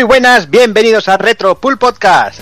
[0.00, 2.40] Muy buenas, bienvenidos a Retro Pool Podcast.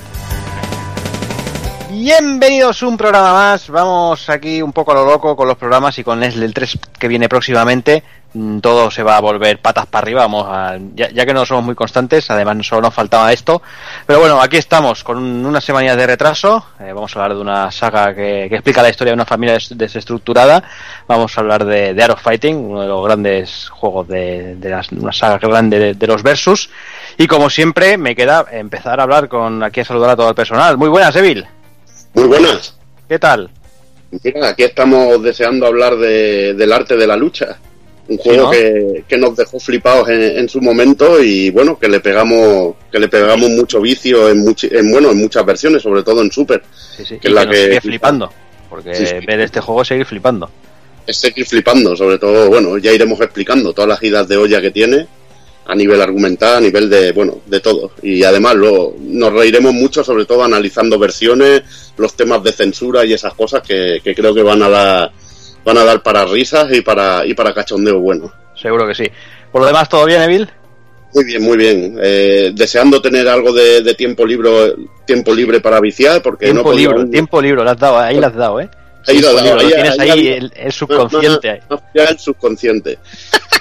[1.90, 3.68] Bienvenidos un programa más.
[3.68, 7.08] Vamos aquí un poco a lo loco con los programas y con el 3 que
[7.08, 8.04] viene próximamente.
[8.38, 10.20] Mm, todo se va a volver patas para arriba.
[10.22, 13.60] Vamos a, ya, ya, que no somos muy constantes, además solo nos faltaba esto.
[14.06, 16.64] Pero bueno, aquí estamos con unas semanas de retraso.
[16.78, 19.54] Eh, vamos a hablar de una saga que, que, explica la historia de una familia
[19.54, 20.62] des, desestructurada.
[21.08, 24.92] Vamos a hablar de, de Arrow Fighting, uno de los grandes juegos de, de las,
[24.92, 26.70] una saga grande de, de, los Versus.
[27.16, 30.36] Y como siempre, me queda empezar a hablar con aquí a saludar a todo el
[30.36, 30.78] personal.
[30.78, 31.44] Muy buenas, Evil.
[32.14, 32.76] Muy buenas.
[33.08, 33.50] ¿Qué tal?
[34.22, 37.58] Mira, aquí estamos deseando hablar de, del arte de la lucha.
[38.08, 42.00] Un juego que, que, nos dejó flipados en, en, su momento y bueno, que le
[42.00, 46.22] pegamos que le pegamos mucho vicio en, much, en bueno en muchas versiones, sobre todo
[46.22, 46.62] en Super.
[46.96, 47.18] Sí, sí.
[47.18, 48.32] Que es la que sigue flipando,
[48.70, 50.50] porque sí, ver este juego seguir flipando.
[51.06, 54.70] Es seguir flipando, sobre todo, bueno, ya iremos explicando todas las idas de olla que
[54.70, 55.06] tiene
[55.66, 57.92] a nivel argumental, a nivel de, bueno, de todo.
[58.02, 61.62] Y además luego nos reiremos mucho, sobre todo analizando versiones,
[61.98, 65.12] los temas de censura y esas cosas que, que creo que van a dar
[65.68, 68.32] van a dar para risas y para y para cachondeo bueno.
[68.54, 69.04] Seguro que sí.
[69.52, 70.48] Por lo demás, ¿todo bien, Evil?
[71.12, 71.98] Muy bien, muy bien.
[72.02, 76.76] Eh, deseando tener algo de, de, tiempo libre tiempo libre para viciar, porque tiempo no
[76.76, 78.68] libre, tiempo libre, lo has dado, ahí lo has dado, ¿eh?
[79.06, 81.62] Ahí lo, dado, ahí, tienes ahí, ahí el, el, subconsciente.
[81.70, 82.98] No, no, ya el subconsciente.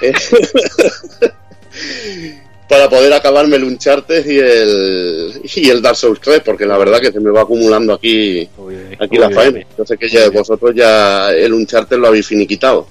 [2.68, 7.00] para poder acabarme el Uncharted y el, y el Dark Souls 3, porque la verdad
[7.00, 9.60] que se me va acumulando aquí, uy, aquí uy, la faena.
[9.76, 12.86] Yo sé que ya vosotros ya el Uncharted lo habéis finiquitado.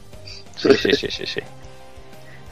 [0.56, 1.42] Sí, sí, sí, sí, sí.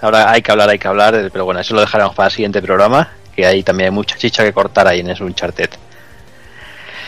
[0.01, 2.61] Ahora hay que hablar, hay que hablar, pero bueno, eso lo dejaremos para el siguiente
[2.61, 5.69] programa, que hay también hay mucha chicha que cortar ahí en ese Uncharted.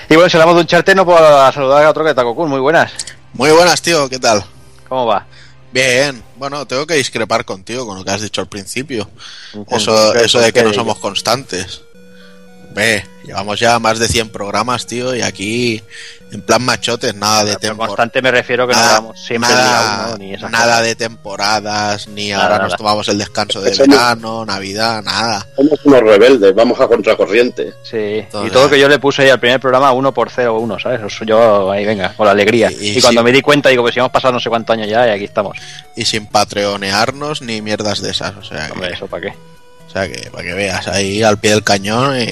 [0.09, 2.49] Y bueno, si hablamos de Uncharted, no puedo saludar a otro que Taco Kun.
[2.49, 2.91] Muy buenas.
[3.33, 4.43] Muy buenas, tío, ¿qué tal?
[4.87, 5.27] ¿Cómo va?
[5.71, 9.09] Bien, bueno, tengo que discrepar contigo con lo que has dicho al principio.
[9.69, 11.81] Eso, eso de que no somos constantes.
[12.77, 15.81] Ve, llevamos ya más de 100 programas, tío, y aquí
[16.31, 17.87] en plan machotes, nada de temporada.
[17.87, 20.85] constante me refiero que nada, no vamos siempre nada, uno, ni esas nada cosas.
[20.85, 22.67] de temporadas, ni Nada, ahora nada.
[22.69, 25.47] nos tomamos el descanso de Somos- verano, Navidad, nada.
[25.55, 27.73] Somos unos rebeldes, vamos a contracorriente.
[27.83, 27.97] Sí,
[28.45, 31.01] y todo que yo le puse ahí al primer programa 1 por 0 1, ¿sabes?
[31.01, 32.71] Eso yo ahí venga, con la alegría.
[32.71, 33.25] Y- Y, y cuando sí.
[33.25, 35.23] me di cuenta digo, pues si hemos pasado no sé cuántos años ya y aquí
[35.23, 35.57] estamos.
[35.95, 39.33] Y sin patreonearnos ni mierdas de esas, o sea Hombre, que, eso para qué.
[39.87, 42.27] O sea que para que veas ahí al pie del cañón y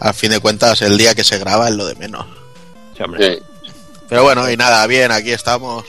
[0.00, 2.26] al fin de cuentas el día que se graba es lo de menos.
[2.96, 3.36] Sí, hombre.
[3.36, 3.42] Sí.
[4.08, 5.84] Pero bueno, y nada, bien, aquí estamos.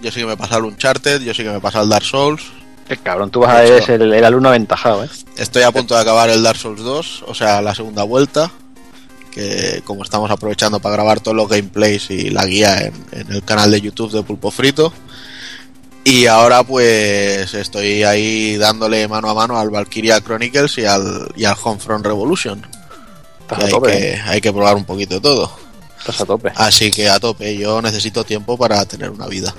[0.00, 1.90] Yo sí que me he pasado el Uncharted, yo sí que me he pasado el
[1.90, 2.42] Dark Souls.
[2.86, 5.10] Qué cabrón, tú vas a el, el alumno aventajado, ¿eh?
[5.36, 8.50] Estoy a punto de acabar el Dark Souls 2, o sea, la segunda vuelta.
[9.30, 13.44] Que como estamos aprovechando para grabar todos los gameplays y la guía en, en el
[13.44, 14.92] canal de YouTube de Pulpo Frito.
[16.10, 21.44] Y ahora pues estoy ahí dándole mano a mano al Valkyria Chronicles y al, y
[21.44, 22.66] al Homefront Revolution.
[23.42, 24.22] Estás Que a hay, tope, que, ¿eh?
[24.24, 25.52] hay que probar un poquito de todo.
[25.98, 26.50] Estás a tope.
[26.54, 29.54] Así que a tope, yo necesito tiempo para tener una vida.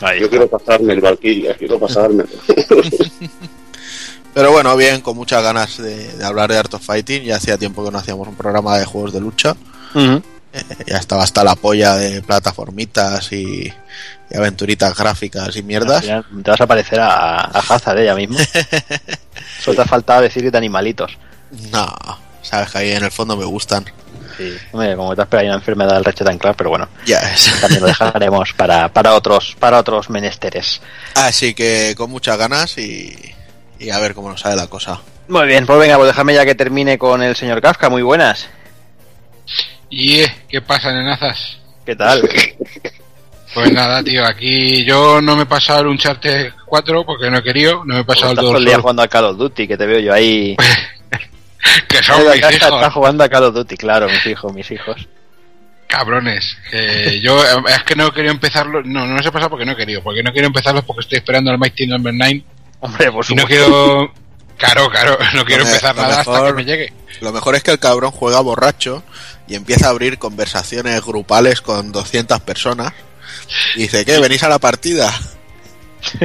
[0.00, 2.24] Ahí Yo quiero pasarme el Valkyria, quiero pasarme.
[4.34, 7.22] Pero bueno, bien, con muchas ganas de, de hablar de Art of Fighting.
[7.22, 9.54] Ya hacía tiempo que no hacíamos un programa de juegos de lucha.
[9.94, 10.20] Eh,
[10.86, 13.72] ya estaba hasta la polla de plataformitas y,
[14.30, 16.02] y aventuritas gráficas y mierdas.
[16.02, 18.02] final Te vas a parecer a, a Hazard.
[18.04, 18.38] Ya mismo.
[19.60, 21.16] Solo te ha faltado decir que de animalitos.
[21.72, 21.94] No,
[22.42, 23.84] sabes que ahí en el fondo me gustan.
[24.36, 24.52] Sí.
[24.72, 27.52] Hombre, como te has pegado una enfermedad del Ratchet Clank, pero bueno, Ya es.
[27.60, 30.80] también lo dejaremos para, para otros para otros menesteres.
[31.14, 33.16] Así que con muchas ganas y,
[33.78, 35.00] y a ver cómo nos sale la cosa.
[35.28, 37.88] Muy bien, pues venga, pues déjame ya que termine con el señor Kafka.
[37.88, 38.48] Muy buenas.
[39.96, 41.58] Y eh, ¿qué pasa, nenazas?
[41.86, 42.28] ¿Qué tal?
[43.54, 47.42] Pues nada, tío, aquí yo no me he pasado el Uncharted 4 porque no he
[47.44, 49.38] querido, no me he pasado estás el todo 2 el día jugando a Call of
[49.38, 50.56] Duty, que te veo yo ahí.
[51.88, 55.06] que son mis hijos, está jugando a Call of Duty, claro, mis hijos, mis hijos.
[55.86, 56.56] cabrones.
[56.70, 59.64] Que yo eh, es que no he querido empezarlo, no, no los he pasado porque
[59.64, 62.42] no he querido, porque no quiero empezarlos porque estoy esperando al Mighty Number 9
[62.80, 63.46] Hombre, por y no supuesto.
[63.46, 64.12] quiero,
[64.58, 66.92] claro, claro, no quiero empezar lo nada hasta mejor- que me llegue.
[67.20, 69.04] Lo mejor es que el cabrón juega borracho
[69.46, 72.92] y empieza a abrir conversaciones grupales con 200 personas.
[73.76, 74.18] Y dice, ¿qué?
[74.18, 75.12] ¿Venís a la partida?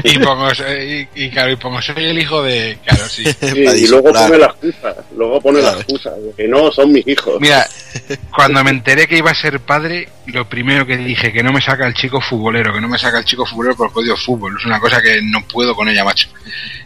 [0.04, 3.24] Y pongo, y, y claro, y pongo, soy el hijo de, claro, sí.
[3.42, 5.76] Y luego pone la excusa, luego pone Claro.
[5.76, 7.36] la excusa, de que no, son mis hijos.
[7.40, 7.66] Mira,
[8.36, 11.62] cuando me enteré que iba a ser padre, lo primero que dije, que no me
[11.62, 14.56] saca el chico futbolero, que no me saca el chico futbolero por el fútbol.
[14.60, 16.30] Es una cosa que no puedo con ella, macho.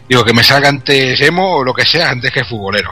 [0.08, 2.90] Digo, que me salga antes emo o lo que sea, antes que futbolero.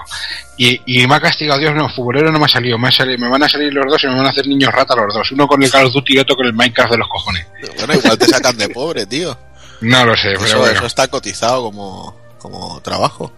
[0.56, 3.18] Y, y me ha castigado Dios, no, futbolero no me ha salido, me, ha salido,
[3.18, 5.30] me van a salir los dos y me van a hacer niños rata los dos.
[5.32, 7.46] Uno con el Call of Duty y otro con el Minecraft de los cojones.
[7.78, 9.36] Bueno, igual te sacan de pobre, tío.
[9.82, 10.72] No lo sé, pero Eso, bueno.
[10.74, 13.32] eso está cotizado como, como trabajo.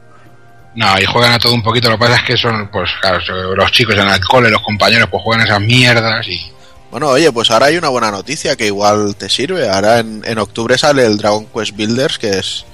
[0.75, 1.88] No, y juegan a todo un poquito.
[1.88, 3.20] Lo que pasa es que son, pues, claro,
[3.55, 6.50] los chicos en el cole, los compañeros, pues juegan esas mierdas y.
[6.91, 9.69] Bueno, oye, pues ahora hay una buena noticia que igual te sirve.
[9.69, 12.64] Ahora en, en octubre sale el Dragon Quest Builders, que es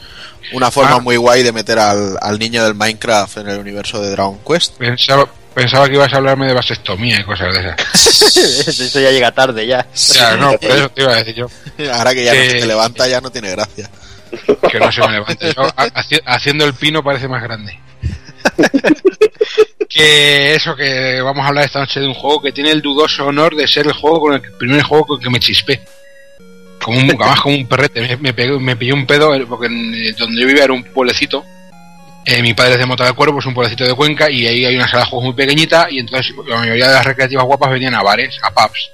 [0.53, 1.01] una forma Ah.
[1.01, 4.77] muy guay de meter al, al niño del Minecraft en el universo de Dragon Quest.
[4.77, 8.67] Pensaba, pensaba que ibas a hablarme de vasectomía y cosas de esas.
[8.81, 9.87] Eso ya llega tarde ya.
[10.15, 11.47] Ya, no, por eso te iba a decir yo.
[11.93, 13.91] Ahora que ya no se te levanta ya no tiene gracia.
[14.71, 15.53] Que no se me levante.
[15.55, 17.79] Yo, ha- haci- haciendo el pino parece más grande.
[19.89, 23.27] que eso, que vamos a hablar esta noche de un juego que tiene el dudoso
[23.27, 25.81] honor de ser el juego con el, el primer juego con el que me chispé.
[26.83, 28.01] Como un, además como un perrete.
[28.01, 30.85] Me, me, pegué- me pilló un pedo porque en, eh, donde yo vivía era un
[30.85, 31.45] pueblecito.
[32.25, 34.65] Eh, mi padre es de Mota del Cuervo, es un pueblecito de Cuenca y ahí
[34.65, 37.71] hay una sala de juegos muy pequeñita y entonces la mayoría de las recreativas guapas
[37.71, 38.93] venían a bares, a pubs.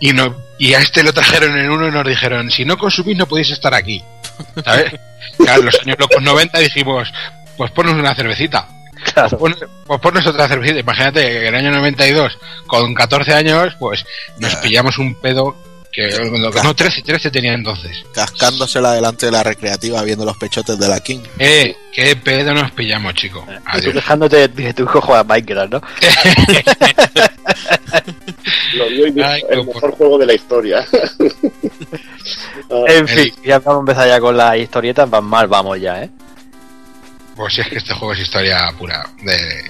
[0.00, 3.16] Y, no, y a este lo trajeron en uno y nos dijeron, si no consumís
[3.16, 4.02] no podéis estar aquí.
[4.64, 4.92] ¿Sabes?
[5.36, 7.12] Claro, en los años locos 90 dijimos,
[7.56, 8.66] pues ponnos una cervecita.
[9.14, 9.38] Claro.
[9.38, 9.56] Pues,
[9.86, 10.80] pues ponnos otra cervecita.
[10.80, 14.04] Imagínate que en el año 92, con 14 años, pues
[14.38, 15.56] nos pillamos un pedo
[15.92, 16.08] que...
[16.62, 18.04] No, 13, 13 tenía entonces.
[18.14, 21.20] Cascándosela delante de la recreativa viendo los pechotes de la King.
[21.38, 23.44] Eh, qué pedo nos pillamos, chico.
[23.48, 23.94] Y tú Adiós.
[23.94, 25.80] quejándote de tu hijo juega a Minecraft, ¿no?
[28.74, 30.86] Lo vio y dijo, Ay, el mejor juego de la historia.
[32.72, 35.80] Ah, En fin, El- ya vamos a empezar ya con las historietas, van mal, vamos
[35.80, 36.10] ya, ¿eh?
[37.34, 39.04] Pues si es que este juego es historia pura.
[39.22, 39.64] De...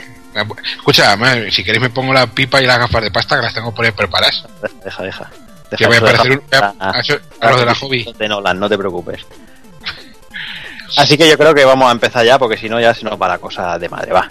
[0.77, 1.17] Escucha,
[1.51, 3.85] si queréis me pongo la pipa y las gafas de pasta que las tengo por
[3.87, 4.45] ahí preparadas.
[4.85, 5.31] Deja, deja.
[5.77, 6.65] Que deja voy a eso, parecer un...
[6.81, 8.15] a- a, eso- a los de la hobby.
[8.19, 9.21] de Nolan, no te preocupes.
[10.97, 13.21] Así que yo creo que vamos a empezar ya, porque si no ya se nos
[13.21, 14.29] va la cosa de madre, va.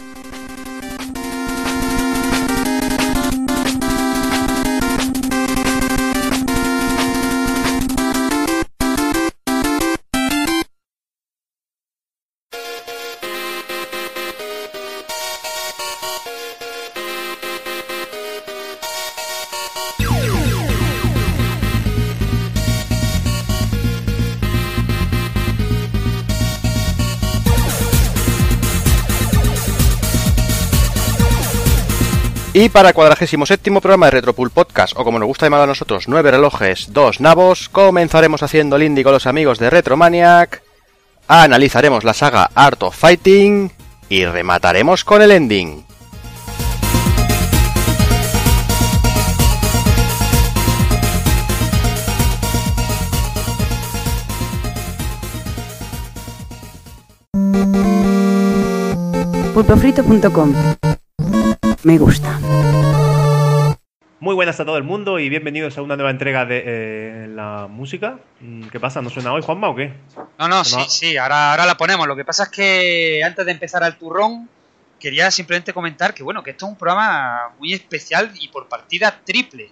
[32.62, 35.66] Y para el cuadragésimo séptimo programa de Retropool Podcast, o como nos gusta llamar a
[35.66, 40.62] nosotros, nueve relojes, dos nabos, comenzaremos haciendo el indie con los amigos de Retromaniac,
[41.30, 43.72] analizaremos la saga Art of Fighting
[44.10, 45.86] y remataremos con el ending.
[59.54, 60.99] pulpofrito.com.
[61.84, 62.38] Me gusta.
[64.20, 67.68] Muy buenas a todo el mundo y bienvenidos a una nueva entrega de eh, la
[67.70, 68.20] música.
[68.42, 69.02] Mm, ¿Qué pasa?
[69.02, 69.94] ¿No suena hoy, Juanma, o qué?
[70.38, 72.06] No, no, sí, sí, ahora, ahora la ponemos.
[72.06, 74.50] Lo que pasa es que antes de empezar al turrón,
[75.00, 79.18] quería simplemente comentar que bueno, que esto es un programa muy especial y por partida
[79.24, 79.72] triple.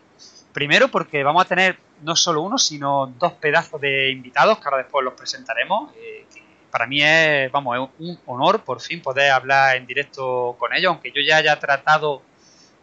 [0.53, 4.77] Primero porque vamos a tener no solo uno, sino dos pedazos de invitados, que ahora
[4.77, 5.91] después los presentaremos.
[5.97, 6.46] eh, que
[6.77, 11.11] para mí es, vamos, un honor por fin poder hablar en directo con ellos, aunque
[11.11, 12.21] yo ya haya tratado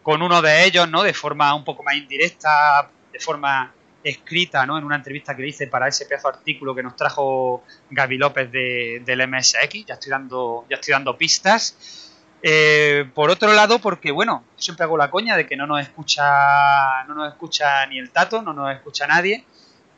[0.03, 1.05] con uno de ellos, ¿no?
[1.05, 3.73] De forma un poco más indirecta, de forma
[4.03, 4.77] escrita, ¿no?
[4.79, 8.51] En una entrevista que hice para ese pedazo de artículo que nos trajo Gaby López
[8.51, 9.87] de, del MSX.
[9.87, 12.11] Ya estoy dando, ya estoy dando pistas.
[12.43, 17.05] Eh, por otro lado, porque bueno, siempre hago la coña de que no nos escucha,
[17.07, 19.45] no nos escucha ni el Tato, no nos escucha nadie.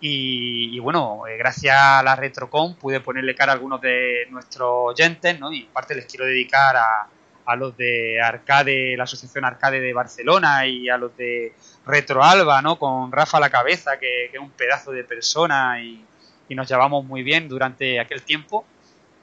[0.01, 5.41] Y, bueno, eh, gracias a la Retrocom pude ponerle cara a algunos de nuestros oyentes,
[5.41, 5.51] ¿no?
[5.53, 7.09] Y en parte les quiero dedicar a,
[7.47, 11.55] a los de Arcade, la Asociación Arcade de Barcelona y a los de
[11.87, 12.79] Retro Alba, ¿no?
[12.79, 16.05] Con Rafa la cabeza, que, que es un pedazo de persona y,
[16.49, 18.67] y nos llevamos muy bien durante aquel tiempo.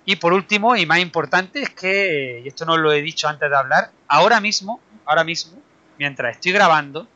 [0.05, 3.49] Y por último, y más importante, es que, y esto no lo he dicho antes
[3.49, 5.61] de hablar, ahora mismo, ahora mismo,
[5.97, 7.07] mientras estoy grabando,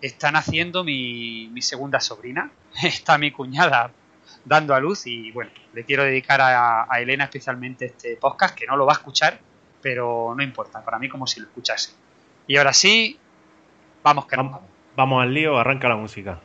[0.00, 2.50] está naciendo mi, mi segunda sobrina.
[2.82, 3.92] Está mi cuñada
[4.44, 8.66] dando a luz y bueno, le quiero dedicar a, a Elena especialmente este podcast, que
[8.66, 9.38] no lo va a escuchar,
[9.82, 11.92] pero no importa, para mí como si lo escuchase.
[12.46, 13.18] Y ahora sí,
[14.02, 14.62] vamos que nos vamos.
[14.96, 16.40] vamos al lío, arranca la música.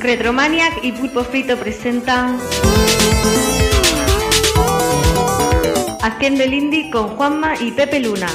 [0.00, 2.38] Retromaniac y Pulpo Frito presentan
[6.06, 8.28] Haciendo el Indie con Juanma y Pepe Luna.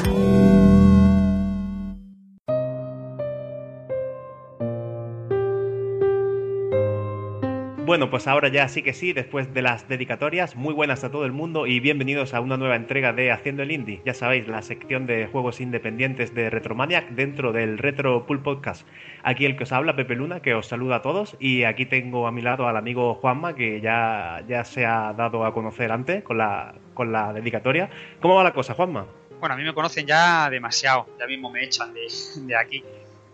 [7.91, 11.25] Bueno, pues ahora ya sí que sí, después de las dedicatorias, muy buenas a todo
[11.25, 14.01] el mundo y bienvenidos a una nueva entrega de Haciendo el Indie.
[14.05, 18.87] Ya sabéis, la sección de juegos independientes de Retromaniac dentro del Retro Pool Podcast.
[19.23, 22.27] Aquí el que os habla, Pepe Luna, que os saluda a todos y aquí tengo
[22.27, 26.23] a mi lado al amigo Juanma, que ya, ya se ha dado a conocer antes
[26.23, 27.89] con la, con la dedicatoria.
[28.21, 29.05] ¿Cómo va la cosa, Juanma?
[29.37, 32.07] Bueno, a mí me conocen ya demasiado, ya mismo me echan de,
[32.45, 32.85] de aquí.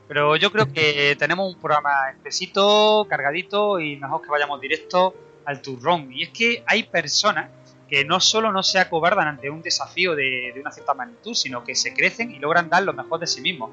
[0.07, 5.13] Pero yo creo que tenemos un programa espesito, cargadito y mejor que vayamos directo
[5.45, 6.11] al turrón.
[6.11, 7.49] Y es que hay personas
[7.89, 11.63] que no solo no se acobardan ante un desafío de, de una cierta magnitud, sino
[11.63, 13.71] que se crecen y logran dar lo mejor de sí mismos.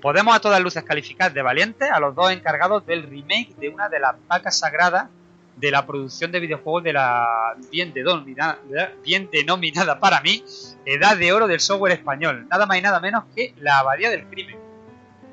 [0.00, 3.88] Podemos a todas luces calificar de valientes a los dos encargados del remake de una
[3.88, 5.08] de las vacas sagradas
[5.56, 8.58] de la producción de videojuegos de la bien denominada,
[9.04, 10.42] bien denominada para mí
[10.86, 12.46] Edad de Oro del software español.
[12.48, 14.69] Nada más y nada menos que la Abadía del Crimen.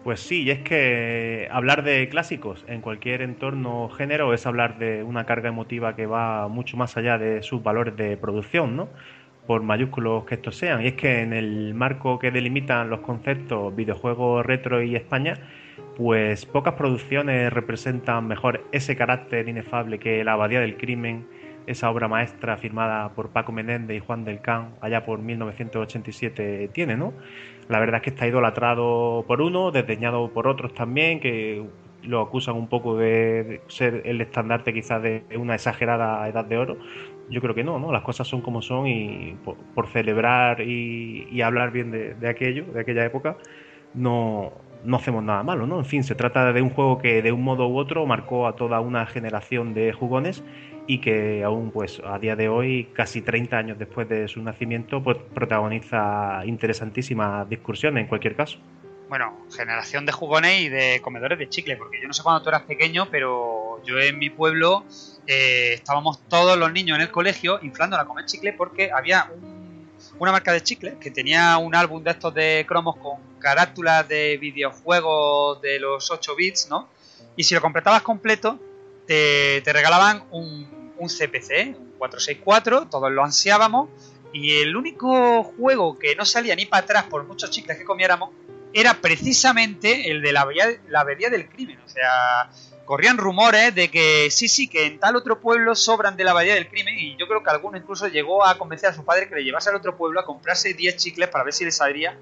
[0.07, 5.03] Pues sí, y es que hablar de clásicos en cualquier entorno género es hablar de
[5.03, 8.87] una carga emotiva que va mucho más allá de sus valores de producción, ¿no?
[9.47, 10.81] Por mayúsculos que estos sean.
[10.81, 15.33] Y es que en el marco que delimitan los conceptos videojuegos retro y España,
[15.97, 21.27] pues pocas producciones representan mejor ese carácter inefable que La Abadía del Crimen,
[21.65, 26.95] esa obra maestra firmada por Paco Menéndez y Juan del Can allá por 1987 tiene,
[26.95, 27.11] ¿no?
[27.69, 31.65] La verdad es que está idolatrado por uno, desdeñado por otros también, que
[32.03, 36.77] lo acusan un poco de ser el estandarte quizás de una exagerada edad de oro.
[37.29, 37.91] Yo creo que no, ¿no?
[37.91, 39.35] Las cosas son como son y
[39.75, 43.35] por, celebrar y, y, hablar bien de, de, aquello, de aquella época,
[43.93, 44.53] no,
[44.85, 45.79] no hacemos nada malo, ¿no?
[45.79, 48.55] En fin, se trata de un juego que de un modo u otro marcó a
[48.55, 50.43] toda una generación de jugones
[50.87, 55.03] y que aún pues a día de hoy, casi 30 años después de su nacimiento,
[55.03, 58.57] pues protagoniza interesantísimas discusiones en cualquier caso.
[59.09, 62.49] Bueno, generación de jugones y de comedores de chicle, porque yo no sé cuándo tú
[62.49, 64.85] eras pequeño, pero yo en mi pueblo
[65.27, 69.89] eh, estábamos todos los niños en el colegio inflándola a comer chicle porque había un,
[70.19, 74.37] una marca de chicle que tenía un álbum de estos de cromos con carátulas de
[74.37, 76.89] videojuegos de los 8 bits, ¿no?
[77.35, 78.59] Y si lo completabas completo,
[79.07, 80.67] te, regalaban un,
[80.99, 83.89] CPC, un 464, todos lo ansiábamos,
[84.33, 88.29] y el único juego que no salía ni para atrás por muchos chicles que comiéramos
[88.73, 90.45] era precisamente el de la
[90.89, 91.79] la del crimen.
[91.85, 92.49] O sea,
[92.87, 96.55] corrían rumores de que sí, sí, que en tal otro pueblo sobran de la abadía
[96.55, 99.35] del crimen, y yo creo que alguno incluso llegó a convencer a su padre que
[99.35, 102.17] le llevase al otro pueblo a comprarse 10 chicles para ver si le salía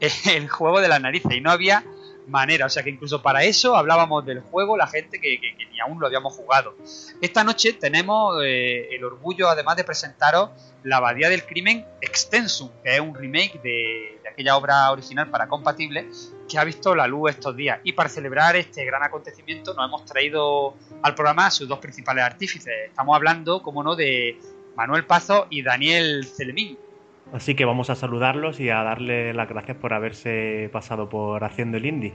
[0.26, 1.84] el juego de la narices, y no había
[2.30, 2.66] manera.
[2.66, 6.00] O sea que incluso para eso hablábamos del juego, la gente que, que, ni aún
[6.00, 6.74] lo habíamos jugado.
[7.20, 10.50] Esta noche tenemos eh, el orgullo, además de presentaros
[10.82, 16.08] La Abadía del Crimen Extensum, que es un remake de, aquella obra original para compatible
[16.48, 17.80] que ha visto la luz estos días.
[17.84, 22.24] Y para celebrar este gran acontecimiento nos hemos traído al programa a sus dos principales
[22.24, 22.72] artífices.
[22.88, 24.38] Estamos hablando, como no, de
[24.76, 26.78] Manuel Pazo y Daniel Celemín.
[27.32, 31.76] Así que vamos a saludarlos y a darle las gracias por haberse pasado por Haciendo
[31.76, 32.12] el Indie.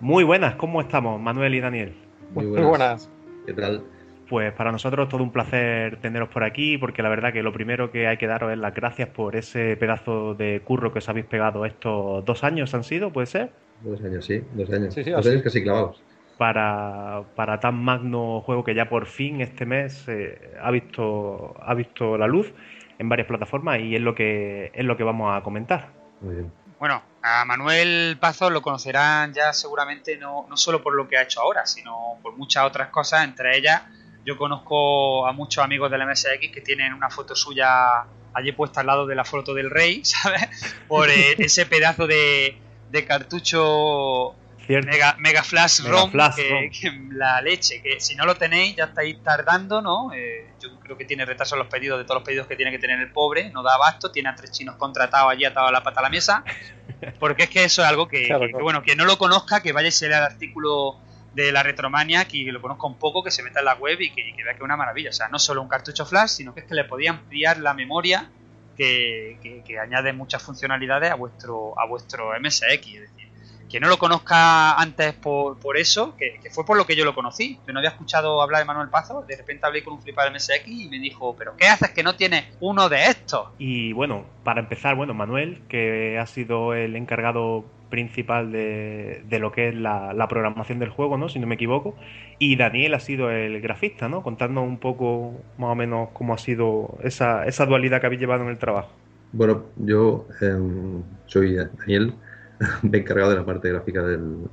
[0.00, 1.94] Muy buenas, ¿cómo estamos, Manuel y Daniel?
[2.32, 2.60] Muy buenas.
[2.60, 3.10] Muy buenas.
[3.46, 3.84] ¿Qué tal?
[4.28, 7.90] Pues para nosotros todo un placer teneros por aquí, porque la verdad que lo primero
[7.90, 11.26] que hay que daros es las gracias por ese pedazo de curro que os habéis
[11.26, 13.10] pegado estos dos años, ¿han sido?
[13.10, 13.50] ¿Puede ser?
[13.82, 14.94] Dos años, sí, dos años.
[14.94, 16.02] Sí, sí, dos años casi clavados.
[16.36, 21.74] Para, para tan magno juego que ya por fin este mes eh, ha, visto, ha
[21.74, 22.52] visto la luz
[22.98, 25.92] en varias plataformas y es lo que es lo que vamos a comentar.
[26.20, 26.52] Muy bien.
[26.78, 31.22] Bueno, a Manuel Pazo lo conocerán ya seguramente no, no solo por lo que ha
[31.22, 33.82] hecho ahora, sino por muchas otras cosas, entre ellas
[34.28, 38.86] yo conozco a muchos amigos del MSX que tienen una foto suya allí puesta al
[38.86, 40.76] lado de la foto del rey, ¿sabes?
[40.86, 42.58] Por eh, ese pedazo de,
[42.90, 44.34] de cartucho
[44.68, 46.70] Mega, Mega, Flash Mega ROM, Flash que, ROM.
[46.70, 50.12] Que, la leche, que si no lo tenéis ya estáis tardando, ¿no?
[50.12, 52.70] Eh, yo creo que tiene retraso en los pedidos de todos los pedidos que tiene
[52.70, 55.72] que tener el pobre, no da abasto, tiene a tres chinos contratados allí atados a
[55.72, 56.44] la pata a la mesa,
[57.20, 59.62] porque es que eso es algo que, claro, que, que bueno, que no lo conozca,
[59.62, 60.98] que vaya y se lea el artículo
[61.34, 64.10] de la Retromania, que lo conozca un poco, que se meta en la web y
[64.10, 66.54] que, que vea que es una maravilla, o sea, no solo un cartucho flash, sino
[66.54, 68.30] que es que le podía ampliar la memoria
[68.76, 72.62] que, que, que, añade muchas funcionalidades a vuestro a vuestro MSX.
[72.62, 73.27] Es decir,
[73.68, 77.04] que no lo conozca antes por, por eso, que, que, fue por lo que yo
[77.04, 77.58] lo conocí.
[77.66, 80.66] Yo no había escuchado hablar de Manuel Pazo, de repente hablé con un flipper MSX
[80.66, 83.48] y me dijo, pero ¿qué haces que no tienes uno de estos?
[83.58, 89.52] Y bueno, para empezar, bueno, Manuel, que ha sido el encargado principal de, de lo
[89.52, 91.28] que es la, la, programación del juego, ¿no?
[91.28, 91.94] Si no me equivoco.
[92.38, 94.22] Y Daniel ha sido el grafista, ¿no?
[94.22, 98.44] Contando un poco más o menos cómo ha sido esa, esa dualidad que habéis llevado
[98.44, 98.90] en el trabajo.
[99.32, 102.14] Bueno, yo eh, soy Daniel,
[102.82, 104.48] me he encargado de la parte gráfica del,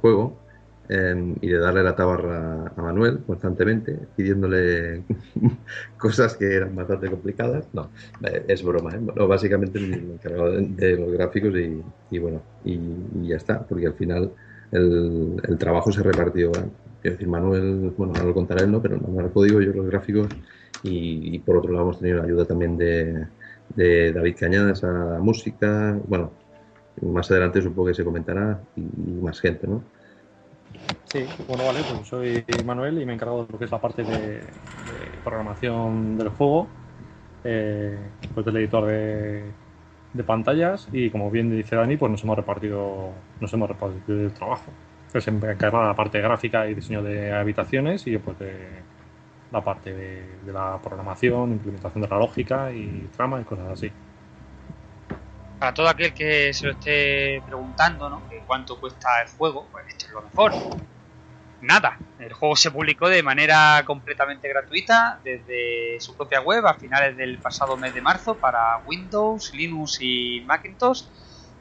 [0.00, 0.38] juego
[0.88, 5.02] em, y de darle la tabarra a Manuel constantemente, pidiéndole
[5.98, 7.68] cosas que eran bastante complicadas.
[7.72, 7.90] No,
[8.22, 9.00] eh, es broma, ¿eh?
[9.00, 11.54] No, básicamente me encargado de, los gráficos
[12.10, 12.78] y, bueno, y,
[13.28, 14.30] ya está, porque al final
[14.70, 16.52] el, trabajo se repartió.
[16.52, 18.80] Quiero decir, Manuel, bueno, no lo contará él, ¿no?
[18.80, 20.28] Pero Manuel código, yo los gráficos
[20.84, 23.26] y, por otro lado hemos tenido la ayuda también de,
[23.74, 26.32] de David Cañadas a la música, bueno,
[27.00, 28.82] más adelante supongo que se comentará y,
[29.22, 29.82] más gente, ¿no?
[31.04, 34.02] Sí, bueno, vale, pues soy Manuel y me encargo de lo que es la parte
[34.02, 34.40] de,
[35.22, 36.66] programación del juego,
[37.44, 37.98] eh,
[38.34, 39.52] pues del editor de,
[40.26, 44.70] pantallas y como bien dice Dani, pues nos hemos repartido, nos hemos repartido el trabajo.
[45.10, 48.52] Pues se encarga de la parte gráfica y diseño de habitaciones y pues de
[49.50, 53.92] la parte de, de la programación, implementación de la lógica y trama y cosas así
[55.62, 58.20] para todo aquel que se lo esté preguntando, ¿no?
[58.48, 60.52] Cuánto cuesta el juego, pues esto es lo mejor.
[61.60, 67.16] Nada, el juego se publicó de manera completamente gratuita desde su propia web a finales
[67.16, 71.04] del pasado mes de marzo para Windows, Linux y Macintosh.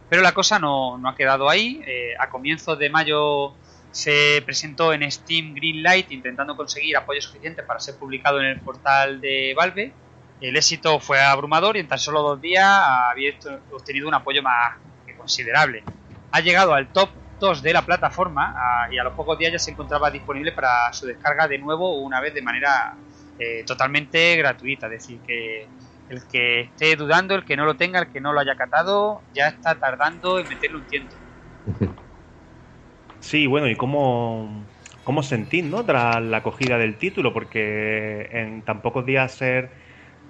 [0.09, 1.83] Pero la cosa no, ha quedado ahí.
[1.85, 3.53] Eh, a comienzos de mayo
[3.91, 9.21] se presentó en Steam Greenlight intentando conseguir apoyo suficiente para ser publicado en el portal
[9.21, 9.93] de Valve
[10.41, 13.33] el éxito fue abrumador y en tan solo dos días había
[13.71, 15.83] obtenido un apoyo más que considerable.
[16.31, 18.55] Ha llegado al top 2 de la plataforma
[18.91, 22.19] y a los pocos días ya se encontraba disponible para su descarga de nuevo una
[22.19, 22.95] vez de manera
[23.37, 24.87] eh, totalmente gratuita.
[24.87, 25.67] Es decir, que
[26.09, 29.21] el que esté dudando, el que no lo tenga, el que no lo haya catado,
[29.33, 31.15] ya está tardando en meterle un tiento.
[33.19, 34.65] Sí, bueno, ¿y cómo,
[35.03, 35.85] cómo sentir, no?
[35.85, 39.80] Tras la acogida del título, porque en tan pocos días ser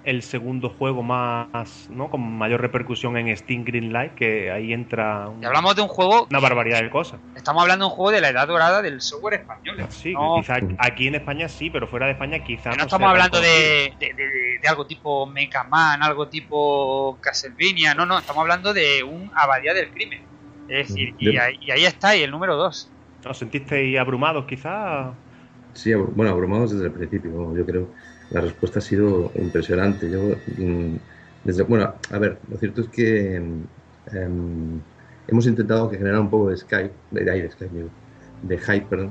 [0.04, 2.10] el segundo juego más, ¿no?
[2.10, 5.30] Con mayor repercusión en Steam Greenlight, que ahí entra.
[5.40, 6.26] y hablamos de un juego.
[6.28, 7.20] Una barbaridad de cosas.
[7.36, 9.76] Estamos hablando de un juego de la edad dorada del software español.
[9.90, 12.84] Sí, quizá aquí en España sí, pero fuera de España quizá no.
[12.84, 18.72] estamos hablando de, de, algo tipo Mega Man, algo tipo Castlevania, no, no, estamos hablando
[18.72, 20.22] de un Abadía del Crimen.
[20.68, 22.90] Es decir, y, ahí, está, y el número 2.
[23.24, 25.12] ¿Os sentisteis abrumados quizá?
[25.74, 27.88] Sí, bueno, abrumados desde el principio, yo creo
[28.32, 30.10] la respuesta ha sido impresionante.
[30.10, 30.96] Yo, mm,
[31.68, 34.80] bueno, a ver, lo cierto es que em,
[35.28, 37.86] hemos intentado que generar un poco de Skype, de, de, Skype,
[38.42, 39.10] de hype,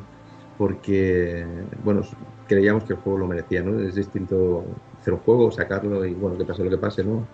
[0.57, 1.45] porque,
[1.83, 2.01] bueno,
[2.47, 3.79] creíamos que el juego lo merecía, ¿no?
[3.79, 4.65] Es distinto
[4.99, 7.27] hacer un juego, sacarlo y, bueno, que pase lo que pase, ¿no?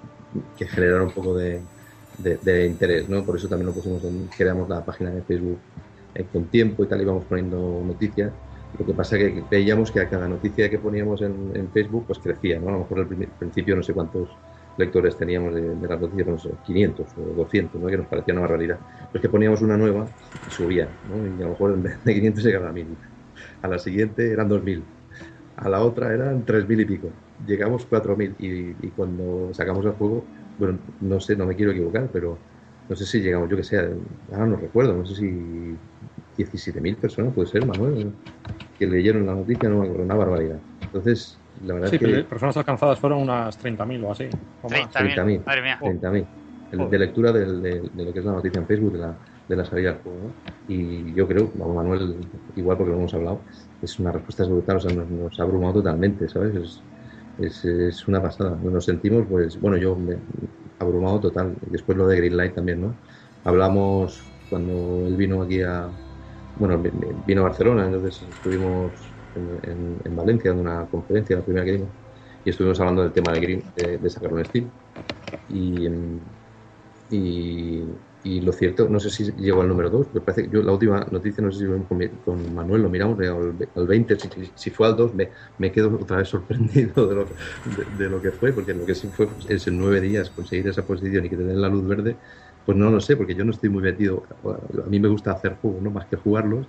[0.57, 1.61] Que generar un poco de,
[2.17, 3.23] de, interés, ¿no?
[3.23, 5.59] Por eso también lo pusimos en, creamos la página de Facebook
[6.15, 8.31] eh, con tiempo y tal, íbamos poniendo noticias
[8.79, 12.19] lo que pasa es que veíamos que a cada noticia que poníamos en, Facebook pues
[12.19, 12.69] crecía, ¿no?
[12.69, 14.29] A lo mejor al principio no sé cuántos
[14.77, 17.87] lectores teníamos de, las noticias, no sé, 500 o 200, ¿no?
[17.87, 18.77] Que nos parecía una barbaridad.
[19.11, 20.07] Pero es que poníamos una nueva
[20.47, 21.25] y subía, ¿no?
[21.25, 22.85] Y a lo mejor de 500 llegaba a 1000.
[23.63, 24.83] A la siguiente eran 2000.
[25.57, 27.09] A la otra eran 3000 y pico.
[27.47, 28.47] Llegamos 4000 y,
[28.85, 30.23] y cuando sacamos el juego,
[30.59, 32.37] bueno, no sé, no me quiero equivocar, pero
[32.89, 33.77] no sé si llegamos, yo que sé,
[34.31, 35.75] ahora no recuerdo, no sé si
[36.37, 38.11] 17.000 personas, puede ser, Manuel,
[38.77, 40.59] que leyeron la noticia, no me acuerdo, una barbaridad.
[40.81, 42.23] Entonces, la verdad es que...
[42.23, 44.29] personas alcanzadas fueron unas 30.000 o así.
[44.63, 45.79] 30.000, madre mía.
[45.81, 46.89] 30.000.
[46.89, 49.15] De lectura de, lo que es la noticia en Facebook de la,
[49.47, 50.17] de la salida del juego.
[50.23, 50.73] ¿no?
[50.73, 52.15] Y yo creo, vamos, Manuel,
[52.55, 53.39] igual porque lo hemos hablado,
[53.81, 56.55] es una respuesta brutal, o sea, nos, ha abrumado totalmente, ¿sabes?
[56.55, 56.81] Es,
[57.39, 58.57] es, es, una pasada.
[58.61, 60.17] Nos sentimos, pues, bueno, yo me,
[60.79, 61.55] abrumado total.
[61.67, 62.95] Después lo de Greenlight también, ¿no?
[63.43, 65.89] Hablamos cuando él vino aquí a,
[66.59, 66.81] bueno,
[67.25, 68.91] vino a Barcelona, entonces estuvimos
[69.35, 71.89] en, Valencia en una conferencia, la primera que dimos,
[72.43, 74.69] y estuvimos hablando del tema de, Green, de, sacarlo en Steam.
[75.49, 75.87] Y,
[77.09, 77.83] y,
[78.23, 80.71] y, lo cierto, no sé si llegó al número 2, pero parece que yo la
[80.71, 84.17] última noticia, no sé si con, Manuel lo miramos, al, 20,
[84.55, 87.27] si, fue al 2, me, me, quedo otra vez sorprendido de lo,
[87.97, 90.83] de, lo que fue, porque lo que sí fue es en nueve días conseguir esa
[90.83, 92.15] posición y que te la luz verde,
[92.67, 94.23] pues no lo sé, porque yo no estoy muy metido.
[94.43, 95.89] A mí me gusta hacer juegos, ¿no?
[95.89, 96.67] Más que jugarlos.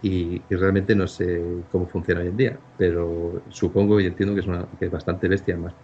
[0.00, 2.56] Y, realmente no sé cómo funciona hoy en día.
[2.78, 5.74] Pero supongo y entiendo que es, una, que es bastante bestia, más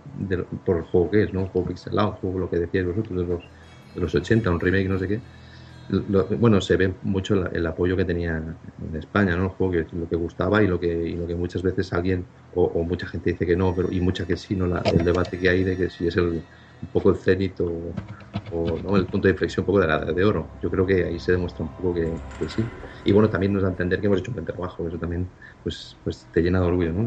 [0.64, 1.40] por el juego que es, ¿no?
[1.40, 3.42] Un juego pixelado, un juego, lo que decíais vosotros, de los,
[3.96, 5.20] de los 80, un remake, no sé qué.
[6.38, 9.46] bueno, se ve mucho el, apoyo que tenía en España, ¿no?
[9.46, 12.24] El juego que lo que gustaba y lo que, y lo que muchas veces alguien
[12.54, 14.66] o, mucha gente dice que no, pero y mucha que sí, ¿no?
[14.66, 16.40] el debate que hay de que si es el,
[16.80, 17.98] un poco el cenit o,
[18.96, 20.54] el punto de inflexión un poco de la de oro.
[20.60, 22.72] Yo creo que ahí se demuestra un poco que, sí.
[23.04, 25.32] Y bueno, también nos da a entender que hemos hecho un buen trabajo, eso también
[25.62, 27.02] pues, pues te llena de orgullo, ¿no?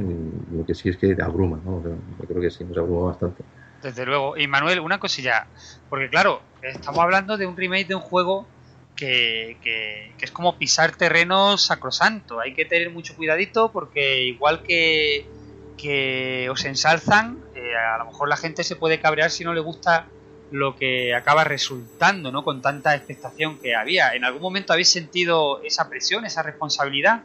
[0.51, 1.81] Lo que sí es que te abruma, ¿no?
[1.83, 3.45] Yo creo que sí, nos abruma bastante.
[3.81, 4.37] Desde luego.
[4.37, 5.47] Y Manuel, una cosilla,
[5.87, 8.51] porque claro, estamos hablando de un remake de un juego
[8.95, 12.39] que, que- que es como pisar terreno sacrosanto.
[12.41, 15.29] Hay que tener mucho cuidadito porque igual que,
[15.77, 17.39] que os ensalzan,
[17.75, 20.07] a lo mejor la gente se puede cabrear si no le gusta
[20.51, 22.43] lo que acaba resultando, ¿no?
[22.43, 24.13] Con tanta expectación que había.
[24.15, 27.23] ¿En algún momento habéis sentido esa presión, esa responsabilidad?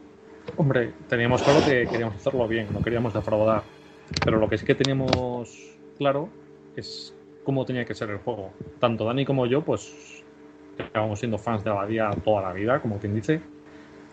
[0.57, 3.63] Hombre, teníamos claro que queríamos hacerlo bien, no queríamos defraudar.
[4.25, 6.29] Pero lo que sí que teníamos claro
[6.77, 8.53] es cómo tenía que ser el juego.
[8.79, 10.23] Tanto Dani como yo, pues,
[10.79, 13.41] acabamos siendo fans de Abadía toda la vida, como quien dice.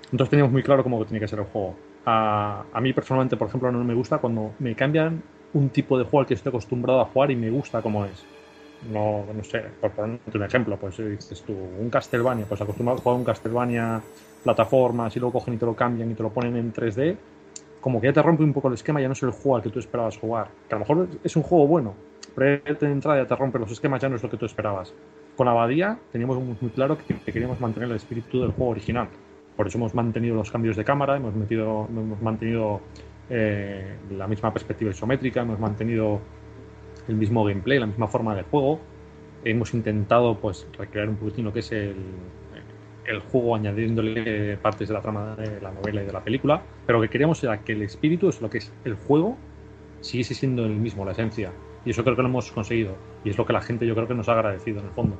[0.05, 1.75] Entonces teníamos muy claro cómo tenía que ser el juego.
[2.05, 5.21] A, a mí personalmente, por ejemplo, no me gusta cuando me cambian
[5.53, 8.25] un tipo de juego al que estoy acostumbrado a jugar y me gusta como es.
[8.91, 13.01] No, no sé, por ponerte un ejemplo, pues dices tú, un Castlevania, pues acostumbrado a
[13.01, 14.01] jugar un Castlevania
[14.43, 17.15] plataformas y luego cogen y te lo cambian y te lo ponen en 3D,
[17.79, 19.61] como que ya te rompe un poco el esquema, ya no es el juego al
[19.61, 20.47] que tú esperabas jugar.
[20.67, 21.93] Que a lo mejor es un juego bueno,
[22.35, 24.93] pero de entrada ya te rompe los esquemas, ya no es lo que tú esperabas.
[25.35, 29.09] Con Abadía teníamos muy, muy claro que, que queríamos mantener el espíritu del juego original.
[29.55, 32.81] Por eso hemos mantenido los cambios de cámara, hemos, metido, hemos mantenido
[33.33, 36.19] eh, la misma perspectiva isométrica, hemos mantenido
[37.07, 38.81] el mismo gameplay, la misma forma de juego.
[39.45, 41.95] Hemos intentado pues recrear un poquitín lo que es el,
[43.05, 46.99] el juego añadiéndole partes de la trama de la novela y de la película, pero
[46.99, 49.37] lo que queríamos era que el espíritu es lo que es el juego,
[50.01, 51.51] siguiese siendo el mismo, la esencia.
[51.85, 52.95] Y eso creo que lo hemos conseguido.
[53.23, 55.17] Y es lo que la gente yo creo que nos ha agradecido en el fondo.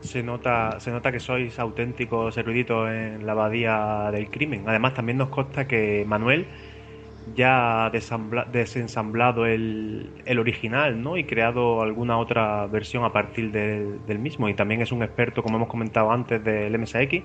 [0.00, 4.64] Se nota, se nota que sois auténticos eruditos en la abadía del crimen.
[4.66, 6.46] Además, también nos consta que Manuel
[7.24, 11.16] ya desensamblado el, el original ¿no?
[11.16, 14.48] y creado alguna otra versión a partir del, mismo.
[14.48, 17.24] Y también es un experto, como hemos comentado antes, del MSX,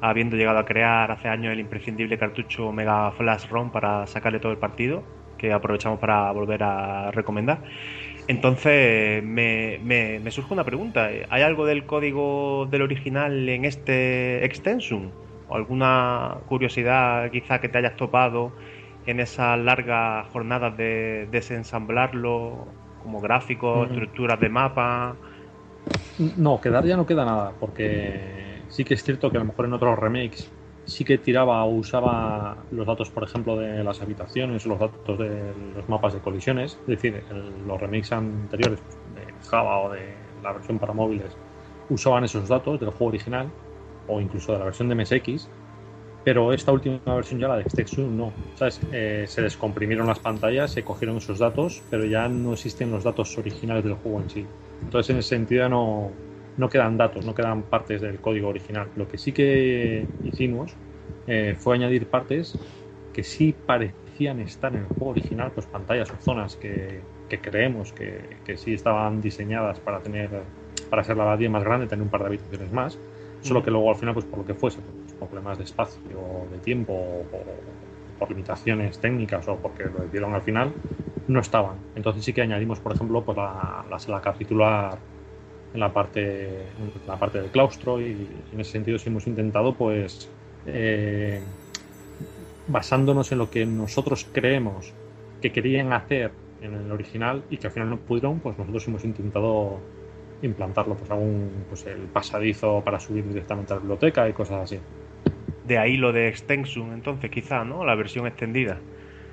[0.00, 4.52] habiendo llegado a crear hace años el imprescindible cartucho Mega Flash ROM para sacarle todo
[4.52, 7.64] el partido, que aprovechamos para volver a recomendar.
[8.26, 11.06] Entonces, me, me- surge una pregunta.
[11.28, 15.14] ¿Hay algo del código del original en este extensum?
[15.46, 18.56] ¿O alguna curiosidad quizá que te hayas topado
[19.06, 22.66] en esas largas jornadas de desensamblarlo
[22.98, 25.16] como gráficos, estructuras de mapa?
[26.16, 29.66] No, quedar ya no queda nada, porque sí que es cierto que a lo mejor
[29.66, 30.48] en otros remakes
[30.86, 35.18] sí que tiraba o usaba los datos, por ejemplo, de las habitaciones o los datos
[35.18, 36.78] de los mapas de colisiones.
[36.82, 41.32] Es decir, el- los remakes anteriores pues, de Java o de la versión para móviles
[41.88, 43.50] usaban esos datos del juego original
[44.06, 45.48] o incluso de la versión de MSX.
[46.24, 48.32] Pero esta última versión ya, la de Extexum, no.
[48.56, 48.80] ¿Sabes?
[48.92, 53.36] Eh, se descomprimieron las pantallas, se cogieron esos datos, pero ya no existen los datos
[53.36, 54.46] originales del juego en sí.
[54.82, 56.10] Entonces, en ese sentido, no,
[56.56, 58.88] no quedan datos, no quedan partes del código original.
[58.96, 60.72] Lo que sí que hicimos
[61.26, 62.58] eh, fue añadir partes
[63.12, 67.92] que sí parecían estar en el juego original, pues pantallas o zonas que, que creemos
[67.92, 70.30] que, que sí estaban diseñadas para tener
[70.90, 72.98] para ser la abadía más grande, tener un par de habitaciones más.
[73.40, 76.58] Solo que luego al final, pues por lo que fuese, pues, problemas de espacio, de
[76.58, 77.24] tiempo, o
[78.18, 80.72] por limitaciones técnicas o porque lo decidieron al final,
[81.26, 81.76] no estaban.
[81.94, 84.98] Entonces sí que añadimos, por ejemplo, pues la, la sala capitular
[85.72, 89.74] en la parte, en la parte del claustro y en ese sentido sí hemos intentado
[89.74, 90.30] pues
[90.66, 91.42] eh,
[92.68, 94.92] basándonos en lo que nosotros creemos
[95.40, 99.04] que querían hacer en el original y que al final no pudieron, pues nosotros hemos
[99.04, 99.80] intentado
[100.42, 104.78] implantarlo, pues algún pues el pasadizo para subir directamente a la biblioteca y cosas así.
[105.64, 107.84] De ahí lo de Extensum, entonces, quizá, ¿no?
[107.84, 108.78] La versión extendida.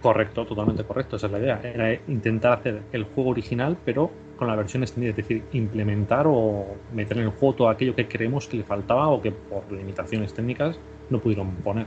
[0.02, 1.62] Correcto, totalmente correcto, esa es la idea.
[1.64, 6.66] Era intentar hacer el juego original, pero con la versión extendida, es decir, implementar o
[6.92, 10.34] meter en el juego todo aquello que creemos que le faltaba o que por limitaciones
[10.34, 11.86] técnicas no pudieron poner.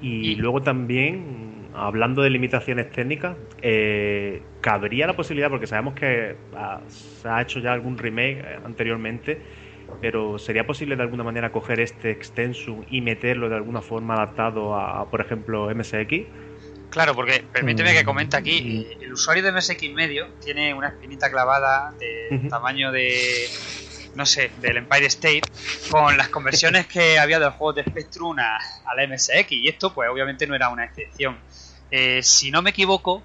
[0.00, 6.82] Y, luego también, hablando de limitaciones técnicas, eh, cabría la posibilidad, porque sabemos que ah,
[6.88, 9.42] se ha hecho ya algún remake eh, anteriormente,
[10.00, 14.74] pero ¿sería posible de alguna manera coger este extensum y meterlo de alguna forma adaptado
[14.74, 16.26] a, por ejemplo, MSX?
[16.90, 21.30] Claro, porque permíteme que comente aquí, eh, el usuario de MSX medio tiene una espinita
[21.30, 23.48] clavada de tamaño de,
[24.14, 25.42] no sé, del Empire State,
[25.90, 29.94] con las conversiones que había del juego de Spectrum a, a la MSX, y esto
[29.94, 31.38] pues obviamente no era una excepción.
[31.90, 33.22] Eh, si no me equivoco,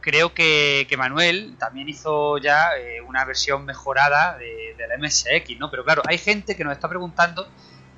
[0.00, 5.70] creo que, Manuel también hizo ya eh, una versión mejorada de, la MSX, ¿no?
[5.70, 7.46] Pero claro, hay gente que nos está preguntando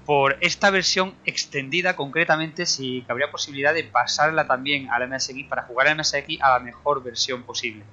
[0.04, 5.86] por esta versión extendida concretamente si cabría posibilidad de pasarla también al MSX para jugar
[5.88, 7.84] al MSX a la mejor versión posible.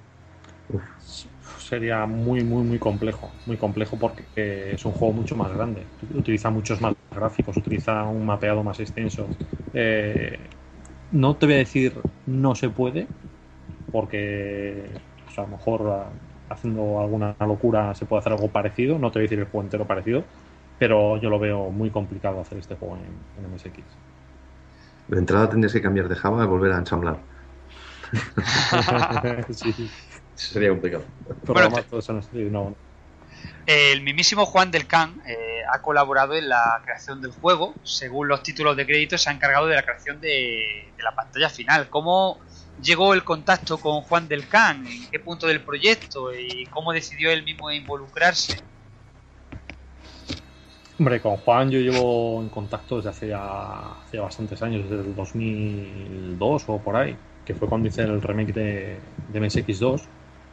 [1.58, 3.30] Sería muy, muy, muy complejo.
[3.46, 5.84] Muy complejo porque eh, es un juego mucho más grande.
[6.12, 9.28] Utiliza muchos más gráficos, utiliza un mapeado más extenso.
[9.72, 10.36] Eh,
[11.12, 11.94] no te voy a decir
[12.26, 13.06] no se puede,
[13.90, 14.84] porque
[15.24, 16.08] pues, a lo mejor ah,
[16.48, 18.98] haciendo alguna locura se puede hacer algo parecido.
[18.98, 20.24] No te voy a decir el juego entero parecido,
[20.78, 23.78] pero yo lo veo muy complicado hacer este juego en, en MSX.
[25.08, 27.18] De entrada tendrías que cambiar de Java y volver a ensamblar.
[29.50, 29.90] sí.
[30.34, 31.04] Sería complicado.
[31.44, 32.74] Programar todo eso no sería- no.
[33.66, 37.74] El mismísimo Juan del Can eh, ha colaborado en la creación del juego.
[37.82, 41.48] Según los títulos de crédito, se ha encargado de la creación de, de la pantalla
[41.50, 41.88] final.
[41.88, 42.38] ¿Cómo
[42.82, 44.86] llegó el contacto con Juan del Can?
[44.86, 46.32] ¿En qué punto del proyecto?
[46.34, 48.58] ¿Y cómo decidió él mismo involucrarse?
[50.98, 55.14] Hombre, con Juan yo llevo en contacto desde hace ya, hace bastantes años, desde el
[55.14, 58.98] 2002 o por ahí, que fue cuando hice el remake de,
[59.32, 60.02] de MSX2.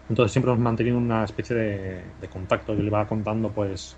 [0.10, 2.74] Entonces siempre hemos mantenido una especie de, de contacto.
[2.74, 3.98] Yo le iba contando pues,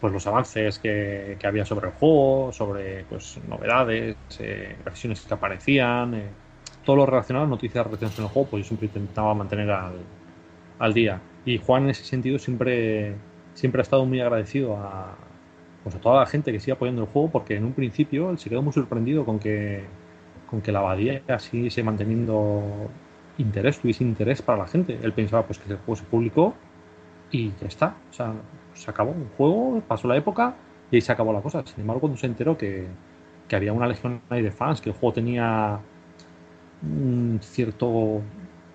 [0.00, 5.34] pues los avances que, que había sobre el juego, sobre pues novedades, eh, versiones que
[5.34, 6.28] aparecían, eh,
[6.84, 10.08] todo lo relacionado a noticias relacionadas con el juego, pues yo siempre intentaba mantener al,
[10.78, 11.22] al día.
[11.44, 13.16] Y Juan en ese sentido siempre,
[13.54, 15.16] siempre ha estado muy agradecido a,
[15.82, 18.38] pues a toda la gente que sigue apoyando el juego, porque en un principio él
[18.38, 19.84] se quedó muy sorprendido con que,
[20.46, 22.90] con que la abadía así se manteniendo
[23.38, 24.98] interés, tuviese interés para la gente.
[25.02, 26.54] Él pensaba pues que el juego se publicó
[27.30, 28.02] y ya está.
[28.10, 28.34] O sea,
[28.74, 30.56] se acabó un juego, pasó la época
[30.90, 31.64] y ahí se acabó la cosa.
[31.66, 32.88] Sin embargo, cuando se enteró que,
[33.48, 35.80] que había una legión ahí de fans, que el juego tenía
[36.82, 38.24] un cierto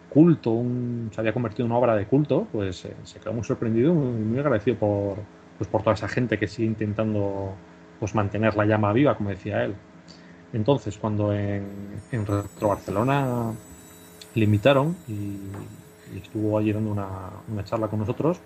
[0.10, 3.44] culto, un- se había convertido en una obra de culto, pues eh, se quedó muy
[3.44, 7.60] sorprendido y muy, muy agradecido por, pues, por toda esa gente que sigue intentando
[8.00, 9.76] pues, mantener la llama viva, como decía él.
[10.54, 13.56] Entonces, cuando en, en Retro Barcelona
[14.34, 15.50] le invitaron y,
[16.06, 18.42] y estuvo allí dando una, una charla con nosotros,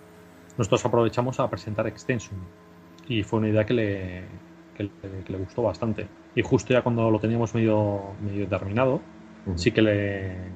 [0.57, 2.39] nosotros aprovechamos a presentar Extension
[3.07, 4.41] y fue una idea que le,
[4.73, 6.09] que que le gustó bastante.
[6.35, 9.01] Y justo ya cuando lo teníamos medio, medio terminado,
[9.55, 10.51] sí que le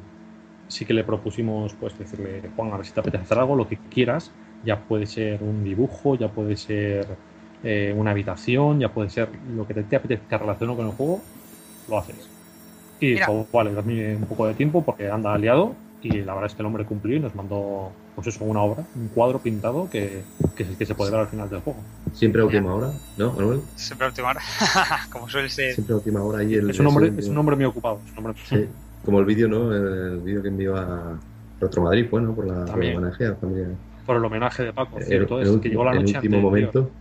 [0.68, 3.68] sí que le propusimos pues decirle Juan a ver si te apetece hacer algo lo
[3.68, 4.32] que quieras.
[4.62, 7.18] Ya puede ser un dibujo ya puede ser
[7.64, 11.24] eh, una habitación ya puede ser lo que te, te apetezca relacionado con el juego
[11.88, 12.30] lo haces
[13.00, 13.14] y Mira.
[13.14, 16.62] dijo vale dame un poco de tiempo porque anda aliado y la verdad es que
[16.62, 20.24] el hombre cumplió y nos mandó pues eso una obra un cuadro pintado que,
[20.56, 23.34] que, se- que se puede ver al final del juego Siempre a última hora, ¿no,
[23.34, 23.62] Manuel?
[23.76, 24.42] Siempre a última hora,
[25.12, 25.74] como suele ser.
[25.74, 26.40] Siempre a última hora.
[26.40, 28.68] Ahí el, es un hombre es un hombre muy ocupado es un hombre- Sí,
[29.04, 29.74] como el vídeo, ¿no?
[29.74, 31.20] El vídeo que envió a
[31.60, 32.36] Retro Madrid, ¿no?
[32.36, 33.68] Por la, por el homenaje a la familia.
[34.06, 36.18] por el homenaje de Paco El, cierto el es que último- llegó la el noche
[36.18, 36.72] último anterior.
[36.74, 36.92] momento.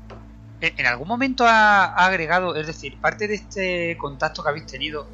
[0.61, 4.67] ¿En en algún momento ha, ha agregado, es decir, parte de este contacto que habéis
[4.67, 5.09] tenido,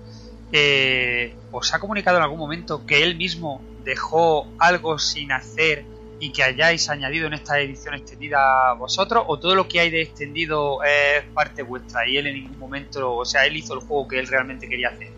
[0.52, 5.84] eh, os ha comunicado en algún momento que él mismo dejó algo sin hacer
[6.20, 9.24] y que hayáis añadido en esta edición extendida vosotros?
[9.28, 13.16] ¿O todo lo que hay de extendido es parte vuestra y él en ningún momento,
[13.16, 15.08] o sea, él hizo el juego que él realmente quería hacer?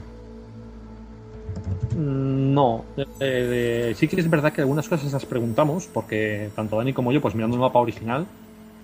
[1.97, 6.77] Mm, No, eh, eh, sí que es verdad que algunas cosas las preguntamos, porque tanto
[6.77, 8.27] Dani como yo, pues mirando el mapa original,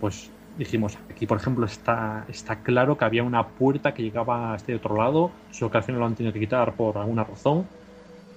[0.00, 4.56] pues dijimos, aquí por ejemplo está, está claro que había una puerta que llegaba a
[4.56, 7.68] este otro lado, solo que al final lo han tenido que quitar por alguna razón,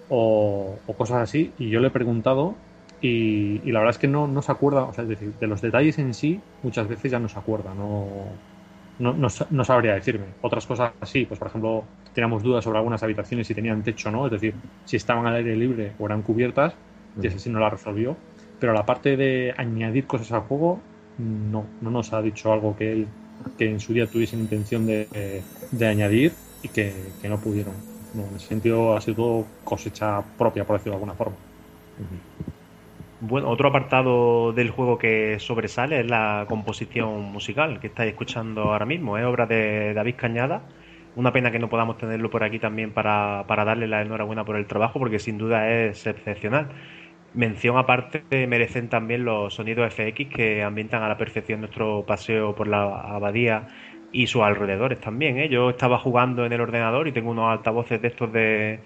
[0.07, 2.57] o, o cosas así, y yo le he preguntado,
[3.01, 5.47] y, y la verdad es que no, no se acuerda, o sea, es decir, de
[5.47, 8.39] los detalles en sí, muchas veces ya no se acuerda, no,
[8.97, 10.35] no, no, sa- no sabría decirme.
[10.41, 14.11] Otras cosas sí, pues por ejemplo, teníamos dudas sobre algunas habitaciones si tenían techo o
[14.11, 16.75] no, es decir, si estaban al aire libre o eran cubiertas,
[17.21, 18.17] y ese sí no la resolvió.
[18.59, 20.88] Pero la parte de añadir cosas al juego,
[21.19, 23.07] no, no nos ha dicho algo que él,
[23.57, 25.43] que en su día tuviesen intención de,
[25.81, 27.73] añadir y que, que no pudieron.
[28.13, 31.35] No, en ese sentido ha sido todo cosecha propia, por decirlo de alguna forma.
[33.21, 38.85] Bueno, otro apartado del juego que sobresale es la composición musical que estáis escuchando ahora
[38.85, 39.17] mismo.
[39.17, 40.63] Es obra de David Cañada.
[41.15, 44.55] Una pena que no podamos tenerlo por aquí también para, para darle la enhorabuena por
[44.55, 46.69] el trabajo, porque sin duda es excepcional.
[47.33, 52.67] Mención aparte merecen también los sonidos FX que ambientan a la perfección nuestro paseo por
[52.67, 53.67] la abadía
[54.11, 55.37] y sus alrededores también.
[55.37, 55.49] ¿eh?
[55.49, 58.79] Yo estaba jugando en el ordenador y tengo unos altavoces de estos de,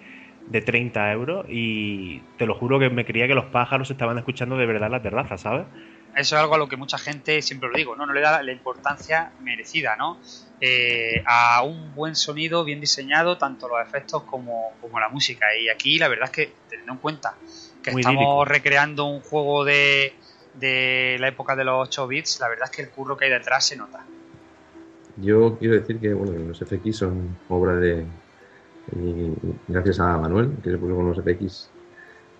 [0.46, 4.56] de 30 euros y te lo juro que me creía que los pájaros estaban escuchando
[4.56, 5.66] de verdad la terraza, ¿sabes?
[6.14, 8.40] Eso es algo a lo que mucha gente, siempre lo digo, no, no le da
[8.42, 10.20] la importancia merecida, ¿no?
[10.60, 15.46] Eh, a un buen sonido bien diseñado, tanto los efectos como, como la música.
[15.56, 17.34] Y aquí la verdad es que, teniendo en cuenta
[17.84, 18.44] que Muy estamos lírico.
[18.46, 20.14] recreando un juego de,
[20.54, 23.30] de la época de los 8 bits, la verdad es que el curro que hay
[23.30, 24.04] detrás se nota.
[25.16, 28.04] Yo quiero decir que bueno, los FX son obra de.
[28.96, 29.32] y
[29.68, 31.70] gracias a Manuel, que se puso con los FX.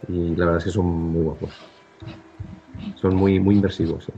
[0.09, 1.55] Y la verdad es que son muy guapos.
[2.97, 4.09] Son muy, muy inversivos.
[4.09, 4.13] ¿eh?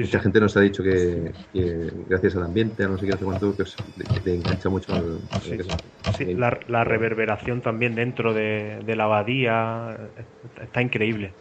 [0.00, 3.18] Mucha gente nos ha dicho que, que gracias al ambiente, a no sé qué, no
[3.18, 5.18] sé cuánto, que te engancha mucho al.
[5.30, 9.96] al- Sí, que es- sí, la, la reverberación también dentro de, de la abadía
[10.62, 11.32] está increíble.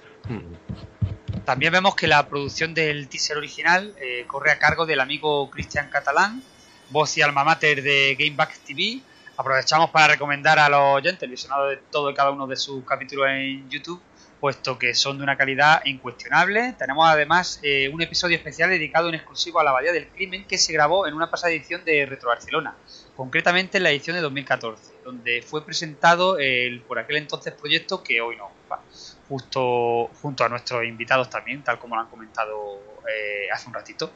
[1.45, 5.89] También vemos que la producción del teaser original eh, corre a cargo del amigo Cristian
[5.89, 6.41] Catalán,
[6.89, 9.01] voz y alma mater de Gameback TV.
[9.35, 12.85] Aprovechamos para recomendar a los oyentes el visionado de todo y cada uno de sus
[12.85, 13.99] capítulos en YouTube,
[14.43, 16.75] puesto que son de una calidad incuestionable.
[16.77, 20.57] Tenemos además eh, un episodio especial dedicado en exclusivo a la Bahía del Crimen que
[20.57, 22.75] se grabó en una pasada edición de Retro Barcelona,
[23.15, 28.19] concretamente en la edición de 2014, donde fue presentado el por aquel entonces proyecto que
[28.19, 28.81] hoy nos ocupa,
[29.29, 34.11] justo junto a nuestros invitados también, tal como lo han comentado eh, hace un ratito.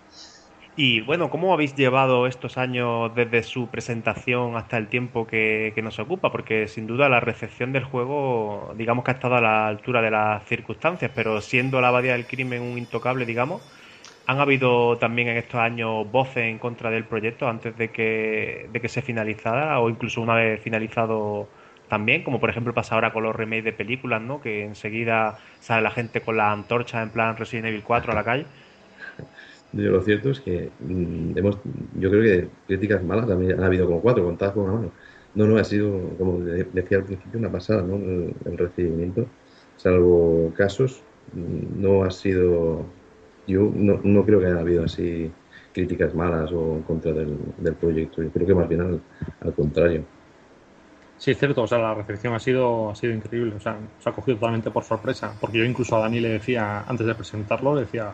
[0.80, 5.82] Y bueno, ¿cómo habéis llevado estos años desde su presentación hasta el tiempo que, que,
[5.82, 6.32] nos ocupa?
[6.32, 10.12] Porque sin duda la recepción del juego, digamos que ha estado a la altura de
[10.12, 13.64] las circunstancias, pero siendo la abadía del crimen un intocable, digamos,
[14.28, 18.80] ¿han habido también en estos años voces en contra del proyecto antes de que, de
[18.80, 21.50] que se finalizara o incluso una vez finalizado
[21.90, 22.24] también?
[22.24, 24.42] Como por ejemplo pasa ahora con los remakes de películas, ¿no?
[24.42, 28.24] Que enseguida sale la gente con la antorcha en plan Resident Evil 4 a la
[28.24, 28.46] calle.
[29.78, 31.58] Yo lo cierto es que mm, hemos,
[32.00, 34.92] yo creo que críticas malas también han habido como cuatro, contadas con una mano.
[35.36, 37.96] No, no, ha sido, como decía al principio, una pasada, ¿no?
[37.96, 39.28] El, recibimiento,
[39.76, 42.86] salvo casos, mm, no ha sido,
[43.46, 45.32] yo no, no, creo que haya habido así
[45.74, 48.24] críticas malas o en contra del, del proyecto.
[48.24, 49.02] Yo creo que más bien al,
[49.42, 50.04] al, contrario.
[51.20, 54.10] Sí, es cierto, o sea, la recepción ha sido, ha sido increíble, o sea, se
[54.10, 57.76] ha cogido totalmente por sorpresa, porque yo incluso a Dani le decía, antes de presentarlo,
[57.76, 58.14] le decía,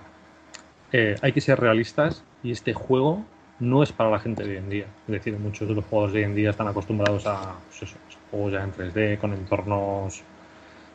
[0.93, 3.25] eh, hay que ser realistas y este juego
[3.60, 4.86] no es para la gente de hoy en día.
[5.08, 7.95] Es decir, muchos de los juegos de hoy en día están acostumbrados a, pues
[8.29, 10.21] juegos ya en 3D, con entornos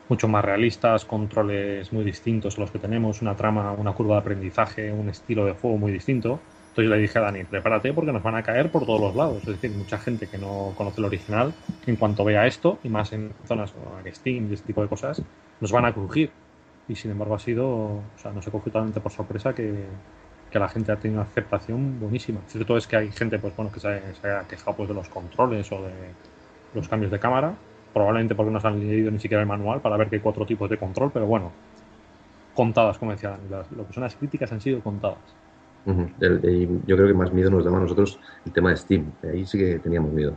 [0.07, 4.21] mucho más realistas, controles muy distintos a los que tenemos, una trama, una curva de
[4.21, 6.39] aprendizaje, un estilo de juego muy distinto.
[6.69, 9.39] Entonces le dije a Dani, prepárate porque nos van a caer por todos los lados.
[9.39, 11.53] Es decir, mucha gente que no conoce el original,
[11.85, 15.21] en cuanto vea esto, y más en zonas como Steam y este tipo de cosas,
[15.59, 16.31] nos van a crujir
[16.89, 19.85] y sin embargo ha sido, o sea, no se cogió totalmente por sorpresa que,
[20.51, 22.41] que la gente ha tenido una aceptación buenísima.
[22.47, 25.07] Cierto es que hay gente, pues bueno, que se, se ha quejado pues de los
[25.07, 25.93] controles o de
[26.73, 27.53] los cambios de cámara,
[27.93, 30.45] probablemente porque no se han leído ni siquiera el manual para ver que hay cuatro
[30.45, 31.51] tipos de control, pero bueno,
[32.55, 35.17] contadas, como decía las, lo que son las críticas han sido contadas.
[35.85, 36.07] Uh
[36.85, 39.57] yo creo que más miedo nos daba a nosotros el tema de Steam, ahí sí
[39.57, 40.35] que teníamos miedo.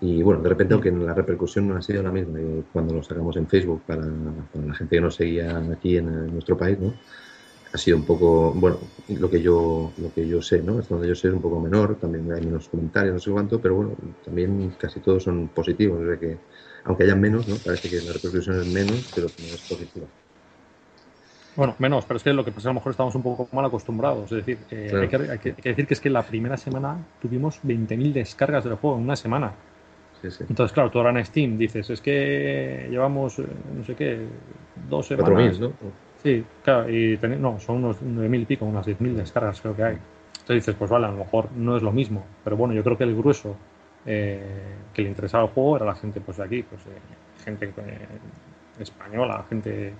[0.00, 3.02] Y bueno, de repente, aunque la repercusión no ha sido la misma que cuando lo
[3.02, 4.02] sacamos en Facebook para,
[4.52, 6.92] para la gente que nos seguía aquí en, en, nuestro país, ¿no?
[7.72, 8.78] Ha sido un poco, bueno,
[9.08, 10.78] lo que yo lo que yo sé, ¿no?
[10.78, 13.60] Hasta donde yo sé es un poco menor, también hay menos comentarios, no sé cuánto,
[13.60, 16.36] pero bueno, también casi todos son positivos, o sea que
[16.84, 17.56] aunque haya menos, ¿no?
[17.56, 20.06] Parece que la repercusión es menos, pero no es positiva.
[21.56, 23.22] Bueno, menos, pero es que lo que pasa es que a lo mejor estamos un
[23.22, 24.30] poco mal acostumbrados.
[24.30, 25.02] Es decir, eh, claro.
[25.02, 28.12] hay, que, hay, que, hay, que, decir que es que la primera semana tuvimos 20.000
[28.12, 29.54] descargas del juego en una semana.
[30.22, 30.44] Sí, sí.
[30.48, 34.26] Entonces, claro, tú ahora en Steam dices, es que llevamos, eh, no sé qué,
[34.88, 35.58] dos semanas.
[35.58, 35.72] 4.000, ¿no?
[36.22, 39.82] Sí, claro, y ten, no, son unos 9.000 y pico, unas 10.000 descargas creo que
[39.82, 39.98] hay.
[40.40, 42.96] Entonces dices, pues vale, a lo mejor no es lo mismo, pero bueno, yo creo
[42.96, 43.56] que el grueso
[44.06, 44.40] eh,
[44.94, 47.72] que le interesaba el juego era la gente pues de aquí, pues eh, gente
[48.78, 49.92] española, gente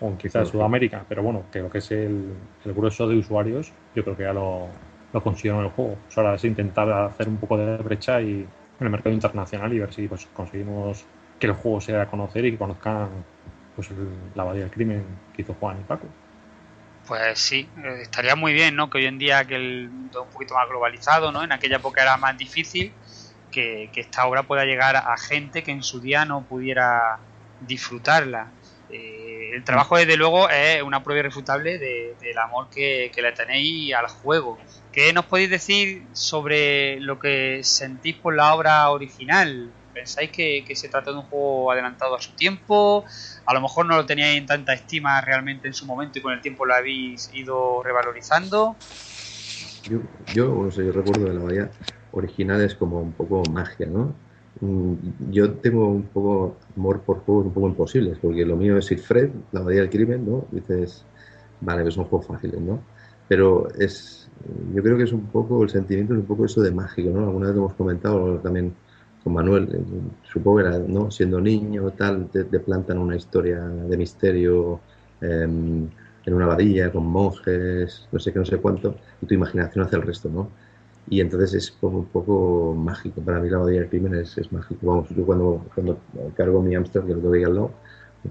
[0.00, 3.72] o quizás de Sudamérica, pero bueno, que lo que es el, el, grueso de usuarios,
[3.94, 4.68] yo creo que ya lo,
[5.12, 5.96] lo consiguieron el juego.
[6.04, 8.46] Pues ahora es intentar hacer un poco de brecha y
[8.80, 11.04] en el mercado internacional y ver si pues, conseguimos
[11.38, 13.08] que el juego se dé a conocer y que conozcan
[13.76, 16.06] pues, el, la abadía del crimen que hizo Juan y Paco.
[17.06, 18.90] Pues sí, eh, estaría muy bien, ¿no?
[18.90, 21.42] Que hoy en día que el mundo un poquito más globalizado, ¿no?
[21.42, 22.92] En aquella época era más difícil
[23.50, 27.18] que, que esta obra pueda llegar a gente que en su día no pudiera
[27.60, 28.48] disfrutarla.
[28.90, 33.94] Eh, el trabajo, desde luego, es una prueba irrefutable de, del amor que, le tenéis
[33.94, 34.58] al juego.
[34.92, 39.70] ¿Qué nos podéis decir sobre lo que sentís por la obra original?
[39.92, 43.04] ¿Pensáis que, se trata de un juego adelantado a su tiempo?
[43.46, 46.32] A lo mejor no lo teníais en tanta estima realmente en su momento y con
[46.32, 48.76] el tiempo lo habéis ido revalorizando.
[49.88, 49.98] Yo,
[50.34, 51.70] yo, no sé, yo recuerdo de la bahía
[52.12, 54.14] original es como un poco magia, ¿no?
[54.60, 59.30] Yo tengo un poco amor por juegos un poco imposibles, porque lo mío es Fred,
[59.52, 60.46] la abadía del crimen, ¿no?
[60.50, 61.04] Dices,
[61.60, 62.80] vale, pues son juegos fáciles, ¿no?
[63.28, 64.30] Pero es,
[64.74, 67.24] yo creo que es un poco, el sentimiento es un poco eso de mágico, ¿no?
[67.26, 68.74] Alguna vez hemos comentado también
[69.22, 69.84] con Manuel, eh,
[70.22, 71.10] supongo que era, ¿no?
[71.10, 74.80] Siendo niño, tal, te, te plantan una historia de misterio
[75.20, 75.46] eh,
[76.24, 79.96] en una abadía con monjes, no sé qué, no sé cuánto, y tu imaginación hace
[79.96, 80.50] el resto, ¿no?
[81.10, 83.20] Y entonces es como un poco mágico.
[83.22, 84.86] Para mí la abadía del crimen es, es, mágico.
[84.86, 85.98] Vamos, yo cuando, cuando
[86.36, 87.70] cargo mi Amstrad, que lo tengo ahí al lado,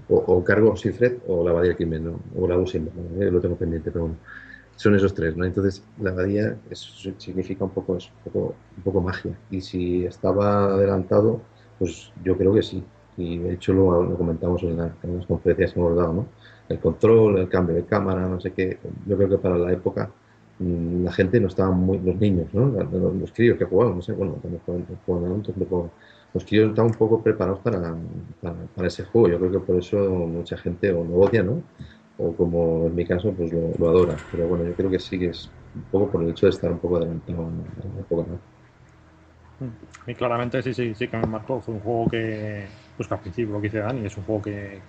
[0.09, 2.19] o, o cargo Silfred o la abadía del crimen, ¿no?
[2.35, 3.21] o la uso ¿no?
[3.21, 4.17] Eh, lo tengo pendiente, pero bueno,
[4.75, 5.45] son esos tres, ¿no?
[5.45, 9.37] Entonces la abadía es, significa un poco, es un poco, un poco magia.
[9.49, 11.41] Y si estaba adelantado,
[11.79, 12.83] pues yo creo que sí.
[13.17, 16.27] Y de hecho lo, lo comentamos en, la, en, las conferencias que hemos dado, ¿no?
[16.69, 18.77] el control, el cambio de cámara, no sé qué.
[19.05, 20.11] Yo creo que para la época
[20.59, 22.65] la gente no estaba muy, los niños, ¿no?
[22.67, 24.35] Los, los críos que jugaban, no sé, bueno,
[25.05, 25.91] jugaban, adultos, pero
[26.33, 27.95] los críos estaban un poco preparados para,
[28.75, 29.29] para, ese juego.
[29.29, 31.61] Yo creo que por eso mucha gente o lo odia, ¿no?
[32.17, 34.15] O como en mi caso, pues lo, adora.
[34.31, 36.71] Pero bueno, yo creo que sí que es un poco por el hecho de estar
[36.71, 38.39] un poco adelantado a la época, ¿no?
[40.05, 41.61] Y claramente sí, sí, sí que me marcó.
[41.61, 44.41] Fue un juego que, pues que al principio lo que dice Dani, es un juego
[44.41, 44.81] que,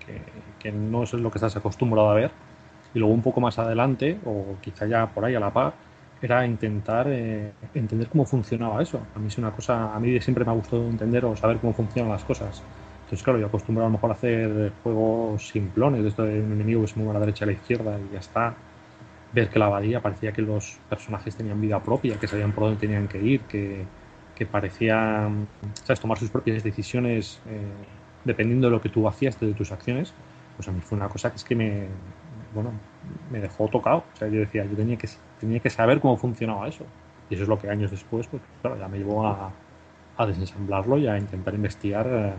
[0.59, 2.31] que no es lo que estás acostumbrado a ver.
[2.99, 5.75] Luego un poco más adelante, o quizá ya por ahí a la par,
[6.21, 9.01] era intentar eh, entender cómo funcionaba eso.
[9.15, 11.73] A mí es una cosa, a mí siempre me ha gustado entender o saber cómo
[11.73, 12.63] funcionan las cosas.
[13.05, 16.83] Entonces, claro, yo acostumbrado a lo mejor hacer juegos simplones, de esto de un enemigo
[16.83, 18.55] que se mueve a la derecha y a la izquierda y ya está.
[19.33, 22.81] Ver que la abadía parecía que los personajes tenían vida propia, que sabían por dónde
[22.81, 23.85] tenían que ir, que,
[24.35, 25.47] que parecían
[25.85, 26.01] ¿sabes?
[26.01, 27.73] tomar sus propias decisiones eh,
[28.25, 30.13] dependiendo de lo que tú hacías, de tus acciones.
[30.57, 31.87] Pues a mí fue una cosa que es que me,
[32.63, 32.79] bueno,
[33.31, 33.99] me dejó tocado.
[33.99, 35.09] O sea, yo decía, yo tenía que,
[35.41, 36.85] tenía que saber cómo funcionaba eso.
[37.31, 39.53] Y eso es lo que años después, pues claro, ya me llevó a,
[40.17, 42.33] a desensamblarlo y a intentar investigar eh,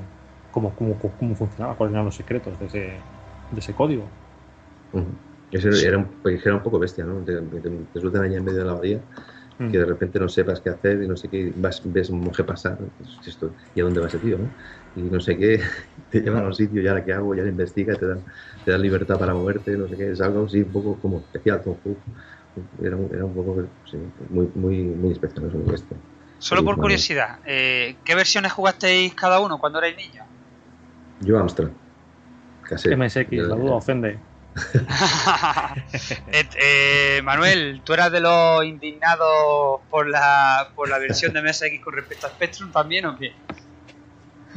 [0.51, 2.79] cómo, cómo, cómo funcionaba, cuáles eran los secretos de ese,
[3.51, 4.03] de ese código.
[4.91, 5.05] Uh -huh.
[5.51, 7.23] Eso era un, era un poco bestia, ¿no?
[7.23, 8.99] Te, te, te sueltan allá en medio de la abadía
[9.67, 12.45] que de repente no sepas qué hacer y no sé qué, vas, ves un monje
[12.45, 12.77] pasar,
[13.25, 14.37] esto, ¿y a dónde va ese tío?
[14.37, 14.55] ¿no?
[14.99, 15.61] Y no sé qué,
[16.11, 18.23] te llevan a un sitio, y ahora qué hago, ya lo investiga, te dan,
[18.65, 21.61] te dan libertad para moverte, no sé qué, es algo así un poco como especial,
[21.63, 21.79] como
[22.81, 23.97] era, era un poco sí,
[24.29, 25.95] muy, muy, muy especial eso esto.
[26.39, 30.25] Solo por curiosidad, eh, ¿qué versiones jugasteis cada uno cuando erais niños?
[31.21, 31.69] Yo Amstrad.
[32.61, 32.97] Casero.
[32.97, 34.19] MSX, la duda ofende.
[36.31, 41.81] eh, eh, Manuel, ¿tú eras de los indignados por la, por la versión de MSX
[41.83, 43.33] con respecto a Spectrum también o qué?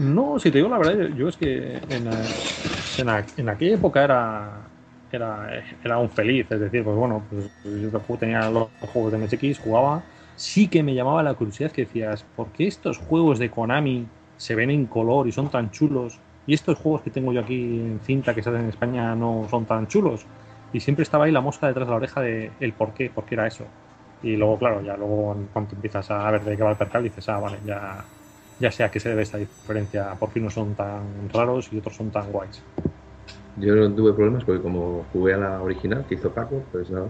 [0.03, 4.73] No, si te digo la verdad, yo es que en, en, en aquella época era,
[5.11, 5.49] era,
[5.83, 7.51] era un feliz, es decir, pues bueno, pues
[7.81, 12.25] yo tenía los juegos de MSX, jugaba, sí que me llamaba la curiosidad que decías,
[12.25, 16.55] ¿por qué estos juegos de Konami se ven en color y son tan chulos y
[16.55, 19.87] estos juegos que tengo yo aquí en cinta que salen en España no son tan
[19.87, 20.27] chulos.
[20.73, 23.25] Y siempre estaba ahí la mosca detrás de la oreja de el por qué, por
[23.27, 23.73] qué era eso.
[24.21, 27.03] Y luego, claro, ya luego en cuanto empiezas a ver de qué va el percal,
[27.05, 28.09] dices, ah, vale, ya,
[28.63, 31.79] ya sé a qué se debe esta diferencia, por qué unos son tan raros y
[31.79, 32.63] otros son tan guays.
[33.57, 37.09] Yo no tuve problemas porque como jugué a la original que hizo Paco, pues nada.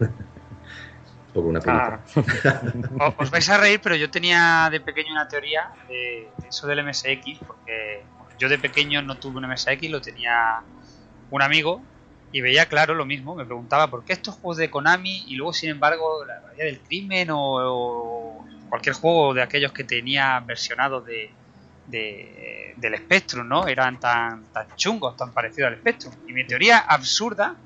[1.34, 1.98] Por una ah.
[3.18, 7.40] Os vais a reír, pero yo tenía de pequeño una teoría de eso del MSX,
[7.44, 8.04] porque
[8.38, 10.62] yo de pequeño no tuve un MSX, lo tenía
[11.30, 11.82] un amigo
[12.30, 13.34] y veía claro lo mismo.
[13.34, 16.78] Me preguntaba por qué estos juegos de Konami y luego, sin embargo, la Bahía del
[16.78, 18.23] Crimen o, o,
[18.68, 21.30] cualquier juego de aquellos que tenía versionados de,
[21.86, 23.66] de, del Spectrum, ¿no?
[23.66, 26.14] Eran tan, tan chungos, tan parecidos al Spectrum.
[26.26, 27.56] Y mi teoría absurda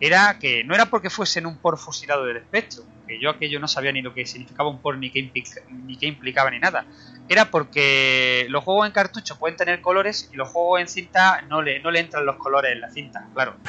[0.00, 2.86] era que no era porque fuesen un por fusilado del Spectrum,
[3.20, 6.06] yo aquello no sabía ni lo que significaba un por ni qué, implica, ni qué
[6.06, 6.84] implicaba ni nada.
[7.28, 11.62] Era porque los juegos en cartucho pueden tener colores y los juegos en cinta no
[11.62, 13.56] le, no le entran los colores en la cinta, claro.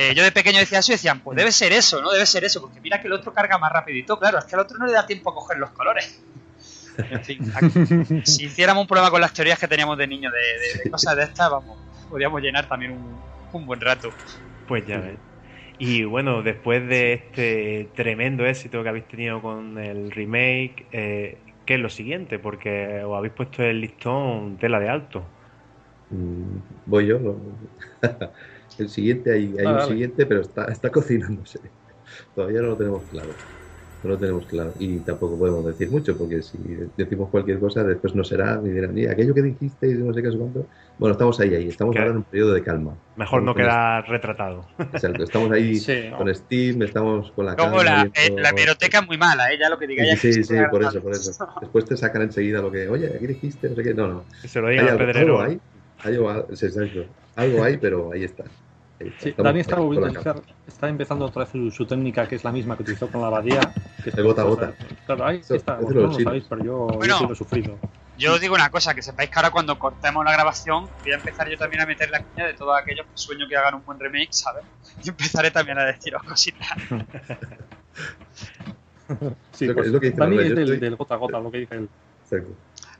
[0.00, 2.44] Eh, yo de pequeño decía eso y decían, pues debe ser eso, no debe ser
[2.44, 4.86] eso, porque mira que el otro carga más rapidito, claro, es que al otro no
[4.86, 6.22] le da tiempo a coger los colores.
[6.98, 7.52] En fin,
[8.24, 11.14] si hiciéramos un programa con las teorías que teníamos de niño de, de, de cosas
[11.14, 13.20] de estas, vamos, podríamos llenar también un,
[13.52, 14.10] un buen rato.
[14.66, 15.16] Pues ya ves.
[15.80, 21.74] Y bueno, después de este tremendo éxito que habéis tenido con el remake, eh, ¿qué
[21.74, 22.38] es lo siguiente?
[22.40, 25.36] Porque os habéis puesto el listón tela de alto.
[26.08, 27.20] Mm, voy yo.
[28.78, 29.80] el siguiente, hay, hay ah, un vale.
[29.80, 31.74] siguiente, pero está, está cocinándose.
[32.34, 33.36] Todavía no lo tenemos claro.
[34.02, 34.72] No lo tenemos claro.
[34.78, 36.56] Y tampoco podemos decir mucho, porque si
[36.96, 40.22] decimos cualquier cosa, después no será, y dirán, mira, aquello que dijiste y no sé
[40.22, 40.66] qué, cuánto.
[40.98, 41.68] Bueno, estamos ahí, ahí.
[41.68, 42.94] Estamos ahora en un periodo de calma.
[43.16, 44.66] Mejor no quedar retratado.
[44.78, 48.40] Exacto, estamos ahí sí, con Steam, estamos con la Como la, viendo...
[48.40, 49.58] la biblioteca es muy mala, ¿eh?
[49.58, 51.32] Ya lo que diga Sí, sí, sí por eso, por eso.
[51.60, 53.68] Después te sacan enseguida lo que, oye, ¿qué dijiste?
[53.68, 53.94] No sé qué.
[53.94, 54.24] No, no.
[54.44, 55.40] Se lo diga al pedrero.
[55.40, 55.60] Algo hay,
[56.04, 57.04] algo, exacto.
[57.34, 58.44] Algo hay, pero ahí está.
[59.18, 59.76] Sí, Dani está,
[60.66, 63.28] está empezando otra vez su, su, técnica, que es la misma que utilizó con la
[63.28, 63.60] abadía.
[64.02, 64.72] Que el gota a gota.
[65.06, 65.76] Claro, ahí Eso, está.
[65.76, 67.78] Vosotros no lo sabéis, pero yo, bueno, yo sí lo he sufrido.
[68.18, 71.14] Yo os digo una cosa, que sepáis que ahora cuando cortemos la grabación voy a
[71.14, 73.84] empezar yo también a meter la cuña de todos aquellos que sueño que hagan un
[73.84, 74.64] buen remake, ¿sabes?
[75.04, 76.68] Y empezaré también a deciros cositas.
[79.52, 80.78] sí, pues, es lo que dice Dani es del, estoy...
[80.78, 81.88] del, gota a gota, lo que dice él.
[82.24, 82.52] Exacto.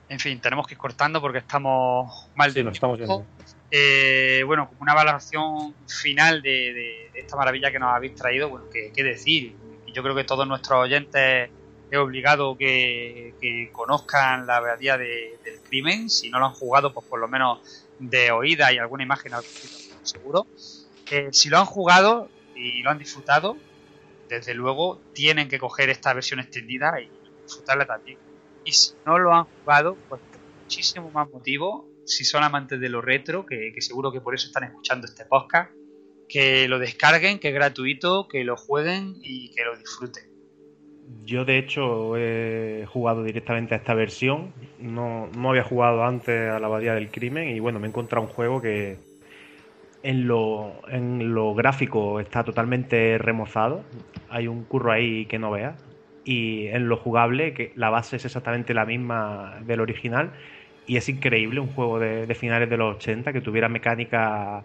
[0.09, 3.27] En fin, tenemos que ir cortando porque estamos mal sí, nos estamos yendo.
[3.71, 8.49] Eh, bueno, como una valoración final de, de, de, esta maravilla que nos habéis traído,
[8.49, 9.55] bueno, qué, qué decir.
[9.93, 11.51] Yo creo que todos nuestros oyentes
[11.91, 16.11] es obligado que, conozcan la verdad de, del crimen.
[16.11, 19.33] Si no lo han jugado, pues por lo menos de oída y alguna imagen
[20.03, 20.47] seguro.
[21.11, 23.57] eh, si lo han jugado y lo han disfrutado,
[24.29, 27.11] desde luego tienen que coger esta versión extendida y
[27.45, 28.19] disfrutarla también.
[28.65, 30.21] Y si no lo han jugado, pues
[30.63, 34.65] muchísimo más motivo, si son amantes de lo retro, que, seguro que por eso están
[34.65, 35.71] escuchando este podcast,
[36.29, 40.25] que lo descarguen, que es gratuito, que lo jueguen y que lo disfruten.
[41.25, 46.59] Yo de hecho he jugado directamente a esta versión, no, no había jugado antes a
[46.59, 48.99] la Abadía del Crimen y bueno, me he encontrado un juego que
[50.03, 53.85] en lo, en lo gráfico está totalmente remozado,
[54.29, 55.83] hay un curro ahí que no veas.
[56.25, 60.33] Y en lo jugable, que la base es exactamente la misma del original
[60.89, 64.65] y es increíble un juego de, finales de los 80 que tuviera mecánica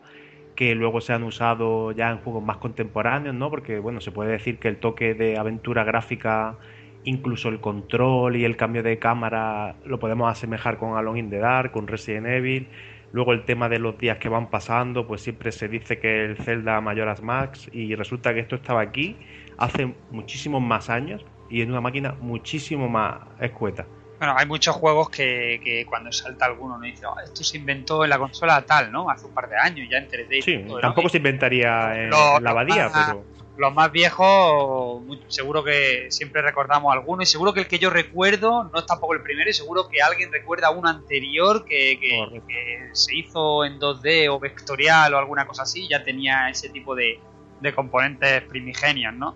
[0.56, 3.50] que luego se han usado ya en juegos más contemporáneos, ¿no?
[3.50, 6.58] Porque, bueno, se puede decir que el toque de aventura gráfica,
[7.04, 11.40] incluso el control y el cambio de cámara, lo podemos asemejar con Alone in the
[11.40, 12.68] Dark, con Resident Evil.
[13.12, 16.38] Luego el tema de los días que van pasando, pues siempre se dice que el
[16.38, 19.18] Zelda Majora's Max y resulta que esto estaba aquí
[19.58, 23.86] hace muchísimos más años y en una máquina muchísimo más escueta.
[24.24, 28.06] Bueno, hay muchos juegos que, que cuando salta alguno no dice, "Oh, esto se inventó
[28.06, 29.10] en la consola tal, ¿no?
[29.10, 30.38] Hace un par de años, ya en 3D.
[30.38, 33.28] y Sí, tampoco se inventaría en la abadía, más- pero...
[33.58, 38.64] Los más viejos, seguro que siempre recordamos alguno, y seguro que el que yo recuerdo
[38.64, 42.18] no es tampoco el primero, y seguro que alguien recuerda uno anterior que, que-
[42.48, 46.96] que se hizo en 2D o vectorial o alguna cosa así, ya tenía ese tipo
[46.96, 47.20] de,
[47.60, 49.36] de componentes primigenios, ¿no?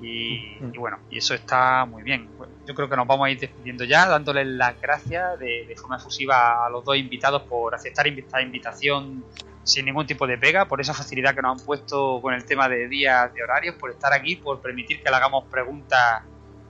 [0.00, 2.28] Y, y bueno, y eso está muy bien.
[2.66, 5.96] Yo creo que nos vamos a ir despidiendo ya, dándoles las gracias de, de forma
[5.96, 9.24] efusiva a los dos invitados por aceptar esta invitación
[9.66, 12.68] sin ningún tipo de pega, por esa facilidad que nos han puesto con el tema
[12.68, 16.22] de días, de horarios, por estar aquí, por permitir que le hagamos preguntas,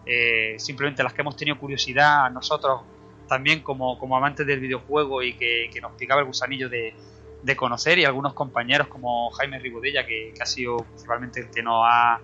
[0.07, 2.83] eh, simplemente las que hemos tenido curiosidad nosotros
[3.29, 6.95] también como, como amantes del videojuego y que, que nos picaba el gusanillo de,
[7.43, 11.63] de conocer y algunos compañeros como Jaime Ribodella, que, que ha sido principalmente el que
[11.63, 12.21] nos ha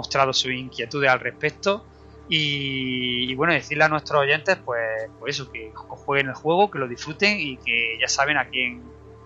[0.00, 1.84] mostrado sus inquietudes al respecto.
[2.28, 6.78] Y, y bueno, decirle a nuestros oyentes, pues, pues eso, que jueguen el juego, que
[6.78, 8.82] lo disfruten y que ya saben a quién,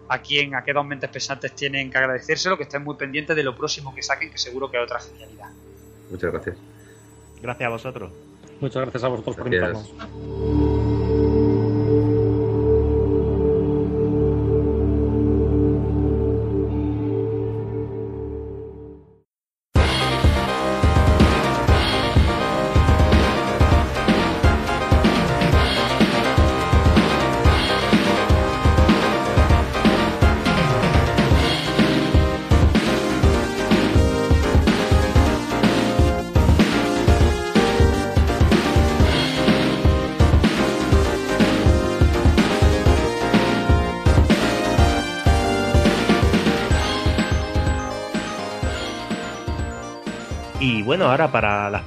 [0.08, 3.42] a quién, a qué dos mentes pensantes tienen que agradecérselo, que estén muy pendientes de
[3.42, 5.50] lo próximo que saquen, que seguro que es otra genialidad.
[6.10, 6.56] Muchas gracias.
[7.42, 8.12] Gracias a vosotros.
[8.60, 10.83] Muchas gracias a vosotros por invitarnos.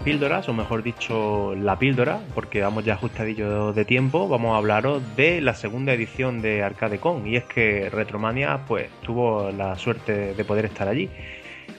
[0.07, 5.03] Píldoras, o mejor dicho, la píldora, porque vamos ya ajustadillo de tiempo, vamos a hablaros
[5.17, 7.27] de la segunda edición de ArcadeCon.
[7.27, 11.09] Y es que Retromania pues tuvo la suerte de poder estar allí.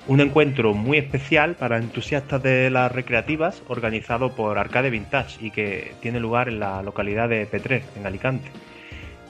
[0.08, 5.92] Un encuentro muy especial para entusiastas de las recreativas, organizado por Arcade Vintage y que
[6.02, 8.50] tiene lugar en la localidad de Petrer, en Alicante.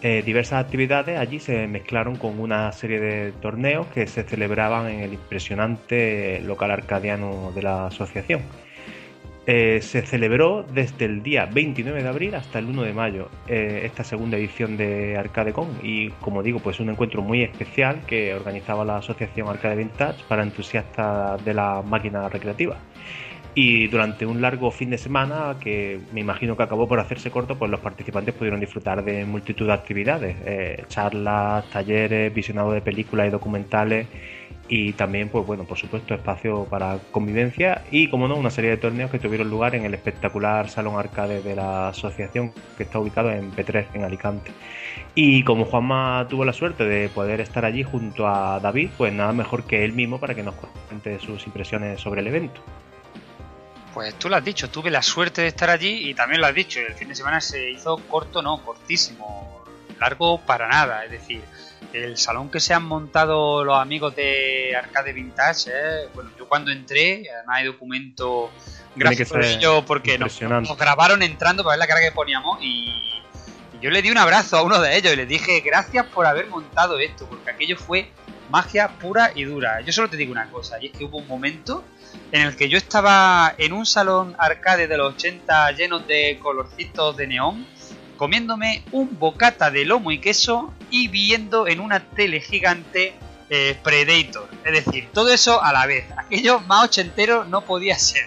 [0.02, 5.00] Eh, diversas actividades allí se mezclaron con una serie de torneos que se celebraban en
[5.02, 8.42] el impresionante local arcadiano de la asociación.
[9.50, 13.80] Eh, se celebró desde el día 29 de abril hasta el 1 de mayo eh,
[13.84, 18.84] esta segunda edición de ArcadeCon y como digo pues un encuentro muy especial que organizaba
[18.84, 22.76] la asociación Arcade Vintage para entusiastas de la máquina recreativa.
[23.54, 27.58] Y durante un largo fin de semana que me imagino que acabó por hacerse corto,
[27.58, 33.28] pues los participantes pudieron disfrutar de multitud de actividades, eh, charlas, talleres, visionado de películas
[33.28, 34.08] y documentales
[34.68, 38.76] y también, pues bueno, por supuesto, espacio para convivencia y, como no, una serie de
[38.76, 43.30] torneos que tuvieron lugar en el espectacular Salón Arcade de la asociación que está ubicado
[43.30, 44.52] en P3, en Alicante.
[45.14, 49.32] Y como Juanma tuvo la suerte de poder estar allí junto a David, pues nada
[49.32, 52.60] mejor que él mismo para que nos cuente sus impresiones sobre el evento.
[53.94, 56.54] Pues tú lo has dicho, tuve la suerte de estar allí y también lo has
[56.54, 59.64] dicho, el fin de semana se hizo corto, no, cortísimo,
[59.98, 61.42] largo para nada, es decir,
[61.92, 66.70] el salón que se han montado los amigos de Arcade Vintage, eh, bueno, yo cuando
[66.70, 68.50] entré, además hay documento
[68.94, 70.38] gráfico de ser ello porque nos,
[70.76, 73.04] grabaron entrando para ver la carga que poníamos y,
[73.80, 76.48] yo le di un abrazo a uno de ellos y les dije gracias por haber
[76.48, 78.10] montado esto, porque aquello fue
[78.50, 79.80] magia pura y dura.
[79.82, 81.84] Yo solo te digo una cosa, y es que hubo un momento
[82.32, 87.16] en el que yo estaba en un salón arcade de los 80 llenos de colorcitos
[87.16, 87.66] de neón,
[88.18, 93.14] comiéndome un bocata de lomo y queso y viendo en una tele gigante
[93.48, 94.48] eh, Predator.
[94.64, 96.04] Es decir, todo eso a la vez.
[96.16, 98.26] Aquello más ochentero no podía ser.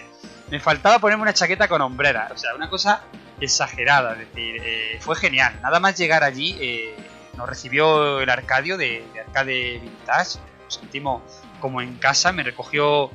[0.50, 2.30] Me faltaba ponerme una chaqueta con hombrera.
[2.34, 3.04] O sea, una cosa
[3.40, 4.14] exagerada.
[4.14, 5.58] Es decir, eh, fue genial.
[5.62, 6.96] Nada más llegar allí, eh,
[7.36, 10.38] nos recibió el Arcadio de, de Arcade Vintage.
[10.64, 11.22] Nos sentimos
[11.60, 12.32] como en casa.
[12.32, 13.10] Me recogió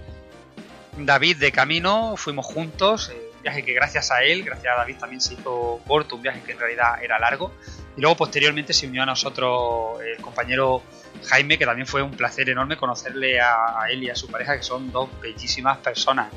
[0.97, 2.15] David de camino.
[2.15, 3.09] Fuimos juntos.
[3.13, 6.15] eh, viaje que gracias a él, gracias a David también se hizo corto.
[6.15, 7.53] Un viaje que en realidad era largo.
[7.95, 10.83] Y luego posteriormente se unió a nosotros el compañero
[11.25, 14.63] Jaime, que también fue un placer enorme conocerle a, él y a su pareja, que
[14.63, 16.31] son dos bellísimas personas.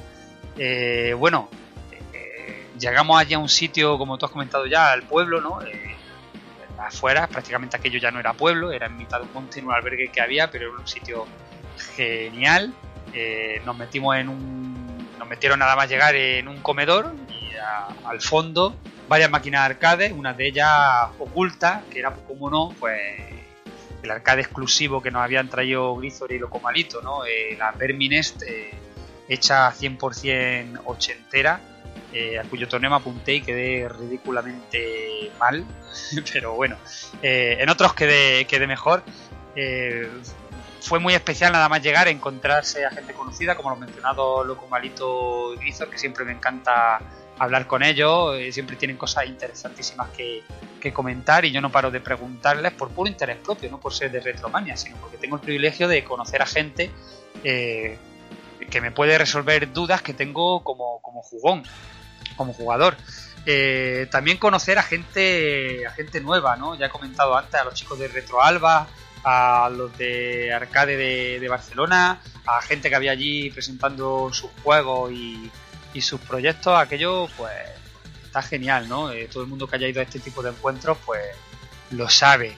[0.57, 1.49] Eh, bueno,
[2.13, 5.61] eh, llegamos allí a un sitio, como tú has comentado ya, al pueblo, ¿no?
[5.63, 5.97] Eh,
[6.79, 9.75] afuera, prácticamente aquello ya no era pueblo, era en mitad de un monte, en un
[9.75, 11.27] albergue que había, pero era un sitio
[11.97, 12.73] genial.
[13.13, 14.80] Eh, nos metimos en un.
[15.21, 17.55] Nos metieron nada más llegar en un comedor y
[18.07, 18.75] al fondo
[19.07, 22.99] varias máquinas arcade, una de ellas oculta, que era como no, pues
[24.03, 27.27] el arcade exclusivo que nos habían traído Grisor y Locomalito, ¿no?
[27.27, 28.71] Eh, la Verminest eh,
[29.29, 31.61] hecha 100% ochentera,
[32.15, 35.67] eh, a cuyo torneo me apunté y quedé ridículamente mal,
[36.33, 36.79] pero bueno,
[37.23, 39.03] eh, en otros quedé, quedé mejor.
[40.81, 45.59] Fue muy especial nada más llegar, encontrarse a gente conocida, como los mencionados Locomalito y
[45.59, 47.01] Grisor, que siempre me encanta
[47.39, 50.43] hablar con ellos, eh, siempre tienen cosas interesantísimas que,
[50.81, 54.11] que comentar y yo no paro de preguntarles por puro interés propio, no por ser
[54.11, 56.91] de Retromania, sino porque tengo el privilegio de conocer a gente
[57.43, 57.99] eh,
[58.71, 61.63] que me puede resolver dudas que tengo como, como jugón,
[62.37, 62.97] como jugador.
[63.47, 66.75] Eh, también conocer a gente, a gente nueva, ¿no?
[66.75, 68.87] Ya he comentado antes a los chicos de Retro Alba,
[69.25, 70.97] a los de Arcade
[71.39, 75.51] de, Barcelona, a gente que había allí presentando sus juegos y,
[75.93, 77.53] y sus proyectos, aquello pues
[78.25, 79.11] está genial, ¿no?
[79.11, 81.23] Eh, todo el mundo que haya ido a este tipo de encuentros pues
[81.91, 82.57] lo sabe.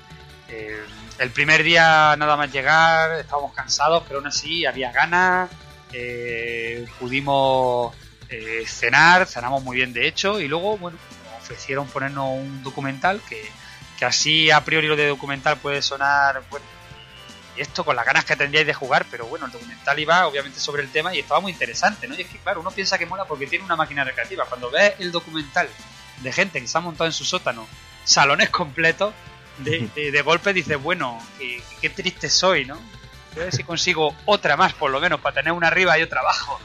[0.48, 0.84] Eh,
[1.18, 5.50] el primer día nada más llegar estábamos cansados, pero aún así había ganas,
[5.92, 7.94] eh, pudimos
[8.66, 10.96] cenar, cenamos muy bien de hecho, y luego, bueno,
[11.38, 13.46] ofrecieron ponernos un documental que,
[14.03, 16.66] que así a priori lo de documental puede sonar, bueno,
[17.57, 20.59] y esto con las ganas que tendríais de jugar, pero bueno, el documental iba obviamente
[20.59, 22.16] sobre el tema y estaba muy interesante, ¿no?
[22.16, 24.44] Y es que, claro, uno piensa que mola porque tiene una máquina recreativa.
[24.46, 25.68] Cuando ves el documental
[26.20, 27.68] de gente que se ha montado en su sótano,
[28.03, 29.14] salones completos,
[29.59, 32.74] de, de, de golpe dices, bueno, qué, qué triste soy, ¿no?
[33.34, 36.03] Voy a ver si consigo otra más, por lo menos, para tener una arriba y
[36.03, 36.61] otra abajo.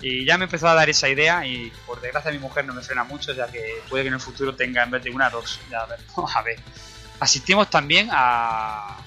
[0.00, 2.82] Y ya me empezó a dar esa idea y por desgracia mi mujer no me
[2.82, 5.60] frena mucho, ya que puede que en el futuro tenga en vez de una, dos.
[5.70, 6.58] Ya a ver, vamos a ver.
[7.20, 8.98] Asistimos también a,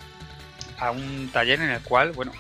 [0.79, 2.31] a un taller en el cual, bueno,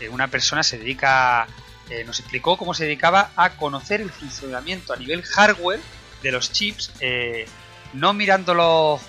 [0.00, 1.46] eh, una persona se dedica,
[1.90, 5.80] eh, nos explicó cómo se dedicaba a conocer el funcionamiento a nivel hardware
[6.22, 7.46] de los chips, eh,
[7.92, 9.00] no mirándolos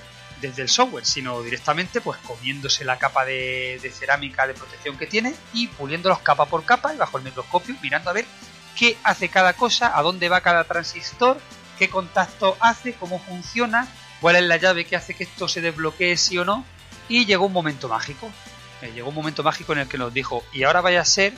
[0.42, 5.06] desde el software, sino directamente pues comiéndose la capa de, de cerámica de protección que
[5.06, 8.26] tiene y puliéndolos capa por capa y bajo el microscopio mirando a ver
[8.78, 11.40] qué hace cada cosa, a dónde va cada transistor,
[11.78, 13.88] qué contacto hace, cómo funciona,
[14.20, 16.66] cuál es la llave que hace que esto se desbloquee sí o no.
[17.10, 18.32] Y llegó un momento mágico.
[18.82, 21.34] Eh, llegó un momento mágico en el que nos dijo, y ahora vaya a ser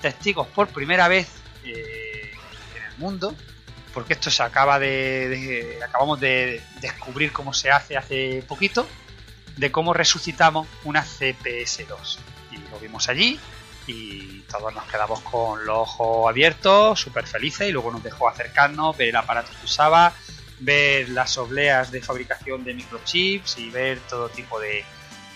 [0.00, 1.28] testigos por primera vez
[1.64, 2.32] eh,
[2.76, 3.34] en el mundo,
[3.92, 8.86] porque esto se acaba de, de- acabamos de descubrir cómo se hace hace poquito,
[9.56, 12.18] de cómo resucitamos una CPS2.
[12.52, 13.38] Y lo vimos allí
[13.88, 18.96] y todos nos quedamos con los ojos abiertos, súper felices, y luego nos dejó acercarnos,
[18.96, 20.12] ver el aparato que usaba,
[20.60, 24.84] ver las obleas de fabricación de microchips y ver todo tipo de,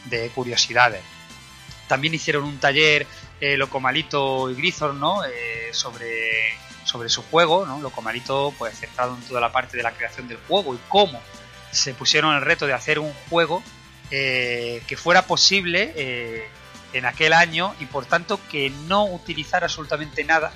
[0.04, 1.02] de curiosidades.
[1.88, 3.06] También hicieron un taller
[3.40, 5.24] eh, Locomalito y Grisor, ¿no?
[5.24, 7.80] Eh, sobre, sobre su juego, ¿no?
[7.80, 11.20] Locomalito, pues centrado en toda la parte de la creación del juego y cómo
[11.70, 13.62] se pusieron el reto de hacer un juego
[14.10, 16.46] eh, que fuera posible eh,
[16.92, 20.52] en aquel año y por tanto que no utilizara absolutamente nada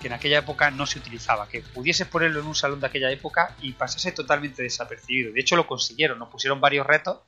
[0.00, 3.10] que en aquella época no se utilizaba, que pudieses ponerlo en un salón de aquella
[3.10, 5.32] época y pasase totalmente desapercibido.
[5.32, 7.20] De hecho lo consiguieron, nos pusieron varios retos.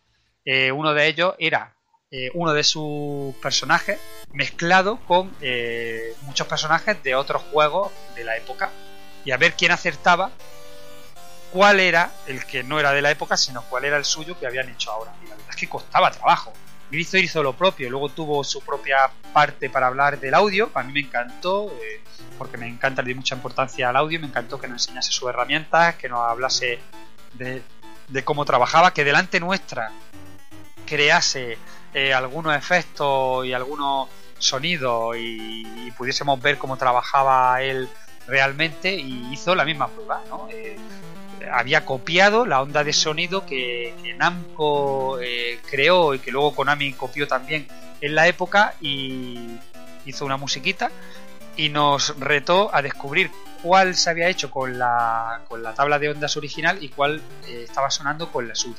[0.44, 1.74] Eh, uno de ellos era
[2.10, 3.98] eh, uno de sus personajes
[4.32, 8.70] mezclado con eh, muchos personajes de otros juegos de la época
[9.24, 10.30] y a ver quién acertaba
[11.52, 14.46] cuál era el que no era de la época, sino cuál era el suyo que
[14.46, 15.14] habían hecho ahora.
[15.22, 16.52] Y la verdad es que costaba trabajo.
[16.90, 20.92] Grizo hizo lo propio, luego tuvo su propia parte para hablar del audio, a mí
[20.92, 22.00] me encantó, eh,
[22.38, 25.28] porque me encanta, le di mucha importancia al audio, me encantó que nos enseñase sus
[25.28, 26.78] herramientas, que nos hablase
[27.34, 27.62] de,
[28.24, 29.90] cómo trabajaba, que delante nuestra
[30.86, 31.58] crease
[31.92, 34.08] eh, algunos efectos y algunos
[34.38, 37.88] sonidos y, y pudiésemos ver cómo trabajaba él
[38.26, 40.48] realmente y hizo la misma prueba, ¿no?
[40.50, 40.76] Eh,
[41.52, 47.26] había copiado la onda de sonido que, Namco eh, creó y que luego Konami copió
[47.28, 47.68] también
[48.00, 49.58] en la época y
[50.04, 50.90] hizo una musiquita
[51.56, 53.30] y nos retó a descubrir
[53.62, 57.64] cuál se había hecho con la, con la tabla de ondas original y cuál eh,
[57.64, 58.76] estaba sonando con la suya.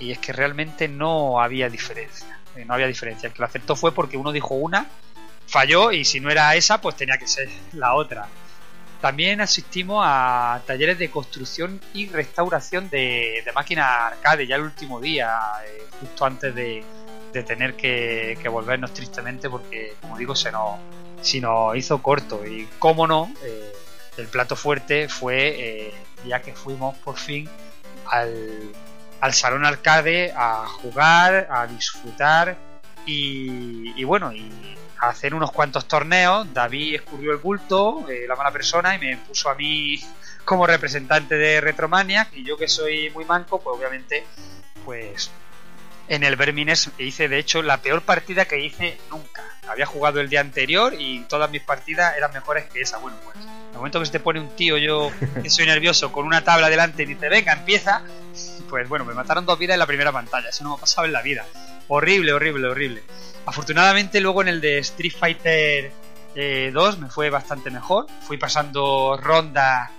[0.00, 2.38] Y es que realmente no había diferencia.
[2.56, 3.26] eh, no había diferencia.
[3.26, 4.86] El que lo aceptó fue porque uno dijo una,
[5.46, 8.28] falló y si no era esa, pues tenía que ser la otra.
[9.00, 15.00] También asistimos a talleres de construcción y restauración de, de máquinas arcade ya el último
[15.00, 16.82] día, eh, justo antes de,
[17.32, 20.78] de tener que, volvernos tristemente porque, como digo, se nos,
[21.20, 22.44] se nos hizo corto.
[22.44, 23.72] Y cómo no, eh,
[24.16, 25.94] el plato fuerte fue eh,
[26.26, 27.48] ya que fuimos por fin
[28.06, 28.72] al,
[29.20, 32.56] al salón arcade a jugar, a disfrutar
[33.06, 34.50] y, y bueno, y
[35.00, 36.52] hacer unos cuantos torneos.
[36.52, 40.00] David escurrió el bulto, eh, la mala persona, y me puso a mí
[40.44, 42.32] como representante de Retromaniac.
[42.34, 44.24] Y yo que soy muy manco, pues obviamente,
[44.84, 45.30] pues
[46.08, 49.44] en el Vermines hice de hecho la peor partida que hice nunca.
[49.68, 52.98] Había jugado el día anterior y todas mis partidas eran mejores que esa.
[52.98, 56.24] Bueno, pues el momento que se te pone un tío, yo que soy nervioso, con
[56.24, 58.02] una tabla delante y dice, venga, empieza,
[58.68, 60.48] pues bueno, me mataron dos vidas en la primera pantalla.
[60.48, 61.44] Eso no me ha pasado en la vida.
[61.88, 63.02] Horrible, horrible, horrible.
[63.46, 65.90] Afortunadamente luego en el de Street Fighter
[66.34, 68.06] eh, 2 me fue bastante mejor.
[68.22, 69.90] Fui pasando rondas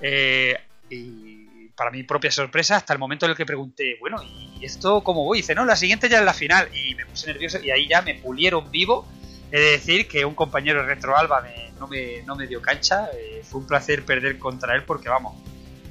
[0.00, 0.56] eh,
[0.88, 5.02] y para mi propia sorpresa hasta el momento en el que pregunté, bueno, ¿y esto
[5.02, 5.38] cómo voy?
[5.38, 6.68] Y dice, no, la siguiente ya es la final.
[6.74, 9.06] Y me puse nervioso y ahí ya me pulieron vivo.
[9.50, 12.62] He de decir que un compañero de Retro Alba me- no, me, no me dio
[12.62, 13.08] cancha.
[13.18, 15.34] Eh, fue un placer perder contra él porque, vamos,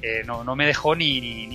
[0.00, 1.46] eh, no, no me dejó ni-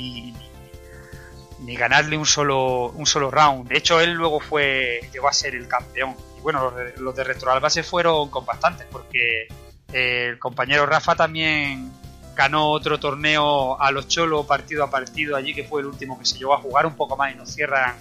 [1.59, 3.67] ni- ganarle un solo, un solo round.
[3.69, 6.15] De hecho, él luego fue llegó a ser el campeón.
[6.37, 9.47] Y bueno, los de, los de Retro Alba se fueron con bastantes porque
[9.93, 11.91] eh, el compañero Rafa también
[12.35, 16.25] ganó otro torneo a los cholos partido a partido allí, que fue el último que
[16.25, 17.95] se llegó a jugar un poco más y nos cierran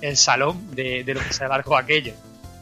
[0.00, 2.14] el salón de, de lo que se alargó aquello.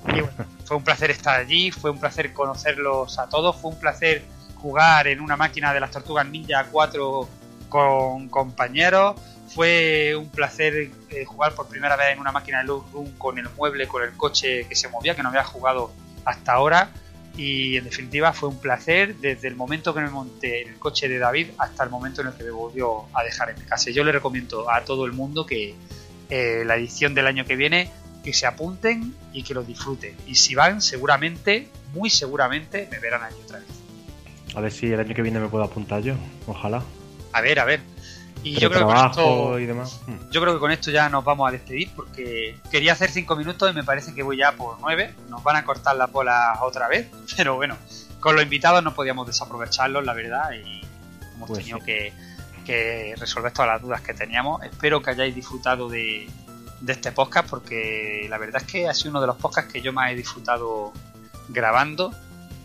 [0.09, 0.31] Y bueno,
[0.65, 4.23] fue un placer estar allí, fue un placer conocerlos a todos, fue un placer
[4.57, 7.29] jugar en una máquina de las Tortugas Ninja 4
[7.69, 9.17] con compañeros,
[9.55, 13.39] fue un placer eh, jugar por primera vez en una máquina de Loop Room con
[13.39, 15.93] el mueble, con el coche que se movía, que no había jugado
[16.25, 16.91] hasta ahora.
[17.37, 21.09] Y en definitiva fue un placer desde el momento que me monté en el coche
[21.09, 23.91] de David hasta el momento en el que me volvió a dejar en mi casa.
[23.91, 25.75] Yo le recomiendo a todo el mundo que
[26.29, 27.91] eh, la edición del año que viene
[28.23, 30.15] que se apunten y que lo disfruten.
[30.27, 33.69] Y si van, seguramente, muy seguramente, me verán allí otra vez.
[34.55, 36.15] A ver si el año que viene me puedo apuntar yo.
[36.47, 36.83] Ojalá.
[37.33, 37.81] A ver, a ver.
[38.43, 40.01] Y Pero yo creo que con esto, y demás.
[40.07, 40.31] Mm.
[40.31, 43.71] yo creo que con esto ya nos vamos a despedir porque quería hacer cinco minutos
[43.71, 45.15] y me parece que voy ya por nueve.
[45.29, 47.77] Nos van a cortar las bolas otra vez, pero bueno,
[48.21, 50.81] con los invitados no podíamos desaprovecharlos, la verdad, y
[51.35, 51.85] hemos Pues tenido sí.
[51.85, 52.13] que,
[52.65, 54.63] que resolver todas las dudas que teníamos.
[54.63, 56.29] Espero que hayáis disfrutado de,
[56.81, 59.83] de este podcast porque la verdad es que ha sido uno de los podcasts que
[59.83, 60.93] yo más he disfrutado
[61.49, 62.15] grabando.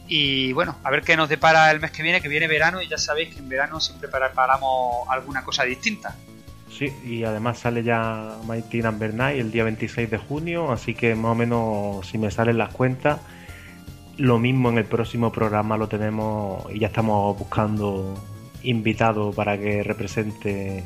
[0.07, 2.87] Y bueno, a ver qué nos depara el mes que viene, que viene verano y
[2.87, 6.15] ya sabéis que en verano siempre preparamos alguna cosa distinta.
[6.69, 11.15] Sí, y además sale ya Mighty Number 9 el día 26 de junio, así que
[11.15, 13.19] más o menos si me salen las cuentas,
[14.17, 18.21] lo mismo en el próximo programa lo tenemos y ya estamos buscando
[18.63, 20.83] invitado para que represente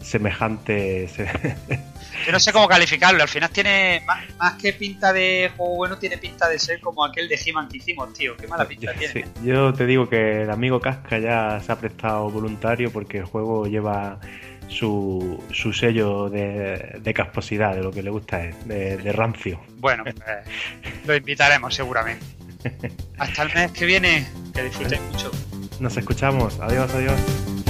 [0.00, 1.08] semejante...
[2.26, 5.96] Yo no sé cómo calificarlo, al final tiene más, más que pinta de juego bueno,
[5.96, 8.36] tiene pinta de ser como aquel de He-Man que hicimos, tío.
[8.36, 9.12] Qué mala pinta tiene.
[9.12, 13.24] Sí, yo te digo que el amigo Casca ya se ha prestado voluntario porque el
[13.24, 14.20] juego lleva
[14.68, 19.60] su, su sello de, de casposidad, de lo que le gusta es, de, de rancio.
[19.76, 20.16] Bueno, pues,
[21.06, 22.24] lo invitaremos seguramente.
[23.18, 25.30] Hasta el mes que viene, que disfrutéis mucho.
[25.80, 26.58] Nos escuchamos.
[26.60, 27.69] Adiós, adiós.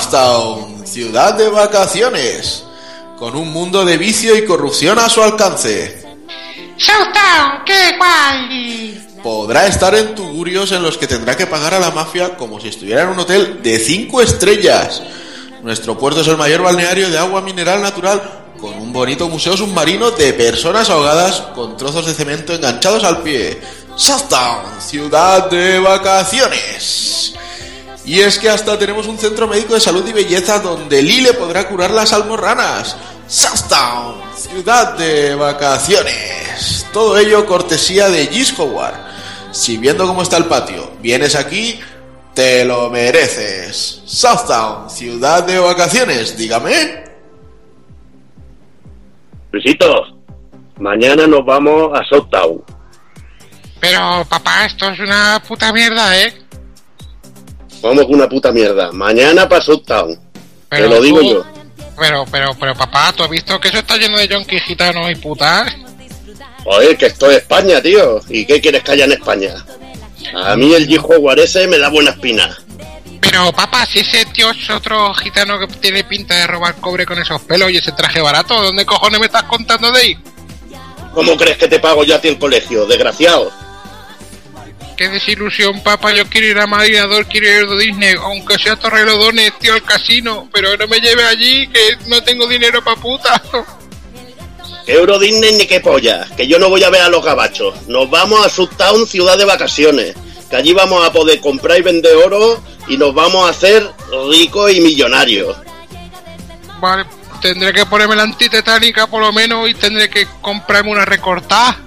[0.00, 2.64] Southtown ciudad de vacaciones,
[3.16, 6.04] con un mundo de vicio y corrupción a su alcance.
[6.76, 9.06] Showtown, qué guay.
[9.22, 12.68] Podrá estar en tugurios en los que tendrá que pagar a la mafia como si
[12.68, 15.00] estuviera en un hotel de 5 estrellas.
[15.62, 18.20] Nuestro puerto es el mayor balneario de agua mineral natural,
[18.60, 23.60] con un bonito museo submarino de personas ahogadas con trozos de cemento enganchados al pie.
[23.94, 27.34] Southtown, ciudad de vacaciones.
[28.04, 31.68] Y es que hasta tenemos un centro médico de salud y belleza donde Lile podrá
[31.68, 32.96] curar las almorranas.
[33.26, 36.86] Southtown, ciudad de vacaciones.
[36.92, 38.94] Todo ello cortesía de Gis Howard.
[39.52, 41.80] Si viendo cómo está el patio, vienes aquí,
[42.34, 44.02] te lo mereces.
[44.04, 47.04] Southtown, ciudad de vacaciones, dígame.
[49.50, 50.18] Luisito,
[50.78, 52.62] mañana nos vamos a Southtown.
[53.80, 56.43] Pero papá, esto es una puta mierda, ¿eh?
[57.84, 58.90] Vamos con una puta mierda.
[58.92, 60.18] Mañana para Southtown.
[60.70, 61.44] Te lo digo tú- yo.
[62.00, 65.14] Pero, pero, pero papá, ¿tú has visto que eso está lleno de yonkis gitanos y
[65.16, 65.70] putas?
[66.64, 68.20] Joder, que esto es España, tío.
[68.30, 69.54] ¿Y qué quieres que haya en España?
[70.34, 72.56] A mí el G-Howard ese me da buena espina.
[73.20, 77.18] Pero papá, si ese tío es otro gitano que tiene pinta de robar cobre con
[77.18, 80.18] esos pelos y ese traje barato, ¿dónde cojones me estás contando de ahí?
[81.12, 83.52] ¿Cómo crees que te pago yo a ti el colegio, desgraciado?
[84.96, 86.12] Qué desilusión, papá.
[86.12, 89.82] Yo quiero ir a Madrid, Ador, quiero ir a Disney, aunque sea Torrelodones, tío, al
[89.82, 90.48] casino.
[90.52, 93.42] Pero no me lleve allí, que no tengo dinero pa' puta.
[94.86, 97.88] Que Euro Disney ni qué polla, que yo no voy a ver a los gabachos.
[97.88, 100.14] Nos vamos a Southtown, ciudad de vacaciones.
[100.48, 103.90] Que allí vamos a poder comprar y vender oro y nos vamos a hacer
[104.30, 105.56] ricos y millonarios.
[106.80, 107.06] Vale,
[107.40, 111.83] tendré que ponerme la antitetánica por lo menos y tendré que comprarme una recortada.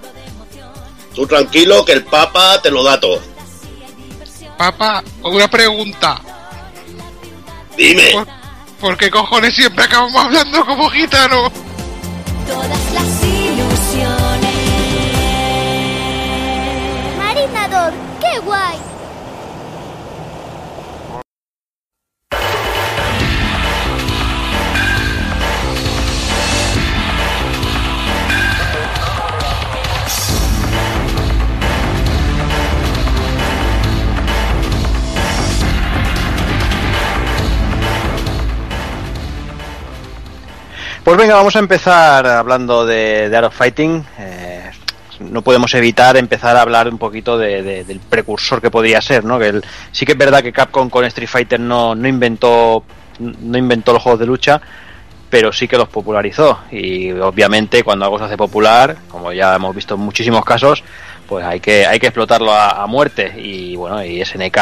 [1.18, 3.20] Tú tranquilo que el Papa te lo da todo.
[4.55, 6.22] Papá, una pregunta.
[7.76, 8.11] Dime.
[8.13, 8.28] ¿Por,
[8.80, 11.51] por qué cojones siempre acabamos hablando como gitanos?
[12.93, 14.53] las ilusiones.
[17.18, 18.87] Marinador, qué guay.
[41.08, 44.03] Pues venga, vamos a empezar hablando de, de Art of Fighting.
[44.20, 44.70] Eh,
[45.22, 49.24] no podemos evitar empezar a hablar un poquito de- de- del precursor que podría ser,
[49.24, 49.39] ¿no?
[49.39, 52.84] Que el- sí que es verdad que Capcom con Street Fighter no, no inventó
[53.20, 54.60] no inventó los juegos de lucha,
[55.30, 56.60] pero sí que los popularizó.
[56.72, 60.84] Y obviamente cuando algo se hace popular, como ya hemos visto en muchísimos casos,
[61.26, 63.34] pues hay que hay que explotarlo a, a muerte.
[63.38, 64.58] Y bueno, y SNK,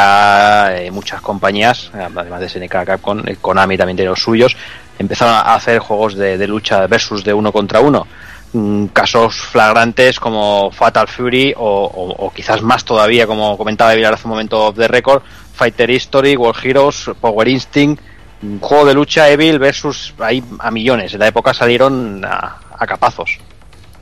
[0.69, 4.55] eh, muchas compañías, además de SNK, Capcom, eh, Konami también tiene los suyos,
[4.99, 8.07] empezaron a hacer juegos de, de lucha versus de uno contra uno.
[8.53, 14.31] Mm, Casos flagrantes como Fatal Fury o, quizás más todavía, como comentaba Vilar hace un
[14.31, 15.23] momento de récord,
[15.53, 18.01] Fighter History, World Heroes, Power Instinct,
[18.41, 21.13] un juego de lucha Evil versus ahí a millones.
[21.13, 23.39] En la época salieron a, a capazos.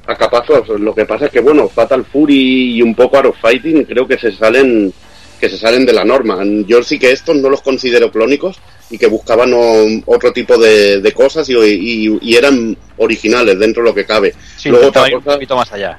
[0.05, 3.39] A capazos, lo que pasa es que bueno, Fatal Fury y un poco Art of
[3.39, 4.93] Fighting creo que se salen
[5.39, 6.37] que se salen de la norma.
[6.67, 8.57] Yo sí que estos no los considero clónicos
[8.93, 9.51] y que buscaban
[10.05, 14.35] otro tipo de, de cosas y, y- y eran originales dentro de lo que cabe.
[14.55, 15.97] Sí, Luego otra un poquito más allá.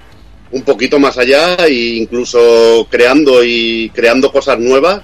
[0.53, 5.01] un poquito más allá e incluso creando y creando cosas nuevas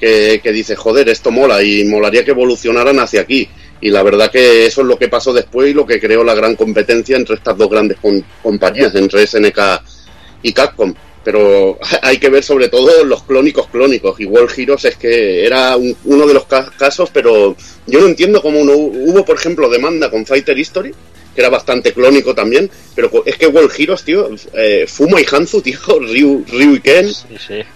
[0.00, 3.48] que, que dices, joder, esto mola y molaría que evolucionaran hacia aquí.
[3.80, 6.34] Y la verdad que eso es lo que pasó después y lo que creó la
[6.34, 9.58] gran competencia entre estas dos grandes com- compañías, entre SNK
[10.42, 10.92] y Capcom.
[11.28, 14.18] Pero hay que ver sobre todo los clónicos clónicos.
[14.18, 17.54] Y World Heroes es que era un- uno de los ca- casos, pero
[17.86, 20.90] yo no entiendo cómo no hu- hubo, por ejemplo, demanda con Fighter History,
[21.34, 25.60] que era bastante clónico también, pero es que World Heroes, tío, eh, Fuma y Hanzo,
[25.66, 27.06] tío, Ryu, Ryu y Ken,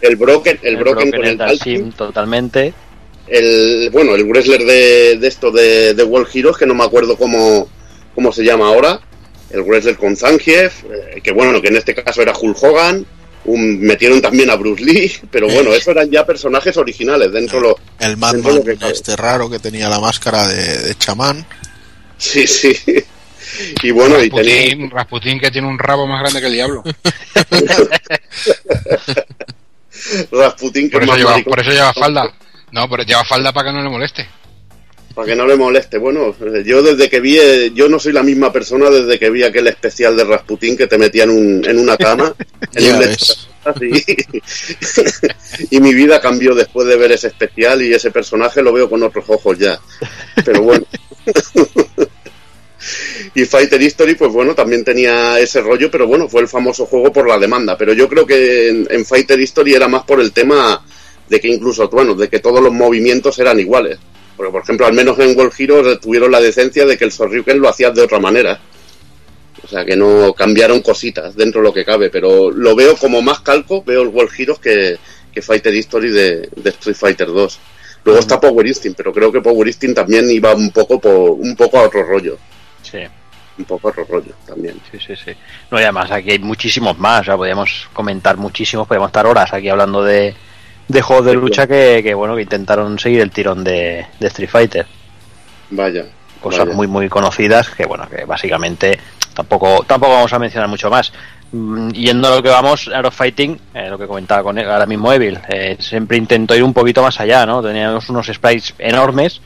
[0.00, 2.72] el Broken, el, Broken, con el Dalsim, Dalsim totalmente.
[3.28, 7.16] el bueno el wrestler de, de esto de, de World Heroes que no me acuerdo
[7.16, 7.68] cómo,
[8.14, 8.98] cómo se llama ahora
[9.50, 13.06] el wrestler con Zangief eh, que bueno que en este caso era Hulk Hogan
[13.44, 17.76] un- metieron también a Bruce Lee pero bueno eso eran ya personajes originales dentro lo
[17.98, 18.92] El Madman lo que cabe.
[18.92, 21.44] este raro que tenía la máscara de, de chamán.
[22.18, 22.76] sí sí
[23.82, 26.82] y bueno y tenía Rasputín, Rasputín que tiene un rabo más grande que el diablo.
[30.32, 32.32] Rasputin que Por es eso, más lleva, por eso lleva falda.
[32.70, 34.26] No, pero lleva falda para que no le moleste.
[35.14, 35.98] Para que no le moleste.
[35.98, 36.34] Bueno,
[36.64, 39.66] yo desde que vi, eh, yo no soy la misma persona desde que vi aquel
[39.68, 42.34] especial de Rasputín que te metía en, un, en una cama,
[42.74, 43.34] en un, lecho,
[43.80, 44.02] y,
[45.76, 49.02] y mi vida cambió después de ver ese especial y ese personaje lo veo con
[49.02, 49.78] otros ojos ya.
[50.44, 50.86] Pero bueno.
[53.34, 57.12] y Fighter History, pues bueno, también tenía ese rollo, pero bueno, fue el famoso juego
[57.12, 57.76] por la demanda.
[57.76, 60.82] Pero yo creo que en, en Fighter History era más por el tema
[61.28, 63.98] de que incluso, bueno, de que todos los movimientos eran iguales.
[64.42, 67.60] Porque, por ejemplo, al menos en World Heroes tuvieron la decencia de que el Sorryuken
[67.60, 68.58] lo hacías de otra manera.
[69.62, 73.22] O sea, que no cambiaron cositas dentro de lo que cabe, pero lo veo como
[73.22, 74.98] más calco, veo el World Heroes que,
[75.32, 77.60] que Fighter History de, de Street Fighter 2.
[78.04, 81.54] Luego está Power Instinct, pero creo que Power Instinct también iba un poco por, un
[81.54, 82.36] poco a otro rollo.
[82.82, 82.98] Sí.
[83.58, 84.74] Un poco a otro rollo también.
[84.90, 85.30] Sí, sí, sí.
[85.70, 89.52] No, y además aquí hay muchísimos más, o sea, podríamos comentar muchísimos, podríamos estar horas
[89.52, 90.34] aquí hablando de,
[90.92, 94.50] de juegos de lucha que, que, bueno, que intentaron seguir el tirón de, de Street
[94.50, 94.86] Fighter.
[95.70, 96.04] Vaya.
[96.40, 96.76] Cosas vaya.
[96.76, 98.98] muy, muy conocidas que, bueno, que básicamente
[99.34, 101.12] tampoco, tampoco vamos a mencionar mucho más.
[101.52, 104.86] Mm, Yendo a lo que vamos, of Fighting, eh, lo que comentaba con él, ahora
[104.86, 107.62] mismo Evil, eh, siempre intentó ir un poquito más allá, ¿no?
[107.62, 109.40] Teníamos unos sprites enormes,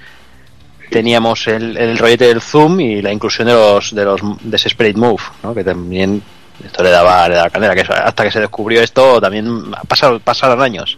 [0.91, 4.69] teníamos el, el rollete del zoom y la inclusión de los de los de ese
[4.69, 5.53] sprite move, ¿no?
[5.53, 6.23] Que también
[6.65, 10.63] esto le daba, le daba candela, que hasta que se descubrió esto también pasaron, pasaron
[10.63, 10.97] años.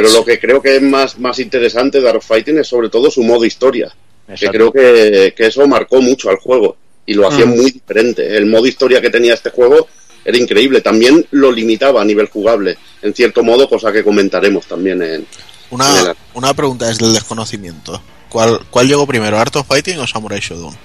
[0.00, 2.88] Pero lo que creo que es más, más interesante de Art of Fighting es sobre
[2.88, 3.94] todo su modo historia.
[4.38, 6.76] Que creo que, que eso marcó mucho al juego
[7.06, 7.56] y lo hacía Mm.
[7.56, 8.36] muy diferente.
[8.36, 9.86] El modo historia que tenía este juego
[10.24, 10.80] era increíble.
[10.80, 15.26] También lo limitaba a nivel jugable, en cierto modo, cosa que comentaremos también en, en
[15.70, 18.02] Una, el una pregunta es del desconocimiento.
[18.28, 20.76] ¿Cuál, ¿Cuál llegó primero, Art of Fighting o Samurai Shodown?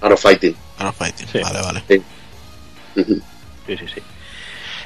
[0.00, 0.56] Art of Fighting.
[0.78, 1.38] Art of Fighting, Sí.
[1.38, 1.82] vale, vale.
[2.96, 4.00] Sí, sí, sí.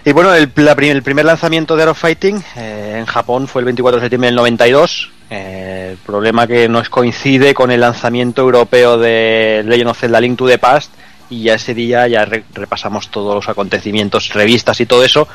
[0.08, 4.04] Y bueno, el, primer lanzamiento de Art Fighting eh, en Japón fue el 24 de
[4.06, 5.10] septiembre del 92.
[5.28, 10.38] Eh, el problema que nos coincide con el lanzamiento europeo de Legend of Zelda Link
[10.38, 10.94] to the Past
[11.28, 15.28] y ya ese día ya re- repasamos todos los acontecimientos, revistas y todo eso.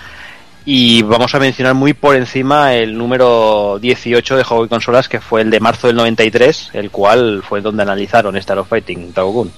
[0.65, 5.21] Y vamos a mencionar muy por encima el número 18 de Juego y Consolas, que
[5.21, 9.51] fue el de marzo del 93, el cual fue donde analizaron este Art Fighting, Taokun.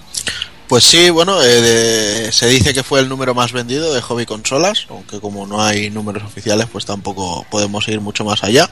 [0.68, 4.26] Pues sí, bueno, eh, de- se dice que fue el número más vendido de hobby
[4.26, 8.70] consolas, aunque como no hay números oficiales, pues tampoco podemos ir mucho más allá.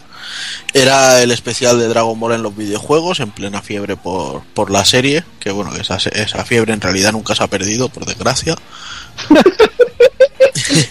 [0.74, 4.86] Era el especial de Dragon Ball en los videojuegos, en plena fiebre por, por la
[4.86, 8.56] serie, que bueno, esa, esa fiebre en realidad nunca se ha perdido, por desgracia.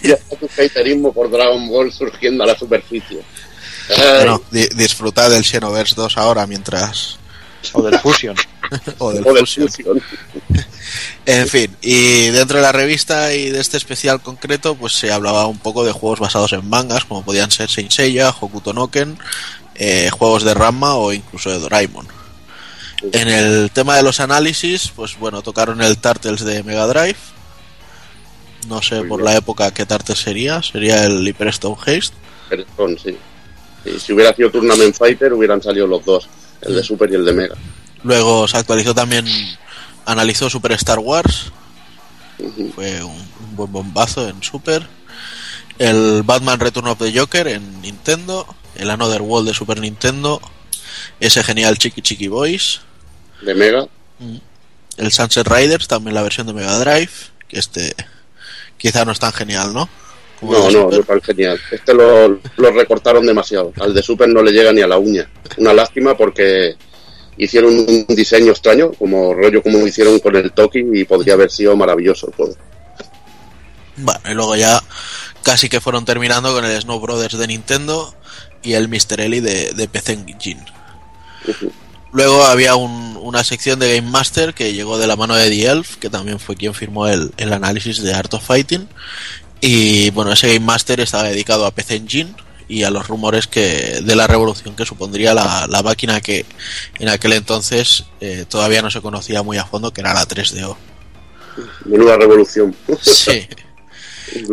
[0.02, 3.20] Ya está tu haterismo por Dragon Ball surgiendo a la superficie.
[3.96, 7.18] Bueno, di- disfrutad del Xenoverse 2 ahora mientras...
[7.72, 8.36] O del Fusion.
[8.98, 9.68] o del o del Fusion.
[9.68, 10.02] Fusion.
[11.26, 15.46] En fin, y dentro de la revista y de este especial concreto, pues se hablaba
[15.46, 19.16] un poco de juegos basados en mangas, como podían ser Saint Seiya, Hokuto no Ken,
[19.76, 22.06] eh, juegos de Ranma o incluso de Doraemon.
[23.12, 27.16] En el tema de los análisis, pues bueno, tocaron el Turtles de Mega Drive.
[28.68, 29.32] No sé Muy por bien.
[29.32, 32.14] la época qué Turtles sería, sería el Hyper Stone Haste.
[33.02, 33.16] Sí.
[33.84, 36.28] Sí, Si hubiera sido Tournament Fighter, hubieran salido los dos,
[36.62, 37.56] el de Super y el de Mega.
[38.02, 39.26] Luego se actualizó también,
[40.06, 41.52] analizó Super Star Wars,
[42.74, 44.86] fue un, un buen bombazo en Super.
[45.78, 48.46] El Batman Return of the Joker en Nintendo.
[48.74, 50.40] El Another World de Super Nintendo.
[51.20, 52.80] Ese genial Chiqui Chiqui Boys.
[53.42, 53.86] De Mega.
[54.96, 57.10] El Sunset Riders, también la versión de Mega Drive.
[57.48, 57.94] Que este
[58.76, 59.88] quizá no es tan genial, ¿no?
[60.42, 60.98] No, no, Super.
[60.98, 61.60] no tan genial.
[61.70, 63.72] Este lo, lo recortaron demasiado.
[63.80, 65.28] Al de Super no le llega ni a la uña.
[65.56, 66.74] Una lástima porque
[67.36, 71.76] hicieron un diseño extraño, como rollo como hicieron con el Toki, y podría haber sido
[71.76, 72.56] maravilloso el juego.
[73.96, 74.82] Bueno, y luego ya
[75.42, 78.14] casi que fueron terminando con el Snow Brothers de Nintendo
[78.62, 79.20] y el Mr.
[79.20, 80.64] Ellie de, de PC Engine.
[82.12, 85.66] Luego había un- una sección de Game Master que llegó de la mano de The
[85.66, 88.86] Elf, que también fue quien firmó el, el análisis de Art of Fighting.
[89.62, 92.34] Y bueno, ese Game Master estaba dedicado a PC Engine
[92.68, 96.44] y a los rumores que de la revolución que supondría la, la máquina que
[96.98, 100.76] en aquel entonces eh, todavía no se conocía muy a fondo, que era la 3DO.
[101.84, 102.74] Menuda revolución.
[103.00, 103.46] Sí.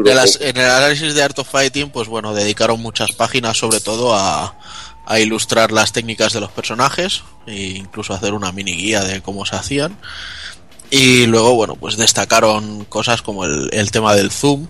[0.04, 4.14] Las- en el análisis de Art of Fighting, pues bueno, dedicaron muchas páginas sobre todo
[4.14, 4.58] a,
[5.06, 9.46] a ilustrar las técnicas de los personajes e incluso hacer una mini guía de cómo
[9.46, 9.98] se hacían.
[10.92, 14.68] Y luego, bueno, pues destacaron cosas como el, el tema del zoom,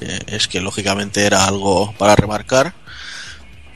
[0.00, 2.74] que es que lógicamente era algo para remarcar.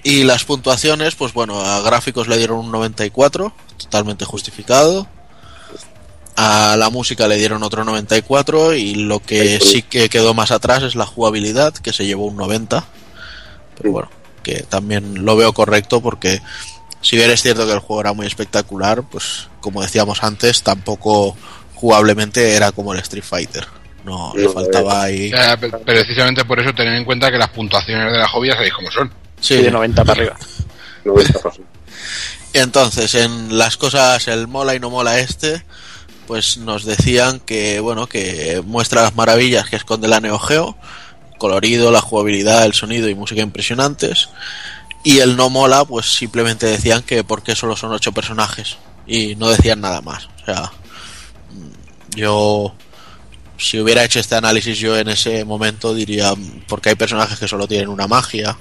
[0.02, 5.06] Y las puntuaciones, pues bueno, a gráficos le dieron un 94, totalmente justificado.
[6.36, 10.82] A la música le dieron otro 94 y lo que sí que quedó más atrás
[10.82, 12.84] es la jugabilidad, que se llevó un 90.
[13.76, 14.10] Pero bueno,
[14.42, 16.42] que también lo veo correcto porque
[17.00, 21.36] si bien es cierto que el juego era muy espectacular, pues como decíamos antes, tampoco
[21.74, 23.66] jugablemente era como el Street Fighter.
[24.04, 25.30] No, le faltaba ahí.
[25.30, 28.54] Ya, pe- precisamente por eso tener en cuenta que las puntuaciones de la hobby ya
[28.54, 29.10] sabéis cómo son.
[29.40, 30.36] Sí, de 90 para arriba.
[31.04, 31.60] 90%.
[32.52, 35.62] Entonces, en las cosas, el mola y no mola este,
[36.26, 40.76] pues nos decían que, bueno, que muestra las maravillas que esconde la Neo Geo,
[41.38, 44.28] colorido, la jugabilidad, el sonido y música impresionantes.
[45.02, 48.76] Y el no mola, pues simplemente decían que porque solo son ocho personajes
[49.06, 50.26] y no decían nada más.
[50.42, 50.70] O sea,
[52.14, 52.74] yo,
[53.58, 56.32] si hubiera hecho este análisis yo en ese momento diría,
[56.68, 58.56] porque hay personajes que solo tienen una magia,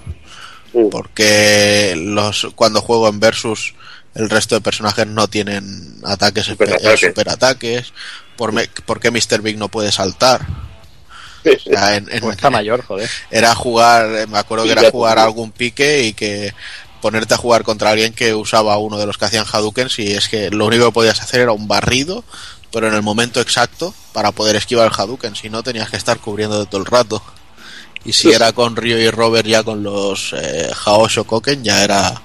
[0.91, 3.73] porque los cuando juego en versus
[4.15, 7.01] el resto de personajes no tienen ataques Superataques.
[7.01, 7.93] espe- superataques
[8.37, 9.41] por me- por qué Mr.
[9.41, 10.45] Big no puede saltar
[11.45, 13.09] O sea, en- en- Pues está mayor, joder.
[13.31, 16.53] era jugar eh, me acuerdo que era jugar algún pique y que
[17.01, 20.29] ponerte a jugar contra alguien que usaba uno de los que hacían Hadoukens y es
[20.29, 22.23] que lo único que podías hacer era un barrido
[22.74, 26.19] pero en el momento exacto para poder esquivar el Hadouken si no tenías que estar
[26.19, 27.21] cubriendo todo el rato
[28.03, 31.84] y si Sí, era con Ryo y Robert ya con los eh, Haosho Koken ya
[31.84, 32.21] era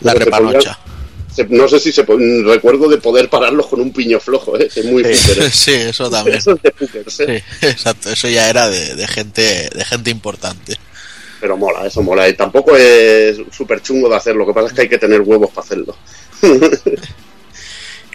[0.00, 0.78] la repanocha
[1.48, 4.68] no sé si se recuerdo de poder pararlos con un piño flojo, ¿eh?
[4.74, 5.50] es muy sí, ¿eh?
[5.52, 7.04] sí, eso también Eso es de ¿eh?
[7.06, 10.76] Sí, exacto eso ya era de, de gente de gente importante
[11.40, 12.28] Pero mola, eso mola.
[12.28, 15.22] Y tampoco es súper chungo de hacer, lo que pasa es que hay que tener
[15.22, 15.96] huevos para hacerlo.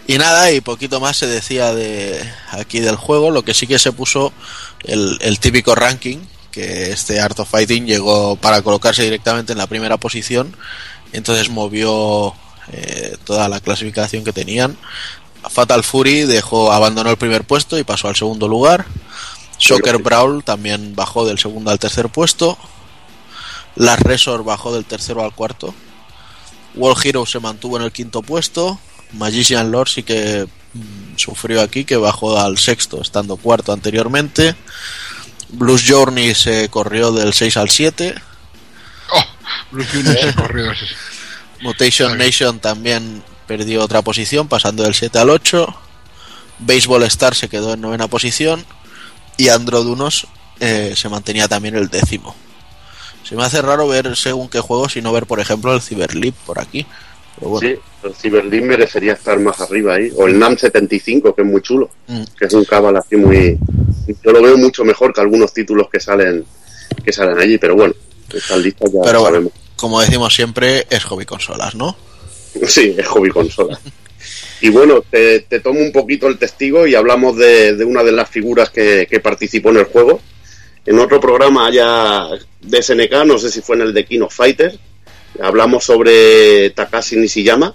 [0.08, 3.78] Y nada, y poquito más se decía de aquí del juego, lo que sí que
[3.78, 4.32] se puso
[4.84, 6.18] el, típico ranking,
[6.52, 10.54] que este Art of Fighting llegó para colocarse directamente en la primera posición,
[11.12, 12.34] entonces movió
[12.72, 14.76] eh, toda la clasificación que tenían.
[15.50, 18.86] Fatal Fury dejó, abandonó el primer puesto y pasó al segundo lugar.
[19.58, 22.58] Soccer Brawl también bajó del segundo al tercer puesto.
[23.74, 25.74] Last Resort bajó del tercero al cuarto.
[26.74, 28.78] World Hero se mantuvo en el quinto puesto.
[29.12, 34.54] Magician Lord sí que mm, sufrió aquí, que bajó al sexto, estando cuarto anteriormente.
[35.50, 38.14] Blues Journey se corrió del 6 al 7.
[39.70, 40.72] Blue Junior se corrió.
[41.60, 45.66] Mutation Nation también perdió otra posición, pasando del 7 al 8.
[46.58, 48.64] Baseball Star se quedó en novena posición.
[49.36, 50.26] Y Androdunos
[50.60, 52.34] eh, se mantenía también el décimo.
[53.22, 56.34] Se me hace raro ver según qué juegos y no ver, por ejemplo, el Cyberleap
[56.46, 56.86] por aquí.
[57.40, 57.74] Bueno, Sí,
[58.04, 60.10] el Cyberlink merecería estar más arriba ahí.
[60.16, 61.90] O el NAM 75, que es muy chulo.
[62.06, 62.22] Mm.
[62.38, 63.58] Que es un cabal así muy.
[64.24, 66.44] Yo lo veo mucho mejor que algunos títulos que salen
[67.04, 67.94] que salen allí, pero bueno,
[68.32, 69.52] están listas ya pero bueno, sabemos.
[69.76, 71.96] como decimos siempre, es hobby consolas, ¿no?
[72.66, 73.78] Sí, es hobby consola.
[74.62, 78.12] Y bueno, te, te tomo un poquito el testigo y hablamos de, de una de
[78.12, 80.20] las figuras que, que participó en el juego.
[80.86, 82.28] En otro programa ya
[82.62, 84.78] de SNK, no sé si fue en el de King of Fighters,
[85.40, 87.74] hablamos sobre Takashi Nishiyama,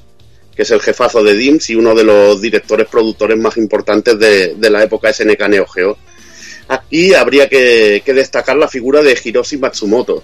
[0.55, 4.55] que es el jefazo de DIMS y uno de los directores productores más importantes de,
[4.70, 5.97] la época SNK Neo Geo.
[6.68, 10.24] Aquí habría que, destacar la figura de Hiroshi Matsumoto,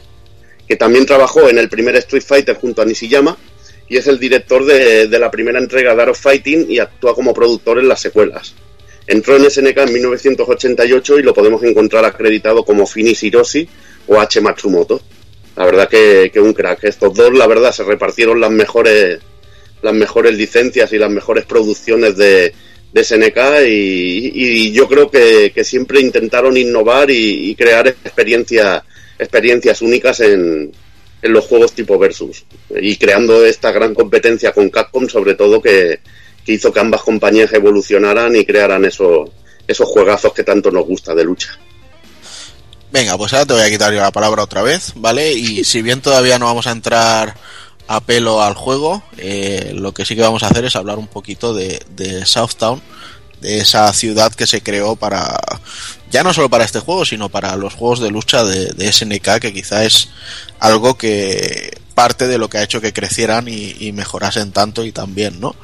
[0.67, 3.37] que también trabajó en el primer Street Fighter junto a Nishiyama
[3.89, 7.33] y es el director de, la primera entrega de Art of Fighting y actúa como
[7.33, 8.53] productor en las secuelas.
[9.07, 13.67] Entró en SNK en 1988 y lo podemos encontrar acreditado como Finis Hiroshi
[14.07, 14.41] o H.
[14.41, 15.01] Matsumoto.
[15.57, 16.83] La verdad que, que un crack.
[16.83, 19.19] Estos dos, la verdad, se repartieron las mejores
[19.81, 22.53] las mejores licencias y las mejores producciones de,
[22.93, 28.83] de SNK y, yo creo que, que siempre intentaron innovar y, crear experiencias
[29.19, 30.71] experiencias únicas en,
[31.21, 35.99] en los juegos tipo Versus y creando esta gran competencia con Capcom sobre todo que,
[36.45, 39.29] que hizo que ambas compañías evolucionaran y crearan esos,
[39.67, 41.57] esos juegazos que tanto nos gusta de lucha.
[42.97, 45.31] Venga, pues ahora te voy a quitar yo la palabra otra vez, ¿vale?
[45.31, 47.37] Y si bien todavía no vamos a entrar
[47.87, 51.05] a pelo al juego, eh, lo que sí que vamos a hacer es hablar un
[51.05, 52.81] poquito de, de Southtown,
[53.39, 55.39] de esa ciudad que se creó para,
[56.09, 59.41] ya no solo para este juego, sino para los juegos de lucha de, de SNK,
[59.41, 60.09] que quizá es
[60.59, 64.91] algo que parte de lo que ha hecho que crecieran y, y mejorasen tanto y
[64.91, 65.55] también, ¿no?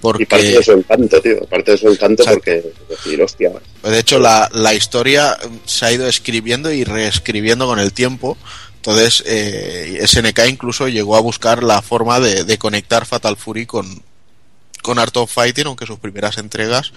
[0.00, 0.22] Porque...
[0.22, 3.50] Y parte de su encanto, tío, parte de su encanto porque, decir, hostia,
[3.80, 8.36] Pues de hecho, la, la historia se ha ido escribiendo y reescribiendo con el tiempo.
[8.76, 14.02] Entonces, eh, SNK incluso llegó a buscar la forma de, de conectar Fatal Fury con,
[14.82, 16.92] con Art of Fighting, aunque sus primeras entregas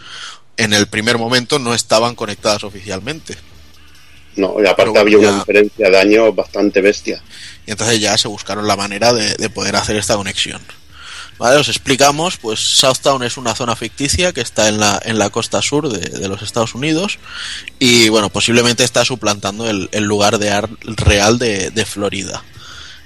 [0.58, 3.36] en el primer momento no estaban conectadas oficialmente.
[4.36, 7.22] no, y aparte había ya- una diferencia de años bastante bestia.
[7.66, 10.62] Y entonces ya se buscaron la manera de, de poder hacer esta conexión.
[11.42, 15.32] Vale, os explicamos, pues Southtown es una zona ficticia que está en la, en la
[15.32, 17.18] costa sur de, de los Estados Unidos
[17.80, 22.44] y bueno, posiblemente está suplantando el, el lugar de ar- real de, de Florida.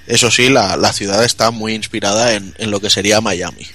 [0.06, 3.66] Eso sí, la, la ciudad está muy inspirada en, en lo que sería Miami.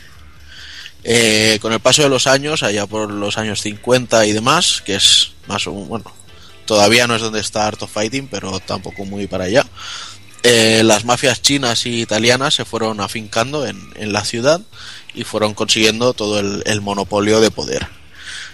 [1.03, 4.93] Eh, con el paso de los años, allá por los años 50 y demás, que
[4.93, 6.05] es más o bueno,
[6.67, 9.65] todavía no es donde está Art of Fighting, pero tampoco muy para allá.
[10.43, 14.61] Eh, las mafias chinas y italianas se fueron afincando en, en la ciudad
[15.13, 17.87] y fueron consiguiendo todo el, el monopolio de poder.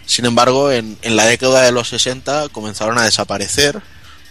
[0.06, 3.82] Sin embargo, en, en la década de los 60 comenzaron a desaparecer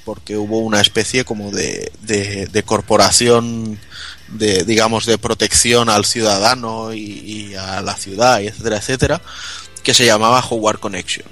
[0.04, 3.78] porque hubo una especie como de, de, de corporación
[4.28, 9.22] de digamos de protección al ciudadano y, y a la ciudad y etcétera etcétera
[9.82, 11.26] que se llamaba Howard Connection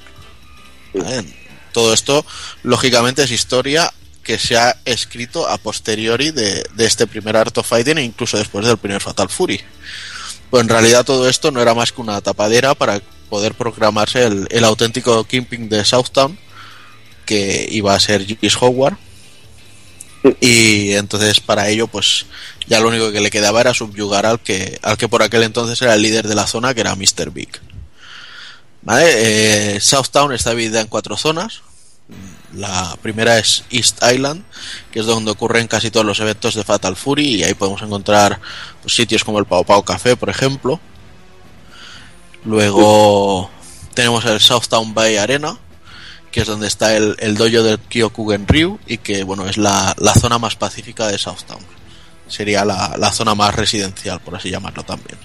[0.92, 1.24] ¿Vale?
[1.72, 2.26] todo esto
[2.64, 3.92] lógicamente es historia
[4.24, 8.36] que se ha escrito a posteriori de, de este primer Art of Fighting e incluso
[8.38, 9.60] después del primer Fatal Fury
[10.50, 14.46] pues en realidad todo esto no era más que una tapadera para poder proclamarse el,
[14.50, 16.38] el auténtico Kingpin de Southtown
[17.26, 18.96] que iba a ser Gis Howard
[20.40, 22.26] y entonces para ello pues
[22.66, 25.80] ya lo único que le quedaba era subyugar al que al que por aquel entonces
[25.82, 27.30] era el líder de la zona que era Mr.
[27.30, 27.50] Big
[28.82, 29.76] ¿Vale?
[29.76, 31.62] Eh, Southtown está dividida en cuatro zonas
[32.56, 34.44] la primera es East Island
[34.90, 38.40] que es donde ocurren casi todos los eventos de Fatal Fury y ahí podemos encontrar
[38.82, 40.80] pues, sitios como el Pau Pau Café por ejemplo
[42.44, 43.50] luego
[43.94, 45.58] tenemos el Southtown Bay Arena
[46.34, 49.94] que es donde está el, el dojo del Kyokugen Ryu y que bueno es la,
[49.98, 51.60] la zona más pacífica de Southtown.
[52.26, 55.16] Sería la, la, zona más residencial, por así llamarlo también.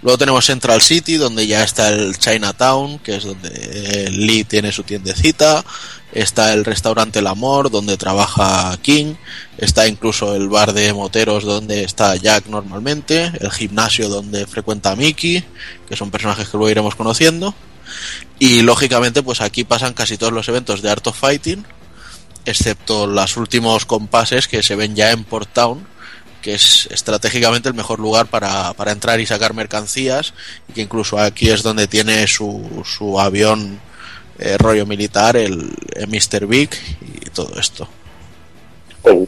[0.00, 4.84] Luego tenemos Central City, donde ya está el Chinatown, que es donde Lee tiene su
[4.84, 5.62] tiendecita.
[6.12, 9.14] Está el restaurante El Amor, donde trabaja King.
[9.56, 13.32] Está incluso el bar de moteros, donde está Jack normalmente.
[13.40, 15.42] El gimnasio, donde frecuenta Mickey,
[15.88, 17.54] que son personajes que luego iremos conociendo.
[18.38, 21.64] Y lógicamente, pues aquí pasan casi todos los eventos de Art of Fighting,
[22.44, 25.86] excepto los últimos compases que se ven ya en Port Town,
[26.42, 30.34] que es estratégicamente el mejor lugar para, para entrar y sacar mercancías,
[30.68, 33.80] y que incluso aquí es donde tiene su, su avión
[34.38, 36.46] eh, rollo militar, el, el Mr.
[36.46, 37.88] Big y todo esto.
[39.02, 39.26] Oh,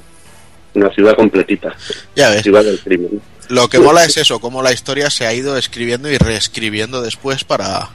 [0.74, 1.74] una ciudad completita.
[2.14, 2.42] Ya ves.
[2.42, 3.20] Ciudad del crimen.
[3.48, 7.44] Lo que mola es eso, cómo la historia se ha ido escribiendo y reescribiendo después
[7.44, 7.90] para,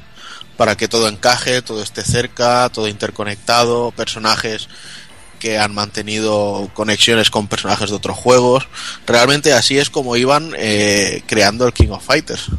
[0.58, 4.70] para que todo encaje, todo esté cerca, todo interconectado, personajes
[5.40, 8.68] que han mantenido conexiones con personajes de otros juegos.
[9.08, 12.50] Realmente así es como iban eh, creando el King of Fighters.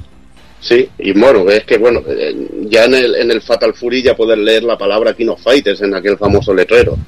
[0.60, 2.34] Sí, y bueno, es que bueno, eh,
[2.68, 5.80] ya en el, en el Fatal Fury ya poder leer la palabra King of Fighters
[5.80, 6.98] en aquel famoso letrero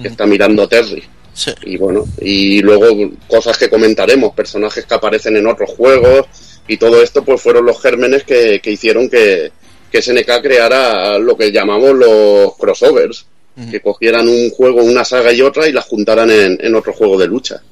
[0.00, 1.02] que está mirando a Terry.
[1.34, 1.50] Sí.
[1.64, 2.86] Y bueno, y luego
[3.28, 6.26] cosas que comentaremos, personajes que aparecen en otros juegos
[6.66, 9.52] y todo esto pues fueron los gérmenes que, que hicieron que,
[9.90, 13.26] que SNK creara lo que llamamos los crossovers,
[13.56, 13.70] uh -huh.
[13.70, 17.18] que cogieran un juego, una saga y otra y las juntaran en, en, otro juego
[17.18, 17.62] de lucha.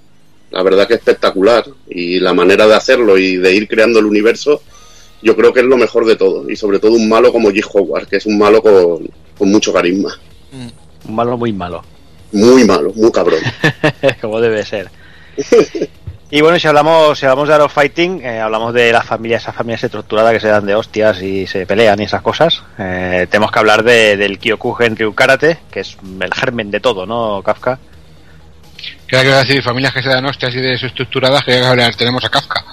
[0.51, 4.62] La verdad que espectacular y la manera de hacerlo y de ir creando el universo,
[5.22, 7.64] yo creo que es lo mejor de todo y sobre todo un malo como G.
[7.72, 10.18] Howard, que es un malo con, con mucho carisma.
[10.52, 11.82] Un malo muy malo.
[12.32, 13.40] Muy malo, muy cabrón.
[14.20, 14.90] como debe ser.
[16.32, 19.42] Y bueno, si hablamos, si hablamos de Art of Fighting, eh, hablamos de las familias,
[19.42, 22.62] esas familias estructuradas que se dan de hostias y se pelean y esas cosas.
[22.78, 27.05] Eh, tenemos que hablar de, del Kyokugen Ryu Karate, que es el germen de todo,
[27.05, 27.80] ¿no, Kafka?
[29.11, 32.24] Queda que iba a decir familias que se dan hostias y desestructuradas, que hablar, tenemos
[32.24, 32.65] a Kafka.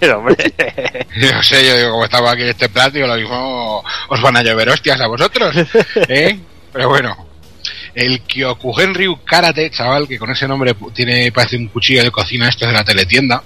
[0.00, 0.36] Pero bueno.
[1.20, 4.42] yo sé, yo digo, como estaba aquí en este plato, lo mismo os van a
[4.42, 5.54] llover hostias a vosotros.
[6.08, 6.38] ¿eh?
[6.72, 7.28] Pero bueno,
[7.94, 12.48] el Kyokugen Ryu Karate, chaval, que con ese nombre tiene parece un cuchillo de cocina
[12.48, 13.42] esto de la teletienda.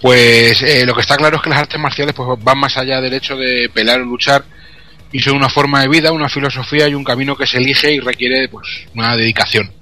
[0.00, 3.00] Pues eh, lo que está claro es que las artes marciales pues van más allá
[3.00, 4.44] del hecho de pelear o luchar
[5.10, 7.98] y son una forma de vida, una filosofía y un camino que se elige y
[7.98, 9.81] requiere pues una dedicación.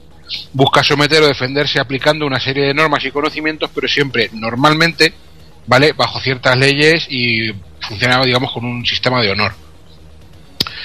[0.53, 5.13] Busca someter o defenderse aplicando una serie de normas y conocimientos, pero siempre normalmente,
[5.67, 5.93] ¿vale?
[5.93, 9.53] Bajo ciertas leyes y funciona digamos con un sistema de honor.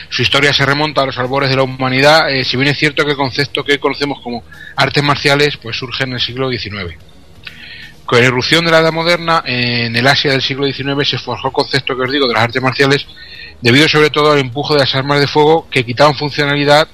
[0.10, 3.04] Su historia se remonta a los albores de la humanidad, eh, si bien es cierto
[3.04, 4.44] que el concepto que hoy conocemos como
[4.76, 6.96] artes marciales pues surge en el siglo XIX.
[8.06, 11.48] Con la irrupción de la edad moderna, en el Asia del siglo XIX se forjó
[11.48, 13.08] el concepto que os digo de las artes marciales,
[13.62, 16.88] debido sobre todo al empuje de las armas de fuego que quitaban funcionalidad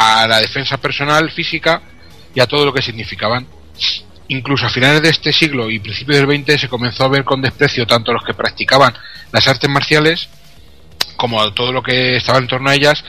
[0.00, 1.82] a la defensa personal, física
[2.32, 3.48] y a todo lo que significaban.
[4.28, 7.42] Incluso a finales de este siglo y principios del XX se comenzó a ver con
[7.42, 8.94] desprecio tanto a los que practicaban
[9.32, 10.28] las artes marciales
[11.16, 13.04] como a todo lo que estaba en torno a ellas,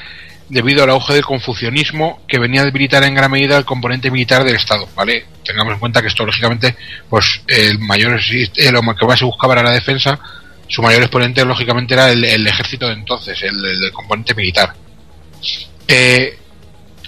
[0.49, 4.43] debido al auge del confucianismo que venía a debilitar en gran medida el componente militar
[4.43, 5.27] del Estado, ¿vale?
[5.45, 6.75] Tengamos en cuenta que esto, lógicamente,
[7.07, 10.19] pues el mayor, eh, lo que más se buscaba era la defensa,
[10.67, 14.73] su mayor exponente, lógicamente, era el, el ejército de entonces, el, el, el componente militar.
[15.87, 16.39] Eh,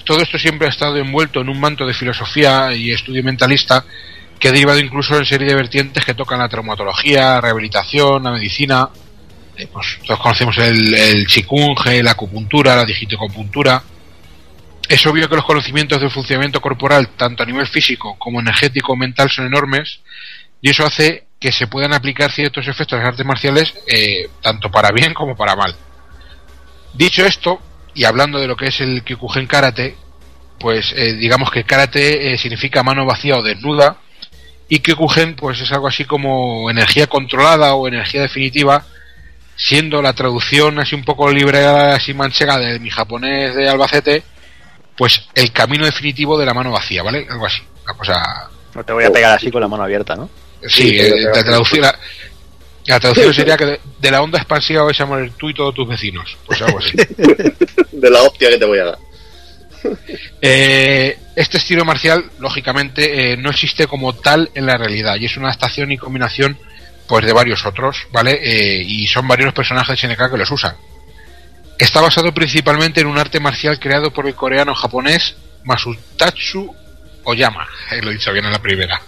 [0.04, 3.86] todo esto siempre ha estado envuelto en un manto de filosofía y estudio mentalista
[4.40, 8.32] que ha derivado incluso en serie de vertientes que tocan la traumatología, la rehabilitación, la
[8.32, 8.90] medicina,
[9.56, 13.84] eh, pues todos conocemos el, el chikunge, la acupuntura, la digitopuntura,
[14.88, 18.96] Es obvio que los conocimientos del funcionamiento corporal, tanto a nivel físico como energético o
[18.98, 20.02] mental, son enormes,
[20.62, 24.70] y eso hace que se puedan aplicar ciertos efectos de las artes marciales eh, tanto
[24.70, 25.76] para bien como para mal.
[26.94, 27.60] Dicho esto,
[27.94, 29.96] y hablando de lo que es el Kyokugen Karate,
[30.60, 33.98] pues eh, digamos que Karate eh, significa mano vacía o desnuda,
[34.70, 38.86] y Kyokugen pues es algo así como energía controlada o energía definitiva,
[39.56, 44.24] siendo la traducción así un poco libre así manchega de mi japonés de Albacete,
[44.98, 47.26] pues el camino definitivo de la mano vacía, ¿vale?
[47.30, 48.50] Algo así, una cosa...
[48.74, 50.30] No te voy a pegar así con la mano abierta, ¿no?
[50.68, 51.98] Sí, eh, la traducción, la,
[52.88, 55.74] la traducción sería que de, de la onda expansiva vais a morir tú y todos
[55.74, 56.98] tus vecinos, pues algo así.
[57.92, 58.98] de la hostia que te voy a dar.
[60.44, 65.38] Eh, este estilo marcial, lógicamente, eh, no existe como tal en la realidad y es
[65.38, 66.58] una adaptación y combinación
[67.08, 68.40] pues de varios otros, ¿vale?
[68.42, 70.76] Eh, y son varios los personajes de SNK que los usan.
[71.78, 76.74] Está basado principalmente en un arte marcial creado por el coreano japonés Masutatsu
[77.24, 79.02] Oyama, eh, lo he dicho bien en la primera.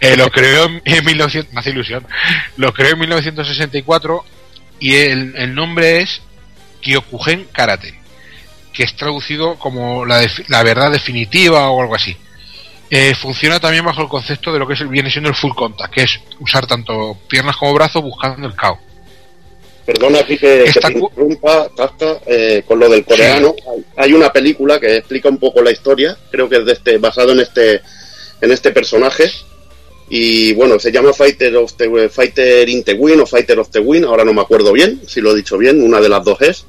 [0.00, 2.06] Eh, lo creó en, en 1900, me hace ilusión.
[2.56, 4.24] Lo creó en 1964
[4.80, 6.22] y el, el nombre es
[6.80, 7.98] Kyokugen Karate,
[8.72, 12.16] que es traducido como la, la verdad definitiva o algo así.
[12.90, 15.92] Eh, funciona también bajo el concepto de lo que es, viene siendo el full contact,
[15.92, 18.78] que es usar tanto piernas como brazos buscando el KO.
[19.88, 23.54] Perdona, así que, te interrumpa, Kafka, eh, con lo del coreano.
[23.72, 26.98] Hay, hay una película que explica un poco la historia, creo que es de este,
[26.98, 27.80] basado en este,
[28.42, 29.30] en este personaje.
[30.10, 33.78] Y bueno, se llama Fighter of the Fighter in the Win o Fighter of the
[33.78, 36.42] Win, ahora no me acuerdo bien, si lo he dicho bien, una de las dos
[36.42, 36.66] es.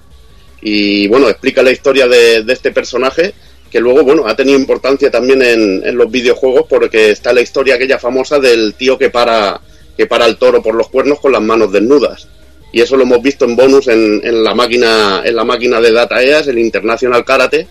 [0.61, 3.33] Y bueno, explica la historia de, de este personaje
[3.69, 7.75] que luego, bueno, ha tenido importancia también en, en los videojuegos porque está la historia
[7.75, 9.59] aquella famosa del tío que para,
[9.97, 12.28] que para el toro por los cuernos con las manos desnudas
[12.71, 15.91] y eso lo hemos visto en bonus en, en la máquina en la máquina de
[15.91, 17.67] Data EAS, el International Karate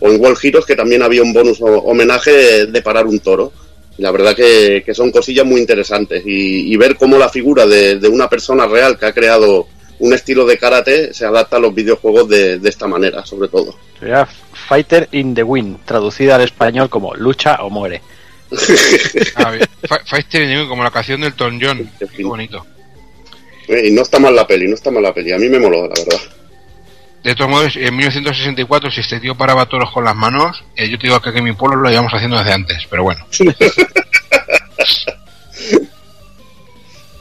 [0.00, 3.18] o en World Heroes que también había un bonus o- homenaje de, de parar un
[3.20, 3.52] toro
[3.98, 7.66] y la verdad que, que son cosillas muy interesantes y, y ver cómo la figura
[7.66, 9.66] de, de una persona real que ha creado
[9.98, 13.74] un estilo de karate se adapta a los videojuegos de, de esta manera sobre todo
[13.98, 14.26] Sería
[14.68, 18.00] Fighter in the Wind, traducida al español como lucha o muere.
[19.34, 21.90] A ver, Fa- Fighter in the Wind, como la canción del Tom John.
[22.16, 22.64] Qué bonito.
[23.68, 25.58] Eh, y no está mal la peli no está mal la peli a mí me
[25.58, 26.20] moló la verdad
[27.22, 30.98] De todos modos, en 1964, si este tío paraba toros con las manos, eh, yo
[30.98, 33.26] te digo que aquí en mi pueblo lo llevamos haciendo desde antes, pero bueno.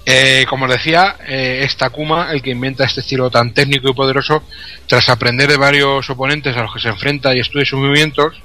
[0.10, 3.94] Eh, como os decía, eh, es Takuma el que inventa este estilo tan técnico y
[3.94, 4.42] poderoso
[4.88, 8.42] tras aprender de varios oponentes a los que se enfrenta y estudia sus movimientos,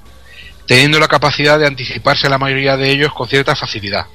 [0.66, 4.07] teniendo la capacidad de anticiparse a la mayoría de ellos con cierta facilidad.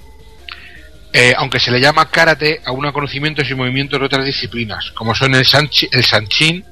[1.19, 5.15] Eh, aunque se le llama karate a un conocimientos y movimientos de otras disciplinas, como
[5.15, 6.63] son el, sanchi- el sanchin,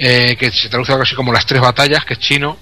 [0.00, 2.58] eh, que se traduce algo así como las tres batallas, que es chino,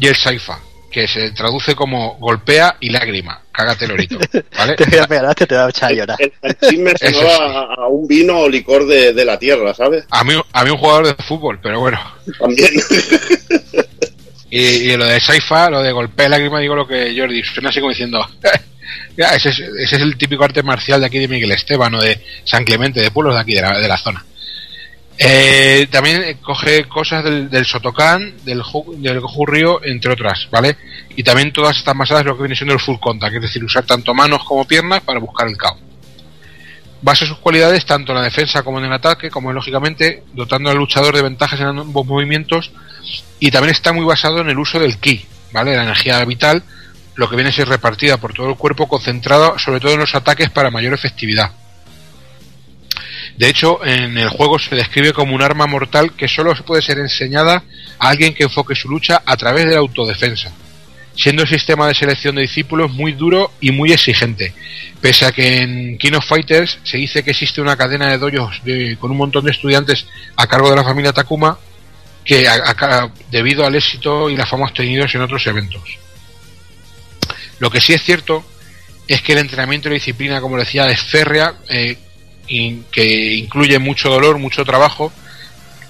[0.00, 0.58] y el saifa,
[0.90, 3.40] que se traduce como golpea y lágrima.
[3.52, 4.18] Cágate lorito,
[4.58, 4.74] ¿vale?
[4.74, 6.18] Te voy a pegar, te, te va a echar a llorar.
[6.42, 10.04] el chin me sonaba a, a un vino o licor de, de la tierra ¿sabes?
[10.10, 12.00] A mí, a mí un jugador de fútbol, pero bueno.
[12.40, 12.70] También.
[14.52, 14.58] Y,
[14.90, 17.78] y lo de Saifa, lo de golpea y lágrima, digo lo que Jordi, suena así
[17.78, 18.26] como diciendo,
[19.28, 22.24] ese, es, ese es el típico arte marcial de aquí de Miguel Esteban o de
[22.44, 24.24] San Clemente, de pueblos de aquí, de la, de la zona.
[25.22, 28.62] Eh, también eh, coge cosas del, del Sotokan, del,
[28.96, 30.78] del Ryo, entre otras, ¿vale?
[31.14, 33.62] Y también todas están basadas en lo que viene siendo el full contact, es decir,
[33.62, 35.76] usar tanto manos como piernas para buscar el KO.
[37.02, 40.78] Basa sus cualidades tanto en la defensa como en el ataque, como lógicamente dotando al
[40.78, 42.72] luchador de ventajas en ambos movimientos
[43.38, 45.76] y también está muy basado en el uso del ki, ¿vale?
[45.76, 46.62] La energía vital,
[47.20, 50.14] lo que viene a ser repartida por todo el cuerpo, concentrado sobre todo en los
[50.14, 51.50] ataques para mayor efectividad.
[53.36, 56.98] De hecho, en el juego se describe como un arma mortal que solo puede ser
[56.98, 57.62] enseñada
[57.98, 60.50] a alguien que enfoque su lucha a través de la autodefensa,
[61.14, 64.54] siendo el sistema de selección de discípulos muy duro y muy exigente,
[65.02, 68.62] pese a que en King Fighters se dice que existe una cadena de dojos
[68.98, 70.06] con un montón de estudiantes
[70.36, 71.58] a cargo de la familia Takuma,
[72.24, 72.48] que
[73.30, 75.82] debido al éxito y la fama obtenidos en otros eventos.
[77.60, 78.44] Lo que sí es cierto
[79.06, 81.96] es que el entrenamiento y la disciplina, como decía, es férrea, eh,
[82.48, 85.12] y que incluye mucho dolor, mucho trabajo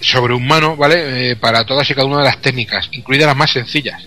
[0.01, 1.30] sobrehumano, ¿vale?
[1.30, 4.02] Eh, para todas y cada una de las técnicas, incluidas las más sencillas.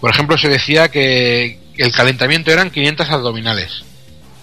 [0.00, 3.84] Por ejemplo, se decía que el calentamiento eran 500 abdominales,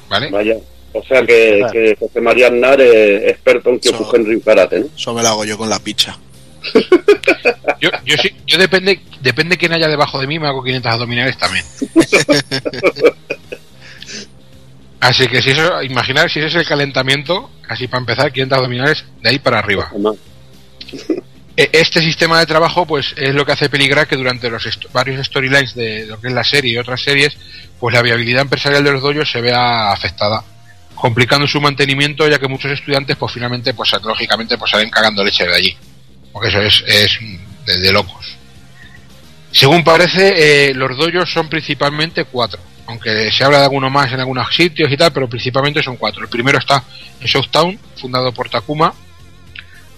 [0.10, 0.30] ¿vale?
[0.30, 0.58] Vaya.
[0.94, 4.88] O sea que, que José María Aznar es experto en Kyokugen Ryu Karate, ¿no?
[4.96, 6.18] Eso me lo hago yo con la picha.
[7.82, 11.38] Yo, yo sí, yo depende, depende quién haya debajo de mí, me hago 500 abdominales
[11.38, 11.64] también.
[15.00, 19.06] Así que si eso, imaginar si ese es el calentamiento, así para empezar, 500 abdominales
[19.22, 19.90] de ahí para arriba.
[21.56, 24.92] E- Este sistema de trabajo, pues, es lo que hace peligrar que durante los est-
[24.92, 27.38] varios storylines de lo que es la serie y otras series,
[27.80, 30.44] pues la viabilidad empresarial de los dojos se vea afectada,
[30.96, 35.46] complicando su mantenimiento, ya que muchos estudiantes, pues, finalmente, pues, lógicamente, pues, salen cagando leche
[35.48, 35.78] de allí,
[36.32, 37.20] porque eso es, es
[37.66, 38.38] de, de locos.
[39.52, 44.20] Según parece, eh, los dojos son principalmente cuatro, aunque se habla de alguno más en
[44.20, 46.22] algunos sitios y tal, pero principalmente son cuatro.
[46.22, 46.84] El primero está
[47.20, 48.94] en Southtown, fundado por Takuma,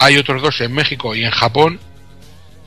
[0.02, 1.80] hay otros dos en México y en Japón.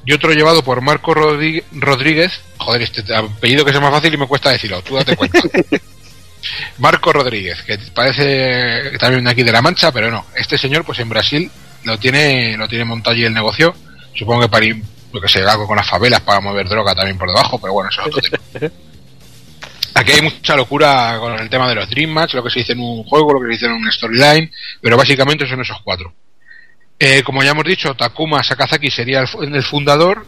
[0.07, 2.41] Y otro llevado por Marco Rodríguez.
[2.59, 4.83] Joder, este apellido que es más fácil y me cuesta decirlo.
[4.83, 5.41] Tú date cuenta.
[6.79, 10.27] Marco Rodríguez, que parece también de aquí de La Mancha, pero no.
[10.37, 11.51] Este señor, pues en Brasil
[11.85, 13.75] lo tiene, lo tiene montado allí el negocio.
[14.15, 14.83] Supongo que para ir,
[15.13, 18.01] lo que algo con las favelas para mover droga también por debajo, pero bueno, eso
[18.03, 18.71] es otro tema.
[19.97, 22.73] Aquí hay mucha locura con el tema de los Dream Match, lo que se dice
[22.73, 24.51] en un juego, lo que se dice en un storyline,
[24.81, 26.13] pero básicamente son esos cuatro.
[26.99, 30.27] Eh, como ya hemos dicho, Takuma Sakazaki sería el, fu- el fundador,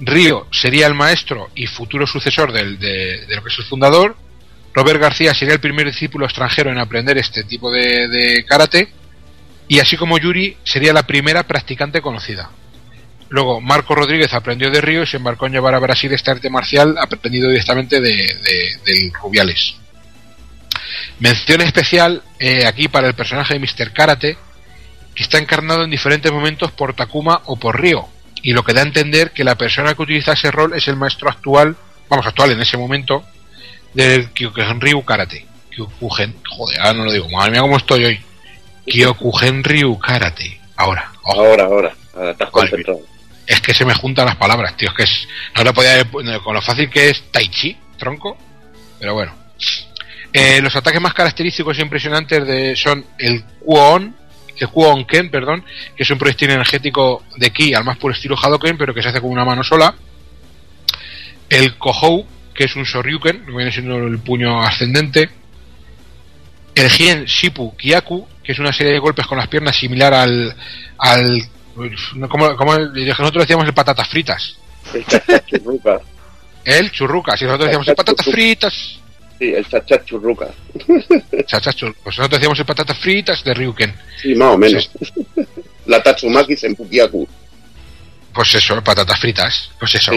[0.00, 4.16] Ryo sería el maestro y futuro sucesor del- de, de lo que es el fundador,
[4.74, 8.92] Robert García sería el primer discípulo extranjero en aprender este tipo de, de karate,
[9.70, 12.50] y así como Yuri sería la primera practicante conocida.
[13.28, 16.50] Luego, Marco Rodríguez aprendió de Río y se embarcó en llevar a Brasil este arte
[16.50, 19.76] marcial aprendido directamente de, de- del Rubiales.
[21.20, 23.92] Mención especial eh, aquí para el personaje de Mr.
[23.92, 24.36] Karate,
[25.14, 28.08] que está encarnado en diferentes momentos por Takuma o por Río,
[28.42, 30.96] y lo que da a entender que la persona que utiliza ese rol es el
[30.96, 31.76] maestro actual,
[32.08, 33.24] vamos, actual en ese momento,
[33.94, 35.46] del Kyokugen Ryu Karate.
[35.70, 38.20] Kyokugen, joder, ahora no lo digo, madre mía cómo estoy hoy.
[38.86, 40.60] Kyokugen Ryu Karate.
[40.76, 41.40] Ahora, ojo.
[41.40, 41.94] Ahora, ahora.
[42.14, 43.00] Ahora estás concentrado.
[43.46, 44.88] Es que se me juntan las palabras, tío.
[44.90, 48.36] Es que es, no lo podía con lo fácil que es Tai Chi, tronco.
[48.98, 49.34] Pero bueno.
[50.32, 54.14] Eh, los ataques más característicos e impresionantes de, son el Kuon,
[54.56, 55.64] el Kuon Ken, perdón,
[55.96, 59.08] que es un proyectil energético de ki al más puro estilo Hadoken, pero que se
[59.08, 59.94] hace con una mano sola.
[61.48, 62.24] El Kohou,
[62.54, 65.30] que es un Shoryuken, que viene siendo el puño ascendente.
[66.80, 70.54] El Hien Shipu Kyaku, que es una serie de golpes con las piernas similar al.
[70.98, 71.42] al
[72.28, 74.56] como, como nosotros decíamos el patatas fritas.
[74.92, 76.00] El chachá churruca.
[76.64, 78.74] El churruca, si nosotros decíamos el patatas fritas.
[79.38, 80.48] Sí, el chachá churruca.
[81.46, 83.94] Chachas chur- pues nosotros decíamos el patatas fritas de Ryuken.
[84.20, 84.90] Sí, más o menos.
[85.86, 87.26] La Tatsumaki Senpukiaku.
[88.34, 89.70] Pues eso, patatas fritas.
[89.78, 90.12] Pues eso.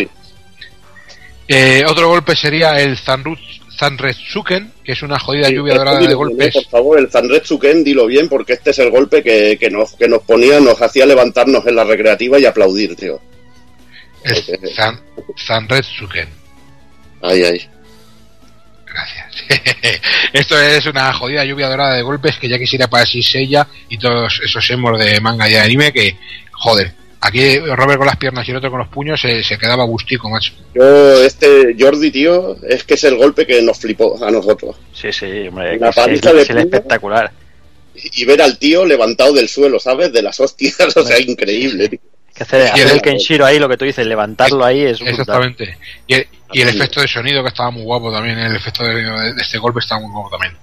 [1.48, 3.40] Eh, otro golpe sería el Zanru-
[3.84, 6.53] Zanretsuken, que es una jodida lluvia dorada de bien, golpes.
[6.53, 10.07] Por favor, el Zanretsuken, dilo bien, porque este es el golpe que, que nos, que
[10.07, 13.19] nos ponía, nos hacía levantarnos en la recreativa y aplaudir, tío.
[14.23, 15.01] El Zan,
[15.38, 16.30] Zanretsuken.
[17.22, 17.69] Ay, ay.
[20.34, 24.39] Esto es una jodida lluvia dorada de golpes que ya quisiera para Seiya y todos
[24.45, 26.15] esos emos de manga y de anime que,
[26.51, 26.93] joder,
[27.24, 30.30] aquí Robert con las piernas y el otro con los puños se, se quedaba gustico,
[30.30, 30.54] macho.
[30.76, 34.76] Yo, este Jordi, tío, es que es el golpe que nos flipó a nosotros.
[34.94, 36.66] Sí, sí, hombre, La que sí, paliza es, de es el puño.
[36.66, 37.32] espectacular.
[37.95, 40.12] Y y ver al tío levantado del suelo, ¿sabes?
[40.12, 41.90] De las hostias, o sea, increíble.
[41.90, 42.00] tío.
[42.36, 45.00] Que hacer, Y hacer el- el Kenshiro ahí, lo que tú dices, levantarlo ahí es.
[45.02, 45.78] Exactamente.
[46.08, 48.95] Y el, y el efecto de sonido que estaba muy guapo también, el efecto de,
[49.04, 50.54] de este golpe estaba muy guapo también.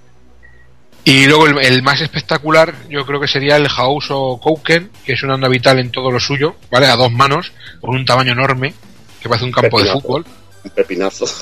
[1.03, 5.23] Y luego el, el más espectacular yo creo que sería el Hauso Kouken, que es
[5.23, 6.87] una onda vital en todo lo suyo, ¿vale?
[6.87, 8.73] A dos manos, con un tamaño enorme,
[9.19, 10.25] que parece un campo de fútbol.
[10.63, 11.25] Un pepinazo.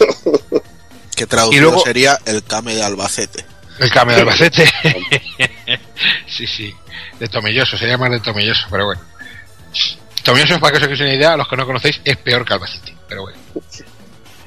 [1.15, 3.44] Que traducido Y luego- sería el Kame de Albacete.
[3.77, 4.64] El Kame de Albacete.
[6.27, 6.73] sí, sí.
[7.19, 9.02] De Tomelloso, sería más de Tomelloso, pero bueno.
[10.23, 12.53] Tomelloso, para que os hagáis una idea, a los que no conocéis, es peor que
[12.53, 13.38] Albacete, pero bueno.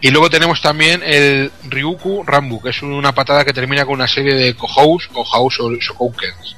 [0.03, 4.09] Y luego tenemos también el Ryuku Rambu, que es una patada que termina con una
[4.09, 6.57] serie de Kohous o Haus o Shokoukens.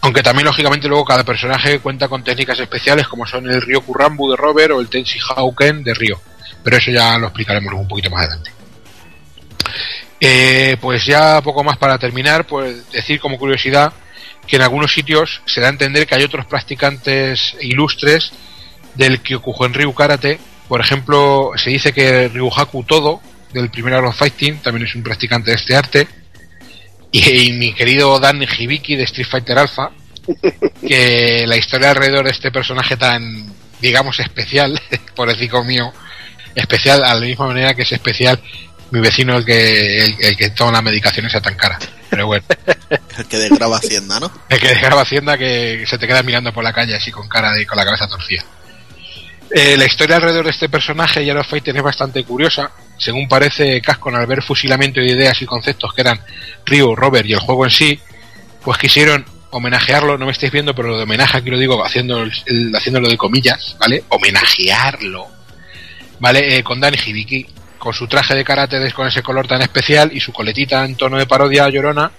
[0.00, 4.32] Aunque también, lógicamente, luego cada personaje cuenta con técnicas especiales como son el Ryoku Rambu
[4.32, 6.20] de Robert o el Tenshi Hauken de Ryo.
[6.64, 8.50] Pero eso ya lo explicaremos un poquito más adelante.
[10.18, 13.92] Eh, pues ya poco más para terminar, pues decir como curiosidad
[14.46, 18.32] que en algunos sitios se da a entender que hay otros practicantes ilustres
[18.96, 20.40] del Kyokugen Ryu Karate.
[20.70, 23.20] Por ejemplo, se dice que Ryuhaku Todo,
[23.52, 26.06] del primer Art of Fighting, también es un practicante de este arte.
[27.10, 29.90] Y, y mi querido Dan Hibiki de Street Fighter Alpha,
[30.86, 34.80] que la historia alrededor de este personaje tan, digamos, especial,
[35.16, 35.92] por decir mío,
[36.54, 38.40] especial a la misma manera que es especial
[38.92, 41.80] mi vecino el que el, el que toma la medicación esa tan cara.
[42.08, 42.44] Pero bueno,
[43.18, 44.30] El que desgraba Hacienda, ¿no?
[44.48, 47.50] el que graba Hacienda que se te queda mirando por la calle así con cara
[47.50, 48.44] de con la cabeza torcida.
[49.52, 52.70] Eh, la historia alrededor de este personaje, Yaro Fighter, es bastante curiosa.
[52.96, 56.20] Según parece, Cascon, al ver fusilamiento de ideas y conceptos que eran
[56.66, 57.98] Ryu, Robert y el juego en sí,
[58.62, 62.22] pues quisieron homenajearlo, no me estáis viendo, pero lo de homenaje aquí lo digo haciendo
[62.22, 64.04] el- haciéndolo de comillas, ¿vale?
[64.10, 65.26] Homenajearlo,
[66.20, 66.58] ¿vale?
[66.58, 67.46] Eh, con Danny Hibiki,
[67.78, 71.18] con su traje de karate con ese color tan especial y su coletita en tono
[71.18, 72.12] de parodia llorona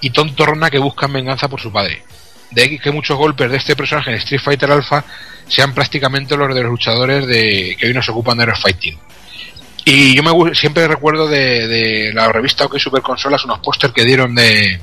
[0.00, 2.04] y tontorrona que buscan venganza por su padre.
[2.50, 5.04] De ahí que muchos golpes de este personaje en Street Fighter Alpha
[5.46, 8.98] sean prácticamente los de los luchadores de que hoy nos ocupan de los fighting.
[9.84, 14.04] Y yo me siempre recuerdo de, de la revista OK Super Consolas unos póster que
[14.04, 14.80] dieron de,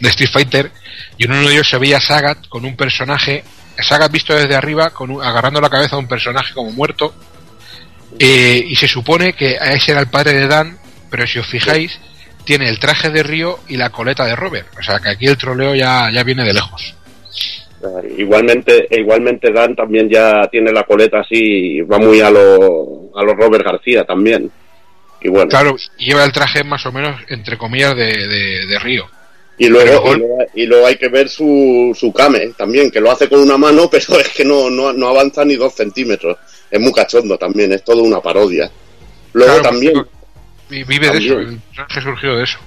[0.00, 0.72] de Street Fighter
[1.18, 3.44] y en uno de ellos se veía a Sagat con un personaje,
[3.78, 7.14] Sagat visto desde arriba, con un- agarrando la cabeza de un personaje como muerto
[8.18, 10.78] eh, y se supone que ese era el padre de Dan,
[11.10, 11.98] pero si os fijáis
[12.46, 15.36] tiene el traje de Río y la coleta de Robert, o sea que aquí el
[15.36, 16.94] troleo ya, ya viene de lejos.
[17.82, 23.10] Eh, Igualmente, e igualmente Dan también ya tiene la coleta así, va muy a lo,
[23.14, 24.50] a lo Robert García también.
[25.20, 29.06] Y bueno, Claro, lleva el traje más o menos entre comillas de, de, de Río.
[29.58, 33.00] y luego, pero- y luego, y luego hay que ver su, su Kame también, que
[33.00, 36.36] lo hace con una mano, pero es que no, no, no avanza ni dos centímetros.
[36.70, 38.70] Es muy cachondo también, es todo una parodia.
[39.32, 39.94] Luego Claro, también,
[40.70, 41.48] Y vive de eso, También.
[41.54, 42.58] el personaje surgió de eso.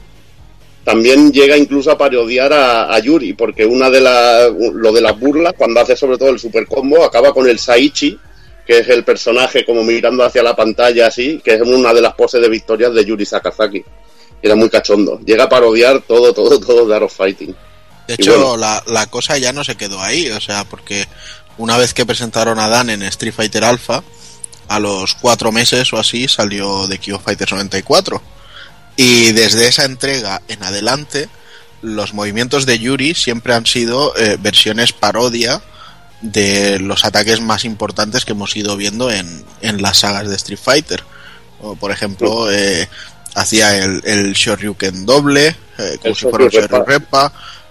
[0.84, 5.20] también llega incluso a parodiar a, a Yuri, porque una de las, lo de las
[5.20, 8.18] burlas, cuando hace sobre todo el super combo, acaba con el Saichi,
[8.66, 12.14] que es el personaje como mirando hacia la pantalla así, que es una de las
[12.14, 13.84] poses de victorias de Yuri Sakazaki.
[14.42, 15.20] Era muy cachondo.
[15.26, 17.54] Llega a parodiar todo, todo, todo de Art of Fighting.
[18.08, 18.58] De hecho, bueno.
[18.58, 21.06] la, la cosa ya no se quedó ahí, o sea, porque
[21.58, 24.02] una vez que presentaron a Dan en Street Fighter Alpha,
[24.70, 28.22] a los cuatro meses o así salió de King of Fighters 94.
[28.96, 31.28] Y desde esa entrega en adelante,
[31.82, 35.62] los movimientos de Yuri siempre han sido eh, versiones parodia
[36.22, 40.60] de los ataques más importantes que hemos ido viendo en, en las sagas de Street
[40.62, 41.04] Fighter.
[41.62, 42.88] O, por ejemplo, eh,
[43.36, 46.70] hacía el, el Shoryuken doble, eh, como El si fuera un Shoryuken.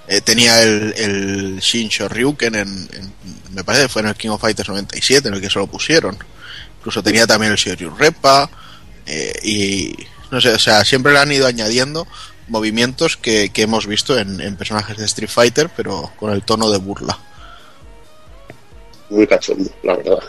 [0.09, 3.15] Eh, tenía el, el Shin Shoryuken, en, en-
[3.53, 5.67] me parece que fue en el King of Fighters 97, en el que se lo
[5.67, 6.17] pusieron.
[6.79, 8.51] Incluso tenía también el Shoryurepa.
[9.07, 9.97] Eh, y
[10.31, 12.07] no sé, o sea, siempre le han ido añadiendo
[12.49, 16.71] movimientos que, que hemos visto en, en personajes de Street Fighter, pero con el tono
[16.71, 17.19] de burla.
[19.11, 20.23] Muy cachondo, la verdad.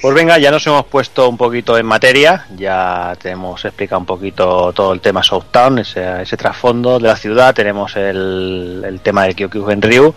[0.00, 4.06] Pues venga, ya nos hemos puesto un poquito en materia, ya te hemos explicado un
[4.06, 9.24] poquito todo el tema Southtown, ese, ese trasfondo de la ciudad, tenemos el, el tema
[9.24, 10.14] del Kyokyugen Ryu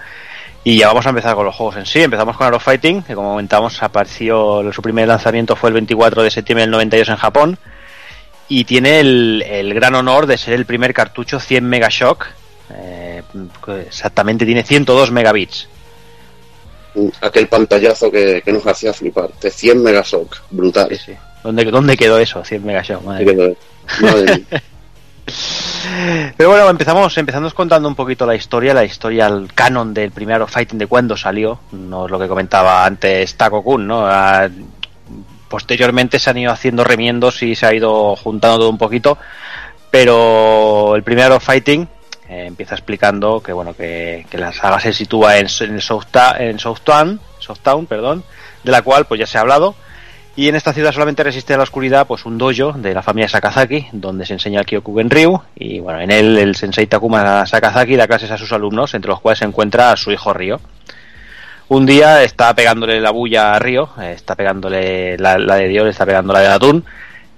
[0.64, 2.02] y ya vamos a empezar con los juegos en sí.
[2.02, 6.24] Empezamos con Art of Fighting, que como comentamos apareció, su primer lanzamiento fue el 24
[6.24, 7.58] de septiembre del 92 en Japón
[8.48, 12.28] y tiene el, el gran honor de ser el primer cartucho 100 Megashock,
[12.74, 13.24] eh,
[13.86, 15.68] exactamente tiene 102 megabits.
[16.96, 20.90] Mm, Aquel pantallazo que, que nos hacía flipar, de 100 megashock, brutal.
[21.44, 22.44] ¿Dónde, ¿Dónde quedó eso?
[22.44, 23.56] 100 Megashock, madre Quedó-.
[24.02, 24.62] Madre mía.
[26.38, 30.46] Pero bueno, empezamos, empezamos contando un poquito la historia, la historia, el canon del primer
[30.48, 34.06] Fighting de cuándo salió, no es lo que comentaba antes Taco Kun, ¿no?
[34.06, 34.48] Ah,
[35.48, 39.18] posteriormente se han ido haciendo remiendos y se ha ido juntando todo un poquito,
[39.90, 41.88] pero el primer Fighting
[42.30, 46.58] eh, empieza explicando que bueno que, que la saga se sitúa en, en, Southta- en
[46.60, 48.24] Southtown, Southtown, perdón,
[48.64, 49.76] de la cual pues ya se ha hablado,
[50.36, 53.28] y en esta ciudad solamente resiste a la oscuridad pues un dojo de la familia
[53.28, 57.96] Sakazaki, donde se enseña el Kyokugen Ryu, y bueno, en él el sensei Takuma Sakazaki
[57.96, 60.60] da clases a sus alumnos, entre los cuales se encuentra a su hijo Ryo.
[61.68, 66.34] Un día está pegándole la bulla a Ryo, está pegándole la, de Dios, está pegando
[66.34, 66.86] la de Atún,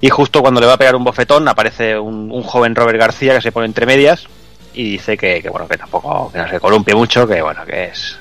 [0.02, 3.36] y justo cuando le va a pegar un bofetón aparece un, un joven Robert García
[3.36, 4.28] que se pone entre medias
[4.74, 7.86] y dice que, que, bueno que tampoco que no se columpie mucho, que bueno que
[7.86, 8.18] es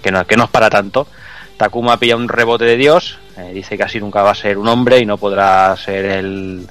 [0.00, 1.08] que no, que no es para tanto.
[1.56, 4.68] Takuma pilla un rebote de Dios, eh, dice que así nunca va a ser un
[4.68, 6.66] hombre y no podrá ser el,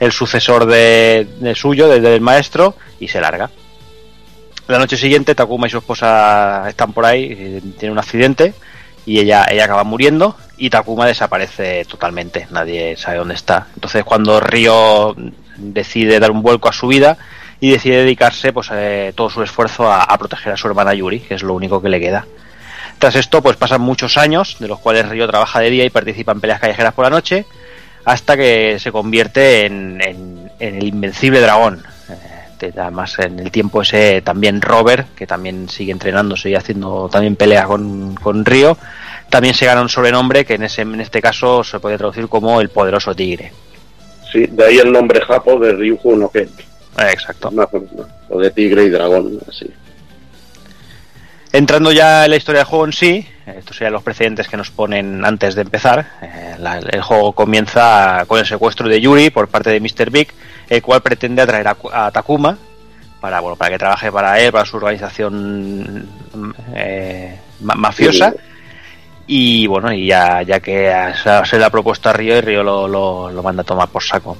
[0.00, 3.50] el sucesor de, de suyo, del, del maestro, y se larga.
[4.66, 8.54] La noche siguiente Takuma y su esposa están por ahí, eh, tiene un accidente
[9.06, 13.68] y ella, ella acaba muriendo y Takuma desaparece totalmente, nadie sabe dónde está.
[13.74, 15.14] Entonces cuando Ryo
[15.56, 17.16] decide dar un vuelco a su vida
[17.60, 21.20] y decide dedicarse pues eh, todo su esfuerzo a, a proteger a su hermana Yuri,
[21.20, 22.26] que es lo único que le queda.
[22.98, 26.32] Tras esto, pues pasan muchos años, de los cuales Ryo trabaja de día y participa
[26.32, 27.46] en peleas callejeras por la noche,
[28.04, 31.82] hasta que se convierte en, en- en el invencible dragón.
[32.60, 37.36] Eh, además, en el tiempo ese también Robert, que también sigue entrenándose y haciendo también
[37.36, 38.76] peleas con, con Ryo,
[39.30, 42.60] también se gana un sobrenombre que en, ese, en este caso se puede traducir como
[42.60, 43.52] el poderoso tigre.
[44.32, 46.48] Sí, de ahí el nombre japo de Ryuju no Ken.
[46.98, 47.50] Exacto.
[48.28, 49.70] O de tigre y dragón, así.
[51.52, 54.70] Entrando ya en la historia del juego en sí, estos serían los precedentes que nos
[54.70, 56.06] ponen antes de empezar.
[56.22, 60.10] eh, la- el juego comienza con el secuestro de Yuri por parte de Mr.
[60.10, 60.28] Big,
[60.68, 62.58] el cual pretende atraer a, a Takuma
[63.20, 66.08] para bueno para que trabaje para él, para su organización
[66.74, 68.34] eh, ma- mafiosa.
[69.26, 70.92] Y bueno, y ya, ya que
[71.22, 73.88] se, se le ha propuesto a Río y Río lo, lo, lo manda a tomar
[73.88, 74.36] por saco.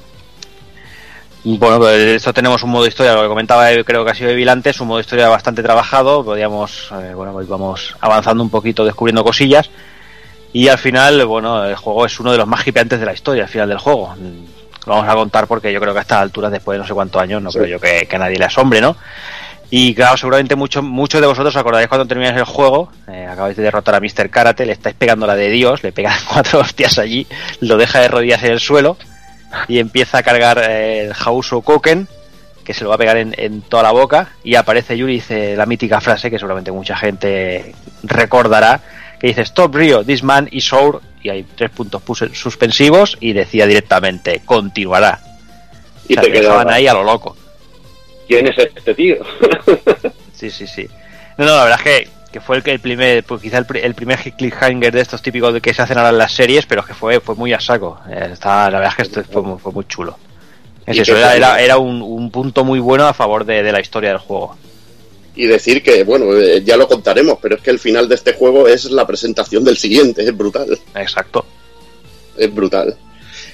[1.57, 4.29] Bueno, pues esto tenemos un modo historia, lo que comentaba eh, creo que ha sido
[4.29, 8.85] Evil antes, un modo historia bastante trabajado, podíamos, eh, bueno, pues vamos avanzando un poquito,
[8.85, 9.71] descubriendo cosillas,
[10.53, 13.45] y al final, bueno, el juego es uno de los más hipeantes de la historia,
[13.45, 14.15] al final del juego.
[14.87, 16.93] Lo vamos a contar porque yo creo que a estas alturas, después de no sé
[16.93, 17.59] cuántos años, no Sí.
[17.61, 18.95] creo yo que, que a nadie le asombre, ¿no?
[19.71, 23.57] Y claro, seguramente muchos muchos de vosotros os acordaréis cuando termináis el juego, eh, acabáis
[23.57, 24.29] de derrotar a Mr.
[24.29, 27.27] Karate, le estáis pegando la de Dios, le pegan cuatro hostias allí,
[27.61, 28.99] lo deja de rodillas en el suelo
[29.69, 32.09] y empieza a cargar el Hauso Koken,
[32.65, 35.17] que se lo va a pegar en, en toda la boca, y aparece Yuri y
[35.17, 38.81] dice la mítica frase que seguramente mucha gente recordará,
[39.19, 42.03] que dice Stop Rio, this man is sour, y hay tres puntos
[42.35, 45.21] suspensivos, y decía directamente, continuará.
[46.09, 46.75] Y O sea, te dejaban quedaba.
[46.75, 47.37] ahí a lo loco.
[48.27, 49.17] ¿Quién es este tío?
[50.35, 50.87] Sí, sí, sí.
[51.39, 53.67] No, no, la verdad es que, que fue el, que el primer, pues quizá el,
[53.77, 56.85] el primer cliffhanger de estos típicos de que se hacen ahora en las series, pero
[56.85, 57.99] que fue, fue muy a saco.
[58.11, 60.17] Eh, está- la verdad es que esto fue, muy- fue muy chulo.
[60.87, 63.81] Es eso, era, era, era un, un punto muy bueno a favor de, de la
[63.81, 64.57] historia del juego.
[65.37, 68.33] y decir que, bueno, eh, ya lo contaremos, pero es que el final de este
[68.33, 70.79] juego es la presentación del siguiente, es brutal.
[70.97, 71.45] Exacto.
[72.37, 72.97] Es brutal.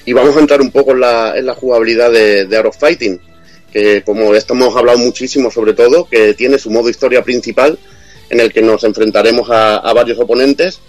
[0.05, 2.77] Y vamos a entrar un poco en la, en la jugabilidad de, de Art of
[2.79, 3.19] Fighting,
[3.71, 7.77] que como esto hemos hablado muchísimo sobre todo, que tiene su modo historia principal,
[8.29, 10.79] en el que nos enfrentaremos a, a varios oponentes,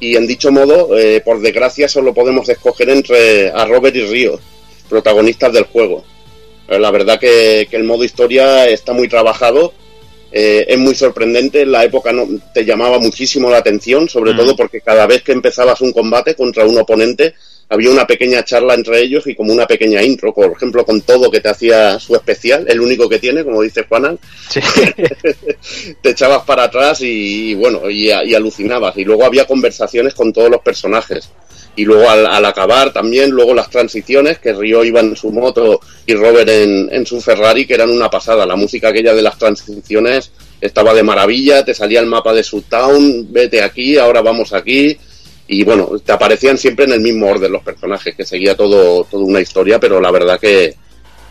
[0.00, 4.38] y en dicho modo, eh, por desgracia, solo podemos escoger entre a Robert y Río,
[4.88, 6.04] protagonistas del juego.
[6.68, 9.72] Eh, La verdad que, que el modo historia está muy trabajado,
[10.32, 14.36] eh, es muy sorprendente, en la época no, te llamaba muchísimo la atención, sobre Mm.
[14.36, 17.34] todo porque cada vez que empezabas un combate contra un oponente,
[17.68, 21.30] había una pequeña charla entre ellos y como una pequeña intro, por ejemplo, con todo
[21.30, 24.18] que te hacía su especial, el único que tiene, como dice Juanan,
[26.00, 28.96] te echabas para atrás y, bueno, y, y alucinabas.
[28.96, 31.30] Y luego había conversaciones con todos los personajes.
[31.74, 35.80] Y luego al, al acabar también, luego las transiciones, que Río iba en su moto
[36.06, 38.46] y Robert en, en su Ferrari, que eran una pasada.
[38.46, 40.30] La música aquella de las transiciones
[40.60, 44.96] estaba de maravilla, te salía el mapa de su town, vete aquí, ahora vamos aquí.
[45.48, 49.24] Y bueno, te aparecían siempre en el mismo orden los personajes, que seguía todo, toda
[49.24, 50.74] una historia, pero la verdad que,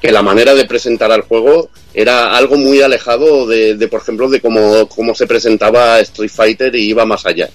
[0.02, 4.30] que la manera de presentar al juego era algo muy alejado de, de, por ejemplo,
[4.30, 7.50] de cómo, cómo se presentaba Street Fighter y iba más allá.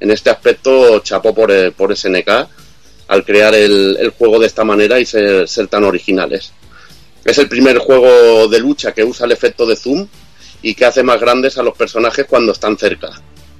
[0.00, 2.28] En este aspecto, chapó por, eh, por SNK
[3.08, 6.52] al crear el, el juego de esta manera y ser, ser tan originales.
[7.24, 10.06] Es el primer juego de lucha que usa el efecto de zoom
[10.62, 13.10] y que hace más grandes a los personajes cuando están cerca.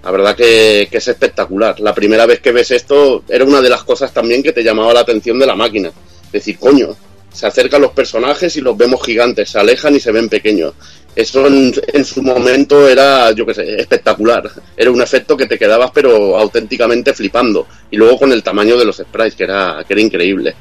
[0.02, 1.80] La verdad que, es espectacular.
[1.80, 4.94] La primera vez que ves esto era una de las cosas también que te llamaba
[4.94, 5.90] la atención de la máquina.
[6.32, 6.96] Decir, coño,
[7.32, 10.74] se acercan los personajes y los vemos gigantes, se alejan y se ven pequeños.
[11.14, 14.48] Eso en, su momento era, yo qué sé, espectacular.
[14.76, 17.66] Era un efecto que te quedabas pero auténticamente flipando.
[17.90, 20.54] Y luego con el tamaño de los sprites, que era, que era increíble.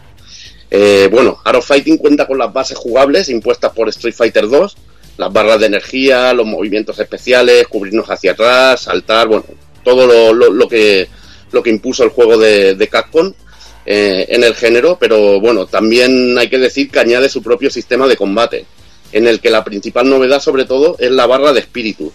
[0.70, 4.78] Eh, bueno, Art of Fighting cuenta con las bases jugables impuestas por Street Fighter 2,
[5.18, 9.46] las barras de energía, los movimientos especiales, cubrirnos hacia atrás, saltar, bueno,
[9.84, 11.08] todo lo, lo, lo que,
[11.52, 13.34] lo que impuso el juego de, de Capcom
[13.86, 18.08] eh, en el género, pero bueno, también hay que decir que añade su propio sistema
[18.08, 18.66] de combate,
[19.12, 22.12] en el que la principal novedad sobre todo es la barra de espíritu,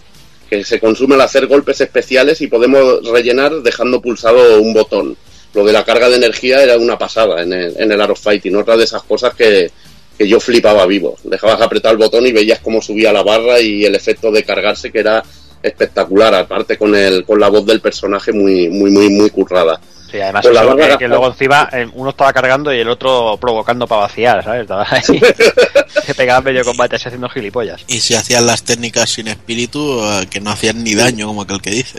[0.49, 5.17] que se consume al hacer golpes especiales y podemos rellenar dejando pulsado un botón.
[5.53, 8.21] Lo de la carga de energía era una pasada en el, en el Art of
[8.21, 9.71] Fighting, otra de esas cosas que,
[10.17, 11.17] que yo flipaba vivo.
[11.23, 14.91] Dejabas apretar el botón y veías cómo subía la barra y el efecto de cargarse
[14.91, 15.23] que era
[15.61, 19.79] espectacular, aparte con el con la voz del personaje muy muy muy muy currada.
[20.11, 23.35] Sí, además eso, la que, que, luego encima eh, uno estaba cargando y el otro
[23.41, 24.61] provocando para vaciar, ¿sabes?
[24.61, 25.01] Estaba ahí,
[26.05, 27.83] se pegaban medio combate así haciendo gilipollas.
[27.87, 31.59] Y si hacían las técnicas sin espíritu, eh, que no hacían ni daño, como aquel
[31.61, 31.97] que dice.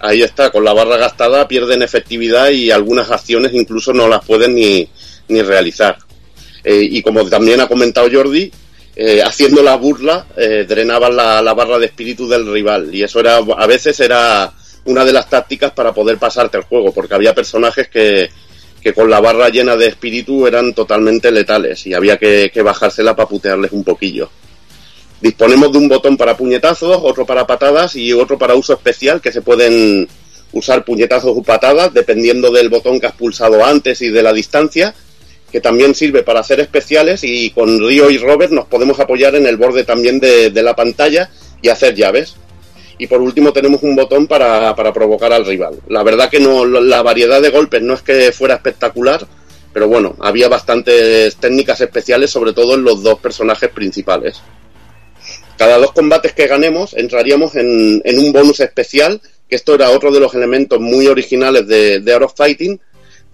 [0.00, 4.56] Ahí está, con la barra gastada pierden efectividad y algunas acciones incluso no las pueden
[4.56, 4.90] ni,
[5.28, 5.96] ni realizar.
[6.64, 8.50] Eh, y como también ha comentado Jordi,
[8.96, 13.18] eh, haciendo la burla eh, drenaban la, la, barra de espíritu del rival y eso
[13.18, 14.52] era a veces era
[14.84, 18.30] una de las tácticas para poder pasarte el juego porque había personajes que,
[18.80, 23.16] que con la barra llena de espíritu eran totalmente letales y había que, que bajársela
[23.16, 24.30] para putearles un poquillo.
[25.20, 29.32] Disponemos de un botón para puñetazos, otro para patadas y otro para uso especial que
[29.32, 30.06] se pueden
[30.52, 34.94] usar puñetazos o patadas dependiendo del botón que has pulsado antes y de la distancia
[35.54, 39.46] que también sirve para hacer especiales y con Río y Robert nos podemos apoyar en
[39.46, 41.30] el borde también de, la pantalla
[41.62, 42.34] y hacer llaves.
[42.98, 45.78] Y por último tenemos un botón para, para, provocar al rival.
[45.86, 49.28] La verdad que no, la variedad de golpes no es que fuera espectacular,
[49.72, 54.42] pero bueno, había bastantes técnicas especiales, sobre todo en los dos personajes principales.
[55.56, 60.10] cada dos combates que ganemos entraríamos en, en un bonus especial, que esto era otro
[60.10, 62.80] de los elementos muy originales de, de of Fighting,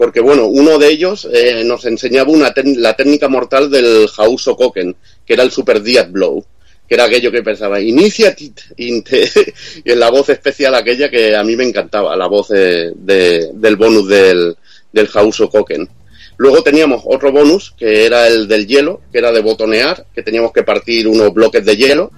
[0.01, 4.97] porque bueno, uno de ellos eh, nos enseñaba una la técnica mortal del Hauso Koken,
[5.27, 6.43] que era el Super Death Blow,
[6.89, 9.29] que era aquello que pensaba, Initiative, inte",
[9.85, 13.51] y en la voz especial aquella que a mí me encantaba, la voz de- de-
[13.53, 14.57] del bonus del,
[14.91, 15.87] del Hauso Koken.
[16.39, 20.53] Luego teníamos otro bonus, que era el del hielo, que era de botonear, que teníamos
[20.55, 22.11] que partir unos bloques de hielo.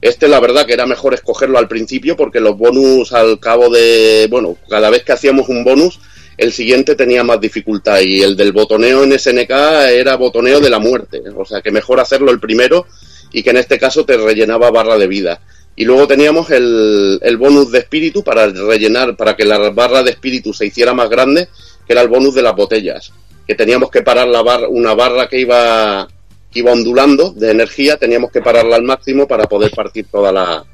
[0.00, 4.26] Este, la verdad, que era mejor escogerlo al principio, porque los bonus al cabo de.
[4.30, 6.00] Bueno, cada vez que hacíamos un bonus,
[6.40, 8.00] el siguiente tenía más dificultad.
[8.00, 9.50] Y el del botoneo en SNK
[9.92, 11.22] era botoneo de la muerte.
[11.36, 12.86] O sea, que mejor hacerlo el primero
[13.32, 15.40] y que en este caso te rellenaba barra de vida.
[15.76, 20.10] Y luego teníamos el, el bonus de espíritu para rellenar, para que la barra de
[20.10, 21.48] espíritu se hiciera más grande,
[21.86, 23.12] que era el bonus de las botellas
[23.46, 26.06] que teníamos que parar la barra, una barra que iba,
[26.52, 30.64] que iba ondulando de energía, teníamos que pararla al máximo para poder partir todas la-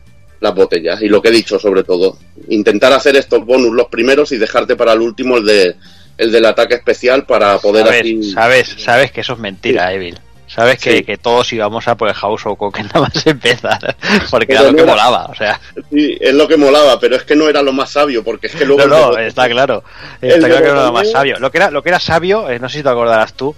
[0.41, 1.01] las botellas.
[1.03, 2.19] Y lo que he dicho, sobre todo,
[2.49, 5.77] intentar hacer estos bonus los primeros y dejarte para el último el de
[6.19, 8.33] el del ataque especial para poder sabes, así.
[8.33, 10.19] sabes, sabes que eso es mentira, Evil.
[10.49, 11.03] Sabes que, Sí.
[11.05, 13.97] que todos íbamos a por el House of Coke nada más empezar.
[14.31, 15.61] Porque Pero era lo no que era- molaba, o sea.
[15.93, 18.55] Sí, es lo que molaba, pero es que no era lo más sabio, porque es
[18.55, 18.87] que luego.
[18.87, 19.83] No, no, está claro.
[20.23, 21.39] Está claro que era lo más sabio.
[21.41, 23.55] Lo que era, lo que era sabio, eh, no sé si te acordarás tú.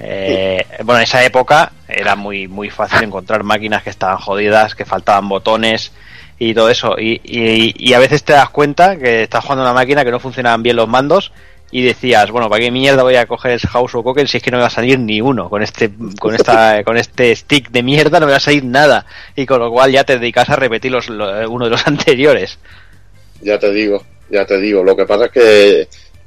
[0.00, 4.84] eh, bueno, en esa época era muy, muy fácil encontrar máquinas que estaban jodidas, que
[4.86, 5.92] faltaban botones
[6.40, 6.96] y todo eso.
[6.98, 10.18] Y, y, y a veces te das cuenta que estás jugando una máquina que no
[10.18, 11.30] funcionaban bien los mandos
[11.70, 14.42] y decías, bueno, ¿para qué mierda voy a coger el House of Koken si es
[14.42, 15.48] que no me va a salir ni uno?
[15.48, 19.06] Con este, con esta, con este stick de mierda no me va a salir nada.
[19.36, 22.58] Y con lo cual ya te dedicas a repetir los, lo- uno de los anteriores.
[23.42, 24.82] Ya te digo, ya te digo.
[24.82, 25.80] Lo que pasa es que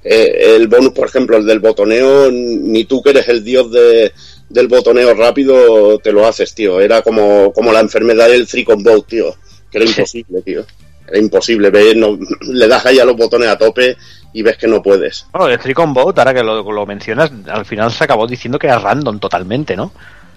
[0.04, 4.14] eh, el bonus, por ejemplo, el del botoneo, ni tú que eres el dios de,
[4.50, 6.80] del botoneo rápido, te lo haces, tío.
[6.80, 9.36] Era como, como la enfermedad del three combo, tío.
[9.74, 10.66] Que era imposible, tío.
[11.08, 11.70] Era imposible.
[11.70, 13.98] Ves, no, le das ahí a los botones a tope
[14.32, 15.26] y ves que no puedes.
[15.34, 18.68] Bueno, el Three Boat, ahora que lo, lo mencionas, al final se acabó diciendo que
[18.68, 19.92] era random totalmente, ¿no?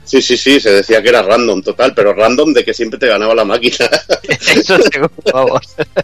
[0.05, 3.09] Sí, sí, sí, se decía que era random total, pero random de que siempre te
[3.09, 3.91] ganaba la máquina.
[4.29, 5.63] Eso seguro, vamos.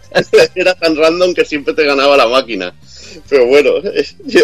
[0.55, 2.73] era tan random que siempre te ganaba la máquina.
[3.29, 3.71] Pero bueno,
[4.25, 4.41] yo-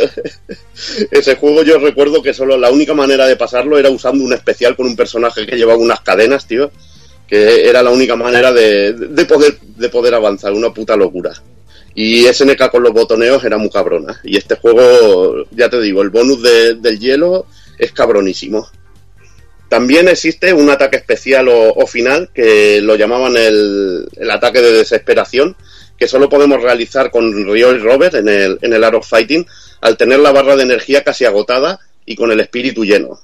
[1.12, 4.76] ese juego yo recuerdo que solo la única manera de pasarlo era usando un especial
[4.76, 6.72] con un personaje que llevaba unas cadenas, tío.
[7.30, 11.32] Que era la única manera de, de poder, de poder avanzar, una puta locura.
[11.96, 14.20] Y SNK con los botoneos era muy cabrona.
[14.24, 17.46] Y este juego, ya te digo, el bonus de- del hielo
[17.78, 18.68] es cabronísimo.
[19.70, 25.56] También existe un ataque especial o, final que lo llamaban el, el ataque de desesperación,
[25.98, 29.46] que solo podemos realizar con Ryo y Robert en el, en el Art of Fighting
[29.82, 33.20] al tener la barra de energía casi agotada y con el espíritu lleno.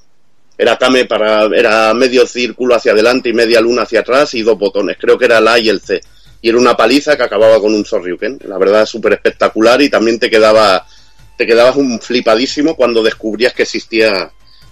[0.58, 4.58] Era Kame para, era medio círculo hacia adelante y media luna hacia atrás y dos
[4.58, 4.96] botones.
[4.98, 6.00] Creo que era el A y el C.
[6.40, 8.38] Y era una paliza que acababa con un Sorryuken.
[8.46, 10.86] La verdad, súper espectacular y también te quedaba,
[11.36, 14.30] te quedabas un flipadísimo cuando descubrías que existía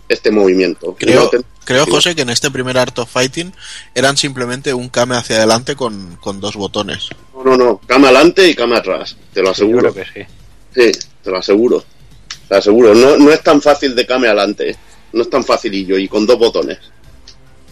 [0.08, 0.94] este movimiento.
[0.98, 3.52] Creo, No te- creo, José, que en este primer Art of Fighting
[3.94, 7.08] eran simplemente un came hacia adelante con, con dos botones.
[7.34, 7.80] No, no, no.
[7.86, 9.16] Cama adelante y cama atrás.
[9.32, 9.92] Te lo aseguro.
[9.92, 10.26] creo que sí.
[10.74, 11.80] Sí, te lo aseguro.
[12.48, 12.94] Te lo aseguro.
[12.94, 14.76] No, no es tan fácil de came adelante.
[15.14, 16.78] No es tan facilillo y con dos botones.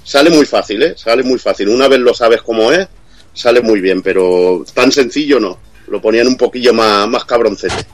[0.04, 0.94] Sale muy fácil, ¿eh?
[0.96, 1.68] Sale muy fácil.
[1.68, 2.86] Una vez lo sabes cómo es,
[3.34, 5.58] sale muy bien, pero tan sencillo no.
[5.88, 7.84] Lo ponían un poquillo más, más cabroncete.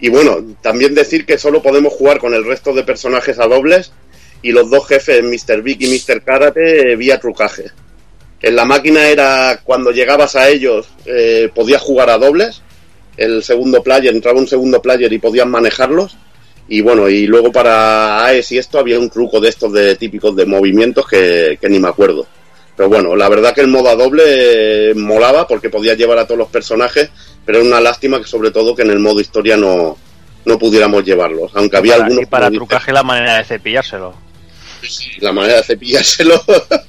[0.00, 3.90] Y bueno, también decir que solo podemos jugar con el resto de personajes a dobles
[4.42, 5.62] y los dos jefes, Mr.
[5.62, 6.22] Big y Mr.
[6.22, 7.70] Karate, vía trucaje.
[8.40, 12.62] En la máquina era cuando llegabas a ellos, eh, podías jugar a dobles.
[13.16, 16.16] El segundo player, entraba un segundo player y podías manejarlos.
[16.68, 20.36] Y bueno, y luego para AES y esto había un truco de estos de típicos
[20.36, 22.26] de movimientos que, que ni me acuerdo.
[22.76, 24.22] Pero bueno, la verdad que el modo a doble
[24.90, 27.10] eh, molaba porque podías llevar a todos los personajes,
[27.44, 29.96] pero era una lástima que sobre todo que en el modo historia no,
[30.44, 31.50] no pudiéramos llevarlos.
[31.54, 34.14] Aunque había Para- algunos y para trucaje la manera de cepillárselo.
[35.20, 36.40] la manera de cepillárselo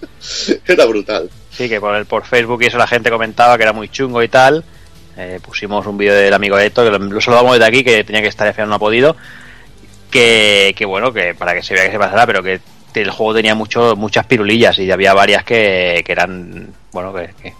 [0.68, 1.30] era brutal.
[1.52, 4.22] Sí, que por, el, por Facebook y eso la gente comentaba que era muy chungo
[4.22, 4.64] y tal.
[5.18, 8.22] Eh, pusimos un vídeo del amigo Eto, que lo, lo saludamos desde aquí, que tenía
[8.22, 9.16] que estar y al final no ha podido.
[10.12, 12.60] Que, que bueno, que para que se vea que se pasará, pero que
[12.96, 17.54] el juego tenía mucho, muchas pirulillas y había varias que, que eran, bueno, que, que,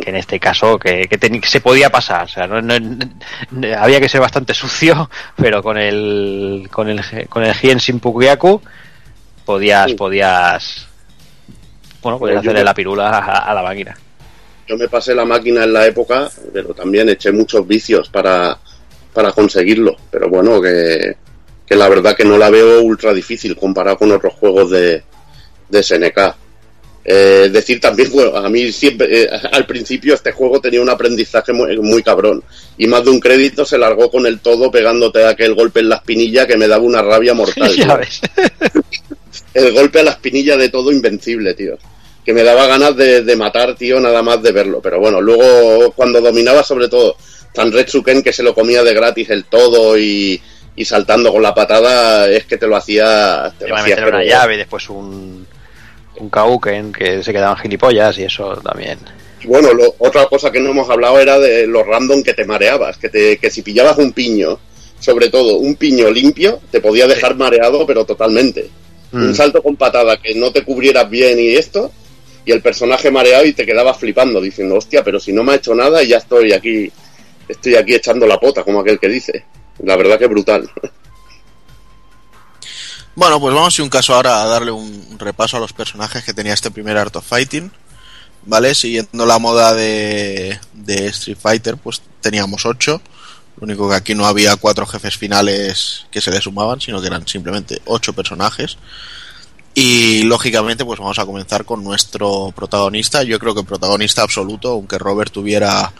[0.00, 2.24] que en este caso que, que teni- que se podía pasar.
[2.24, 7.00] O sea, no, no- no- había que ser bastante sucio, pero con el, con el,
[7.28, 8.60] con el Hien Pukuyaku
[9.46, 10.86] podías, podías,
[12.02, 13.96] bueno, podías hacerle me- la pirula a, a la máquina.
[14.66, 18.58] Yo me pasé la máquina en la época, pero también eché muchos vicios para,
[19.14, 19.96] para conseguirlo.
[20.10, 21.16] Pero bueno, que,
[21.68, 25.02] que la verdad que no la veo ultra difícil comparado con otros juegos de,
[25.68, 26.18] de SNK.
[27.10, 31.52] Eh, decir también, bueno, a mí siempre, eh, al principio este juego tenía un aprendizaje
[31.52, 32.42] muy, muy cabrón.
[32.76, 35.96] Y más de un crédito se largó con el todo pegándote aquel golpe en la
[35.96, 37.70] espinilla que me daba una rabia mortal.
[37.76, 37.98] Ya tío.
[37.98, 38.20] ves.
[39.54, 41.78] El golpe a la espinilla de todo invencible, tío.
[42.24, 44.80] Que me daba ganas de, de matar, tío, nada más de verlo.
[44.82, 47.16] Pero bueno, luego cuando dominaba sobre todo
[47.52, 50.40] Tan Retsuken que se lo comía de gratis el todo y,
[50.80, 53.52] y saltando con la patada, es que te lo hacía...
[53.58, 55.46] Te lo hacía meter una llave y después un,
[56.18, 58.98] un Kauken que se quedaban gilipollas y eso también.
[59.44, 62.96] Bueno, lo- otra cosa que no hemos hablado era de los random que te mareabas,
[62.98, 64.58] que, te, que si pillabas un piño,
[65.00, 68.68] sobre todo un piño limpio, te podía dejar mareado, pero totalmente.
[69.12, 69.22] Mm.
[69.26, 71.90] Un salto con patada que no te cubrieras bien y esto,
[72.44, 75.56] y el personaje mareado y te quedabas flipando, diciendo, hostia, pero si no me ha
[75.56, 76.90] hecho nada y ya estoy aquí,
[77.48, 79.44] estoy aquí echando la pota, como aquel que dice.
[79.78, 80.70] La verdad que brutal.
[83.14, 86.32] Bueno, pues vamos, si un caso ahora, a darle un repaso a los personajes que
[86.32, 87.72] tenía este primer Art of Fighting.
[88.46, 88.74] ¿Vale?
[88.74, 93.02] Siguiendo la moda de, de Street Fighter, pues teníamos ocho.
[93.56, 97.08] Lo único que aquí no había cuatro jefes finales que se le sumaban, sino que
[97.08, 98.78] eran simplemente ocho personajes.
[99.74, 103.24] Y lógicamente, pues vamos a comenzar con nuestro protagonista.
[103.24, 105.92] Yo creo que protagonista absoluto, aunque Robert tuviera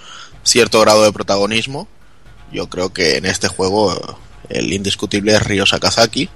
[0.43, 1.89] cierto grado de protagonismo.
[2.53, 4.19] Yo creo que en este juego
[4.49, 6.29] el indiscutible es Ryo Sakazaki.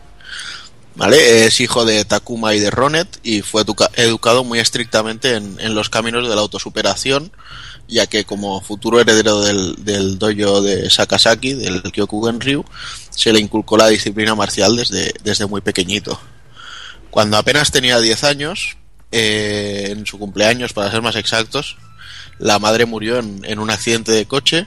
[0.94, 1.46] ¿Vale?
[1.46, 5.74] Es hijo de Takuma y de Ronet y fue educa- educado muy estrictamente en, en
[5.74, 7.32] los caminos de la autosuperación,
[7.88, 12.62] ya que como futuro heredero del, del dojo de Sakazaki, del Kyokugen Ryu,
[13.08, 16.20] se le inculcó la disciplina marcial desde, desde muy pequeñito.
[17.10, 18.76] Cuando apenas tenía 10 años,
[19.12, 21.78] eh, en su cumpleaños para ser más exactos,
[22.38, 24.66] la madre murió en un accidente de coche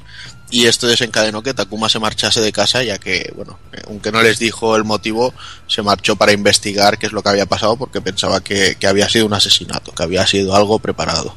[0.52, 4.22] y esto desencadenó que Takuma se marchase de casa ya que, bueno, eh, aunque no
[4.22, 5.34] les dijo el motivo,
[5.68, 9.10] se marchó para investigar qué es lo que había pasado porque pensaba que, que había
[9.10, 11.36] sido un asesinato, que había sido algo preparado.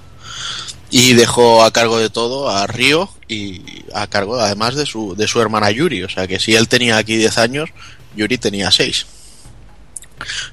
[0.90, 5.28] Y dejó a cargo de todo a Ryo y a cargo además de su, de
[5.28, 7.70] su hermana Yuri, o sea que si él tenía aquí 10 años,
[8.16, 9.06] Yuri tenía 6.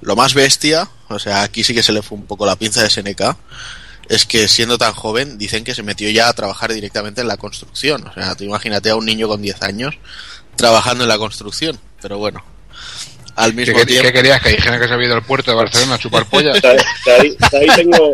[0.02, 2.84] Lo más bestia, o sea, aquí sí que se le fue un poco la pinza
[2.84, 3.36] de SNK,
[4.10, 7.38] es que siendo tan joven dicen que se metió ya a trabajar directamente en la
[7.38, 8.06] construcción.
[8.08, 9.96] O sea, tú imagínate a un niño con 10 años
[10.56, 11.80] trabajando en la construcción.
[12.02, 12.44] Pero bueno,
[13.36, 14.08] al ¿Qué, mismo qué- tiempo...
[14.08, 14.42] qué querías?
[14.42, 16.62] ¿Que dijeran que se había ido al puerto de Barcelona a chupar pollas?
[16.62, 18.12] De, de ahí, de ahí tengo,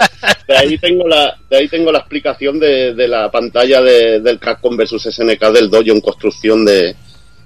[0.47, 4.39] de ahí tengo la, de ahí tengo la explicación de, de la pantalla de- del
[4.39, 6.95] Capcom vs SNK del dojo en construcción de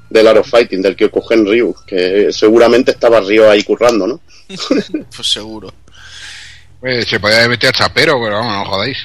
[0.07, 4.21] del Art of Fighting, del Kyokugen Ryu, que seguramente estaba Ryo ahí currando, ¿no?
[5.15, 5.73] Pues seguro.
[6.85, 8.97] Pues se podía meter chapero, pero vamos, no jodáis.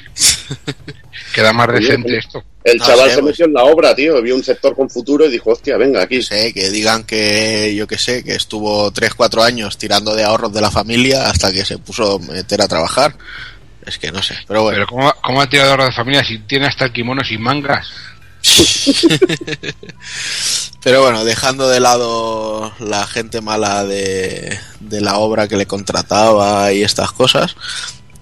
[1.35, 2.45] Queda más decente esto.
[2.63, 5.25] El No chaval sé, se metió en la obra, tío, vio un sector con futuro
[5.25, 6.21] y dijo, hostia, venga, aquí.
[6.21, 10.61] Sé, que digan que, yo que sé, que estuvo 3-4 años tirando de ahorros de
[10.61, 13.17] la familia hasta que se puso a meter a trabajar.
[13.87, 14.77] Es que no sé, pero bueno.
[14.77, 17.89] Pero ¿cómo, cómo ha tirado ahorro de familia si tiene hasta el kimono sin mangas?
[20.83, 24.59] Pero bueno, dejando de lado la gente mala de,
[24.91, 27.55] la obra que le contrataba y estas cosas,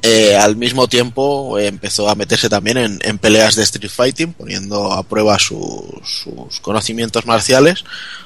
[0.03, 4.93] eh, al mismo tiempo eh, empezó a meterse también en, peleas de Street Fighting, poniendo
[4.93, 7.85] a prueba su- sus conocimientos marciales,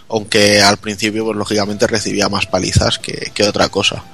[0.09, 4.05] aunque al principio, pues lógicamente recibía más palizas que, otra cosa.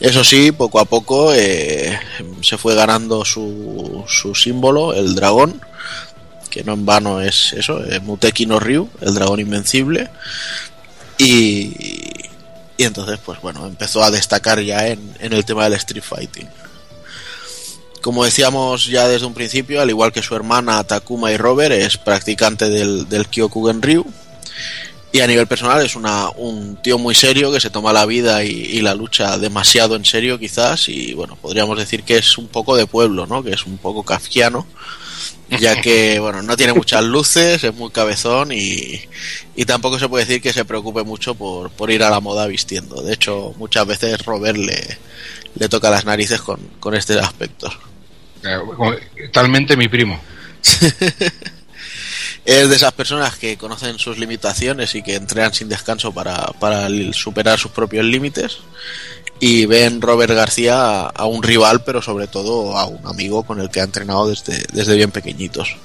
[0.00, 1.98] Eso sí, poco a poco eh,
[2.42, 4.04] se fue ganando su
[4.34, 5.60] símbolo, el dragón,
[6.48, 10.10] que no en vano es eso, Muteki no Ryu, el dragón invencible.
[11.18, 11.72] Y,
[12.76, 16.48] y entonces, pues bueno, empezó a destacar ya en, en el tema del Street Fighting.
[18.02, 21.96] Como decíamos ya desde un principio, al igual que su hermana Takuma y Robert, es
[21.96, 24.06] practicante del, del Kyokugen Ryu.
[25.12, 28.44] Y a nivel personal es una, un tío muy serio que se toma la vida
[28.44, 30.88] y, y la lucha demasiado en serio quizás.
[30.88, 33.42] Y bueno, podríamos decir que es un poco de pueblo, ¿no?
[33.42, 34.66] Que es un poco kafkiano
[35.60, 39.00] ya que bueno no tiene muchas luces es muy cabezón y,
[39.54, 42.46] y tampoco se puede decir que se preocupe mucho por, por ir a la moda
[42.46, 43.02] vistiendo.
[43.02, 44.98] De hecho muchas veces Robert le,
[45.54, 47.70] le toca las narices con, con este aspecto.
[48.44, 48.94] Eh, como-
[49.32, 50.20] Talmente mi primo.
[52.44, 56.88] es de esas personas que conocen sus limitaciones y que entrenan sin descanso para, para
[57.12, 58.58] superar sus propios límites
[59.40, 63.70] y ven Robert García a, un rival pero sobre todo a un amigo con el
[63.70, 65.76] que ha entrenado desde, desde bien pequeñitos.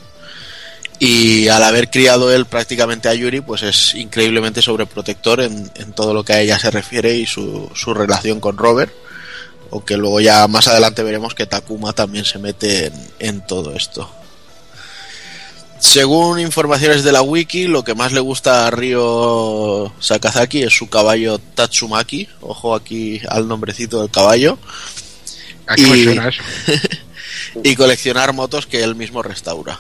[0.99, 6.14] Y al haber criado él prácticamente a Yuri pues es increíblemente sobreprotector en, en todo
[6.14, 8.94] lo que a ella se refiere y su, su relación con Robert
[9.72, 14.20] aunque luego ya más adelante veremos que Takuma también se mete en todo esto
[15.82, 20.88] según informaciones de la wiki, lo que más le gusta a Ryo Sakazaki es su
[20.88, 22.30] caballo Tatsumaki.
[22.41, 24.60] Ojo aquí al nombrecito del caballo.
[25.66, 26.44] ¿A qué me suena eso?
[27.64, 29.80] y coleccionar motos que él mismo restaura.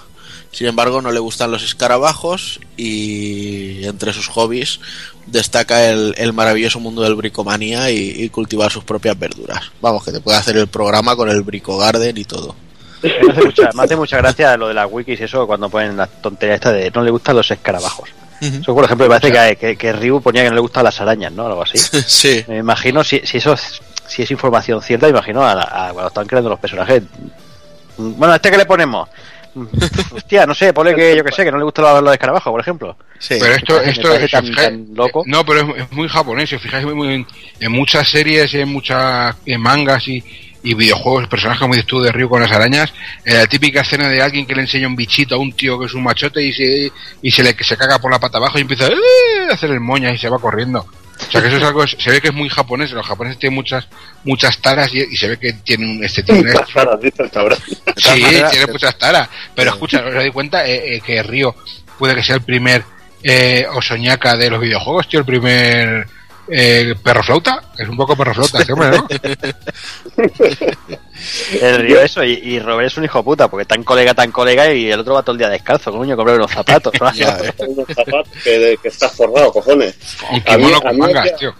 [0.51, 4.79] Sin embargo, no le gustan los escarabajos y entre sus hobbies
[5.27, 9.71] destaca el, el maravilloso mundo del bricomanía y, y cultivar sus propias verduras.
[9.81, 12.55] Vamos, que te puede hacer el programa con el Brico Garden y todo.
[13.03, 15.97] Me hace, mucha, me hace mucha gracia lo de las wikis y eso cuando ponen
[15.97, 18.09] la tontería esta de no le gustan los escarabajos.
[18.41, 20.99] Eso, por ejemplo, me parece que, que, que Ryu ponía que no le gustan las
[20.99, 21.45] arañas, ¿no?
[21.45, 21.77] Algo así.
[22.07, 22.43] sí.
[22.47, 25.93] Me imagino, si, si eso es, si es información cierta, me imagino a, la- a
[25.93, 27.03] cuando están creando los personajes.
[27.97, 29.07] Bueno, ¿a este que le ponemos?
[30.15, 32.51] Hostia, no sé, ponle que yo que sé, que no le gusta los, los escarabajos,
[32.51, 32.95] por ejemplo.
[33.39, 34.55] Pero esto, esto si tan, os fijáis-
[34.87, 35.23] tan loco.
[35.27, 36.49] No, pero es, es muy japonés.
[36.49, 37.27] Si os fijáis muy, muy-
[37.59, 40.23] en muchas series, en muchas en mangas y,
[40.63, 42.93] y videojuegos, personajes como dices tú de Ryu con las arañas,
[43.25, 45.87] eh, la típica escena de alguien que le enseña un bichito a un tío que
[45.87, 48.61] es un machote y se, y se le se caga por la pata abajo y
[48.61, 50.79] empieza "Eh", a hacer el moña y se va corriendo.
[51.27, 53.55] O sea que eso es algo, se ve que es muy japonés, los japoneses tienen
[53.55, 53.87] muchas
[54.23, 56.51] muchas taras y, y se ve que tienen un este tiene
[57.01, 57.59] dice el cabrón.
[57.95, 59.29] Sí, tiene muchas taras.
[59.55, 61.55] Pero escucha, os dais cuenta eh, eh, que Río
[61.99, 62.83] puede que sea el primer
[63.23, 66.07] eh, Osoñaca de los videojuegos, tío, el primer
[66.51, 67.61] eh, perro flauta.
[67.77, 69.07] Es un poco perro flauta, este hombre, ¿no?
[71.61, 74.73] El río eso, y, y Robert es un hijo puta, porque tan colega, tan colega,
[74.73, 76.93] y el otro va todo el día descalzo, coño, comprar unos zapatos.
[76.99, 77.07] ¿no?
[77.67, 79.95] Unos zapatos que, que estás forrado, cojones.
[80.31, 81.55] Un A mí- kimono a con mí mangas, había- tío.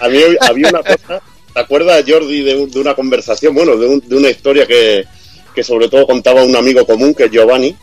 [0.00, 1.22] A mí había una cosa,
[1.54, 5.04] ¿te acuerdas, Jordi, de, un- de una conversación, bueno, de, un- de una historia que,
[5.54, 7.76] que sobre todo contaba un amigo común, que es Giovanni,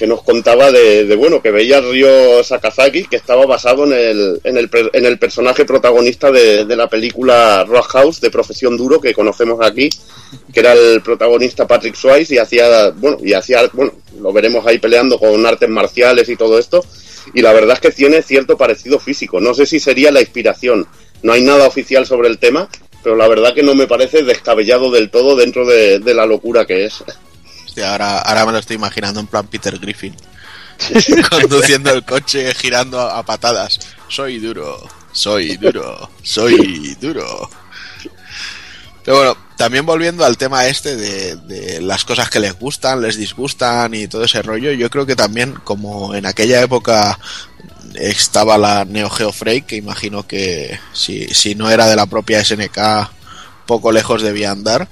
[0.00, 4.40] que nos contaba de, bueno, que veía al Ryo Sakazaki, que estaba basado en el,
[4.44, 9.12] en el, en el personaje protagonista de, de la película Roadhouse, de Profesión Duro, que
[9.12, 9.90] conocemos aquí,
[10.54, 14.78] que era el protagonista Patrick Swayze, y hacía, bueno, y hacía, bueno, lo veremos ahí
[14.78, 16.82] peleando con artes marciales y todo esto,
[17.34, 19.38] y la verdad es que tiene cierto parecido físico.
[19.38, 20.86] No sé si sería la inspiración.
[21.22, 22.70] No hay nada oficial sobre el tema,
[23.02, 26.64] pero la verdad que no me parece descabellado del todo dentro de, de la locura
[26.64, 27.04] que es.
[27.80, 30.14] Hostia, ahora, ahora me lo estoy imaginando en plan Peter Griffin.
[31.30, 33.80] Conduciendo el coche, girando a, a patadas.
[34.06, 37.48] Soy duro, soy duro, soy duro.
[39.02, 43.16] Pero bueno, también volviendo al tema este de, de las cosas que les gustan, les
[43.16, 47.18] disgustan y todo ese rollo, yo creo que también como en aquella época
[47.94, 52.44] estaba la Neo Geo Freight, que imagino que si, si no era de la propia
[52.44, 52.78] SNK,
[53.64, 54.86] poco lejos debía andar.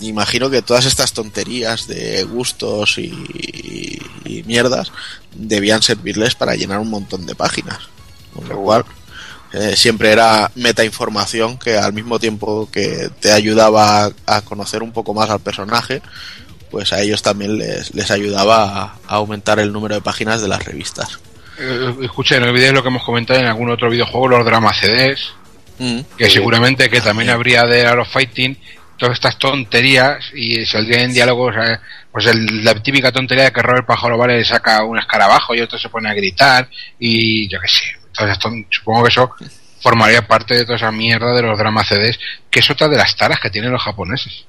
[0.00, 4.92] Imagino que todas estas tonterías de gustos y, y mierdas
[5.34, 7.78] debían servirles para llenar un montón de páginas.
[8.34, 8.84] Con lo cual,
[9.52, 14.92] eh, siempre era metainformación que al mismo tiempo que te ayudaba a, a conocer un
[14.92, 16.02] poco más al personaje,
[16.70, 20.48] pues a ellos también les, les ayudaba a, a aumentar el número de páginas de
[20.48, 21.18] las revistas.
[21.58, 25.32] Eh, escucha, no olvidéis lo que hemos comentado en algún otro videojuego, los drama CDs,
[25.78, 26.00] Mm.
[26.16, 28.56] que seguramente que también habría de Art of Fighting
[28.98, 31.54] todas estas tonterías y saldrían en diálogos
[32.10, 35.60] pues el- la típica tontería de que Robert Pajaro Vale le saca un escarabajo y
[35.60, 36.68] otro se pone a gritar
[36.98, 37.84] y yo qué sé
[38.40, 39.30] ton- supongo que eso
[39.82, 42.18] formaría parte de toda esa mierda de los drama CDs
[42.50, 44.44] que es otra de las taras que tienen los japoneses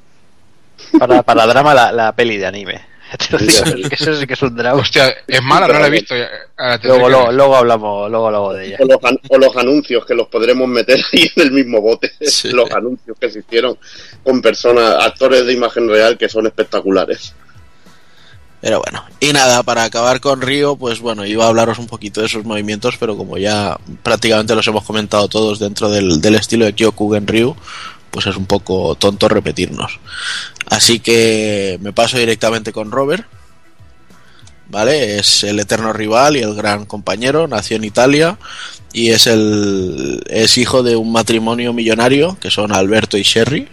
[0.98, 2.82] Para, para drama, la, la peli de anime.
[3.18, 4.82] Te lo digo, que eso sí que es un drama.
[4.82, 8.56] hostia es mala no la he visto ya- ahora tendré Luego, luego, hablamos, luego hablamos
[8.58, 8.78] de ella.
[8.82, 12.12] O los, an- o los anuncios que los podremos meter ahí en el mismo bote.
[12.52, 13.78] Los anuncios que se hicieron
[14.24, 17.34] con personas, actores de imagen real que son espectaculares.
[18.60, 22.22] Pero bueno, y nada, para acabar con Río, pues bueno, iba a hablaros un poquito
[22.22, 26.66] de sus movimientos, pero como ya prácticamente los hemos comentado todos dentro del, del estilo
[26.66, 27.56] de Kyokugen Ryu,
[28.12, 30.00] pues es un poco tonto repetirnos.
[30.70, 33.26] Así que me paso directamente con Robert,
[34.70, 35.18] ¿vale?
[35.18, 38.38] Es el eterno rival y el gran compañero, nació en Italia
[38.94, 43.68] y es el es hijo de un matrimonio millonario que son Alberto y Sherry.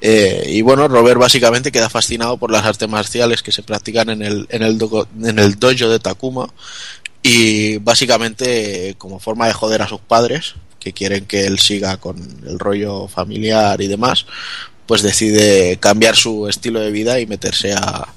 [0.00, 4.22] Eh, y bueno, Robert básicamente queda fascinado por las artes marciales que se practican en
[4.22, 4.78] el, en el,
[5.24, 6.48] en el dojo de Takuma
[7.22, 10.54] y básicamente como forma de joder a sus padres
[10.88, 12.16] que quieren que él siga con
[12.46, 14.26] el rollo familiar y demás,
[14.86, 18.08] pues decide cambiar su estilo de vida y meterse a,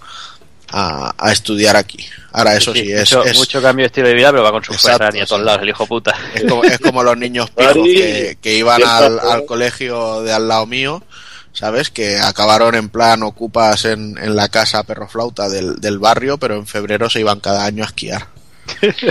[0.69, 2.05] a, a estudiar aquí.
[2.31, 4.63] Ahora eso sí, es, mucho, es- mucho cambio de estilo de vida, pero va con
[4.63, 6.15] su Exacto, Ferrari a todos lados, el hijo puta.
[6.33, 10.47] es como, es como los niños pijos que, que iban al, al colegio de al
[10.47, 11.03] lado mío,
[11.51, 11.89] ¿sabes?
[11.89, 16.65] Que acabaron en plan ocupas en, en la casa perroflauta del, del barrio, pero en
[16.65, 18.27] febrero se iban cada año a esquiar.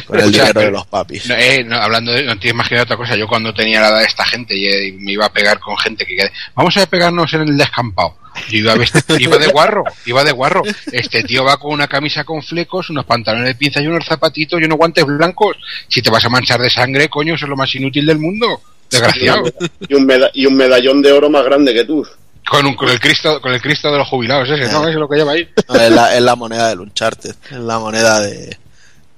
[0.06, 1.26] Con el dinero de los papis.
[1.28, 3.16] No, eh, no, hablando de, no te imaginas otra cosa.
[3.16, 5.76] Yo cuando tenía la edad de esta gente y, eh, me iba a pegar con
[5.78, 8.16] gente que que- vamos a pegarnos en el descampado.
[8.48, 8.74] Yo iba,
[9.18, 10.62] iba de guarro, iba de guarro.
[10.92, 14.60] Este tío va con una camisa con flecos, unos pantalones de pinza y unos zapatitos
[14.60, 15.56] y unos guantes blancos.
[15.88, 18.60] Si te vas a manchar de sangre, coño, eso es lo más inútil del mundo.
[18.90, 19.44] Desgraciado.
[19.88, 22.06] Y un, meda- y un medallón de oro más grande que tú.
[22.48, 24.86] Con, un- con el Cristo con el Cristo de los jubilados ese, ¿no?
[24.88, 24.90] Eh.
[24.90, 25.48] Es lo que lleva ahí.
[25.68, 28.56] No, es, la, es la moneda del Uncharted, es la moneda de,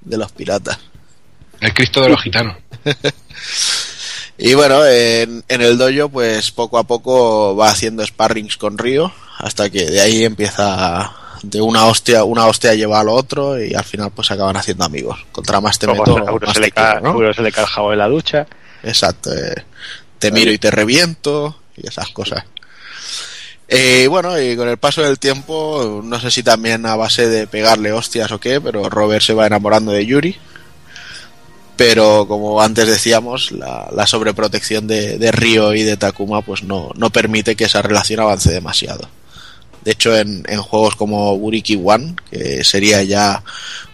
[0.04, 0.78] de los piratas.
[1.60, 2.56] El Cristo de los gitanos.
[4.38, 9.12] Y bueno, en, en el dojo, pues poco a poco va haciendo sparrings con Río,
[9.38, 11.12] hasta que de ahí empieza
[11.42, 15.24] de una hostia, una hostia lleva al otro y al final pues acaban haciendo amigos.
[15.32, 17.10] Contra más te meto, más se, le te quiero, cae, ¿no?
[17.10, 18.46] seguro se le cae el jabón en la ducha.
[18.82, 19.64] Exacto, eh,
[20.18, 22.44] te miro y te reviento y esas cosas.
[23.74, 27.46] Eh, bueno, y con el paso del tiempo, no sé si también a base de
[27.46, 30.36] pegarle hostias o qué, pero Robert se va enamorando de Yuri.
[31.74, 37.08] Pero como antes decíamos, la, sobreprotección de, de Ryo y de Takuma pues no, no
[37.08, 39.08] permite que esa relación avance demasiado.
[39.82, 43.42] De hecho, en, en juegos como Buriki One, que sería ya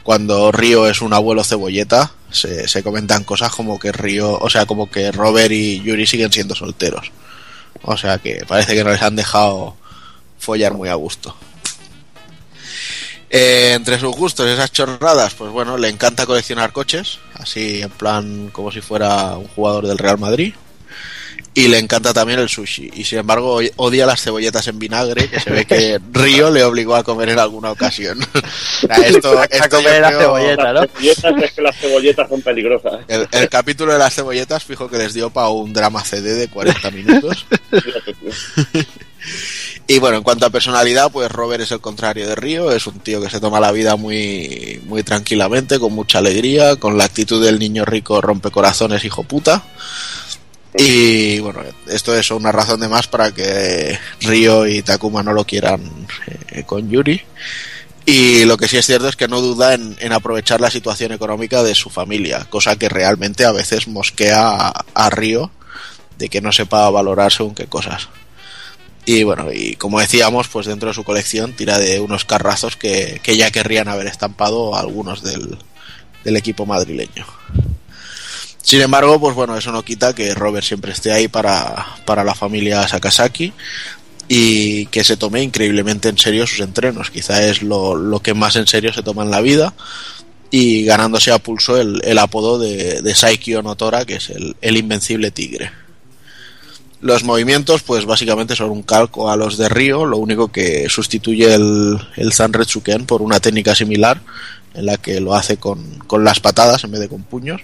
[0.02, 4.66] cuando Ryo es un abuelo cebolleta, se, se comentan cosas como que Ryo, o sea,
[4.66, 7.12] como que Robert y Yuri siguen siendo solteros.
[7.82, 9.76] O sea que parece que no les han dejado
[10.38, 11.34] follar muy a gusto.
[13.30, 18.48] Eh, entre sus gustos, esas chorradas, pues bueno, le encanta coleccionar coches, así en plan
[18.52, 20.54] como si fuera un jugador del Real Madrid.
[21.54, 22.90] Y le encanta también el sushi.
[22.94, 26.94] Y sin embargo, odia las cebolletas en vinagre, que se ve que Río le obligó
[26.94, 28.18] a comer en alguna ocasión.
[28.80, 30.80] O sea, esto, A esto comer yo la creo- cebolleta, ¿no?
[30.82, 33.00] Las cebolletas es que las cebolletas son peligrosas.
[33.08, 36.48] El, el capítulo de las cebolletas, fijo que les dio para un drama CD de
[36.48, 37.44] 40 minutos.
[39.90, 43.00] Y bueno, en cuanto a personalidad, pues Robert es el contrario de Río, es un
[43.00, 47.42] tío que se toma la vida muy, muy tranquilamente, con mucha alegría, con la actitud
[47.42, 49.62] del niño rico rompecorazones, hijo puta.
[50.76, 55.44] Y bueno, esto es una razón de más para que Río y Takuma no lo
[55.44, 55.80] quieran
[56.50, 57.22] eh, con Yuri.
[58.04, 61.12] Y lo que sí es cierto es que no duda en, en aprovechar la situación
[61.12, 65.50] económica de su familia, cosa que realmente a veces mosquea a, a Río
[66.18, 68.08] de que no sepa valorar según qué cosas.
[69.06, 73.20] Y bueno, y como decíamos, pues dentro de su colección tira de unos carrazos que,
[73.22, 75.56] que ya querrían haber estampado algunos del,
[76.24, 77.24] del equipo madrileño.
[78.68, 82.34] Sin embargo, pues bueno, eso no quita que Robert siempre esté ahí para, para la
[82.34, 83.54] familia Sakazaki
[84.28, 87.10] y que se tome increíblemente en serio sus entrenos.
[87.10, 89.72] Quizá es lo, lo que más en serio se toma en la vida
[90.50, 94.76] y ganándose a pulso el, el apodo de, de Saiki Onotora, que es el, el
[94.76, 95.70] invencible tigre.
[97.00, 101.54] Los movimientos, pues básicamente son un calco a los de Río, lo único que sustituye
[101.54, 104.20] el, el Zanretsuken por una técnica similar,
[104.74, 107.62] en la que lo hace con, con las patadas en vez de con puños,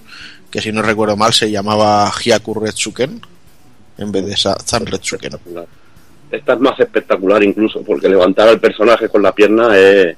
[0.55, 3.20] que si no recuerdo mal se llamaba Hyaku Retsuken,
[3.98, 5.32] en vez de Sa- Zanretsuken.
[6.31, 10.16] Esta es más espectacular incluso, porque levantar al personaje con la pierna es,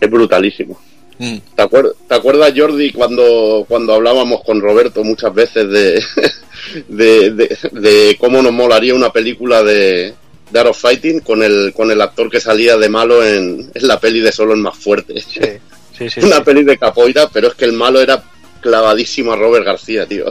[0.00, 0.80] es brutalísimo.
[1.20, 1.36] Mm.
[1.54, 6.02] ¿Te, acuer- te acuerdas, Jordi, cuando, cuando hablábamos con Roberto muchas veces de,
[6.88, 10.12] de, de- de cómo nos molaría una película de,
[10.50, 13.86] de Art of Fighting con el, con el actor que salía de malo en, en
[13.86, 15.20] la peli de Solo el más fuerte?
[15.20, 16.42] Sí, sí, una sí.
[16.44, 18.20] peli de capoeira, pero es que el malo era
[18.60, 20.26] clavadísimo a Robert García, tío.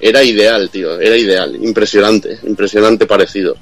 [0.00, 3.56] Era ideal, tío, era ideal, impresionante, impresionante parecido.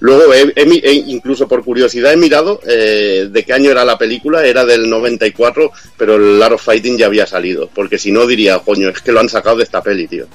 [0.00, 4.64] Luego, he- incluso por curiosidad, he mirado eh, de qué año era la película, era
[4.64, 8.88] del 94, pero el Art of Fighting ya había salido, porque si no diría, coño,
[8.90, 10.26] es que lo han sacado de esta peli, tío.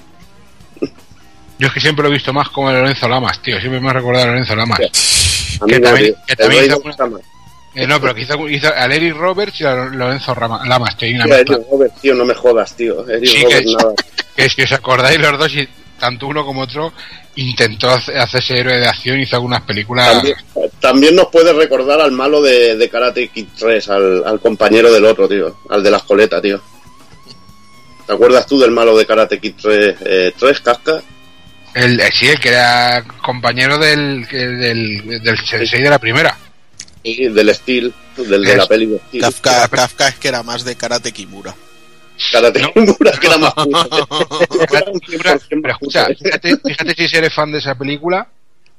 [1.60, 3.60] Yo es que siempre lo he visto más como el Lorenzo Lamas, tío.
[3.60, 4.80] Siempre me ha recordado a Lorenzo Lamas.
[5.68, 6.81] Que no, también, que también hizo.
[7.76, 11.10] Eh, no, pero que hizo, hizo a Eric Roberts y a Lorenzo Rama- Lamas, tío.
[11.16, 11.26] una
[12.16, 13.06] no me jodas, tío.
[13.24, 13.94] Sí, que nada.
[14.36, 15.68] Que que os acordáis los dos y
[16.00, 16.91] tanto uno como otro
[17.36, 20.12] intentó hace- hacerse héroe de acción hizo algunas películas.
[20.12, 20.36] También,
[20.80, 25.06] también nos puede recordar al malo de, de Karate Kid 3, al, al compañero del
[25.06, 26.60] otro, tío, al de la escoleta, tío.
[28.08, 31.02] ¿Te acuerdas tú del malo de Karate Kid 3, eh, 3 Casca?
[31.74, 36.38] El, eh, sí, el que era compañero del, del, del sensei de la primera.
[37.04, 39.22] Y del Steel, del de la peli de Steel.
[39.22, 41.54] Kafka, Kafka es que era más de Karate Kimura.
[42.32, 44.08] Karate Kimura, que era más puto.
[45.50, 48.28] Pero escucha, fíjate, fíjate si eres fan de esa película,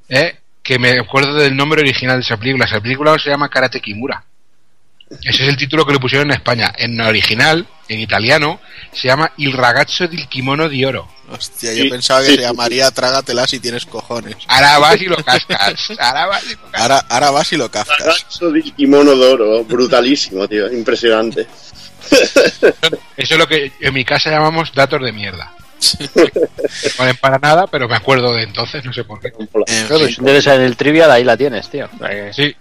[0.09, 2.65] eh, que me acuerdo del nombre original de esa película.
[2.65, 4.25] Esa película se llama Karate Kimura.
[5.23, 6.73] Ese es el título que le pusieron en España.
[6.77, 8.61] En original, en italiano,
[8.93, 11.09] se llama Il ragazzo del kimono di oro.
[11.31, 14.37] Hostia, yo pensaba que se llamaría Trágatela si tienes cojones.
[14.47, 15.91] Ahora vas y lo cascas.
[15.99, 16.81] Ahora vas y lo cascas.
[16.81, 17.99] Ahora, ahora vas y lo kafkas.
[17.99, 21.47] Ragazzo di kimono d'oro, brutalísimo, tío, impresionante.
[23.17, 25.53] Eso es lo que en mi casa llamamos datos de mierda.
[26.15, 26.23] No
[26.99, 29.33] valen para nada, pero me acuerdo de entonces, no sé por qué.
[29.87, 31.89] Claro, si en el trivial, ahí la tienes, tío.
[32.33, 32.55] Sí.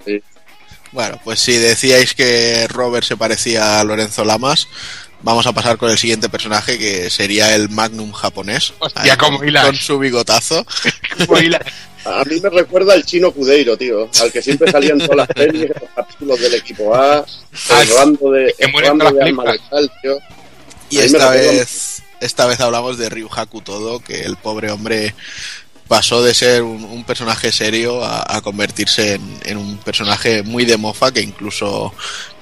[0.94, 4.68] Bueno, pues si decíais que Robert se parecía a Lorenzo Lamas,
[5.24, 8.74] vamos a pasar con el siguiente personaje que sería el Magnum japonés.
[8.78, 9.66] Hostia, Ahí cómo con, hilas.
[9.66, 10.66] con su bigotazo.
[11.26, 11.62] Como hilas.
[12.06, 15.28] A mí me recuerda al chino Cudeiro, tío, al que siempre salía en todas las
[15.36, 17.26] series, los capítulos del equipo A,
[17.82, 20.18] el rando de, que el de alma letal, tío.
[20.90, 25.16] Y esta vez, esta vez hablamos de Ryuhaku Todo, que el pobre hombre
[25.88, 31.22] pasó de ser un, personaje serio a, convertirse en, un personaje muy de mofa que
[31.22, 31.94] incluso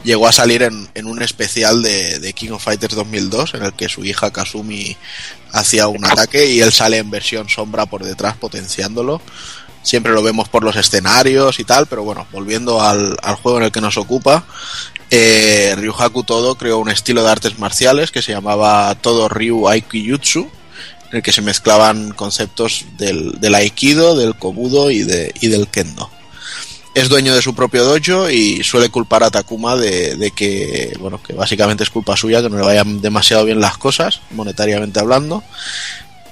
[0.03, 4.05] llegó a salir en, un especial de, King of Fighters 2002 en el que su
[4.05, 4.95] hija Kazumi
[5.51, 9.22] hacía un ataque y él sale en versión sombra por detrás potenciándolo.
[9.84, 13.63] Siempre lo vemos por los escenarios y tal, pero bueno, volviendo al, al juego en
[13.63, 14.45] el que nos ocupa,
[15.09, 20.49] eh, Ryuhaku Todo creó un estilo de artes marciales que se llamaba Todo Ryu Aikijutsu,
[21.11, 25.67] en el que se mezclaban conceptos del, del Aikido, del Kobudo y, de, y del
[25.67, 26.09] Kendo.
[26.93, 31.21] Es dueño de su propio dojo y suele culpar a Takuma de, de que, bueno,
[31.21, 35.43] que básicamente es culpa suya, que no le vayan demasiado bien las cosas, monetariamente hablando,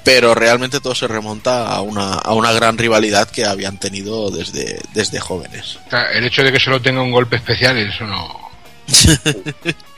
[0.03, 4.79] pero realmente todo se remonta a una, a una gran rivalidad que habían tenido desde,
[4.93, 5.79] desde jóvenes.
[6.13, 8.49] El hecho de que solo tenga un golpe especial, eso no.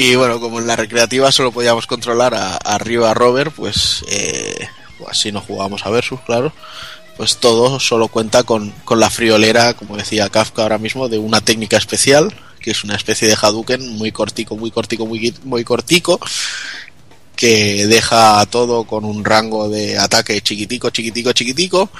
[0.00, 4.04] Y bueno, como en la recreativa solo podíamos controlar a, a y a Robert, pues,
[4.06, 6.52] eh, pues así no jugábamos a Versus, claro.
[7.16, 11.40] Pues todo solo cuenta con, con la friolera, como decía Kafka ahora mismo, de una
[11.40, 16.20] técnica especial, que es una especie de Hadouken muy cortico, muy cortico, muy, muy cortico,
[17.34, 21.90] que deja todo con un rango de ataque chiquitico, chiquitico, chiquitico.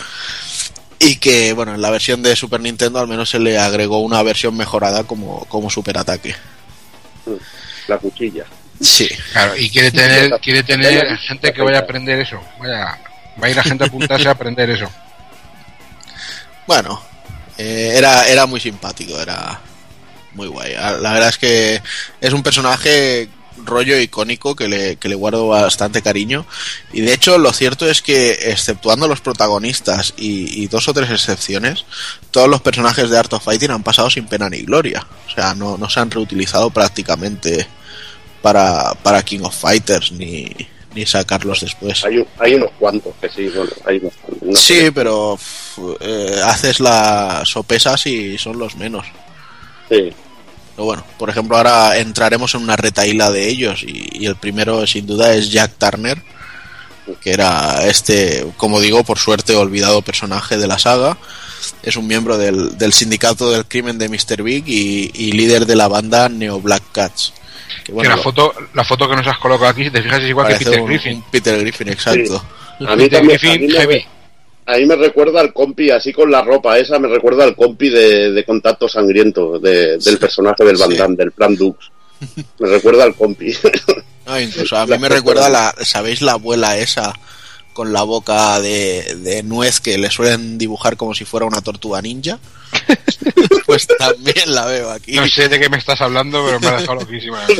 [1.01, 4.23] Y que, bueno, en la versión de Super Nintendo al menos se le agregó una
[4.23, 6.37] versión mejorada como, como super ataque.
[7.89, 8.45] La cuchilla.
[8.81, 9.09] Sí.
[9.33, 12.41] Claro, y quiere tener, quiere tener gente que vaya a aprender eso.
[12.61, 12.99] Vaya,
[13.43, 14.89] va a ir la gente a apuntarse a aprender eso.
[16.67, 17.03] Bueno,
[17.57, 19.59] eh, era, era muy simpático, era
[20.35, 20.75] muy guay.
[20.75, 21.83] Ah, La verdad es que
[22.21, 23.29] es un personaje
[23.65, 26.47] rollo icónico que le, que le guardo bastante cariño.
[26.93, 31.11] Y de hecho, lo cierto es que, exceptuando los protagonistas y, y dos o tres
[31.11, 31.85] excepciones,
[32.31, 35.05] todos los personajes de Art of Fighting han pasado sin pena ni gloria.
[35.27, 37.67] O sea, no, no se han reutilizado prácticamente
[38.43, 40.51] para, para King of Fighters ni,
[40.95, 42.05] ni sacarlos después.
[42.05, 44.13] Hay, hay unos cuantos que sí, bueno, hay unos.
[44.43, 44.93] No Sí, sé.
[44.93, 45.39] pero
[46.01, 49.07] eh, haces las sopesas y son los menos.
[49.89, 50.13] Sí.
[50.75, 54.87] Pero bueno, por ejemplo, ahora entraremos en una retaíla de ellos y, y el primero
[54.87, 56.23] sin duda es Jack Turner,
[57.21, 61.19] que era este, como digo, por suerte olvidado personaje de la saga.
[61.83, 64.43] Es un miembro del, del sindicato del crimen de Mr.
[64.45, 67.33] Big y, y líder de la banda Neo Black Cats.
[67.79, 70.03] Que que bueno, la lo- foto, la foto que nos has colocado aquí, si te
[70.03, 71.17] fijas, es igual que Peter un- Griffin.
[71.17, 72.43] un Peter Griffin, exacto.
[72.87, 74.05] A mí Peter también, a Griffin mí me, heavy.
[74.67, 77.89] a mí me recuerda al compi, así con la ropa esa, me recuerda al compi
[77.91, 80.97] de, de Contacto Sangriento, de- del personaje del Van Sí.
[80.97, 81.91] Damme, del Plan Dux.
[82.59, 83.53] Me recuerda al compi.
[84.27, 87.13] No, incluso a mí me recuerda la, ¿sabéis la abuela esa
[87.73, 92.03] con la boca de, de nuez que le suelen dibujar como si fuera una tortuga
[92.03, 92.39] ninja?
[93.67, 95.13] pues también la veo aquí.
[95.13, 97.41] No sé de qué me estás hablando, pero me ha dejado loquísima.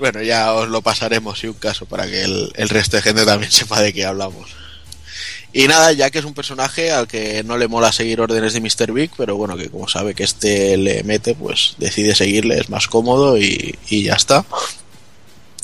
[0.00, 3.26] Bueno, ya os lo pasaremos si un caso para que el, el resto de gente
[3.26, 4.50] también sepa de qué hablamos.
[5.52, 8.60] Y nada, ya que es un personaje al que no le mola seguir órdenes de
[8.60, 8.92] Mr.
[8.92, 12.86] Big, pero bueno, que como sabe que este le mete, pues decide seguirle, es más
[12.86, 14.46] cómodo y, y ya está.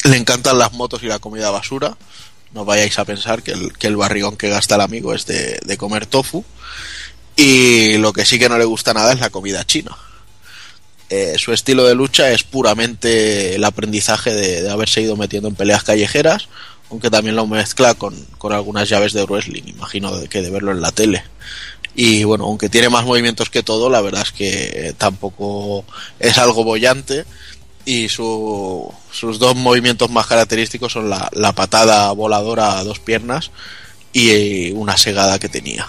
[0.04, 1.96] Le encantan las motos y la comida basura.
[2.52, 5.58] No vayáis a pensar que el, que el barrigón que gasta el amigo es de,
[5.64, 6.44] de comer tofu.
[7.36, 9.96] Y lo que sí que no le gusta nada es la comida china.
[11.08, 15.54] Eh, su estilo de lucha es puramente el aprendizaje de, de haberse ido metiendo en
[15.54, 16.48] peleas callejeras,
[16.90, 20.80] aunque también lo mezcla con, con algunas llaves de wrestling, imagino que de verlo en
[20.80, 21.22] la tele.
[21.94, 25.84] Y bueno, aunque tiene más movimientos que todo, la verdad es que tampoco
[26.18, 27.24] es algo bollante.
[27.86, 33.50] Y su- sus dos movimientos más característicos son la, la patada voladora a dos piernas
[34.12, 35.88] y una segada que tenía.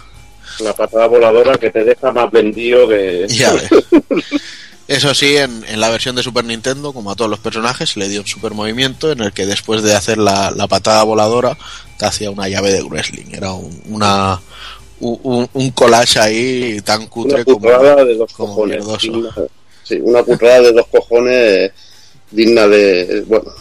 [0.59, 3.25] La patada voladora que te deja más vendido que...
[3.27, 3.69] Ya ves.
[4.87, 8.07] Eso sí, en, en la versión de Super Nintendo, como a todos los personajes, le
[8.07, 11.57] dio un super movimiento en el que después de hacer la, la patada voladora,
[11.97, 13.25] te hacía una llave de wrestling.
[13.33, 14.39] Era un, una,
[15.01, 18.85] un, un collage ahí tan cutre una como, de dos como cojones.
[19.83, 21.71] sí, una putrada de dos cojones
[22.31, 23.51] digna de, bueno,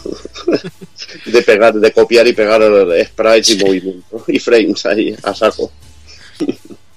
[1.25, 2.61] de pegar, de copiar y pegar
[3.05, 5.71] sprites y movimientos y frames ahí a saco.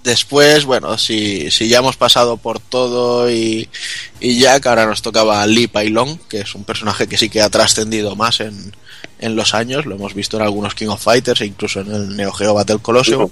[0.03, 3.69] Después, bueno, si, si ya hemos pasado por todo y,
[4.19, 7.51] y Jack, ahora nos tocaba Lee Pailong, que es un personaje que sí que ha
[7.51, 8.73] trascendido más en,
[9.19, 9.85] en los años.
[9.85, 12.79] Lo hemos visto en algunos King of Fighters e incluso en el Neo Geo Battle
[12.81, 13.29] Colosseum.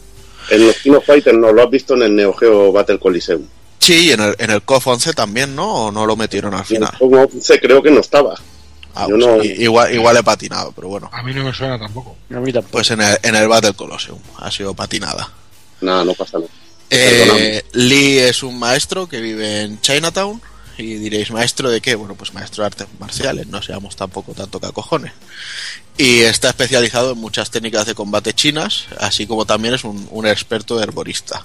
[0.51, 3.43] En los Kino Fighters no lo has visto en el Neo Geo Battle Coliseum.
[3.79, 5.87] Sí, y en el, en el KOF 11 también, ¿no?
[5.87, 6.93] ¿O no lo metieron al final?
[6.99, 8.35] Como 11 creo que no estaba.
[8.95, 11.09] Ah, Yo pues no- igual, igual he patinado, pero bueno.
[11.13, 12.17] A mí no me suena tampoco.
[12.71, 15.31] Pues en el, en el Battle Colosseum ha sido patinada.
[15.81, 16.51] Nada, no pasa nada.
[16.91, 20.41] Eh, Lee es un maestro que vive en Chinatown.
[20.79, 21.97] Y diréis, ¿maestro de qué?
[21.97, 25.13] Bueno, pues maestro de artes marciales, no seamos tampoco tanto cacojones.
[25.97, 30.27] Y está especializado en muchas técnicas de combate chinas, así como también es un, un
[30.29, 31.45] experto herborista.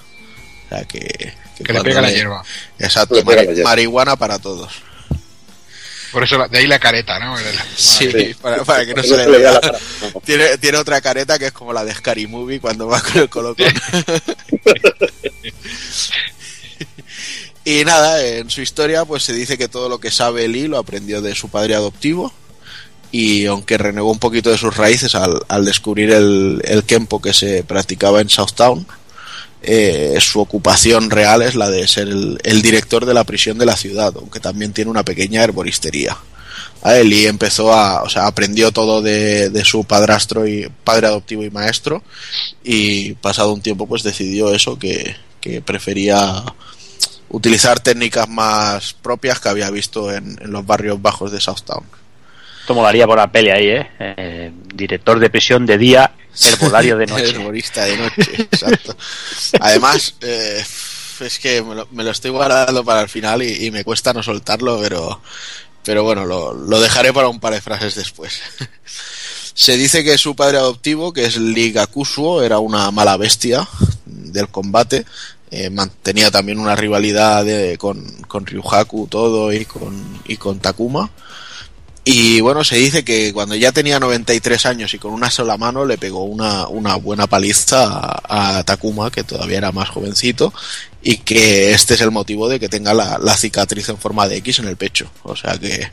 [0.74, 1.32] Sea que.
[1.64, 2.42] Que le pega la hierba.
[2.78, 3.62] Exacto, la hierba.
[3.70, 4.72] marihuana para todos.
[6.12, 7.36] Por eso, la- de ahí la careta, ¿no?
[7.76, 8.34] Sí, Sí.
[8.40, 9.52] Para, para que no se le vea.
[9.52, 9.78] la cara.
[10.14, 10.20] No.
[10.20, 13.28] Tiene, tiene otra careta que es como la de Scary Movie cuando va con el
[13.28, 13.66] colocón.
[17.64, 20.78] y nada, en su historia pues se dice que todo lo que sabe Lee lo
[20.78, 22.32] aprendió de su padre adoptivo
[23.10, 27.32] y aunque renegó un poquito de sus raíces al, al descubrir el, el Kempo que
[27.32, 28.86] se practicaba en Southtown,
[29.66, 33.76] eh, su ocupación real es la de ser el, director de la prisión de la
[33.76, 36.16] ciudad, aunque también tiene una pequeña herboristería.
[36.82, 41.42] A él y empezó a, o sea, aprendió todo de, su padrastro y padre adoptivo
[41.42, 42.02] y maestro
[42.62, 46.44] y pasado un tiempo pues decidió eso que, que prefería
[47.30, 51.84] utilizar técnicas más propias que había visto en, en los barrios bajos de Southtown.
[52.64, 53.90] Esto molaría por la peli ahí, ¿eh?
[54.00, 56.10] Eh, Director de prisión de día,
[56.42, 57.28] herbolario de noche.
[57.28, 58.96] Herborista de noche, exacto.
[59.60, 60.64] Además, eh,
[61.20, 64.14] es que me lo, me lo estoy guardando para el final y, y me cuesta
[64.14, 65.20] no soltarlo, pero,
[65.84, 68.40] pero bueno, lo, lo dejaré para un par de frases después.
[69.52, 73.68] Se dice que su padre adoptivo, que es Liga Kusuo, era una mala bestia
[74.06, 75.04] del combate.
[75.50, 81.10] Eh, mantenía también una rivalidad de- con, con Ryuhaku todo y con, y con Takuma.
[82.06, 85.86] Y bueno, se dice que cuando ya tenía 93 años y con una sola mano
[85.86, 90.52] le pegó una, una buena paliza a, a Takuma, que todavía era más jovencito,
[91.02, 94.36] y que este es el motivo de que tenga la, la cicatriz en forma de
[94.36, 95.10] X en el pecho.
[95.22, 95.90] O sea que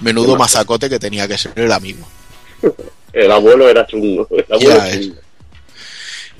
[0.00, 2.06] menudo mazacote que tenía que ser el amigo.
[3.10, 4.28] El abuelo era chungo.
[4.30, 5.00] El abuelo Ya es.
[5.00, 5.20] chungo.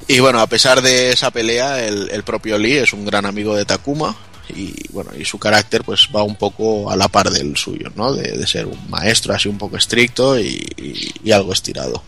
[0.06, 3.56] Y bueno, a pesar de esa pelea, el, el propio Lee es un gran amigo
[3.56, 4.14] de Takuma
[4.50, 8.12] y bueno, y su carácter pues va un poco a la par del suyo, ¿no?
[8.14, 12.02] De, de ser un maestro así un poco estricto y, y- y algo estirado.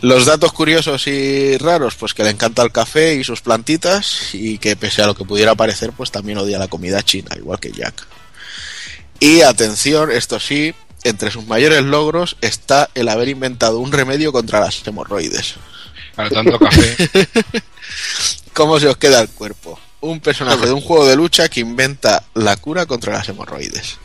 [0.00, 4.58] Los datos curiosos y raros, pues que le encanta el café y sus plantitas y
[4.58, 7.72] que pese a lo que pudiera parecer, pues también odia la comida china, igual que
[7.72, 8.06] Jack.
[9.18, 10.74] Y atención, esto sí,
[11.04, 15.54] entre sus mayores logros está el haber inventado un remedio contra las hemorroides.
[16.14, 16.96] Para tanto café.
[18.52, 19.80] ¿Cómo se os queda el cuerpo?
[20.04, 23.98] Un personaje de un juego de lucha que inventa la cura contra las hemorroides.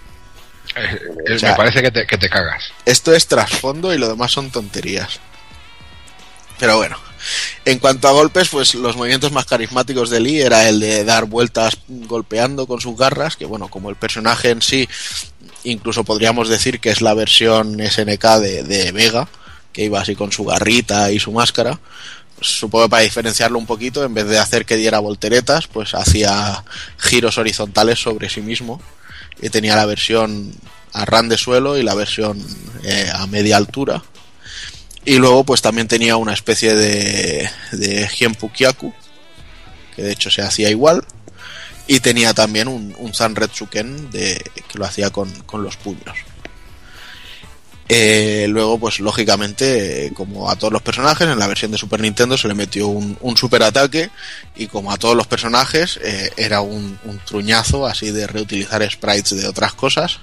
[0.76, 2.72] Eh, eh, O sea, me parece que te, que te cagas.
[2.86, 5.20] Esto es trasfondo y lo demás son tonterías.
[6.58, 6.98] Pero bueno,
[7.66, 11.26] en cuanto a golpes, pues los movimientos más carismáticos de Lee era el de dar
[11.26, 14.88] vueltas golpeando con sus garras, que bueno, como el personaje en sí,
[15.64, 19.28] incluso podríamos decir que es la versión SNK de, de Vega,
[19.74, 21.80] que iba así con su garrita y su máscara.
[22.42, 26.64] Supongo que para diferenciarlo un poquito, en vez de hacer que diera volteretas, pues hacía
[26.98, 28.82] giros horizontales sobre sí mismo
[29.42, 30.54] y tenía la versión
[30.94, 32.44] a ran de suelo y la versión
[32.84, 34.04] eh, a media altura.
[35.06, 38.94] Y luego pues también tenía una especie de, de Hienpukyaku,
[39.96, 41.04] que de hecho se hacía igual.
[41.88, 43.14] Y tenía también un, un
[44.12, 46.18] que lo hacía con, con los puños.
[47.92, 52.38] Eh, luego, pues lógicamente, como a todos los personajes, en la versión de Super Nintendo
[52.38, 54.12] se le metió un, un super ataque
[54.56, 59.36] y como a todos los personajes eh, era un, un truñazo así de reutilizar sprites
[59.42, 60.20] de otras cosas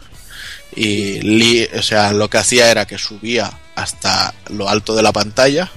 [0.76, 5.12] y Lee, o sea, lo que hacía era que subía hasta lo alto de la
[5.12, 5.68] pantalla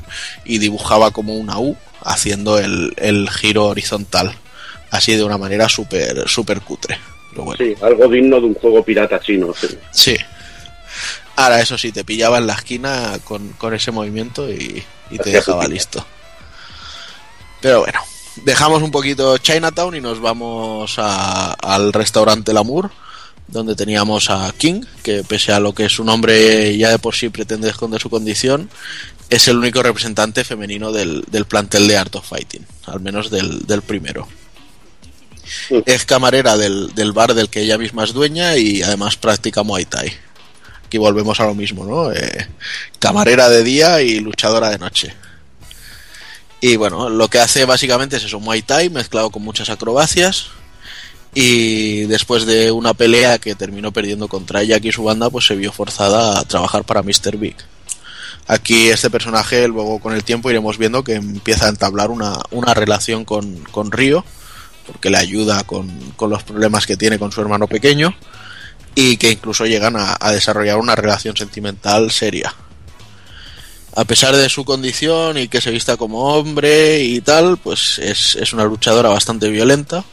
[0.46, 4.32] y dibujaba como una U haciendo el, el giro horizontal
[4.92, 6.98] así de una manera súper súper cutre
[7.32, 9.54] pero bueno Sí, algo digno de un juego pirata chino.
[9.60, 9.68] sí.
[9.92, 10.16] Sí.
[11.42, 15.30] Ahora, eso sí, te pillaba en la esquina con, con ese movimiento y, y te
[15.32, 16.06] dejaba listo.
[17.62, 18.00] Pero bueno,
[18.44, 22.90] dejamos un poquito Chinatown y nos vamos a- al restaurante Lamour,
[23.48, 27.30] donde teníamos a King, que pese a lo que su nombre ya de por sí
[27.30, 28.70] pretende esconder su condición,
[29.30, 33.66] es el único representante femenino del, del plantel de Art of Fighting, al menos del,
[33.66, 34.28] del primero.
[35.86, 39.86] Es camarera del, del bar del que ella misma es dueña y además practica Muay
[39.86, 40.12] Thai.
[40.90, 42.12] Aquí volvemos a lo mismo, ¿no?
[42.12, 42.48] Eh,
[42.98, 45.14] camarera de día y luchadora de noche.
[46.62, 50.48] Y bueno, lo que hace básicamente es eso, Muay Thai mezclado con muchas acrobacias.
[51.36, 55.56] Y después de una pelea que terminó perdiendo contra Jack y su banda, pues se
[55.56, 57.38] vio forzada a trabajar para Mr.
[57.38, 57.56] Big.
[58.48, 62.74] Aquí este personaje, luego con el tiempo iremos viendo que empieza a entablar una, una
[62.74, 64.26] relación con, con Río,
[64.88, 68.16] porque le ayuda con, con los problemas que tiene con su hermano pequeño
[68.96, 72.54] y que incluso llegan a, desarrollar una relación sentimental seria.
[73.96, 78.36] A pesar de su condición y que se vista como hombre y tal, pues es,
[78.36, 80.04] es una luchadora bastante violenta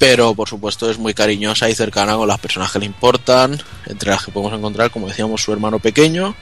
[0.00, 4.08] pero por supuesto es muy cariñosa y cercana con las personas que le importan, entre
[4.08, 6.34] las que podemos encontrar, como decíamos, su hermano pequeño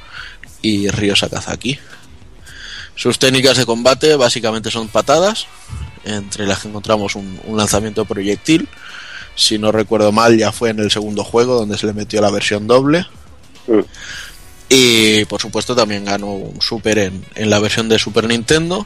[0.62, 1.76] y Ryo Sakazaki.
[2.94, 5.48] Sus técnicas de combate básicamente son patadas,
[6.04, 8.68] entre las que encontramos un, un lanzamiento de proyectil.
[9.38, 12.30] Si no recuerdo mal, ya fue en el segundo juego donde se le metió la
[12.30, 13.06] versión doble.
[14.68, 18.84] Y por supuesto también ganó un Super en, en la versión de Super Nintendo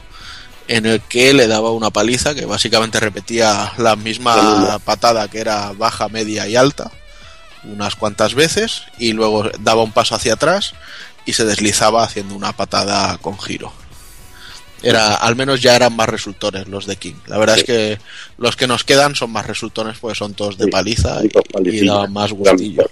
[0.67, 5.73] en el que le daba una paliza que básicamente repetía la misma patada que era
[5.73, 6.91] baja, media y alta
[7.65, 10.73] unas cuantas veces y luego daba un paso hacia atrás
[11.25, 13.73] y se deslizaba haciendo una patada con giro.
[14.83, 17.15] Era, al menos ya eran más resultones los de King.
[17.27, 17.97] La verdad es que
[18.37, 21.29] los que nos quedan son más resultones porque son todos de paliza y,
[21.69, 22.83] y daban más gustillo.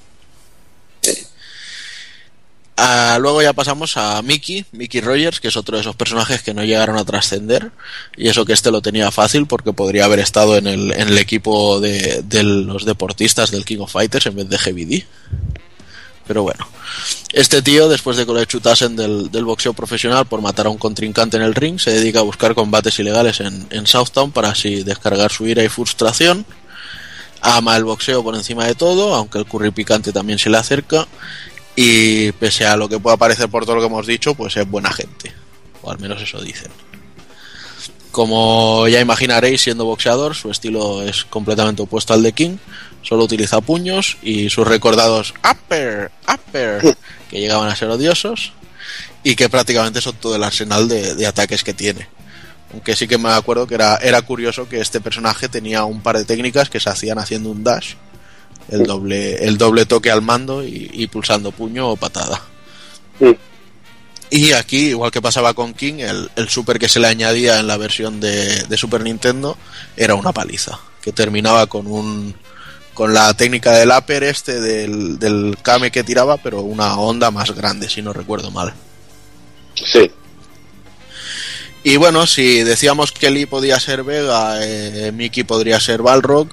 [2.84, 6.54] Ah, luego ya pasamos a Mickey, Mickey Rogers, que es otro de esos personajes que
[6.54, 7.72] no llegaron a trascender.
[8.18, 11.18] Y eso que este lo tenía fácil porque podría haber estado en el, en el
[11.20, 15.06] equipo de, de los deportistas del King of Fighters en vez de Heavy D.
[16.32, 16.66] Pero bueno,
[17.34, 20.78] este tío, después de que le chutasen del, del boxeo profesional por matar a un
[20.78, 24.82] contrincante en el ring, se dedica a buscar combates ilegales en, en Southtown para así
[24.84, 26.46] descargar su ira y frustración.
[27.42, 31.06] Ama el boxeo por encima de todo, aunque el curry picante también se le acerca
[31.76, 34.72] y pese a lo que pueda parecer por todo lo que hemos dicho, pues es
[34.72, 35.34] buena gente.
[35.82, 36.72] O al menos eso dicen.
[38.12, 42.56] Como ya imaginaréis, siendo boxeador, su estilo es completamente opuesto al de King.
[43.02, 46.96] Solo utiliza puños y sus recordados upper, upper,
[47.30, 48.54] que llegaban a ser odiosos
[49.24, 52.08] y que prácticamente son todo el arsenal de, de ataques que tiene.
[52.74, 56.18] Aunque sí que me acuerdo que era, era curioso que este personaje tenía un par
[56.18, 57.96] de técnicas que se hacían haciendo un dash
[58.72, 62.42] el doble, el doble toque al mando y, y pulsando puño o patada.
[64.30, 67.68] Y aquí, igual que pasaba con King, el, el, super que se le añadía en
[67.68, 69.58] la versión de, de, Super Nintendo
[69.98, 72.34] era una paliza, que terminaba con un
[73.02, 77.50] con la técnica del upper este del, del Kame que tiraba, pero una onda más
[77.50, 78.76] grande, si no recuerdo mal.
[79.74, 80.12] Sí.
[81.84, 86.50] Y bueno, si decíamos que Lee podía ser Vega, eh, Mickey podría ser Balrog,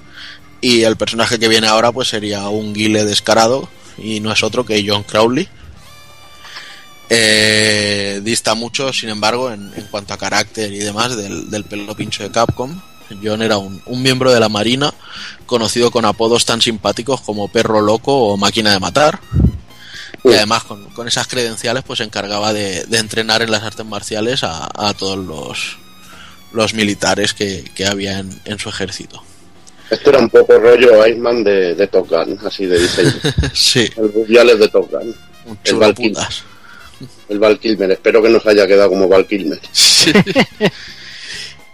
[0.59, 3.69] y el personaje que viene ahora pues sería un guile descarado
[3.99, 5.47] y no es otro que John Crowley.
[7.11, 11.95] Eh, dista mucho, sin embargo, en, en, cuanto a carácter y demás del, del pelo
[11.95, 12.81] pincho de Capcom.
[13.21, 14.93] John era un, un, miembro de la Marina
[15.45, 19.19] conocido con apodos tan simpáticos como Perro Loco o Máquina de Matar.
[20.23, 23.85] Y además con, con esas credenciales pues se encargaba de, de, entrenar en las artes
[23.85, 25.77] marciales a, a todos los,
[26.51, 29.23] los militares que, que había en, en su ejército.
[29.89, 33.13] Esto era un poco rollo Iceman de, de Top Gun, así de diseño.
[33.53, 33.89] sí.
[33.97, 35.15] El Rubiales de Top Gun.
[35.63, 36.27] el Val Kilmer.
[37.29, 37.91] El Val Kilmer.
[37.91, 39.59] Espero que nos haya quedado como Val Kilmer.
[39.71, 40.11] Sí.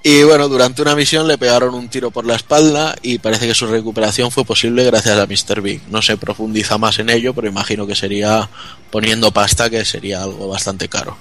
[0.08, 3.56] y bueno, durante una misión le pegaron un tiro por la espalda y parece que
[3.56, 5.62] su recuperación fue posible gracias a Mr.
[5.62, 5.82] Big.
[5.90, 8.48] No se profundiza más en ello, pero imagino que sería
[8.92, 11.18] poniendo pasta, que sería algo bastante caro.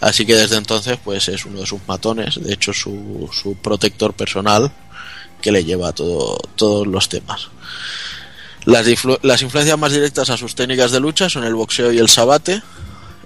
[0.00, 4.12] Así que desde entonces, pues es uno de sus matones, de hecho su, su protector
[4.12, 4.72] personal,
[5.40, 7.46] que le lleva todo, todos los temas.
[8.64, 8.88] Las,
[9.22, 12.60] las, influencias más directas a sus técnicas de lucha son el boxeo y el sabate,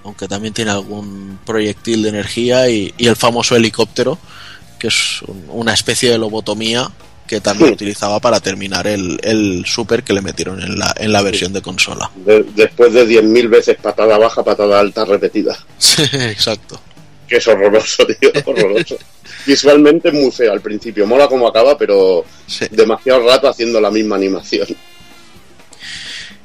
[0.04, 4.18] aunque también tiene algún proyectil de energía y, y el famoso helicóptero,
[4.84, 6.90] que es un, una especie de lobotomía
[7.26, 7.74] que también sí.
[7.74, 11.54] utilizaba para terminar el, el, super que le metieron en la, en la versión sí.
[11.54, 12.10] de consola.
[12.16, 15.56] De, después de 10.000 veces patada baja, patada alta repetida.
[15.78, 16.78] Sí, exacto.
[17.26, 18.98] Que es horroroso, tío, horroroso.
[19.46, 22.26] Visualmente muy feo al principio, mola como acaba, pero
[22.70, 24.66] demasiado rato haciendo la misma animación.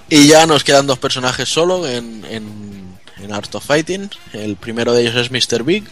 [0.07, 4.09] Y ya nos quedan dos personajes solo en, en, en Art of Fighting.
[4.31, 5.63] El primero de ellos es Mr.
[5.63, 5.83] Big.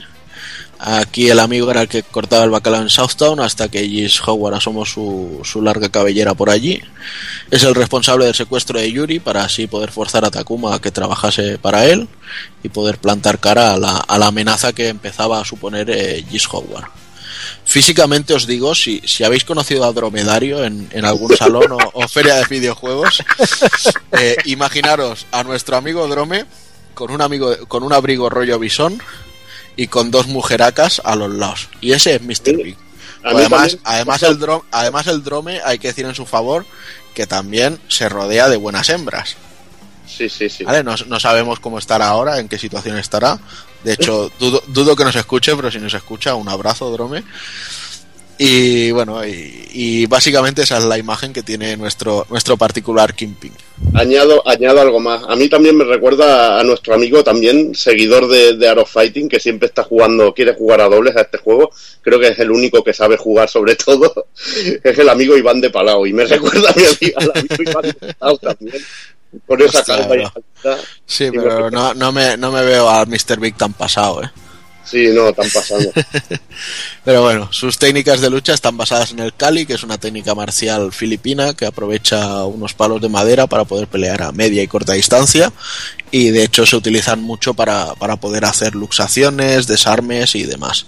[0.80, 4.56] Aquí el amigo era el que cortaba el bacalao en Southtown hasta que Gis Howard
[4.56, 6.82] asomó su, su, larga cabellera por allí.
[7.50, 10.92] Es el responsable del secuestro de Yuri para así poder forzar a Takuma a que
[10.92, 12.08] trabajase para él
[12.64, 16.48] y poder plantar cara a la, a la amenaza que empezaba a suponer eh, Gis
[16.52, 16.90] Howard.
[17.66, 22.36] Físicamente os digo, si, si habéis conocido a Dromedario en, en algún salón o, feria
[22.36, 23.24] de videojuegos,
[24.12, 26.46] eh, imaginaros a nuestro amigo Drome
[26.94, 29.02] con un, amigo, con un abrigo rollo bisón
[29.78, 31.70] y con dos mujeracas a los lados.
[31.80, 32.58] Y ese es Mr.
[32.58, 32.78] Big.
[33.24, 36.66] Además, además, el drome, además el drome, hay que decir en su favor,
[37.14, 39.38] que también se rodea de buenas hembras.
[40.08, 40.64] Sí, sí, sí.
[40.64, 40.84] ¿Vale?
[40.84, 43.40] No, no sabemos cómo estará ahora, en qué situación estará.
[43.84, 47.24] De hecho, dudo, dudo, que nos escuche, pero si nos escucha, un abrazo, Drome.
[48.40, 53.54] Y bueno, y, y básicamente esa es la imagen que tiene nuestro, nuestro particular Kingpin.
[53.94, 55.24] Añado, añado algo más.
[55.28, 59.30] A mí también me recuerda a nuestro amigo también, seguidor de, de Art of Fighting,
[59.30, 61.72] que siempre está jugando, quiere jugar a dobles a este juego.
[62.02, 64.28] Creo que es el único que sabe jugar sobre todo.
[64.84, 66.06] Es el amigo Iván de Palau.
[66.06, 68.78] Y me recuerda a mi amigo, al amigo Iván de Palau también.
[69.46, 70.84] Con esa Hostia, y alta.
[71.06, 73.40] Sí, pero no, no, me, no me veo al Mr.
[73.40, 74.30] Big tan pasado, ¿eh?
[74.90, 75.92] Sí, no, están pasando.
[77.04, 80.34] Pero bueno, sus técnicas de lucha están basadas en el Kali, que es una técnica
[80.34, 84.94] marcial filipina que aprovecha unos palos de madera para poder pelear a media y corta
[84.94, 85.52] distancia.
[86.10, 90.86] Y de hecho se utilizan mucho para, para poder hacer luxaciones, desarmes y demás.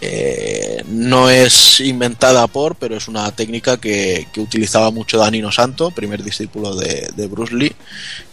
[0.00, 6.22] Eh, no es inventada por, pero es una técnica que, utilizaba mucho Danino Santo, primer
[6.22, 7.74] discípulo de, Bruce Lee,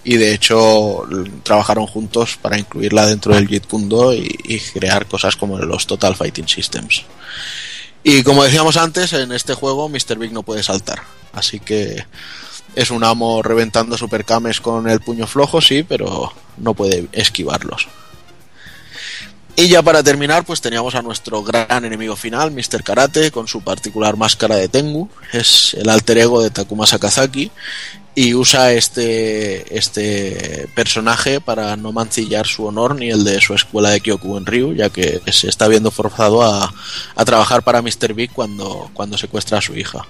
[0.03, 1.03] y de hecho
[1.43, 5.87] trabajaron juntos para incluirla dentro del Jeet Kune Do y, y crear cosas como los
[5.87, 7.03] Total Fighting Systems.
[8.03, 10.19] Y como decíamos antes, en este juego Mr.
[10.19, 11.01] Big no puede saltar,
[11.33, 12.05] así que
[12.75, 17.87] es un amo reventando supercames con el puño flojo, sí, pero no puede esquivarlos.
[19.57, 22.83] Y ya para terminar, pues teníamos a nuestro gran enemigo final, Mr.
[22.83, 25.09] Karate, con su particular máscara de Tengu.
[25.31, 27.51] Es el alter ego de Takuma Sakazaki
[28.15, 33.91] y usa este, este personaje para no mancillar su honor ni el de su escuela
[33.91, 36.73] de Kyokugen Ryu, ya que se está viendo forzado a,
[37.15, 38.13] a trabajar para Mr.
[38.13, 40.05] Big cuando, cuando secuestra a su hija.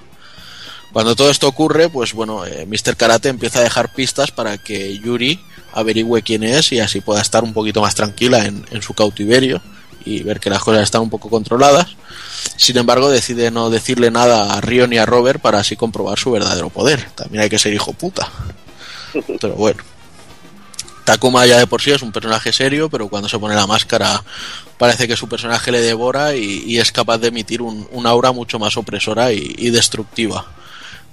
[0.92, 2.96] Cuando todo esto ocurre, pues bueno, eh, Mr.
[2.96, 5.40] Karate empieza a dejar pistas para que Yuri
[5.76, 9.62] averigüe quién es y así pueda estar un poquito más tranquila en, en su cautiverio
[10.06, 11.96] y ver que las cosas están un poco controladas.
[12.58, 16.32] Sin embargo, decide no decirle nada a Ryo ni a Robert para así comprobar su
[16.32, 17.10] verdadero poder.
[17.16, 18.30] También hay que ser hijo puta.
[19.42, 19.84] Pero bueno.
[21.04, 24.24] Takuma ya de por sí es un personaje serio, pero cuando se pone la máscara
[24.80, 28.32] parece que su personaje le devora y, y es capaz de emitir un, un aura
[28.32, 30.48] mucho más opresora y, y destructiva.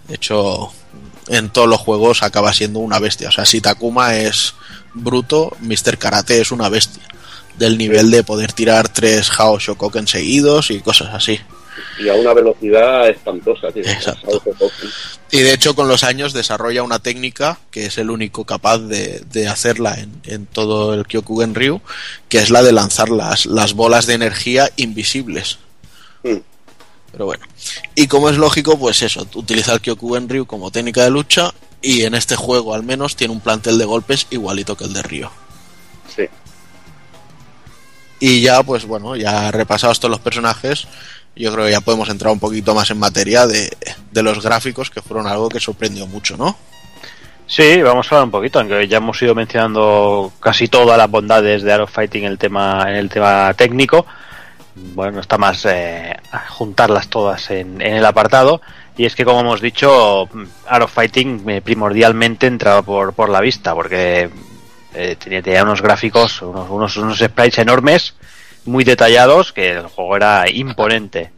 [0.08, 0.72] De hecho,
[1.28, 3.28] en todos los juegos acaba siendo una bestia.
[3.28, 4.54] O sea, si Takuma es
[4.94, 5.98] bruto, Mr.
[5.98, 7.02] Karate es una bestia.
[7.58, 11.38] Del nivel de poder tirar tres Hao Shokoken seguidos y cosas así.
[11.98, 13.82] Y a una velocidad espantosa, tío.
[13.84, 14.42] Exacto.
[15.30, 19.22] Y de hecho con los años desarrolla una técnica que es el único capaz de,
[19.30, 21.80] de hacerla en, en todo el Kyokugen Ryu,
[22.28, 25.58] que es la de lanzar las, las bolas de energía invisibles.
[26.22, 27.44] Pero bueno.
[27.94, 32.02] Y como es lógico, pues eso, utiliza el Kyokugen Ryu como técnica de lucha y
[32.02, 35.30] en este juego al menos tiene un plantel de golpes igualito que el de Ryo.
[36.14, 36.28] Sí.
[38.20, 40.86] Y ya, pues bueno, ya repasados todos los personajes,
[41.34, 43.76] yo creo que ya podemos entrar un poquito más en materia de,
[44.10, 46.56] de los gráficos, que fueron algo que sorprendió mucho, ¿no?
[47.46, 51.62] Sí, vamos a hablar un poquito, aunque ya hemos ido mencionando casi todas las bondades
[51.62, 54.06] de Art of Fighting en el tema, en el tema técnico.
[54.74, 56.16] Bueno, está más eh,
[56.48, 58.60] juntarlas todas en, en el apartado.
[58.96, 60.28] Y es que, como hemos dicho,
[60.66, 64.30] Art of Fighting eh, primordialmente entraba por, por la vista, porque
[64.94, 68.14] eh, tenía, tenía unos gráficos, unos, unos, unos sprites enormes,
[68.66, 71.30] muy detallados, que el juego era imponente.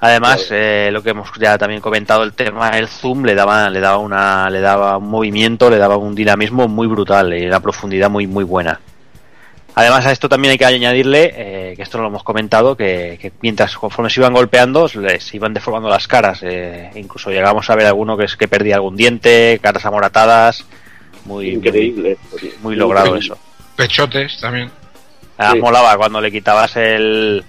[0.00, 3.80] Además, eh, lo que hemos ya también comentado, el tema del zoom le daba, le
[3.80, 8.10] daba una, le daba un movimiento, le daba un dinamismo muy brutal y una profundidad
[8.10, 8.80] muy, muy buena.
[9.76, 13.18] Además a esto también hay que añadirle, eh, que esto no lo hemos comentado, que,
[13.20, 16.40] que mientras conforme se iban golpeando, les iban deformando las caras.
[16.42, 20.64] eh, incluso llegamos a ver alguno que es que perdía algún diente, caras amoratadas.
[21.24, 22.18] Muy Increíble.
[22.30, 23.36] Muy, muy logrado eso.
[23.76, 24.70] Pechotes también.
[25.36, 27.44] Además molaba cuando le quitabas el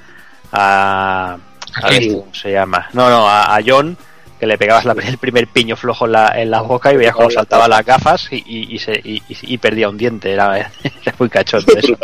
[0.51, 1.37] a,
[1.75, 3.95] a ver, ¿cómo se llama no no a, a John
[4.39, 7.15] que le pegabas la- el primer piño flojo en la, en la boca y veías
[7.15, 10.31] cómo saltaba las gafas y, y, y se, y, y- perdía un diente.
[10.31, 11.95] Era, era muy cachondo eso.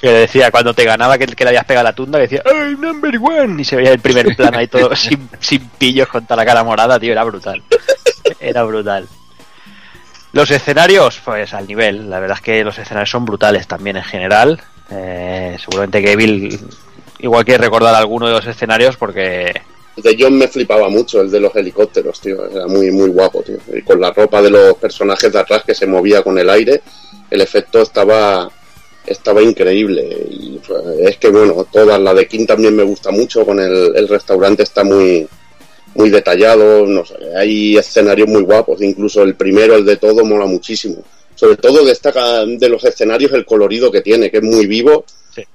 [0.00, 2.74] Que decía cuando te ganaba que, que le habías pegado la tunda que decía ¡Ay,
[2.76, 3.62] number one!
[3.62, 6.64] y se veía el primer plano ahí todo sin, sin pillos con toda la cara
[6.64, 7.62] morada tío era brutal.
[8.40, 9.06] Era brutal.
[10.32, 12.10] Los escenarios, pues al nivel.
[12.10, 14.60] La verdad es que los escenarios son brutales también en general.
[14.90, 16.58] Eh, seguramente que Bill
[17.20, 19.62] igual quiere recordar alguno de los escenarios porque
[19.96, 22.48] de John me flipaba mucho, el de los helicópteros, tío.
[22.48, 23.58] Era muy, muy guapo, tío.
[23.72, 26.82] Y con la ropa de los personajes de atrás que se movía con el aire,
[27.30, 28.50] el efecto estaba
[29.06, 30.26] estaba increíble.
[30.30, 33.94] Y pues, es que, bueno, todas, la de King también me gusta mucho, con el,
[33.94, 35.26] el restaurante está muy
[35.94, 40.46] muy detallado, no sé, hay escenarios muy guapos, incluso el primero, el de todo, mola
[40.46, 41.04] muchísimo.
[41.36, 45.04] Sobre todo destaca de los escenarios el colorido que tiene, que es muy vivo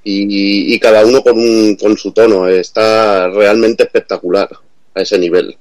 [0.03, 2.47] y, y cada uno con, un, con su tono.
[2.47, 4.49] Está realmente espectacular
[4.95, 5.57] a ese nivel.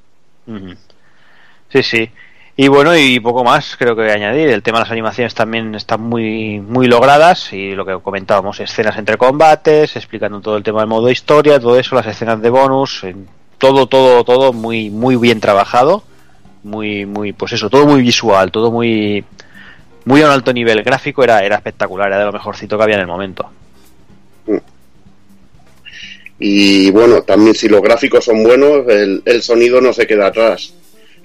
[1.73, 2.11] Sí, sí.
[2.57, 4.49] Y bueno, y poco más creo que añadir.
[4.49, 8.99] El tema de las animaciones también están muy, muy logradas y lo que comentábamos, escenas
[8.99, 13.05] entre combates, explicando todo el tema del modo historia, todo eso, las escenas de bonus,
[13.05, 13.29] en-
[13.59, 16.03] todo, todo, todo muy, muy bien trabajado,
[16.65, 19.25] muy, muy, pues eso, todo muy visual, todo muy,
[20.05, 22.97] muy a un alto nivel gráfico, era, era espectacular, era de lo mejorcito que había
[22.97, 23.49] en el momento.
[26.39, 30.73] Y bueno, también si los gráficos son buenos, el, el sonido no se queda atrás.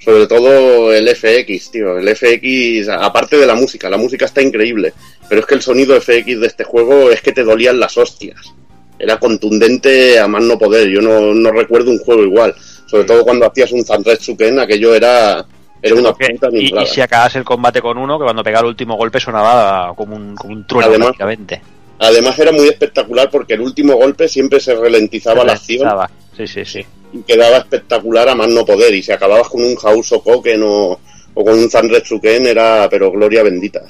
[0.03, 1.97] Sobre todo el FX, tío.
[1.97, 4.93] El FX, aparte de la música, la música está increíble.
[5.29, 8.53] Pero es que el sonido FX de este juego es que te dolían las hostias.
[8.99, 10.89] Era contundente a más no poder.
[10.89, 12.53] Yo no, no recuerdo un juego igual.
[12.87, 15.45] Sobre todo cuando hacías un Zanretsuken, aquello era,
[15.81, 18.69] era una puta Y, y si acabas el combate con uno, que cuando pegaba el
[18.71, 21.61] último golpe sonaba como un, como un trueno Además- prácticamente.
[21.99, 25.87] Además era muy espectacular porque el último golpe siempre se ralentizaba la acción.
[26.35, 26.85] Sí, sí, sí.
[27.13, 28.93] y quedaba espectacular a más no poder.
[28.93, 30.99] Y si acababas con un Hauso Koken o,
[31.33, 33.81] o con un Zanretsuken era, pero gloria bendita.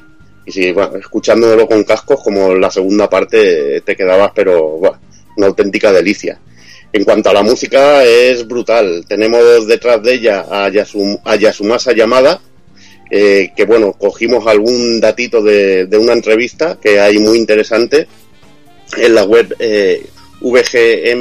[0.46, 5.00] Y si, bueno, escuchándolo con cascos, como la segunda parte, te quedabas, pero, bueno,
[5.38, 6.38] una auténtica delicia.
[6.92, 9.06] En cuanto a la música, es brutal.
[9.08, 12.42] Tenemos detrás de ella a, Yasum- a Yasumasa Yamada,
[13.10, 18.08] eh, que bueno, cogimos algún datito de, de una entrevista que hay muy interesante
[18.98, 20.06] en la web eh,
[20.42, 21.14] vgmonline.net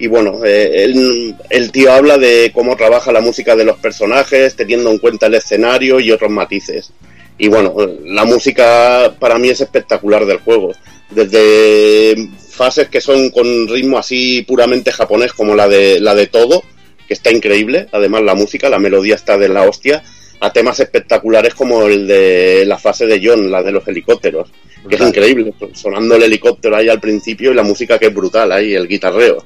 [0.00, 4.56] y bueno, eh, el, el tío habla de cómo trabaja la música de los personajes,
[4.56, 6.90] teniendo en cuenta el escenario y otros matices.
[7.36, 7.76] Y bueno,
[8.06, 10.72] la música para mí es espectacular del juego.
[11.10, 16.62] Desde fases que son con ritmo así puramente japonés como la de la de todo,
[17.10, 20.00] que está increíble, además la música, la melodía está de la hostia,
[20.38, 24.48] a temas espectaculares como el de la fase de John, la de los helicópteros,
[24.88, 28.52] que es increíble, sonando el helicóptero ahí al principio y la música que es brutal
[28.52, 29.44] ahí, el guitarreo.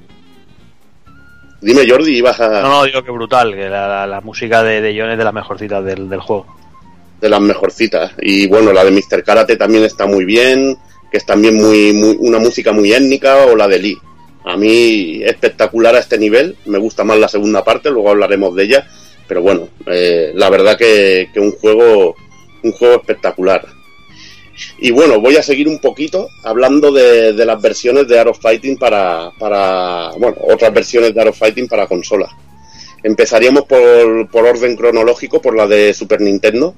[1.62, 2.60] Dime Jordi, ibas a...
[2.60, 5.24] No, no, digo que brutal, que la, la- la música de, de John es de
[5.24, 6.44] las mejorcitas del, del juego.
[7.18, 8.12] de las mejorcitas.
[8.20, 9.24] Y bueno, la de Mr.
[9.24, 10.76] Karate también está muy bien,
[11.10, 13.98] que es también muy, muy una música muy étnica, o la de Lee.
[14.44, 18.64] A mí espectacular a este nivel, me gusta más la segunda parte, luego hablaremos de
[18.64, 18.86] ella,
[19.26, 22.14] pero bueno, eh, la verdad que, un juego
[22.62, 23.66] un juego espectacular.
[24.78, 29.30] Y bueno, voy a seguir un poquito hablando de, las versiones de Arrow Fighting para,
[29.38, 32.28] para, bueno, otras versiones de Arrow Fighting para consola.
[33.02, 36.74] Empezaríamos por, por orden cronológico, por la de Super Nintendo,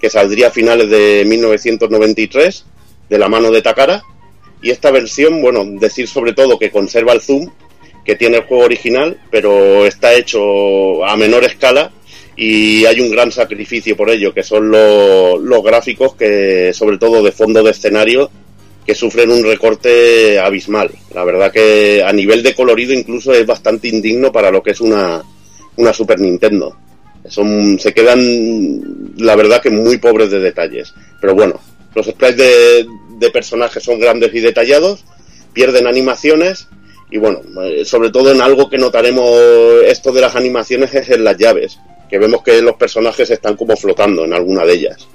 [0.00, 2.64] que saldría a finales de 1993,
[3.08, 4.02] de la mano de Takara.
[4.62, 7.50] Y esta versión, bueno, decir sobre todo que conserva el zoom,
[8.04, 11.90] que tiene el juego original, pero está hecho a menor escala
[12.36, 17.32] y hay un gran sacrificio por ello, que son los, gráficos que, sobre todo de
[17.32, 18.30] fondo de escenario,
[18.86, 20.90] que sufren un recorte abismal.
[21.14, 24.80] La verdad que a nivel de colorido incluso es bastante indigno para lo que es
[24.80, 25.22] una,
[25.76, 26.76] una Super Nintendo.
[27.28, 30.94] Son, se quedan, la verdad que muy pobres de detalles.
[31.20, 31.60] Pero bueno,
[31.94, 32.86] los sprites de,
[33.18, 35.04] de personajes son grandes y detallados,
[35.52, 36.68] pierden animaciones
[37.10, 39.38] y bueno, eh, sobre todo en algo que notaremos
[39.84, 41.78] esto de las animaciones es en las llaves,
[42.10, 45.08] que vemos que los personajes están como flotando en alguna de ellas.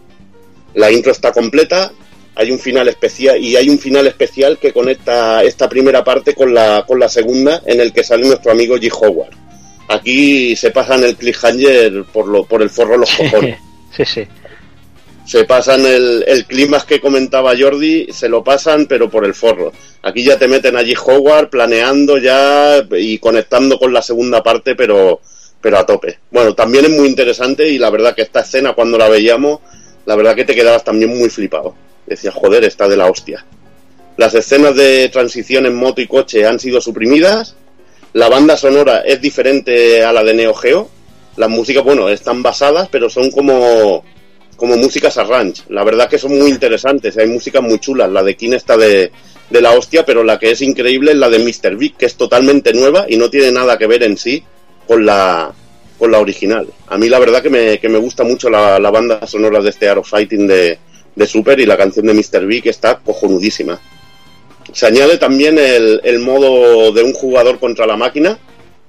[0.74, 1.92] La intro está completa,
[2.36, 6.54] hay un final especial y hay un final especial que conecta esta primera parte con
[6.54, 8.90] la, con la segunda en el que sale nuestro amigo G.
[8.94, 9.36] Howard.
[9.90, 13.58] Aquí se pasan el cliffhanger por, lo, por el forro los cojones.
[13.98, 14.28] sí, sí.
[15.25, 19.72] Se pasan el, el clima que comentaba Jordi, se lo pasan pero por el forro.
[20.01, 25.22] Aquí ya te meten allí Howard planeando ya y conectando con la segunda parte pero,
[25.61, 26.19] pero a tope.
[26.32, 29.59] Bueno, también es muy interesante y la verdad que esta escena cuando la veíamos,
[30.06, 31.75] la verdad que te quedabas también muy flipado.
[32.06, 33.45] Decías, joder, está de la hostia.
[34.17, 37.56] Las escenas de transición en moto y coche han sido suprimidas.
[38.14, 40.90] La banda sonora es diferente a la de Neo Geo.
[41.38, 44.03] Las músicas, bueno, están basadas, pero son como,
[44.61, 45.64] como músicas arrange.
[45.69, 47.17] La verdad que son muy interesantes.
[47.17, 48.11] Hay músicas muy chulas.
[48.11, 49.11] La de King está de,
[49.49, 51.75] de la hostia, pero la que es increíble es la de Mr.
[51.75, 54.43] Big, que es totalmente nueva y no tiene nada que ver en sí
[54.85, 55.51] con la,
[55.98, 56.67] con la original.
[56.90, 59.72] A mí la verdad que me, que me gusta mucho la, la banda sonora de
[59.72, 60.77] este Arrow Fighting de,
[61.15, 62.45] de Super y la canción de Mr.
[62.45, 63.81] Big está cojonudísima.
[64.72, 68.38] Se añade también el, el modo de un jugador contra la máquina,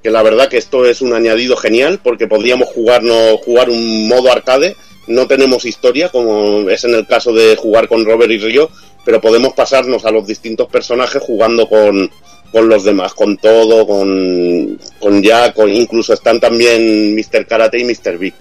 [0.02, 4.30] que la verdad que esto es un añadido genial porque podríamos jugarnos, jugar un modo
[4.30, 4.76] arcade,
[5.06, 8.70] no tenemos historia como es en el caso de jugar con Robert y Río,
[9.04, 12.10] pero podemos pasarnos a los distintos personajes jugando con,
[12.52, 17.46] con los demás, con todo, con, con Jack, con, incluso están también Mr.
[17.46, 18.18] Karate y Mr.
[18.18, 18.34] Big.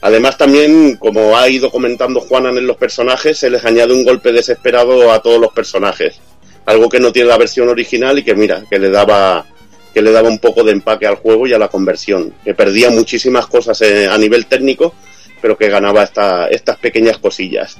[0.00, 4.32] Además también, como ha ido comentando Juanan en los personajes, se les añade un golpe
[4.32, 6.20] desesperado a todos los personajes.
[6.64, 9.46] Algo que no tiene la versión original y que mira, que le daba,
[9.92, 12.90] que le daba un poco de empaque al juego y a la conversión, que perdía
[12.90, 14.94] muchísimas cosas eh, a nivel técnico,
[15.40, 17.78] pero que ganaba esta, estas pequeñas cosillas.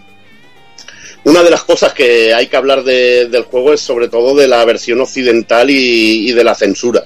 [1.24, 4.46] Una de las cosas que hay que hablar de- del juego es sobre todo de
[4.46, 7.02] la versión occidental y, de la censura,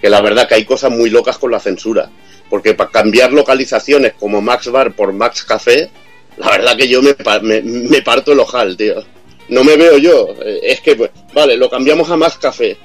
[0.00, 2.08] que la verdad que hay cosas muy locas con la censura,
[2.48, 5.90] porque para cambiar localizaciones como Max Bar por Max Café,
[6.36, 9.04] la verdad que yo me, me, me parto el ojal, tío.
[9.48, 12.76] No me veo yo, eh, es que, pues, vale, lo cambiamos a Max Café,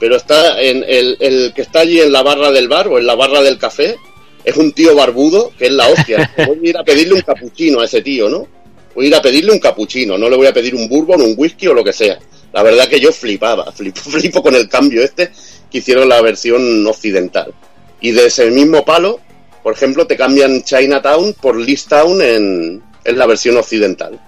[0.00, 3.14] pero está en el que está allí en la barra del bar o en la
[3.16, 3.96] barra del café,
[4.44, 6.30] es un tío barbudo que es la hostia.
[6.46, 8.46] Voy a ir a pedirle un capuchino a ese tío, ¿no?
[8.94, 11.34] Voy a ir a pedirle un capuchino, no le voy a pedir un bourbon, un
[11.36, 12.18] whisky o lo que sea.
[12.52, 15.30] La verdad que yo flipaba, flipo, flipo con el cambio este
[15.70, 17.54] que hicieron la versión occidental.
[18.00, 19.20] Y de ese mismo palo,
[19.62, 21.56] por ejemplo, te cambian Chinatown por
[21.88, 24.20] Town en, en la versión occidental.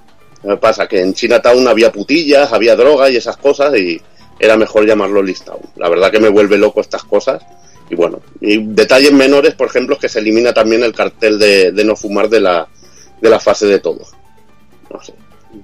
[0.42, 4.00] Lo que pasa que en Chinatown había putillas, había droga y esas cosas y
[4.38, 5.60] era mejor llamarlo Town.
[5.76, 7.42] La verdad que me vuelve loco estas cosas.
[7.90, 11.72] Y bueno, y detalles menores, por ejemplo, es que se elimina también el cartel de,
[11.72, 12.68] de no fumar de la,
[13.20, 14.06] de la fase de todo.
[14.90, 15.14] No sé,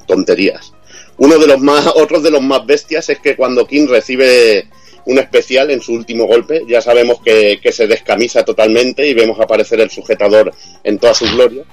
[0.06, 0.72] tonterías.
[1.16, 4.68] Uno de los más, otros de los más bestias es que cuando King recibe
[5.06, 9.40] un especial en su último golpe, ya sabemos que, que se descamisa totalmente y vemos
[9.40, 10.52] aparecer el sujetador
[10.84, 11.64] en toda su gloria.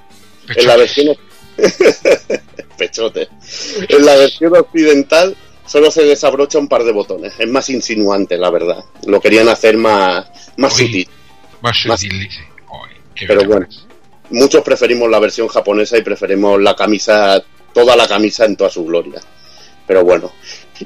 [0.56, 1.18] En la versión
[2.78, 3.28] pechote.
[3.90, 5.36] En la versión occidental
[5.68, 7.34] solo se desabrocha un par de botones.
[7.38, 8.84] Es más insinuante, la verdad.
[9.06, 10.26] Lo querían hacer más,
[10.58, 11.08] más sutil.
[11.62, 12.28] Más Más- sutil,
[13.28, 13.68] Pero bueno,
[14.30, 18.86] muchos preferimos la versión japonesa y preferimos la camisa, toda la camisa en toda su
[18.86, 19.20] gloria.
[19.86, 20.32] Pero bueno.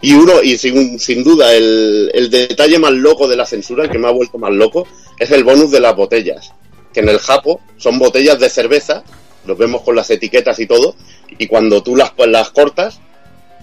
[0.01, 3.89] Y uno, y sin, sin duda, el, el detalle más loco de la censura, el
[3.89, 4.87] que me ha vuelto más loco,
[5.19, 6.53] es el bonus de las botellas.
[6.93, 9.03] Que en el Japo son botellas de cerveza,
[9.45, 10.95] los vemos con las etiquetas y todo,
[11.37, 13.01] y cuando tú las, las cortas,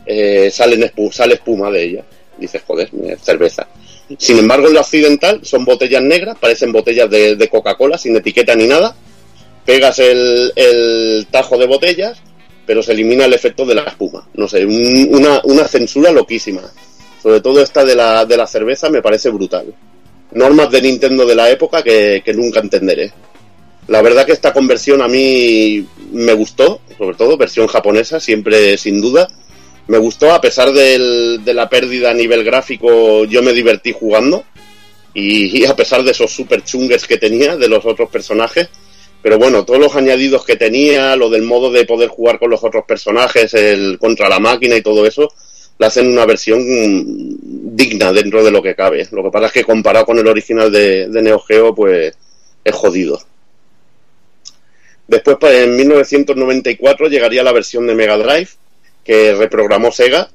[0.08, 2.04] eh, salen espu- sale espuma de ellas.
[2.38, 3.68] Dices, joder, es cerveza.
[4.16, 8.54] Sin embargo, en la occidental son botellas negras, parecen botellas de, de Coca-Cola, sin etiqueta
[8.56, 8.94] ni nada.
[9.66, 12.18] Pegas el, el tajo de botellas,
[12.66, 14.26] pero se elimina el efecto de la espuma.
[14.34, 16.62] No sé, un- una, una censura loquísima.
[17.22, 19.74] Sobre todo esta de la, de la cerveza me parece brutal.
[20.32, 23.12] Normas de Nintendo de la época que, que nunca entenderé.
[23.88, 29.00] La verdad que esta conversión a mí me gustó, sobre todo versión japonesa, siempre sin
[29.00, 29.26] duda.
[29.88, 34.44] Me gustó, a pesar del- de la pérdida a nivel gráfico, yo me divertí jugando.
[35.14, 38.68] Y, a pesar de esos super chungues que tenía de los otros personajes.
[39.22, 42.62] Pero bueno, todos los añadidos que tenía, lo del modo de poder jugar con los
[42.62, 45.32] otros personajes, el contra la máquina y todo eso,
[45.78, 46.60] la hacen una versión
[47.74, 49.08] digna dentro de lo que cabe.
[49.10, 52.14] Lo que pasa es que comparado con el original de, de Neo Geo, pues
[52.62, 53.20] es jodido.
[55.08, 58.50] Después, pues, en 1994, llegaría la versión de Mega Drive,
[59.08, 60.28] que reprogramó Sega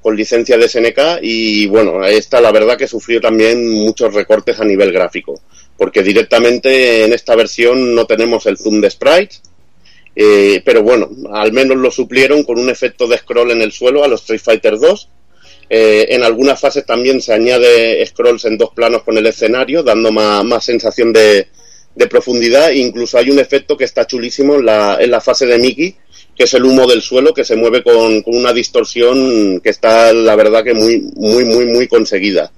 [0.00, 4.64] con licencia de SNK y bueno, esta la verdad que sufrió también muchos recortes a
[4.64, 5.40] nivel gráfico,
[5.76, 9.42] porque directamente en esta versión no tenemos el zoom de sprites,
[10.14, 14.04] eh, pero bueno, al menos lo suplieron con un efecto de scroll en el suelo
[14.04, 15.08] a los Street Fighter 2.
[15.70, 20.12] Eh, en algunas fases también se añade scrolls en dos planos con el escenario, dando
[20.12, 21.48] más, más sensación de,
[21.96, 22.70] de profundidad.
[22.70, 25.96] Incluso hay un efecto que está chulísimo en la, en la fase de Mickey,
[26.36, 30.36] que es el humo del suelo que se mueve con, una distorsión que está, la
[30.36, 32.50] verdad, que muy, muy, muy, muy conseguida.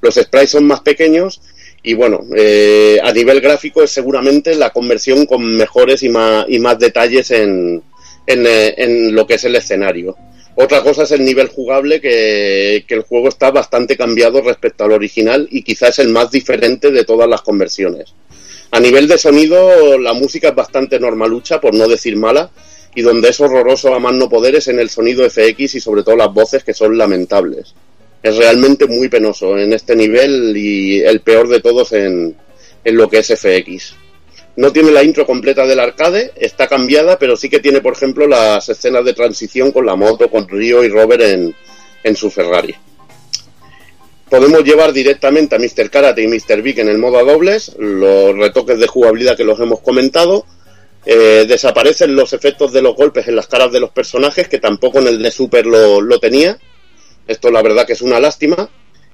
[0.00, 1.40] Los sprites son más pequeños
[1.82, 6.58] y bueno, eh, a nivel gráfico es seguramente la conversión con mejores y más, y
[6.58, 7.82] más detalles en,
[8.26, 10.16] en, eh, en lo que es el escenario.
[10.56, 14.92] Otra cosa es el nivel jugable, que, que el juego está bastante cambiado respecto al
[14.92, 18.14] original y quizás es el más diferente de todas las conversiones.
[18.70, 22.50] A nivel de sonido, la música es bastante normalucha, por no decir mala,
[22.94, 26.02] y donde es horroroso a más no poder es en el sonido FX y sobre
[26.02, 27.74] todo las voces que son lamentables.
[28.22, 32.36] Es realmente muy penoso en este nivel y el peor de todos en,
[32.84, 33.96] en lo que es FX.
[34.56, 38.28] No tiene la intro completa del arcade, está cambiada, pero sí que tiene, por ejemplo,
[38.28, 41.54] las escenas de transición con la moto, con Río y Robert en,
[42.04, 42.74] en su Ferrari.
[44.30, 45.90] Podemos llevar directamente a Mr.
[45.90, 46.62] Karate y Mr.
[46.62, 50.46] Big en el modo a dobles, los retoques de jugabilidad que los hemos comentado.
[51.06, 55.00] Eh, desaparecen los efectos de los golpes en las caras de los personajes, que tampoco
[55.00, 56.58] en el de Super lo, lo tenía.
[57.26, 58.68] Esto la verdad que es una lástima.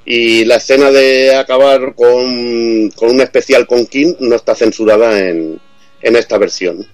[0.04, 5.60] Y la escena de acabar con, con un especial con King no está censurada en,
[6.02, 6.86] en esta versión.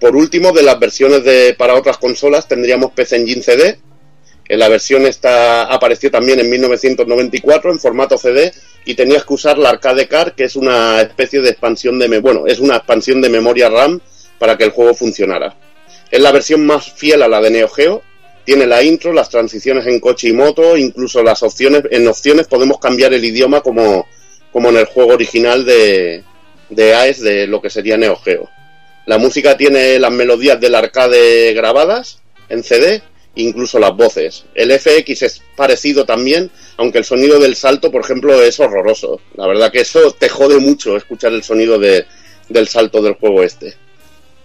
[0.00, 3.78] Por último, de las versiones de, para otras consolas tendríamos PC Engine CD.
[4.48, 8.52] En la versión esta apareció también en 1994 en formato CD
[8.84, 12.46] y tenías que usar la Arcade Card, que es una especie de expansión de bueno,
[12.46, 14.00] es una expansión de memoria RAM
[14.38, 15.56] para que el juego funcionara.
[16.10, 18.02] Es la versión más fiel a la de Neo Geo
[18.44, 22.78] Tiene la intro, las transiciones en coche y moto, incluso las opciones, en opciones podemos
[22.78, 24.06] cambiar el idioma como,
[24.52, 26.22] como en el juego original de,
[26.68, 28.50] de AES de lo que sería Neo Geo.
[29.06, 33.02] La música tiene las melodías del arcade grabadas en CD,
[33.34, 34.44] incluso las voces.
[34.54, 39.20] El FX es parecido también, aunque el sonido del salto, por ejemplo, es horroroso.
[39.36, 42.04] La verdad que eso te jode mucho escuchar el sonido de,
[42.48, 43.74] del salto del juego este.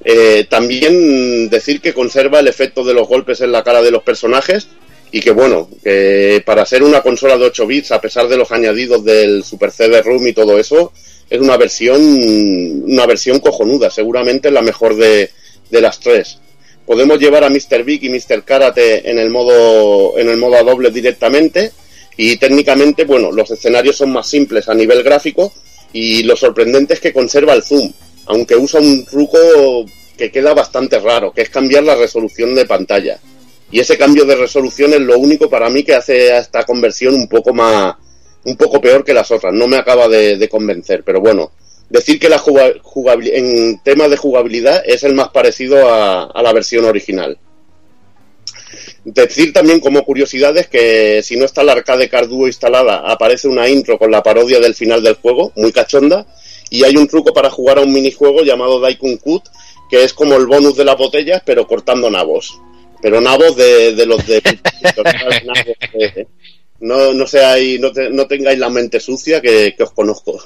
[0.03, 4.03] Eh, también decir que conserva el efecto de los golpes en la cara de los
[4.03, 4.67] personajes
[5.11, 5.69] y que bueno,
[6.45, 10.27] para ser una consola de 8 bits, a pesar de los añadidos del Super CD-ROOM
[10.27, 10.93] y todo eso,
[11.30, 11.99] es una versión,
[12.85, 15.32] una versión cojonuda, seguramente la mejor de,
[15.69, 16.40] de las tres.
[16.85, 17.83] Podemos llevar a Mr.
[17.83, 18.43] Big y Mr.
[18.43, 21.72] Karate en el modo, en el modo a doble directamente
[22.22, 25.53] y técnicamente, bueno, los escenarios son más simples a nivel gráfico
[25.93, 27.93] y lo sorprendente es que conserva el zoom,
[28.25, 29.38] aunque usa un truco
[30.17, 33.22] que queda bastante raro, que es cambiar la resolución de pantalla.
[33.72, 37.14] Y ese cambio de resolución es lo único para mí que hace a esta conversión
[37.14, 37.95] un poco más,
[38.43, 39.53] un poco peor que las otras.
[39.53, 41.53] No me acaba de, convencer, pero bueno,
[41.89, 46.51] decir que la jugabilidad, en tema de jugabilidad es el más parecido a, a, la
[46.51, 47.38] versión original.
[49.11, 53.97] Decir también como curiosidades que si no está la arcade Carduo instalada, aparece una intro
[53.97, 56.27] con la parodia del final del juego, muy cachonda,
[56.69, 59.45] y hay un truco para jugar a un minijuego llamado Daikun Cut,
[59.89, 62.61] que es como el bonus de las botellas, pero cortando nabos.
[63.01, 64.43] Pero nabos de, de los de...
[66.79, 70.39] no, no, seáis, no, te, no tengáis la mente sucia que, que os conozco.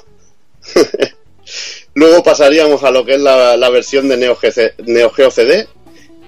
[1.94, 5.68] Luego pasaríamos a lo que es la, la versión de Neo, GC, Neo Geo CD,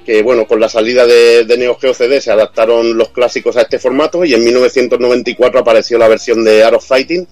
[0.07, 3.81] que bueno, con la salida de, Neo Geo CD se adaptaron los clásicos a este
[3.81, 7.27] formato y en 1994 apareció la versión de Art of Fighting,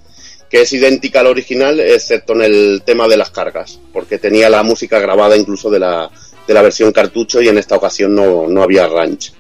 [0.51, 4.65] que es idéntica al original, excepto en el tema de las cargas, porque tenía la
[4.65, 6.11] música grabada incluso de la,
[6.49, 9.33] de la versión cartucho y en esta ocasión no, no había ranch.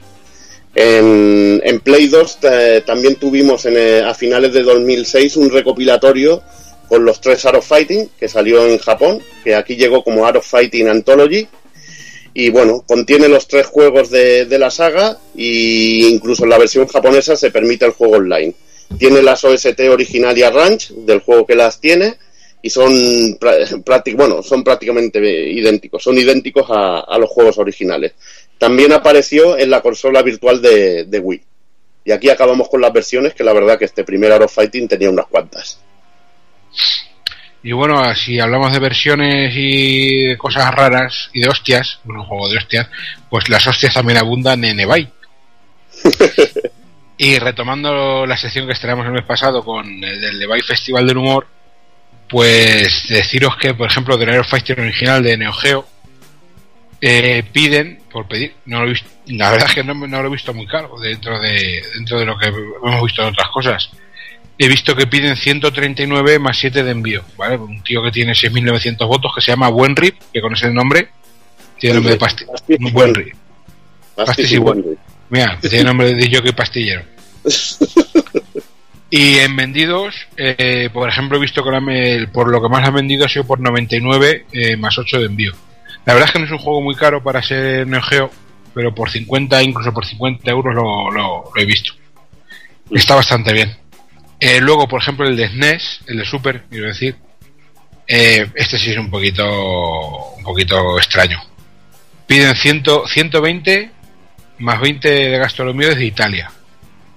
[0.77, 6.41] En, en Play 2 eh, también tuvimos en, eh, a finales de 2006 un recopilatorio
[6.89, 10.37] con los tres Art of Fighting que salió en Japón, que aquí llegó como Art
[10.37, 11.49] of Fighting Anthology.
[12.35, 16.87] Y bueno, contiene los tres juegos de, de la saga e incluso en la versión
[16.89, 18.55] japonesa se permite el juego online.
[18.99, 22.17] Tiene las OST original y Arrange del juego que las tiene
[22.65, 23.39] y son,
[24.17, 28.15] bueno, son prácticamente idénticos, son idénticos a, a, los juegos originales.
[28.57, 31.43] También apareció en la consola virtual de, Wii.
[32.07, 34.89] Y aquí acabamos con las versiones, que la verdad que este primer Art of Fighting
[34.89, 35.79] tenía unas cuantas.
[37.67, 42.51] Y bueno, si hablamos de versiones y de cosas raras y de hostias, un juego
[42.51, 42.91] de hostias,
[43.31, 45.09] pues las hostias también abundan en eBay.
[47.17, 51.17] y retomando la sección que estrenamos el mes pasado con el del eBay Festival del
[51.17, 51.47] Humor,
[52.28, 55.86] pues deciros que, por ejemplo, Aero Fighter original de Neo Geo,
[57.01, 60.28] eh, piden, por pedir, no lo he visto, la verdad es que no, no, lo
[60.28, 63.91] he visto muy caro dentro de, dentro de lo que hemos visto en otras cosas.
[64.57, 67.57] He visto que piden 139 más 7 de envío, ¿vale?
[67.57, 71.08] Un tío que tiene 6.900 votos que se llama Buenrip, que con ese nombre
[71.78, 72.44] tiene nombre de pasti
[72.92, 73.34] Buenrip.
[74.15, 74.60] Pastis y.
[75.31, 77.02] Mira, tiene nombre de jockey pastillero.
[79.16, 83.24] Y en vendidos, eh, por ejemplo, he visto que por lo que más han vendido
[83.24, 85.52] ha sido por 99 eh, más 8 de envío.
[86.05, 88.28] La verdad es que no es un juego muy caro para ser Neo Geo,
[88.74, 91.92] pero por 50, incluso por 50 euros lo, lo, lo he visto.
[92.91, 93.76] Está bastante bien.
[94.41, 97.17] Eh, luego, por ejemplo, el de SNES, el de Super, quiero decir,
[98.07, 101.41] eh, este sí es un poquito, un poquito extraño.
[102.27, 103.91] Piden 100, 120
[104.59, 106.51] más 20 de gasto de de Italia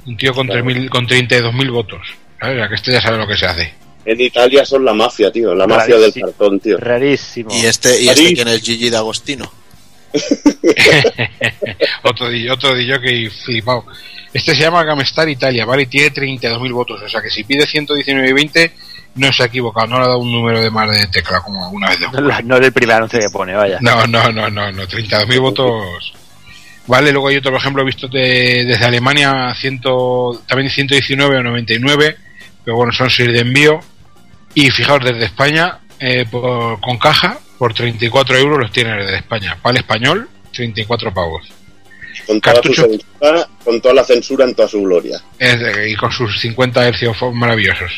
[0.08, 0.64] un tío con, claro.
[0.90, 2.02] con 32.000 votos.
[2.40, 2.70] ¿sabes?
[2.70, 3.74] que este ya sabe lo que se hace.
[4.06, 5.54] En Italia son la mafia, tío.
[5.54, 6.26] La mafia Rarísimo.
[6.26, 6.78] del cartón, tío.
[6.78, 7.50] Rarísimo.
[7.54, 9.52] ¿Y este, y este quién es Gigi D'Agostino?
[12.04, 13.86] otro otro DJ que flipado.
[14.34, 15.84] Este se llama Gamestar Italia, ¿vale?
[15.84, 17.02] Y tiene 32.000 votos.
[17.02, 18.74] O sea que si pide 119 y 20,
[19.16, 19.88] no se ha equivocado.
[19.88, 22.00] No le ha dado un número de más de tecla como alguna vez.
[22.02, 23.80] No, no es el primer anuncio que pone, vaya.
[23.82, 24.72] No, no, no, no.
[24.72, 26.14] no 32.000 votos.
[26.88, 29.82] Vale, luego hay otro, por ejemplo, he visto de, desde Alemania 100,
[30.48, 32.18] también 119 o 99,
[32.64, 33.80] pero bueno, son 6 de envío.
[34.54, 39.58] Y fijaos, desde España, eh, por, con caja, por 34 euros los tiene desde España.
[39.62, 41.48] Para el español, 34 pavos.
[42.26, 45.22] Con toda, censura, con toda la censura en toda su gloria.
[45.88, 47.92] Y con sus 50 hercios maravillosos.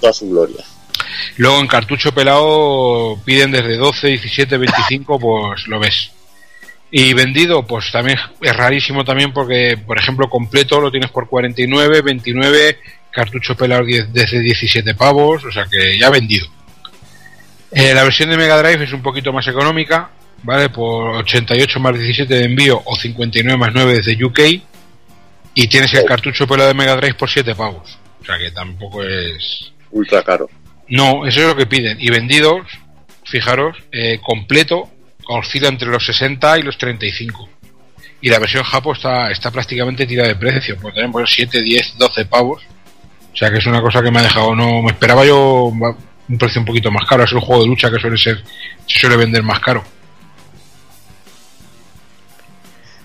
[0.00, 0.64] Toda su gloria.
[1.36, 6.10] Luego en cartucho pelado piden desde 12, 17, 25, pues lo ves.
[6.90, 12.00] Y vendido, pues también es rarísimo también porque, por ejemplo, completo lo tienes por 49,
[12.02, 12.78] 29,
[13.10, 16.46] cartucho pelado desde 17 pavos, o sea que ya vendido.
[17.70, 20.10] Eh, la versión de Mega Drive es un poquito más económica,
[20.42, 20.70] ¿vale?
[20.70, 24.40] Por 88 más 17 de envío o 59 más 9 desde UK,
[25.54, 27.98] Y tienes el cartucho pelo de Mega Drive por 7 pavos.
[28.20, 29.72] O sea que tampoco es.
[29.90, 30.48] Ultra caro.
[30.88, 31.98] No, eso es lo que piden.
[32.00, 32.66] Y vendidos,
[33.24, 34.88] fijaros, eh, completo,
[35.28, 37.48] oscila entre los 60 y los 35.
[38.20, 42.24] Y la versión Japo está, está prácticamente tirada de precio, porque tenemos 7, 10, 12
[42.26, 42.62] pavos.
[43.32, 45.70] O sea que es una cosa que me ha dejado, no me esperaba yo
[46.28, 47.24] un precio un poquito más caro.
[47.24, 48.42] Es un juego de lucha que suele ser,
[48.86, 49.82] se suele vender más caro.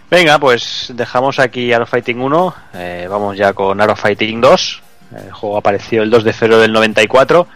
[0.10, 2.56] Venga, pues dejamos aquí Arrow Fighting 1.
[2.76, 4.82] eh, vamos ya con Arrow Fighting 2.
[5.26, 7.48] El juego apareció el 2 de febrero del 94.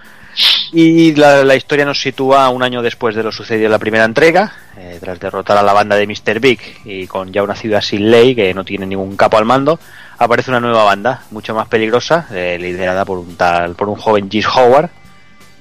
[0.72, 4.06] Y la, la historia nos sitúa un año después de lo sucedido en la primera
[4.06, 4.54] entrega.
[4.78, 6.40] eh, tras derrotar a la banda de Mr.
[6.40, 9.80] Big y con ya una ciudad sin ley que no tiene ningún capo al mando,
[10.20, 14.30] aparece una nueva banda, mucho más peligrosa, eh, liderada por un tal, por un joven
[14.30, 14.90] Gis Howard.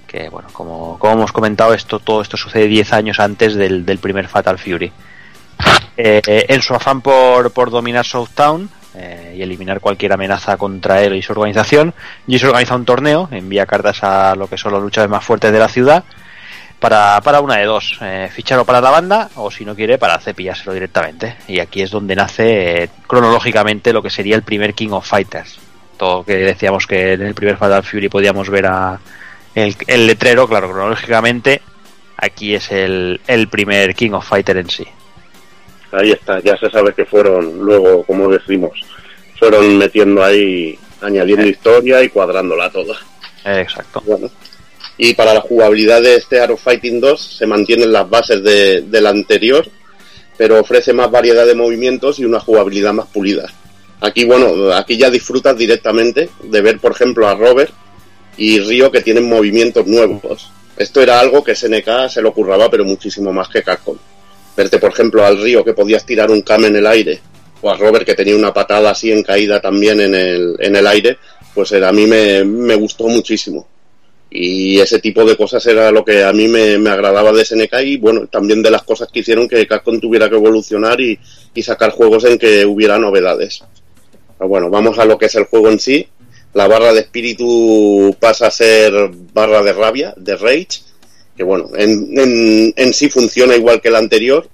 [0.07, 3.99] Que bueno, como, como hemos comentado, esto, todo esto sucede 10 años antes del, del
[3.99, 4.93] primer Fatal Fury.
[5.99, 11.17] Eh, en su afán por, por dominar Southtown eh, y eliminar cualquier amenaza contra él
[11.17, 11.95] y su organización,
[12.27, 15.59] Gis organiza un torneo, envía cartas a lo que son los luchadores más fuertes de
[15.59, 16.05] la ciudad
[16.79, 20.19] para, para una de dos, eh, ficharlo para la banda o si no quiere para
[20.19, 21.37] cepillárselo directamente.
[21.49, 25.59] Y aquí es donde nace eh, cronológicamente lo que sería el primer King of Fighters.
[25.97, 28.99] Todo que decíamos que en el primer Fatal Fury podíamos ver a
[29.57, 31.61] el, el letrero, claro, cronológicamente
[32.17, 34.87] aquí es el, el primer King of Fighter en sí.
[35.93, 38.73] Ahí está, ya se sabe que fueron, luego, como decimos,
[39.39, 42.97] fueron metiendo ahí, añadiendo historia y cuadrándola toda.
[43.45, 44.03] Exacto.
[44.05, 44.31] Bueno.
[44.99, 49.07] Y para la jugabilidad de este Arrow Fighting 2 se mantienen las bases de, del
[49.07, 49.67] anterior,
[50.37, 53.51] pero ofrece más variedad de movimientos y una jugabilidad más pulida.
[54.01, 57.73] Aquí, bueno, aquí ya disfrutas directamente de ver, por ejemplo, a Robert
[58.37, 60.51] y Río que tienen movimientos nuevos.
[60.77, 63.97] Esto era algo que SNK se lo curraba, pero muchísimo más que Capcom.
[64.57, 67.21] Verte, por ejemplo, al Río que podías tirar un Kame en el aire,
[67.63, 70.87] o a Robert que tenía una patada así en caída también en el, en el
[70.87, 71.19] aire,
[71.55, 73.67] pues era, a mí me, me gustó muchísimo.
[74.29, 77.75] Y ese tipo de cosas era lo que a mí me, me agradaba de SNK
[77.85, 81.19] y bueno, también de las cosas que hicieron que Capcom tuviera que evolucionar y,
[81.55, 83.63] y sacar juegos en que hubiera novedades.
[84.37, 86.07] Pero bueno, vamos a lo que es el juego en sí.
[86.57, 90.81] La barra de espíritu pasa a ser barra de rabia, de rage,
[91.37, 94.49] que bueno, en, en, en sí funciona igual que el anterior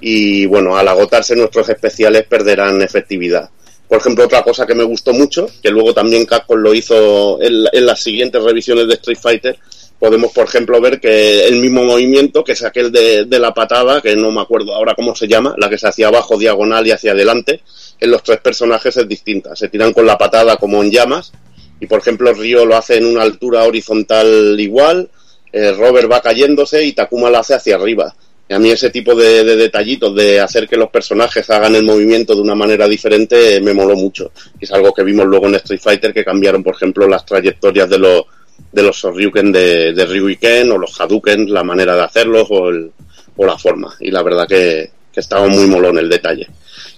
[0.00, 3.48] y bueno, al agotarse nuestros especiales perderán efectividad.
[3.88, 7.64] Por ejemplo, otra cosa que me gustó mucho, que luego también Capcom lo hizo en,
[7.72, 9.56] en las siguientes revisiones de Street Fighter,
[10.00, 14.00] podemos, por ejemplo, ver que el mismo movimiento, que es aquel de, de, la patada,
[14.00, 16.90] que no me acuerdo ahora cómo se llama, la que se hacía abajo, diagonal y
[16.90, 17.60] hacia adelante,
[18.00, 19.56] en los tres personajes es distinta.
[19.56, 21.32] Se tiran con la patada como en llamas,
[21.80, 25.10] y por ejemplo, Ryo lo hace en una altura horizontal igual,
[25.52, 28.14] eh, Robert va cayéndose y Takuma lo hace hacia arriba.
[28.48, 31.82] Y a mí ese tipo de, de, detallitos de hacer que los personajes hagan el
[31.82, 34.30] movimiento de una manera diferente me moló mucho.
[34.60, 37.88] Y es algo que vimos luego en Street Fighter que cambiaron, por ejemplo, las trayectorias
[37.90, 38.24] de los
[38.72, 42.68] de los de, de Ryu y Ken o los Hadouken, la manera de hacerlos o,
[42.68, 42.90] el,
[43.36, 43.94] o la forma.
[44.00, 46.46] Y la verdad que, que estaba muy molón el detalle.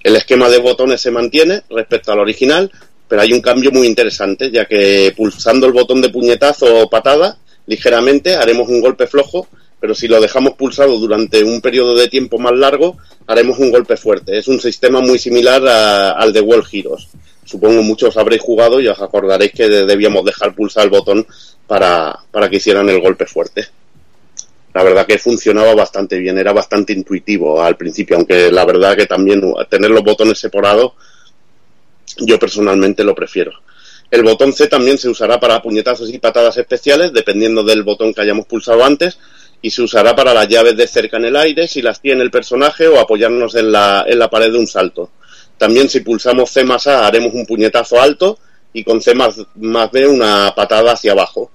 [0.03, 2.71] El esquema de botones se mantiene respecto al original,
[3.09, 7.39] pero hay un cambio muy interesante, ya que pulsando el botón de puñetazo o patada,
[7.67, 9.49] ligeramente haremos un golpe flojo,
[9.81, 12.97] pero si lo dejamos pulsado durante un periodo de tiempo más largo,
[13.27, 14.37] haremos un golpe fuerte.
[14.37, 17.09] Es un sistema muy similar a, al de World Heroes.
[17.45, 21.27] Supongo muchos habréis jugado y os acordaréis que debíamos dejar pulsar el botón
[21.67, 23.69] para, para que hicieran el golpe fuerte.
[24.79, 29.07] La verdad que funcionaba bastante bien, era bastante intuitivo al principio, aunque la verdad que
[29.07, 30.93] también tener los botones separados,
[32.19, 33.51] yo personalmente lo prefiero.
[34.09, 38.21] El botón C también se usará para puñetazos y patadas especiales, dependiendo del botón que
[38.21, 39.19] hayamos pulsado antes,
[39.61, 42.31] y se usará para las llaves de cerca en el aire, si las tiene el
[42.31, 45.11] personaje, o apoyarnos en la, en la pared de un salto.
[45.57, 48.39] También si pulsamos C más A haremos un puñetazo alto,
[48.73, 51.51] y con C más, más B una patada hacia abajo.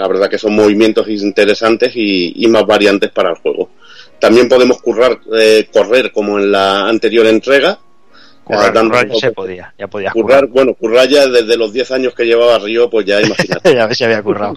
[0.00, 3.68] La verdad que son movimientos interesantes y, y más variantes para el juego.
[4.18, 7.78] También podemos currar, eh, correr como en la anterior entrega,
[8.42, 10.40] Currar, dando currar se podía, ya podía currar.
[10.40, 10.46] currar.
[10.46, 13.74] Bueno, currar ya desde los 10 años que llevaba Río, pues ya imagínate.
[13.74, 14.54] ya se había currado.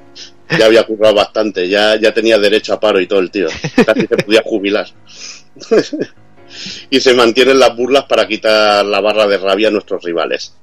[0.58, 3.48] ya había currado bastante, ya, ya tenía derecho a paro y todo el tío.
[3.84, 4.86] Casi se podía jubilar.
[6.88, 10.54] y se mantienen las burlas para quitar la barra de rabia a nuestros rivales.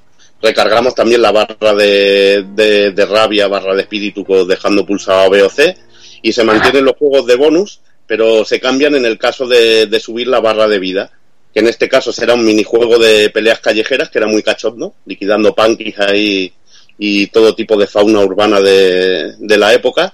[0.41, 5.77] Recargamos también la barra de, de, rabia, barra de espíritu, dejando pulsado B o C.
[6.21, 10.27] Y se mantienen los juegos de bonus, pero se cambian en el caso de, subir
[10.27, 11.11] la barra de vida
[11.53, 15.55] que en este caso será un minijuego de peleas callejeras, que era muy cachondo, liquidando
[15.55, 16.51] punkis ahí
[16.97, 20.11] y todo tipo de fauna urbana de, de, la época.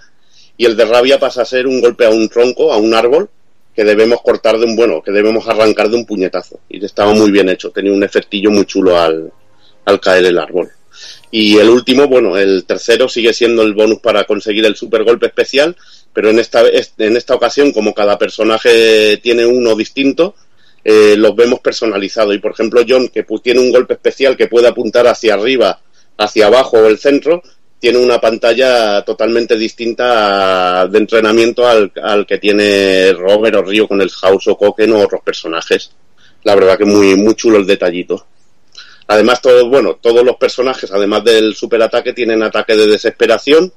[0.56, 3.28] Y el de rabia pasa a ser un golpe a un tronco, a un árbol,
[3.76, 6.60] que debemos cortar de un bueno, que debemos arrancar de un puñetazo.
[6.70, 9.32] Y estaba muy bien hecho, tenía un efectillo muy chulo al,
[9.86, 10.70] al caer el árbol.
[11.32, 15.28] Y el último, bueno, el tercero sigue siendo el bonus para conseguir el super golpe
[15.28, 15.76] especial,
[16.14, 16.64] pero en esta,
[16.98, 20.36] en esta ocasión, como cada personaje tiene uno distinto,
[20.84, 22.36] eh, los vemos personalizados.
[22.36, 25.80] Y por ejemplo, John, que tiene un golpe especial que puede apuntar hacia arriba,
[26.18, 27.42] hacia abajo o el centro,
[27.80, 34.02] tiene una pantalla totalmente distinta de entrenamiento al, al que tiene Robert o Río con
[34.02, 35.92] el House o Koken o otros personajes.
[36.44, 38.28] La verdad que muy, muy chulo el detallito.
[39.12, 43.74] Además, todos, bueno, todos los personajes, además del superataque, tienen ataque de desesperación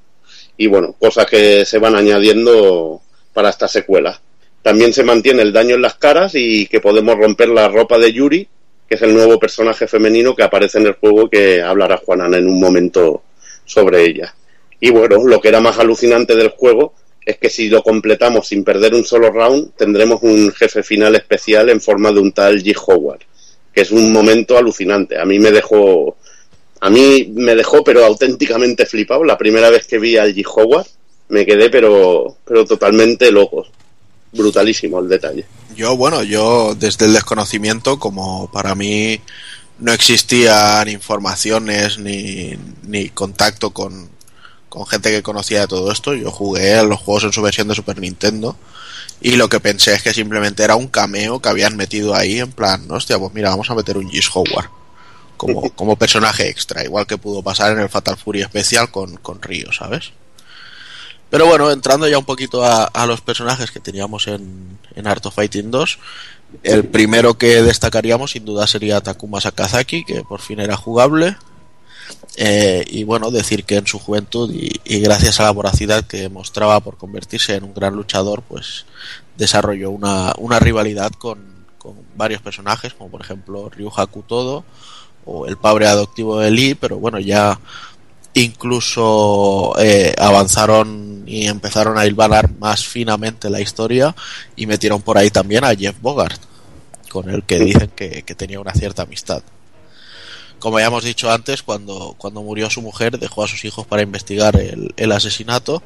[0.56, 4.20] y bueno, cosas que se van añadiendo para esta secuela.
[4.62, 8.12] También se mantiene el daño en las caras y que podemos romper la ropa de
[8.12, 8.46] Yuri,
[8.88, 12.46] que es el nuevo personaje femenino que aparece en el juego que hablará Juanan en
[12.46, 13.24] un momento
[13.64, 14.32] sobre ella.
[14.78, 16.94] Y bueno, lo que era más alucinante del juego
[17.26, 21.70] es que si lo completamos sin perder un solo round, tendremos un jefe final especial
[21.70, 22.72] en forma de un tal G.
[22.86, 23.22] Howard,
[23.74, 25.18] que es un momento alucinante.
[25.18, 26.16] A mí me dejó,
[26.80, 29.24] a mí me dejó pero auténticamente flipado.
[29.24, 30.86] La primera vez que vi al G.
[31.28, 33.66] Me quedé pero, pero totalmente loco.
[34.32, 35.44] Brutalísimo el detalle.
[35.74, 39.20] Yo, bueno, yo desde el desconocimiento, como para mí
[39.78, 44.08] no existían informaciones ni, ni contacto con,
[44.68, 47.66] con gente que conocía de todo esto, yo jugué a los juegos en su versión
[47.68, 48.56] de Super Nintendo
[49.20, 52.52] y lo que pensé es que simplemente era un cameo que habían metido ahí en
[52.52, 54.68] plan, hostia, pues mira, vamos a meter un Gis Howard
[55.36, 59.40] como, como personaje extra, igual que pudo pasar en el Fatal Fury especial con, con
[59.40, 60.12] Río, ¿sabes?
[61.30, 65.24] Pero bueno, entrando ya un poquito a, a los personajes que teníamos en, en Art
[65.26, 65.98] of Fighting 2,
[66.62, 71.36] el primero que destacaríamos sin duda sería Takuma Sakazaki, que por fin era jugable.
[72.36, 76.28] Eh, y bueno, decir que en su juventud y, y gracias a la voracidad que
[76.28, 78.86] mostraba por convertirse en un gran luchador, pues
[79.36, 81.38] desarrolló una, una rivalidad con,
[81.78, 84.64] con varios personajes, como por ejemplo Ryu Hakutodo
[85.24, 87.60] o el padre adoptivo de Lee, pero bueno, ya
[88.34, 94.14] incluso eh, avanzaron y empezaron a hilvanar más finamente la historia
[94.56, 96.40] y metieron por ahí también a Jeff Bogart,
[97.10, 99.42] con el que dicen que, que tenía una cierta amistad.
[100.64, 104.00] Como ya hemos dicho antes, cuando, cuando murió su mujer dejó a sus hijos para
[104.00, 105.82] investigar el, asesinato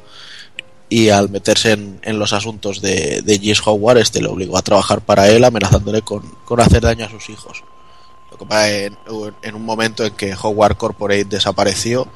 [0.88, 5.28] y al meterse en, los asuntos de, de Howard, este le obligó a trabajar para
[5.30, 7.64] él amenazándole con, con hacer daño a sus hijos.
[8.30, 8.96] Lo que pasa en,
[9.42, 12.06] en un momento en que Howard Corporate desapareció,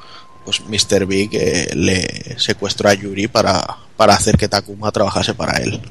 [0.45, 1.05] pues Mr.
[1.05, 5.81] Big eh, le secuestró a Yuri para, para hacer que Takuma trabajase para él.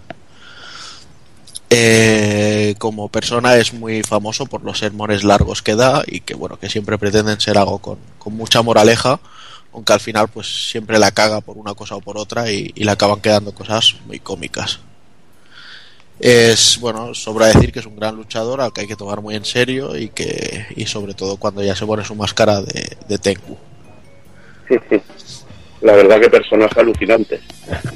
[1.74, 6.58] Eh, como persona es muy famoso por los sermones largos que da y que bueno
[6.58, 9.18] que siempre pretenden ser algo con, mucha moraleja
[9.72, 12.84] aunque al final pues siempre la caga por una cosa o por otra y, y
[12.84, 14.80] le acaban quedando cosas muy cómicas.
[16.20, 19.34] Es bueno sobra decir que es un gran luchador al que hay que tomar muy
[19.34, 23.16] en serio y que y sobre todo cuando ya se pone su máscara de, de
[23.16, 23.56] Tengu
[25.82, 27.40] La verdad que personaje alucinante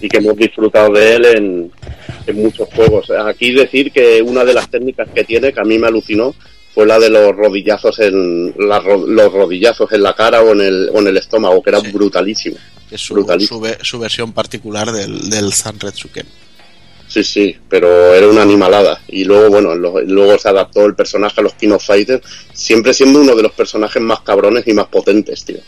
[0.01, 1.73] y que hemos disfrutado de él en,
[2.27, 3.11] en muchos juegos.
[3.11, 6.35] Aquí decir que una de las técnicas que tiene que a mí me alucinó
[6.75, 10.91] fue la de los rodillazos en la los rodillazos en la cara o en el,
[10.93, 12.57] o en el estómago, que era brutalísimo.
[12.91, 13.59] es su, Brutalísimo.
[13.59, 16.27] su, ve- su versión particular del, del Sanretsuken
[17.09, 19.01] Sí, sí, pero era una animalada.
[19.07, 22.21] Y luego, bueno, lo- luego se adaptó el personaje a los King of Fighters,
[22.53, 25.59] siempre siendo uno de los personajes más cabrones y más potentes, tío.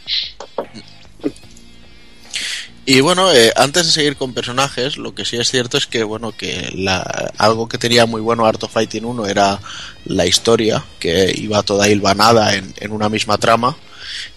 [2.90, 6.04] Y bueno, eh, antes de seguir con personajes, lo que sí es cierto es que
[6.04, 7.00] bueno que la,
[7.36, 9.60] algo que tenía muy bueno Art of Fighting 1 era
[10.06, 13.76] la historia, que iba toda hilvanada en, en una misma trama.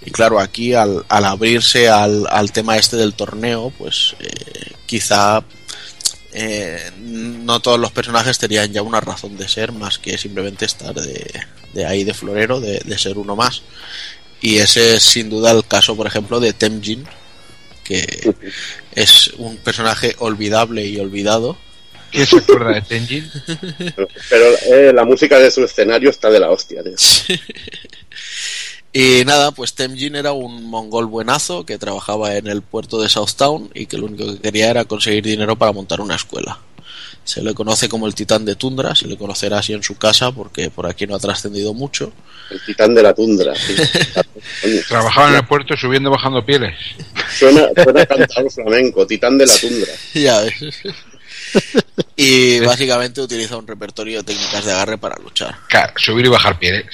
[0.06, 5.46] Y claro, aquí al, al abrirse al, al tema este del torneo, pues eh, quizá
[6.34, 10.94] eh, no todos los personajes tenían ya una razón de ser más que simplemente estar
[10.94, 11.42] de,
[11.74, 13.62] de ahí de florero, de, de ser uno más.
[14.42, 17.08] Y ese es sin duda el caso, por ejemplo, de Temjin,
[17.84, 18.34] que
[18.96, 21.58] es un personaje olvidable y olvidado.
[22.12, 23.32] ¿Quién se acuerda de Tenjin?
[23.78, 26.96] Pero, pero, eh, la música de su escenario está de la hostia, tío.
[28.94, 33.70] Y nada, pues Temjin era un mongol buenazo que trabajaba en el puerto de Southtown
[33.74, 36.60] y que lo único que quería era conseguir dinero para montar una escuela.
[37.24, 40.32] Se le conoce como el titán de tundra, se le conocerá así en su casa
[40.32, 42.12] porque por aquí no ha trascendido mucho.
[42.50, 43.54] El titán de la tundra.
[43.56, 43.76] sí.
[44.88, 46.76] Trabajaba en el puerto subiendo y bajando pieles.
[47.38, 49.92] Suena, suena a cantador flamenco, titán de la tundra.
[50.14, 50.56] ya ves.
[52.16, 55.56] Y básicamente utiliza un repertorio de técnicas de agarre para luchar.
[55.68, 56.86] Claro, subir y bajar pieles.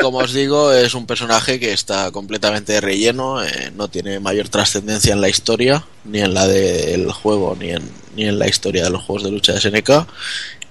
[0.00, 5.12] Como os digo, es un personaje que está completamente relleno, eh, no tiene mayor trascendencia
[5.12, 7.82] en la historia, ni en la del juego, ni en,
[8.16, 10.06] ni en la historia de los juegos de lucha de SNK.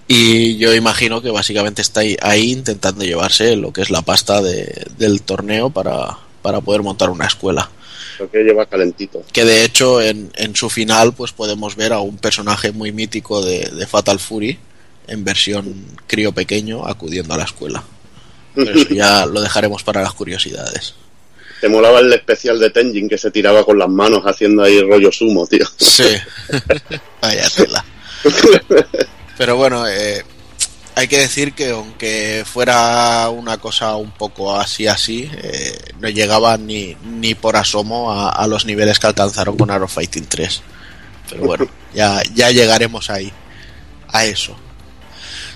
[0.07, 4.41] Y yo imagino que básicamente está ahí, ahí intentando llevarse lo que es la pasta
[4.41, 7.69] de- del torneo para, para poder montar una escuela.
[8.31, 9.23] Que lleva calentito.
[9.31, 13.41] Que de hecho en, en su final pues podemos ver a un personaje muy mítico
[13.45, 14.57] de, de Fatal Fury
[15.07, 17.83] en versión crío pequeño acudiendo a la escuela.
[18.65, 20.93] Pero eso ya lo dejaremos para las curiosidades.
[21.61, 25.11] Te molaba el especial de Tenjin que se tiraba con las manos haciendo ahí rollo
[25.11, 25.65] sumo, tío.
[25.77, 26.15] Sí.
[27.21, 27.83] Vaya tela.
[29.37, 30.23] Pero bueno, eh,
[30.95, 36.57] hay que decir que aunque fuera una cosa un poco así así, eh, no llegaba
[36.57, 40.61] ni, ni por asomo a, a los niveles que alcanzaron con Arrow Fighting 3.
[41.29, 43.31] Pero bueno, ya, ya llegaremos ahí,
[44.07, 44.55] a eso.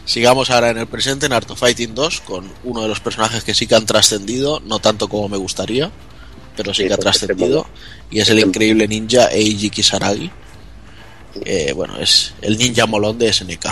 [0.06, 3.43] Sigamos ahora en el presente en Art of Fighting 2 con uno de los personajes
[3.43, 5.91] que sí que han trascendido, no tanto como me gustaría,
[6.57, 7.65] pero sí que ha trascendido,
[8.11, 10.30] y es el increíble ninja Eiji Kisaragi.
[11.45, 13.65] Eh, bueno, es el ninja molón de SNK.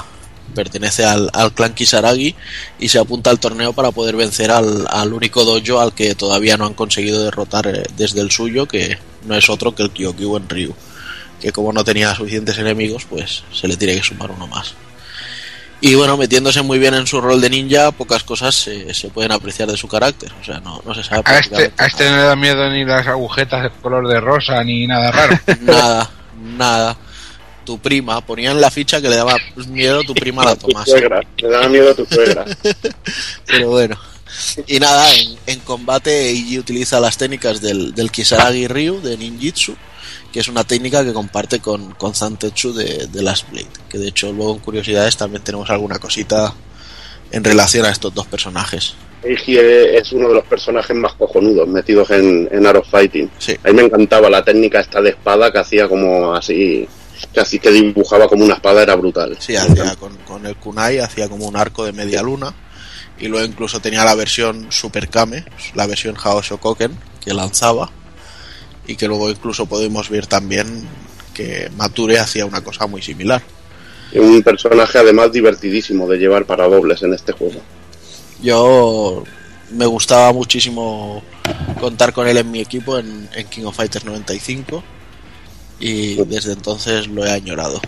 [0.55, 2.33] Pertenece al, al clan Kisaragi
[2.79, 6.57] y se apunta al torneo para poder vencer al, al único dojo al que todavía
[6.57, 10.39] no han conseguido derrotar eh, desde el suyo, que no es otro que el Kyokyu
[10.47, 10.73] Ryu.
[11.41, 14.75] Que como no tenía suficientes enemigos, pues se le tiene que sumar uno más.
[15.83, 19.31] Y bueno, metiéndose muy bien en su rol de ninja, pocas cosas se, se pueden
[19.31, 20.31] apreciar de su carácter.
[20.39, 22.85] O sea, no, no se sabe A este, a este no le da miedo ni
[22.85, 25.39] las agujetas de color de rosa ni nada raro.
[25.61, 26.97] nada, nada.
[27.65, 29.35] Tu prima, ponían la ficha que le daba
[29.69, 30.91] miedo tu prima la Tu tomase.
[30.91, 32.45] suegra, le daba miedo a tu suegra.
[33.47, 33.97] Pero bueno.
[34.67, 39.75] Y nada, en, en combate Eiji utiliza las técnicas del, del Kisaragi Ryu de Ninjitsu,
[40.31, 43.67] que es una técnica que comparte con, con Zantetsu de, de Last Blade.
[43.89, 46.53] Que de hecho, luego en curiosidades también tenemos alguna cosita
[47.31, 48.95] en relación a estos dos personajes.
[49.23, 53.29] Eiji es uno de los personajes más cojonudos metidos en, en Art of Fighting.
[53.37, 53.55] Sí.
[53.63, 56.87] A mí me encantaba la técnica esta de espada que hacía como así,
[57.31, 59.37] que así que dibujaba como una espada, era brutal.
[59.39, 62.53] Sí, hacía con, con el kunai, hacía como un arco de media luna.
[63.19, 65.45] Y luego incluso tenía la versión Super Kame,
[65.75, 67.91] la versión Hao Shokoken, que lanzaba.
[68.91, 70.85] Y que luego incluso podemos ver también
[71.33, 73.41] que Mature hacía una cosa muy similar.
[74.13, 77.61] Un personaje además divertidísimo de llevar para dobles en este juego.
[78.41, 79.23] Yo
[79.71, 81.23] me gustaba muchísimo
[81.79, 84.83] contar con él en mi equipo en, en King of Fighters 95
[85.79, 87.79] y desde entonces lo he añorado.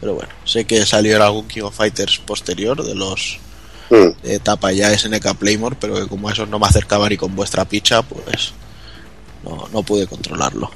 [0.00, 3.40] Pero bueno, sé que salió en algún King of Fighters posterior de los
[3.90, 4.20] Mm.
[4.22, 7.64] de etapa ya SNK Playmore, pero que como esos no me acercaba ni con vuestra
[7.64, 8.52] picha, pues
[9.46, 10.70] no, no pude controlarlo.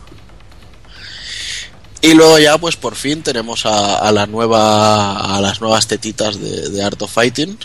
[2.02, 6.40] Y luego ya pues por fin tenemos a, a la nueva a las nuevas tetitas
[6.40, 7.58] de, de Art of Fighting,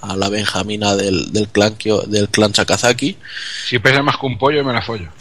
[0.00, 1.76] a la Benjamina del, del clan
[2.08, 3.16] del clan Sakazaki.
[3.68, 5.08] Si pesa más que un pollo, me la follo.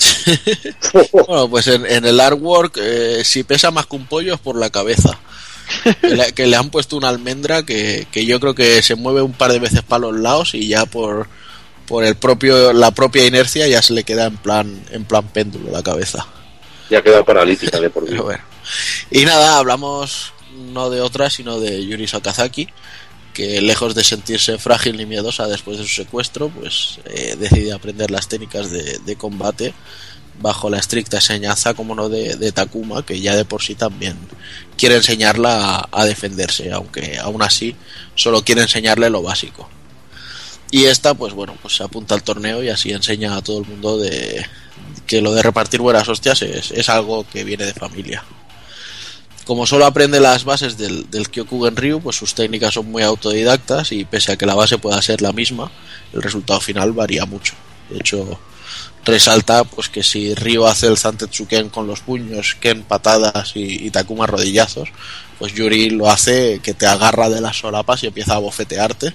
[1.27, 4.57] Bueno, pues en, en el artwork, eh, si pesa más que un pollo es por
[4.57, 5.19] la cabeza.
[6.01, 9.21] Que le, que le han puesto una almendra que, que yo creo que se mueve
[9.21, 11.27] un par de veces para los lados y ya por,
[11.87, 15.71] por el propio la propia inercia ya se le queda en plan en plan péndulo
[15.71, 16.27] la cabeza.
[16.89, 18.21] Ya queda paralítica de por vida.
[18.21, 18.43] Bueno.
[19.09, 20.33] Y nada, hablamos
[20.73, 22.67] no de otra, sino de Yuri Sakazaki,
[23.33, 28.11] que lejos de sentirse frágil ni miedosa después de su secuestro, pues eh, decide aprender
[28.11, 29.73] las técnicas de, de combate
[30.39, 34.17] bajo la estricta enseñanza, como no, de, de Takuma, que ya de por sí también
[34.77, 37.75] quiere enseñarla a, a defenderse, aunque aún así
[38.15, 39.69] solo quiere enseñarle lo básico.
[40.71, 43.67] Y esta, pues bueno, pues se apunta al torneo y así enseña a todo el
[43.67, 44.45] mundo de
[45.05, 48.23] que lo de repartir buenas hostias es, es algo que viene de familia.
[49.45, 53.93] Como solo aprende las bases del, del Kyokugen Ryu, pues sus técnicas son muy autodidactas
[53.93, 55.71] y pese a que la base pueda ser la misma,
[56.13, 57.53] el resultado final varía mucho.
[57.89, 58.37] De hecho,
[59.05, 63.89] resalta pues que si Ryu hace el Zantetsuken con los puños, Ken patadas y, y
[63.89, 64.89] Takuma rodillazos,
[65.39, 69.13] pues Yuri lo hace que te agarra de las solapas y empieza a bofetearte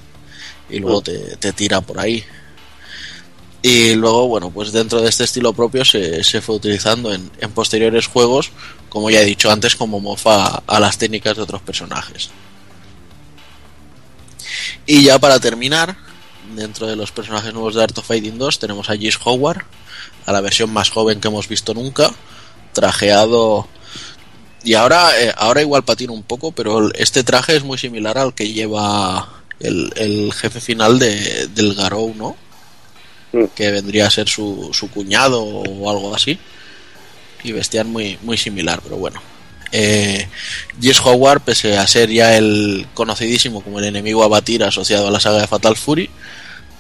[0.73, 2.25] y luego te, te tira por ahí.
[3.63, 7.53] Y luego, bueno, pues dentro de este estilo propio se, se fue utilizando en, en
[7.53, 8.51] posteriores juegos,
[8.89, 12.31] como ya he dicho antes, como mofa a las técnicas de otros personajes.
[14.85, 15.97] Y ya para terminar,
[16.57, 19.65] dentro de los personajes nuevos de Art of Fighting 2 tenemos a Gis Howard,
[20.27, 22.11] a la versión más joven que hemos visto nunca,
[22.73, 23.69] trajeado
[24.65, 28.35] y ahora eh, ahora igual patina un poco, pero este traje es muy similar al
[28.35, 32.37] que lleva el, el jefe final de, del Garou, ¿no?
[33.55, 36.39] Que vendría a ser su, su cuñado o algo así.
[37.45, 39.21] Y vestían muy, muy similar, pero bueno.
[39.73, 40.29] Eh,
[41.03, 45.19] Howard, pese a ser ya el conocidísimo como el enemigo a batir asociado a la
[45.19, 46.11] saga de Fatal Fury,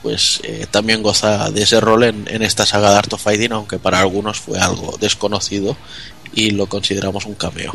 [0.02, 3.52] pues eh, también goza de ese rol en, en esta saga de Art of Fighting,
[3.52, 5.76] aunque para algunos fue algo desconocido
[6.34, 7.72] y lo consideramos un cameo.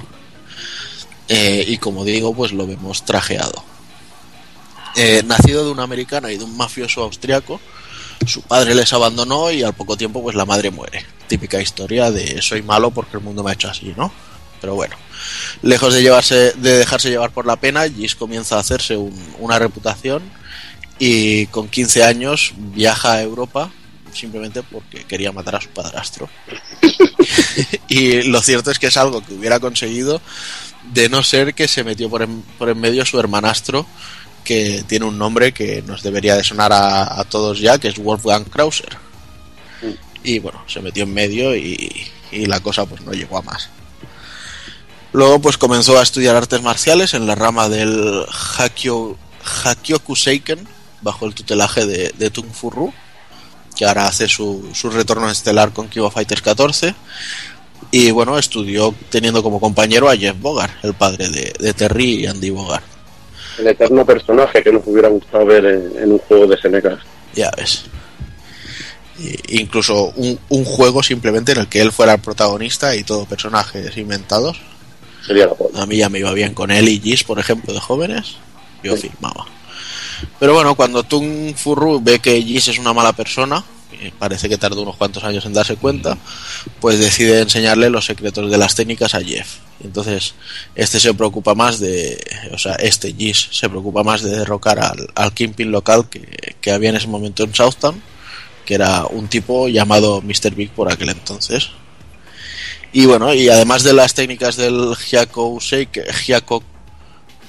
[1.30, 3.64] Eh, y como digo, pues lo vemos trajeado.
[5.00, 7.62] Eh, nacido de un americano y de un mafioso austriaco,
[8.26, 11.06] su padre les abandonó y al poco tiempo pues la madre muere.
[11.28, 14.12] Típica historia de soy malo porque el mundo me ha hecho así, ¿no?
[14.60, 14.96] Pero bueno,
[15.62, 19.60] lejos de llevarse, de dejarse llevar por la pena, Gis comienza a hacerse un- una
[19.60, 20.24] reputación
[20.98, 23.70] y con 15 años viaja a Europa
[24.14, 26.28] simplemente porque quería matar a su padrastro.
[27.88, 30.22] y lo cierto es que es algo que hubiera conseguido
[30.92, 33.86] de no ser que se metió por en, por en medio su hermanastro
[34.48, 37.98] que tiene un nombre que nos debería de sonar a, a todos ya, que es
[37.98, 38.98] Wolfgang Krauser.
[40.24, 43.70] Y bueno, se metió en medio y, y la cosa pues no llegó a más.
[45.12, 48.24] Luego pues comenzó a estudiar artes marciales en la rama del
[48.58, 49.18] Hakyo,
[49.66, 50.66] Hakyoku Seiken,
[51.02, 52.94] bajo el tutelaje de, de Tung Fu Ru,
[53.76, 56.96] que ahora hace su, su retorno estelar con Kibo Fighters 14.
[57.92, 62.28] Y bueno, estudió teniendo como compañero a Jeff Bogart, el padre de, de Terry y
[62.28, 62.97] Andy Bogart.
[63.58, 67.00] El eterno personaje que nos hubiera gustado ver en, en un juego de SNK.
[67.36, 67.86] Ya ves.
[69.20, 73.26] Y- incluso un, un juego simplemente en el que él fuera el protagonista y todo
[73.26, 74.60] personajes inventados.
[75.26, 75.82] Sería la.
[75.82, 78.36] A mí ya me iba bien con él y Gis, por ejemplo, de jóvenes.
[78.84, 79.46] Yo firmaba.
[80.40, 83.64] Pero bueno, cuando Tung Furru ve que Gis es una mala persona,
[84.20, 86.18] parece que tardó unos cuantos años en darse cuenta,
[86.80, 89.58] pues decide enseñarle los secretos de las técnicas a Jeff.
[89.84, 90.34] Entonces,
[90.76, 92.18] este se preocupa más de,
[92.52, 96.72] o sea, este Gis se preocupa más de derrocar al, al Kingpin local que, que
[96.72, 98.02] había en ese momento en Southtown,
[98.66, 100.56] que era un tipo llamado Mr.
[100.56, 101.70] Big por aquel entonces.
[102.92, 105.60] Y bueno, y además de las técnicas del Hyako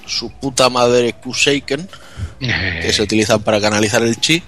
[0.09, 1.89] su puta madre Kuseiken,
[2.41, 4.43] que se utilizan para canalizar el chi,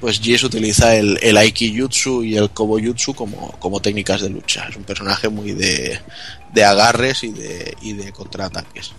[0.00, 4.30] pues Jis utiliza el, el Aiki Jutsu y el Kobo Jutsu como, como técnicas de
[4.30, 4.66] lucha.
[4.68, 6.00] Es un personaje muy de,
[6.52, 8.92] de agarres y de, y de contraataques.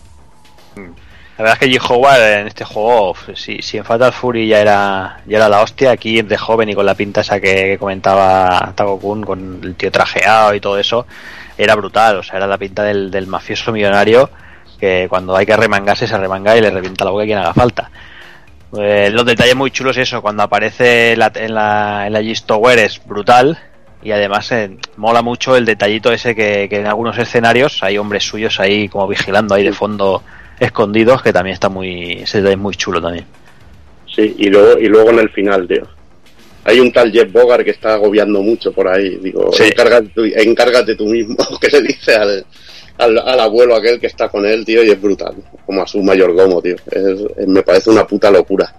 [0.76, 1.90] La verdad es que G.
[1.90, 5.92] Howard en este juego, si, si en Fatal Fury ya era, ya era la hostia,
[5.92, 9.76] aquí de joven y con la pinta esa que, que comentaba Tago Kun, con el
[9.76, 11.08] tío trajeado y todo eso,
[11.58, 12.18] era brutal.
[12.18, 14.30] O sea, era la pinta del, del mafioso millonario
[14.80, 17.54] que cuando hay que remangarse se remanga y le revienta la boca a quien haga
[17.54, 17.90] falta.
[18.80, 23.02] Eh, los detalles muy chulos eso, cuando aparece la- en la, en la Tower es
[23.06, 23.58] brutal
[24.04, 28.24] y además eh, mola mucho el detallito ese que, que en algunos escenarios hay hombres
[28.24, 30.24] suyos ahí como vigilando ahí de fondo
[30.60, 33.26] escondidos que también está muy ese detalle es muy chulo también
[34.14, 35.88] Sí, y luego, y luego en el final, tío.
[36.66, 39.18] Hay un tal Jeff Bogart que está agobiando mucho por ahí.
[39.22, 39.64] Digo, Sí.
[39.64, 42.46] encárgate, encárgate tú mismo, que le dice al,
[43.02, 45.36] al, abuelo aquel que está con él, tío, y es brutal.
[45.66, 46.76] Como a su mayordomo, tío.
[46.90, 48.74] Es- me parece una puta locura.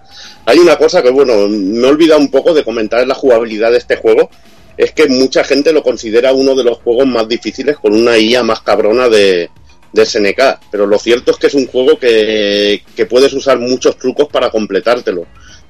[0.45, 3.77] Hay una cosa que, bueno, me he un poco de comentar en la jugabilidad de
[3.77, 4.29] este juego.
[4.77, 8.43] Es que mucha gente lo considera uno de los juegos más difíciles con una IA
[8.43, 9.49] más cabrona de,
[9.91, 10.59] de SNK.
[10.71, 14.49] Pero lo cierto es que es un juego que, que puedes usar muchos trucos para
[14.49, 15.25] completártelo.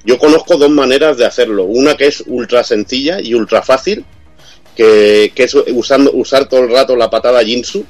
[0.05, 1.65] Yo conozco dos maneras de hacerlo.
[1.65, 4.05] Una que es ultra sencilla y ultra fácil,
[4.75, 7.85] que, que es usando, usar todo el rato la patada Jinsu,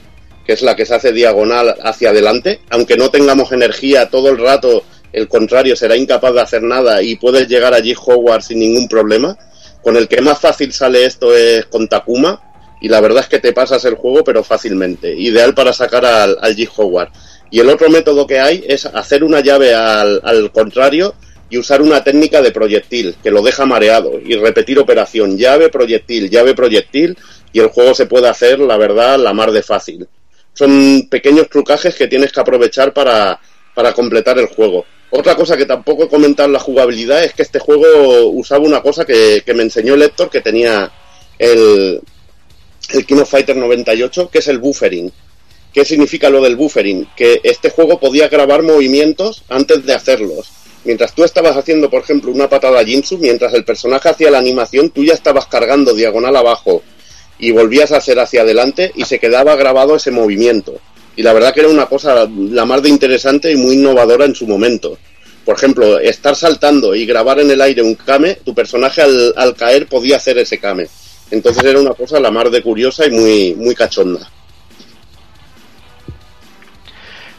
[0.45, 2.61] que es la que se hace diagonal hacia adelante.
[2.69, 7.15] Aunque no tengamos energía todo el rato, el contrario será incapaz de hacer nada y
[7.15, 9.37] puedes llegar allí Howard sin ningún problema.
[9.81, 12.41] Con el que más fácil sale esto es con Takuma,
[12.83, 16.37] y la verdad es que te pasas el juego pero fácilmente, ideal para sacar al,
[16.37, 16.69] G.
[16.75, 17.09] Howard.
[17.49, 21.15] Y el otro método que hay es hacer una llave al, al contrario
[21.49, 26.29] y usar una técnica de proyectil que lo deja mareado y repetir operación llave, proyectil,
[26.29, 27.17] llave, proyectil
[27.53, 30.07] y el juego se puede hacer, la verdad, la mar de fácil.
[30.53, 33.39] Son pequeños trucajes que tienes que aprovechar para,
[33.73, 34.85] para completar el juego.
[35.09, 38.81] Otra cosa que tampoco he comentado en la jugabilidad es que este juego usaba una
[38.81, 40.91] cosa que, que me enseñó el Héctor que tenía
[41.37, 42.01] el,
[42.89, 45.11] el Kino Fighter 98, que es el buffering.
[45.73, 47.07] ¿Qué significa lo del buffering?
[47.15, 50.51] Que este juego podía grabar movimientos antes de hacerlos.
[50.85, 54.89] Mientras tú estabas haciendo, por ejemplo, una patada Jinsu, mientras el personaje hacía la animación,
[54.89, 56.83] tú ya estabas cargando diagonal abajo
[57.39, 60.79] y volvías a hacer hacia adelante y se quedaba grabado ese movimiento.
[61.15, 64.35] Y la verdad que era una cosa la más de interesante y muy innovadora en
[64.35, 64.97] su momento.
[65.45, 69.55] Por ejemplo, estar saltando y grabar en el aire un kame, tu personaje al, al
[69.55, 70.87] caer podía hacer ese kame.
[71.31, 74.29] Entonces era una cosa la más de curiosa y muy, muy cachonda.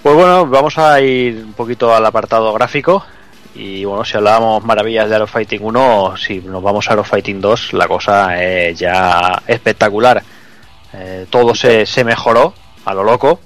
[0.03, 3.05] Pues bueno, vamos a ir un poquito al apartado gráfico.
[3.55, 7.41] Y bueno, si hablábamos maravillas de Aero Fighting 1, si nos vamos a Aero Fighting
[7.41, 10.23] 2, la cosa es ya espectacular.
[10.93, 12.53] Eh, todo se, se mejoró
[12.85, 13.41] a lo loco.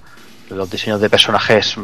[0.50, 1.76] Los diseños de personajes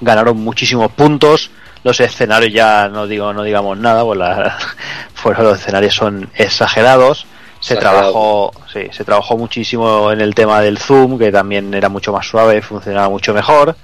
[0.00, 1.50] ganaron muchísimos puntos.
[1.84, 4.58] Los escenarios ya no digo no digamos nada, pues la,
[5.14, 7.26] fueron los escenarios son exagerados.
[7.60, 8.10] Se Exagerado.
[8.10, 12.26] trabajó, sí, se trabajó muchísimo en el tema del zoom, que también era mucho más
[12.26, 13.76] suave, funcionaba mucho mejor.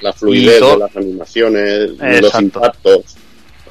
[0.00, 3.16] La fluidez de las animaciones, los impactos,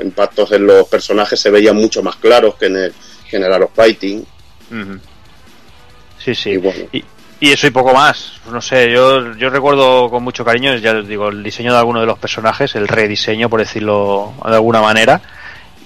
[0.02, 2.94] impactos en los personajes se veían mucho más claros que en el,
[3.30, 4.26] que en el Art of Fighting.
[6.24, 6.52] Sí, sí.
[6.52, 7.04] Y bueno, Y,
[7.40, 8.34] y eso y poco más.
[8.52, 12.02] No sé, yo, yo recuerdo con mucho cariño, ya os digo, el diseño de algunos
[12.04, 15.22] de los personajes, el rediseño, por decirlo de alguna manera,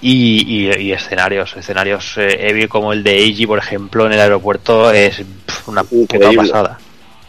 [0.02, 1.56] y, y- y escenarios.
[1.56, 5.22] Escenarios eh, heavy como el de Eiji, por ejemplo, en el aeropuerto, es
[5.66, 6.78] una puta pasada.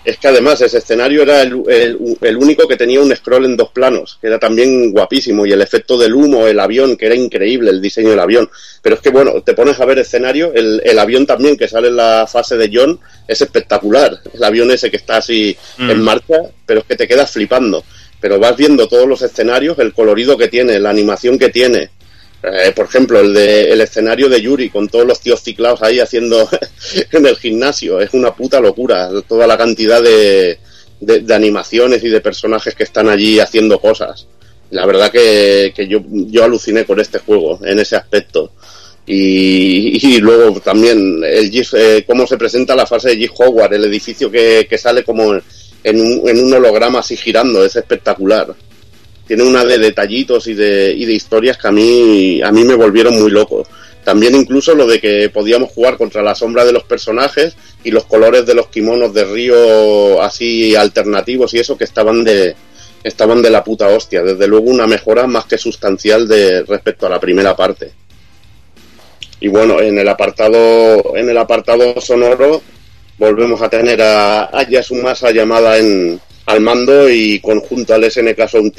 [0.08, 3.58] Es que además ese escenario era el, el- el único que tenía un scroll en
[3.58, 7.16] dos planos, que era también guapísimo, y el efecto del humo, el avión, que era
[7.16, 8.50] increíble, el diseño del avión.
[8.82, 11.90] Pero es que bueno, te pones a ver escenario, el, el avión también que sale
[11.90, 14.18] en la fase de John es espectacular.
[14.34, 15.90] El avión ese que está así Mm.
[15.92, 17.84] en marcha, pero es que te quedas flipando.
[18.22, 21.90] Pero vas viendo todos los escenarios, el colorido que tiene, la animación que tiene.
[22.44, 26.00] Eh, por ejemplo, el, de, el escenario de Yuri con todos los tíos ciclados ahí
[26.00, 26.48] haciendo
[27.12, 28.00] en el gimnasio.
[28.00, 29.10] Es una puta locura.
[29.28, 30.60] Toda la cantidad de,
[31.00, 34.28] de, animaciones y de personajes que están allí haciendo cosas.
[34.70, 38.52] La verdad que, yo, yo aluciné con este juego en ese aspecto.
[39.06, 43.86] Y, y luego también el eh, cómo se presenta la fase de G Howard, el
[43.86, 48.54] edificio que, que sale como en un, en un holograma así girando, es espectacular
[49.28, 52.76] tiene una de detallitos y de, y de historias que a mí, a mí me
[52.76, 53.68] volvieron muy loco.
[54.04, 58.06] También incluso lo de que podíamos jugar contra la sombra de los personajes y los
[58.06, 62.56] colores de los kimonos de río así alternativos y eso que estaban de
[63.04, 64.24] estaban de la puta hostia.
[64.24, 67.92] Desde luego una mejora más que sustancial de respecto a la primera parte.
[69.42, 72.62] Y bueno, en el apartado en el apartado sonoro
[73.18, 78.74] volvemos a tener a, a Yasumasa llamada en, al mando y conjunto al SNK Sound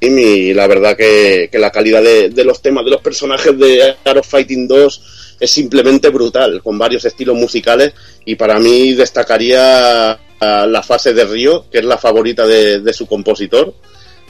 [0.00, 4.18] y la verdad que, que la calidad de, los temas de los personajes de Art
[4.18, 7.92] of Fighting 2 es simplemente brutal, con varios estilos musicales
[8.24, 13.06] y para mí destacaría la fase de Río, que es la favorita de, de su
[13.06, 13.74] compositor,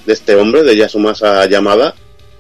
[0.07, 1.95] de este hombre, de Yasumasa Yamada,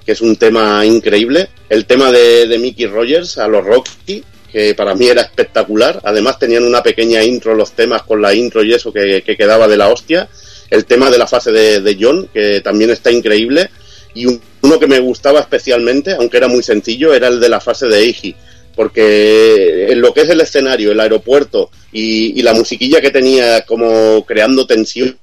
[0.04, 1.48] que es un tema increíble.
[1.68, 4.22] El tema de, de Mickey Rogers a los Rocky,
[4.52, 6.00] que para mí era espectacular.
[6.04, 9.66] Además tenían una pequeña intro los temas con la intro y eso que, que quedaba
[9.66, 10.28] de la hostia.
[10.70, 13.70] El tema de la fase de, de John, que también está increíble.
[14.14, 17.60] Y un- uno que me gustaba especialmente, aunque era muy sencillo, era el de la
[17.60, 18.34] fase de Eiji.
[18.74, 23.62] Porque en lo que es el escenario, el aeropuerto y, y la musiquilla que tenía
[23.62, 25.18] como creando tensión,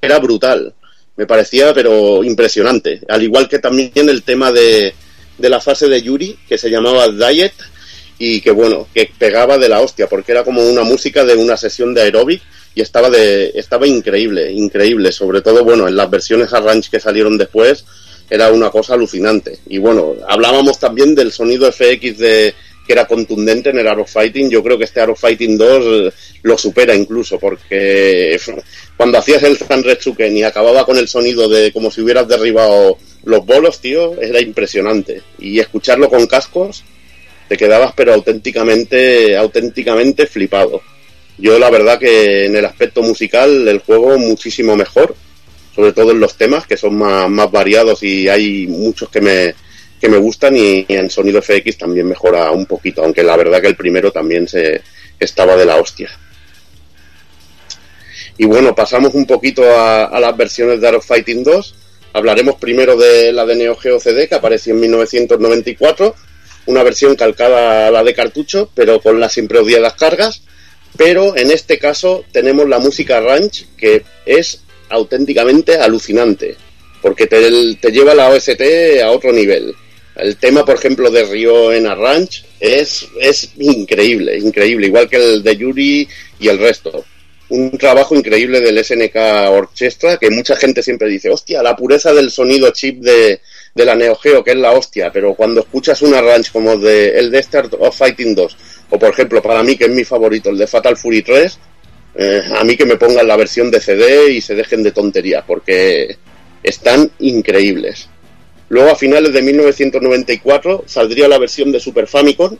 [0.00, 0.74] era brutal.
[1.16, 3.00] Me parecía, pero impresionante.
[3.08, 4.94] Al igual que también el tema de,
[5.36, 7.54] de la fase de Yuri, que se llamaba Diet,
[8.18, 11.56] y que bueno, que pegaba de la hostia, porque era como una música de una
[11.56, 12.42] sesión de aeróbic
[12.74, 17.36] y estaba de, estaba increíble, increíble, sobre todo bueno, en las versiones Arrange que salieron
[17.36, 17.84] después,
[18.30, 19.58] era una cosa alucinante.
[19.68, 22.54] Y bueno, hablábamos también del sonido FX de
[22.86, 25.58] que era contundente en el Art of Fighting, yo creo que este Art of Fighting
[25.58, 28.40] 2 eh, lo supera incluso, porque
[28.96, 33.44] cuando hacías el Zanretsuken y acababa con el sonido de como si hubieras derribado los
[33.44, 35.20] bolos, tío, era impresionante.
[35.38, 36.82] Y escucharlo con cascos,
[37.46, 40.80] te quedabas pero auténticamente auténticamente flipado.
[41.38, 45.14] Yo la verdad que en el aspecto musical el juego muchísimo mejor,
[45.74, 49.54] sobre todo en los temas que son más, más variados y hay muchos que me,
[50.00, 53.68] que me gustan y, en sonido FX también mejora un poquito, aunque la verdad que
[53.68, 54.82] el primero también se
[55.20, 56.10] estaba de la hostia.
[58.36, 61.74] Y bueno, pasamos un poquito a, a las versiones de Art of Fighting 2.
[62.14, 66.14] Hablaremos primero de la de Neo Geo CD que apareció en 1994
[66.66, 70.42] una versión calcada a la de cartucho, pero con las siempre odiadas cargas.
[70.98, 76.56] Pero en este caso tenemos la música ranch, que es auténticamente alucinante,
[77.00, 78.60] porque te, te lleva la OST
[79.02, 79.74] a otro nivel.
[80.16, 85.44] El tema, por ejemplo, de Río en Ranch es, es increíble, increíble, igual que el
[85.44, 86.08] de Yuri
[86.40, 87.04] y el resto.
[87.50, 89.16] Un trabajo increíble del SNK
[89.50, 93.40] Orchestra, que mucha gente siempre dice, hostia, la pureza del sonido chip de,
[93.72, 97.16] de la Neo Geo, que es la hostia, pero cuando escuchas una ranch como de,
[97.16, 98.56] el de Start of Fighting 2,
[98.90, 101.58] o por ejemplo, para mí, que es mi favorito, el de Fatal Fury 3,
[102.14, 105.44] eh, a mí que me pongan la versión de CD y se dejen de tonterías,
[105.46, 106.16] porque
[106.62, 108.08] están increíbles.
[108.70, 112.56] Luego, a finales de 1994, saldría la versión de Super Famicom,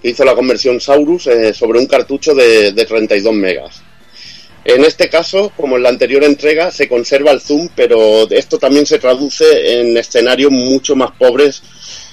[0.00, 3.82] que hizo la conversión Saurus eh, sobre un cartucho de, de 32 megas.
[4.64, 8.84] En este caso, como en la anterior entrega, se conserva el zoom, pero esto también
[8.84, 11.62] se traduce en escenarios mucho más pobres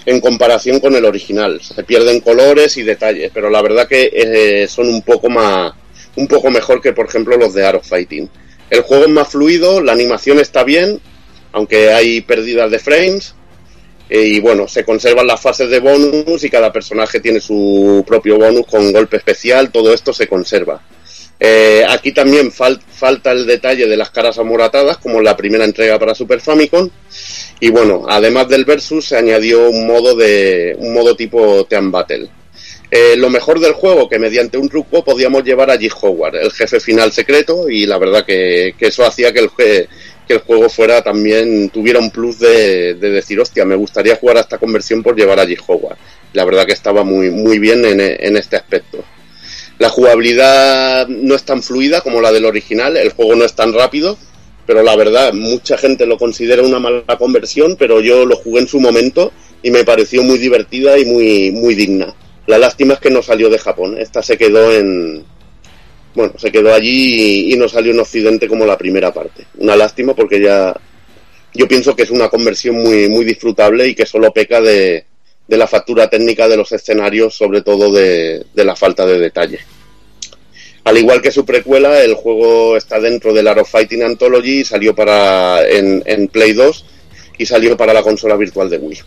[0.07, 1.61] en comparación con el original.
[1.61, 5.73] Se pierden colores y detalles, pero la verdad que eh, son un poco más,
[6.15, 8.27] un poco mejor que por ejemplo los de Art of Fighting.
[8.71, 10.99] El juego es más fluido, la animación está bien
[11.57, 13.33] aunque hay pérdidas de frames.
[14.09, 18.37] Eh, y bueno, se conservan las fases de bonus y cada personaje tiene su propio
[18.37, 20.81] bonus con golpe especial, todo esto se conserva.
[21.39, 25.65] Eh, aquí también fal- falta el detalle de las caras amoratadas, como en la primera
[25.65, 26.89] entrega para Super Famicom.
[27.59, 32.29] Y bueno, además del versus se añadió un modo de un modo tipo Team Battle.
[32.89, 35.91] Eh, lo mejor del juego, que mediante un truco podíamos llevar a G.
[36.01, 41.01] Howard, el jefe final secreto, y la verdad que, eso hacía que el, juego fuera
[41.01, 45.15] también, tuviera un plus de, de decir, hostia, me gustaría jugar a esta conversión por
[45.17, 45.57] llevar a G.
[45.67, 45.97] Howard.
[46.33, 49.03] La verdad que estaba muy, muy bien en, en este aspecto.
[49.79, 53.73] La jugabilidad no es tan fluida como la del original, el juego no es tan
[53.73, 54.17] rápido,
[54.65, 58.67] pero la verdad, mucha gente lo considera una mala conversión, pero yo lo jugué en
[58.67, 59.31] su momento
[59.61, 62.15] y me pareció muy divertida y muy, muy digna.
[62.47, 65.23] La lástima es que no salió de Japón, esta se quedó en...
[66.15, 69.45] Bueno, se quedó allí y, y no salió en Occidente como la primera parte.
[69.57, 70.75] Una lástima porque ya...
[71.53, 75.05] Yo pienso que es una conversión muy, muy disfrutable y que solo peca de,
[75.47, 79.59] de la factura técnica de los escenarios, sobre todo de, de la falta de detalle.
[80.83, 84.65] Al igual que su precuela, el juego está dentro del Art of Fighting Anthology y
[84.65, 86.85] salió para en, en Play 2
[87.37, 88.99] y salió para la consola virtual de Wii.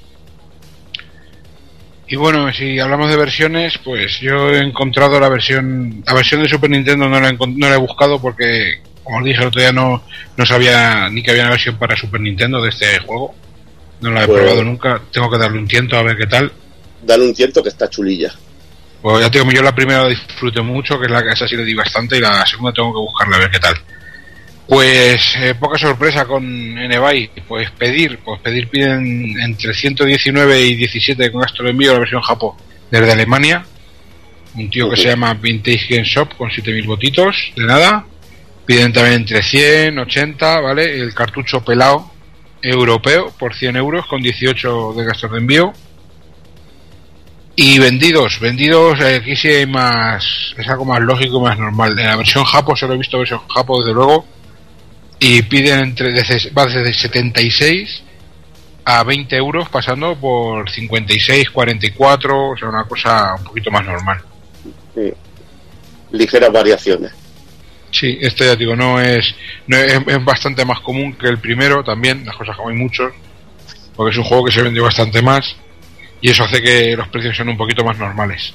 [2.09, 6.49] Y bueno, si hablamos de versiones, pues yo he encontrado la versión la versión de
[6.49, 9.73] Super Nintendo no la no la he buscado porque, como os dije el otro día,
[9.73, 10.03] no,
[10.37, 13.35] no sabía ni que había una versión para Super Nintendo de este juego.
[14.01, 15.01] No la he Pues- probado nunca.
[15.13, 16.53] Tengo que darle un tiento a ver qué tal.
[17.03, 18.33] Dale un tiento que está chulilla.
[19.03, 21.49] Pues ya te digo, yo la primera la disfruté mucho, que es la que esa
[21.49, 23.75] sí le di bastante, y la segunda tengo que buscarla a ver qué tal.
[24.69, 31.33] Pues eh, poca sorpresa con Enebay, pues pedir, pues pedir piden entre 119 y 17
[31.33, 32.53] con gasto de envío la versión Japón
[32.91, 33.65] desde Alemania.
[34.55, 38.05] Un tío que se llama Vintage Game Shop con 7000 votitos, de nada.
[38.67, 41.01] Piden también entre 100, 80, ¿vale?
[41.01, 42.13] El cartucho pelado
[42.63, 45.73] europeo por 100 euros con 18 de gastos de envío.
[47.57, 51.99] Y vendidos, vendidos, eh, aquí sí hay más, es algo más lógico más normal.
[51.99, 54.25] En la versión Japo, solo he visto versión Japo desde luego,
[55.19, 58.03] y piden entre, desde, va desde 76
[58.85, 64.23] a 20 euros, pasando por 56, 44, o sea, una cosa un poquito más normal.
[66.13, 67.13] Ligeras variaciones.
[67.91, 69.35] Sí, este ya digo, no es,
[69.67, 73.13] no es, es bastante más común que el primero también, las cosas como hay muchos,
[73.97, 75.57] porque es un juego que se vende bastante más
[76.21, 78.55] y eso hace que los precios sean un poquito más normales.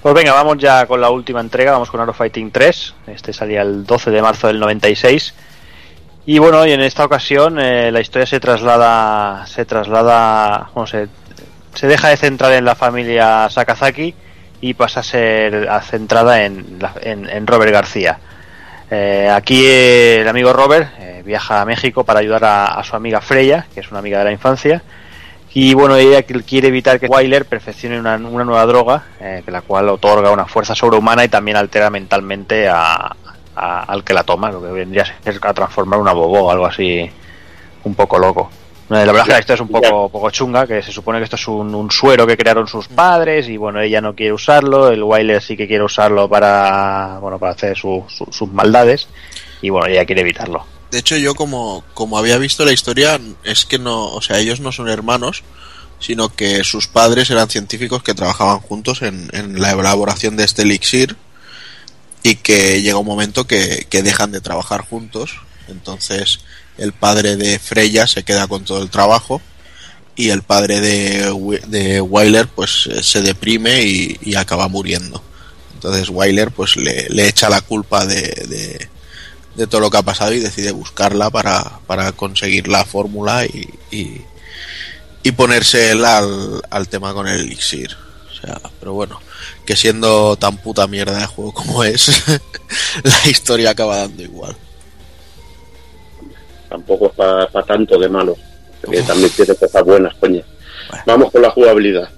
[0.00, 2.94] Pues venga, vamos ya con la última entrega, vamos con Art of Fighting 3.
[3.08, 5.34] Este salía el 12 de marzo del 96.
[6.26, 11.08] Y bueno, y en esta ocasión eh, la historia se traslada, se traslada, bueno, se,
[11.74, 14.14] se deja de centrar en la familia Sakazaki
[14.62, 18.18] y pasa a ser centrada en, en, en Robert García.
[18.90, 23.20] Eh, aquí eh, el amigo Robert eh, viaja a México para ayudar a, su amiga
[23.20, 24.82] Freya, que es una amiga de la infancia,
[25.54, 29.60] y bueno, ella quiere evitar que Wyler perfeccione una, una nueva droga, eh, que la
[29.62, 33.14] cual otorga una fuerza sobrehumana y también altera mentalmente a,
[33.56, 36.50] a- al que la toma, lo que vendría a ser a transformar una bobo o
[36.50, 37.10] algo así
[37.84, 38.50] un poco loco.
[38.94, 41.18] Eh, La verdad es que la historia es un poco, poco chunga, que se supone
[41.18, 44.32] que esto es un, un suero que crearon sus padres y bueno, ella no quiere
[44.32, 49.08] usarlo, el Wyler sí que quiere usarlo para, bueno, para hacer su- su- sus maldades
[49.60, 50.66] y bueno, ella quiere evitarlo.
[50.90, 54.60] De hecho, yo como, como había visto la historia, es que no, o sea, ellos
[54.60, 55.42] no son hermanos,
[55.98, 60.62] sino que sus padres eran científicos que trabajaban juntos en, en la elaboración de este
[60.62, 61.16] elixir
[62.22, 65.36] y que llega un momento que, que dejan de trabajar juntos.
[65.68, 66.40] Entonces,
[66.78, 69.40] el padre de Freya se queda con todo el trabajo
[70.16, 75.22] y el padre de, de Wyler pues eh, se deprime y, acaba muriendo.
[75.74, 78.88] Entonces Wyler pues le, le echa la culpa de, de,
[79.54, 83.68] de todo lo que ha pasado y decide buscarla para, para conseguir la fórmula y,
[83.90, 84.22] y,
[85.22, 87.96] y ponerse él al, al tema con el elixir.
[88.30, 89.20] O sea, pero bueno,
[89.64, 92.10] que siendo tan puta mierda de juego como es,
[93.02, 94.56] la historia acaba dando igual.
[96.72, 98.34] Tampoco es para tanto de malo.
[98.90, 100.42] Que también tiene cosas buenas, coño.
[101.04, 102.08] Vamos con la jugabilidad.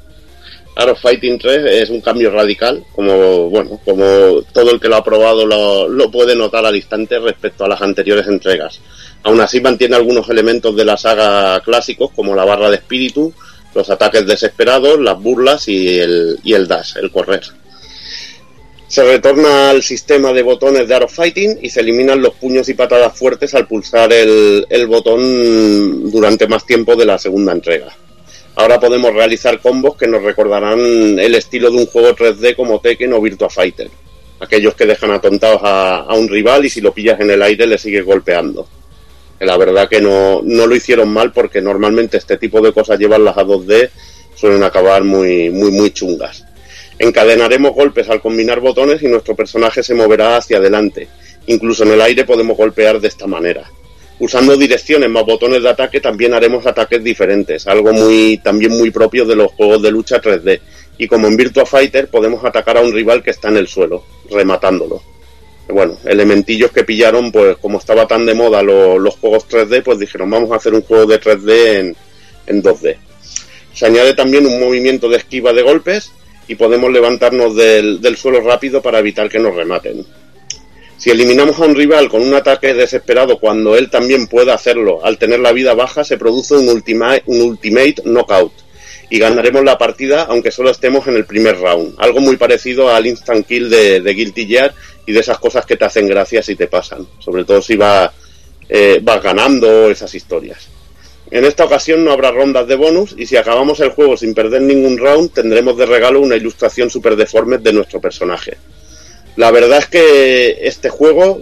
[0.77, 4.97] Art of Fighting 3 es un cambio radical, como bueno, como todo el que lo
[4.97, 8.81] ha probado lo, lo puede notar al instante respecto a las anteriores entregas.
[9.25, 13.33] Aún así mantiene algunos elementos de la saga clásicos, como la barra de espíritu,
[13.75, 17.43] los ataques desesperados, las burlas y el, y el dash, el correr.
[18.95, 22.69] Se retorna al sistema de botones de Art of Fighting y se eliminan los puños
[22.69, 27.93] y patadas fuertes al pulsar el, el botón durante más tiempo de la segunda entrega.
[28.55, 33.13] Ahora podemos realizar combos que nos recordarán el estilo de un juego 3D como Tekken
[33.15, 33.91] o Virtua Fighter.
[34.39, 37.79] Aquellos que dejan atontados a, un rival y si lo pillas en el aire le
[37.79, 38.69] sigues golpeando.
[39.41, 43.37] la verdad que no, no lo hicieron mal porque normalmente este tipo de cosas llevarlas
[43.37, 43.91] a 2D
[44.37, 46.44] suelen acabar muy, muy, muy chungas.
[46.99, 51.09] Encadenaremos golpes al combinar botones y nuestro personaje se moverá hacia adelante.
[51.47, 53.71] Incluso en el aire podemos golpear de esta manera.
[54.21, 59.25] Usando direcciones más botones de ataque también haremos ataques diferentes, algo muy también muy propio
[59.25, 60.61] de los juegos de lucha 3D.
[60.99, 64.05] Y como en Virtua Fighter podemos atacar a un rival que está en el suelo,
[64.31, 65.03] rematándolo.
[65.69, 69.99] Bueno, elementillos que pillaron, pues como estaba tan de moda lo- los juegos 3D, pues
[69.99, 71.97] dijeron vamos a hacer un juego de 3D en,
[72.47, 72.97] en 2D.
[73.73, 76.13] Se añade también un movimiento de esquiva de golpes
[76.49, 80.05] y podemos levantarnos del, del suelo rápido para evitar que nos rematen.
[80.97, 85.19] Si eliminamos a un rival con un ataque desesperado cuando él también puede hacerlo, al
[85.19, 88.53] tener la vida baja se produce un, ultima- un ultimate knockout
[89.11, 91.95] y ganaremos la partida aunque solo estemos en el primer round.
[91.99, 94.75] Algo muy parecido al instant kill de, de Guilty Gear
[95.05, 98.11] y de esas cosas que te hacen gracia si te pasan, sobre todo si va,
[98.69, 100.69] eh, vas ganando esas historias.
[101.31, 104.63] En esta ocasión no habrá rondas de bonus y si acabamos el juego sin perder
[104.63, 108.57] ningún round tendremos de regalo una ilustración super deforme de nuestro personaje.
[109.37, 111.41] La verdad es que este juego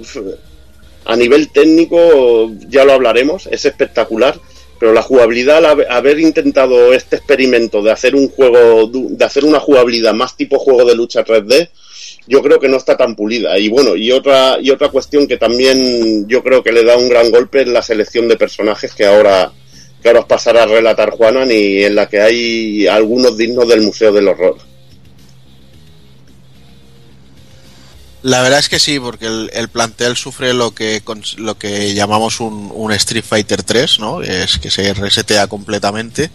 [1.05, 4.39] a nivel técnico ya lo hablaremos, es espectacular,
[4.79, 9.61] pero la jugabilidad al haber- intentado este experimento de hacer un juego de hacer una
[9.61, 11.69] jugabilidad más tipo juego de lucha 3D
[12.27, 15.37] yo creo que no está tan pulida y bueno y otra y otra cuestión que
[15.37, 19.05] también yo creo que le da un gran golpe es la selección de personajes que
[19.07, 19.53] ahora
[20.03, 23.83] que ahora os pasará a relatar Juanan y en la que hay algunos dignos del
[23.83, 24.57] Museo del Horror.
[28.23, 31.03] La verdad es que sí, porque el, el plantel sufre lo que
[31.39, 34.23] lo que llamamos un, Street Fighter 3, ¿no?
[34.23, 36.31] Es que se resetea completamente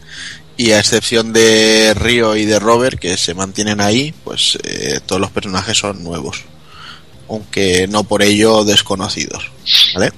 [0.57, 5.21] y a excepción de Ryo y de Robert que se mantienen ahí, pues eh, todos
[5.21, 6.43] los personajes son nuevos,
[7.29, 9.51] aunque no por ello desconocidos,
[9.93, 10.11] ¿vale?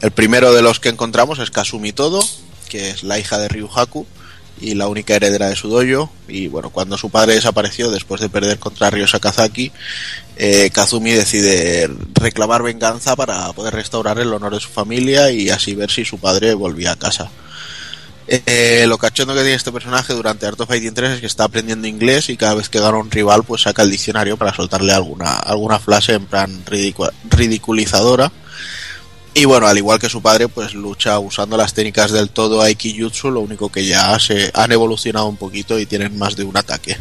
[0.00, 2.24] El primero de los que encontramos es Kasumi Todo,
[2.68, 4.06] que es la hija de Ryu Haku
[4.60, 6.10] y la única heredera de su dojo.
[6.28, 9.72] Y bueno, cuando su padre desapareció después de perder contra Ryo Sakazaki,
[10.36, 15.74] eh, Kazumi decide reclamar venganza para poder restaurar el honor de su familia y así
[15.74, 17.30] ver si su padre volvía a casa.
[18.30, 21.44] Eh, lo cachondo que tiene este personaje durante Art of Fighting 3 es que está
[21.44, 24.92] aprendiendo inglés y cada vez que gana un rival pues saca el diccionario para soltarle
[24.92, 28.30] alguna, alguna frase en plan ridicu- ridiculizadora.
[29.38, 33.30] Y bueno, al igual que su padre, pues lucha usando las técnicas del todo Aikijutsu,
[33.30, 36.96] lo único que ya se han evolucionado un poquito y tienen más de un ataque.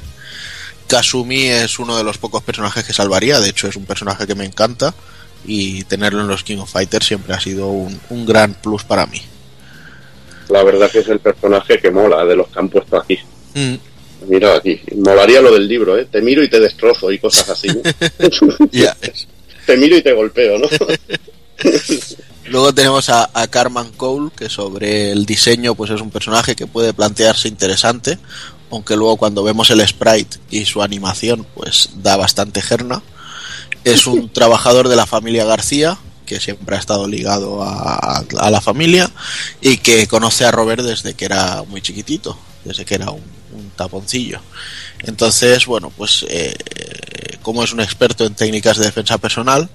[0.85, 4.35] Kasumi es uno de los pocos personajes que salvaría, de hecho es un personaje que
[4.35, 4.93] me encanta
[5.47, 9.07] y tenerlo en los King of Fighters siempre ha sido un, un gran plus para
[9.07, 9.19] mí.
[10.49, 13.17] La verdad que es el personaje que mola de los que han puesto aquí.
[13.55, 13.75] Mm.
[14.27, 16.05] Mira aquí, molaría lo del libro, ¿eh?
[16.05, 17.67] Te miro y te destrozo y cosas así.
[19.65, 20.67] Te miro y te golpeo, ¿no?
[22.49, 26.67] Luego tenemos a, a Carman Cole, que sobre el diseño pues es un personaje que
[26.67, 28.17] puede plantearse interesante,
[28.71, 33.01] aunque luego cuando vemos el sprite y su animación pues da bastante gerna.
[33.83, 38.61] Es un trabajador de la familia García, que siempre ha estado ligado a, a la
[38.61, 39.09] familia
[39.61, 43.69] y que conoce a Robert desde que era muy chiquitito, desde que era un, un
[43.71, 44.39] taponcillo.
[45.03, 46.55] Entonces, bueno, pues eh,
[47.41, 49.69] como es un experto en técnicas de defensa personal,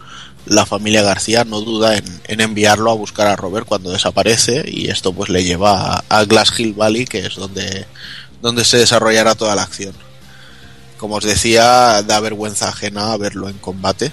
[0.47, 4.89] la familia García no duda en, en enviarlo a buscar a Robert cuando desaparece y
[4.91, 7.87] esto pues le lleva a, a Glass Hill Valley, que es donde,
[8.41, 9.95] donde se desarrollará toda la acción.
[10.99, 14.13] Como os decía, da vergüenza ajena verlo en combate.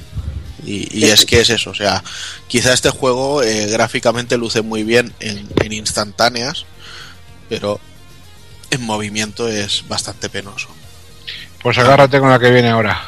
[0.66, 2.04] Y, y es que es eso, o sea,
[2.48, 6.66] quizá este juego eh, gráficamente luce muy bien en, en instantáneas,
[7.48, 7.80] pero
[8.70, 10.68] en movimiento es bastante penoso.
[11.64, 13.02] Pues agárrate con la que viene ahora.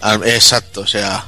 [0.00, 1.24] Al- Exacto, o sea,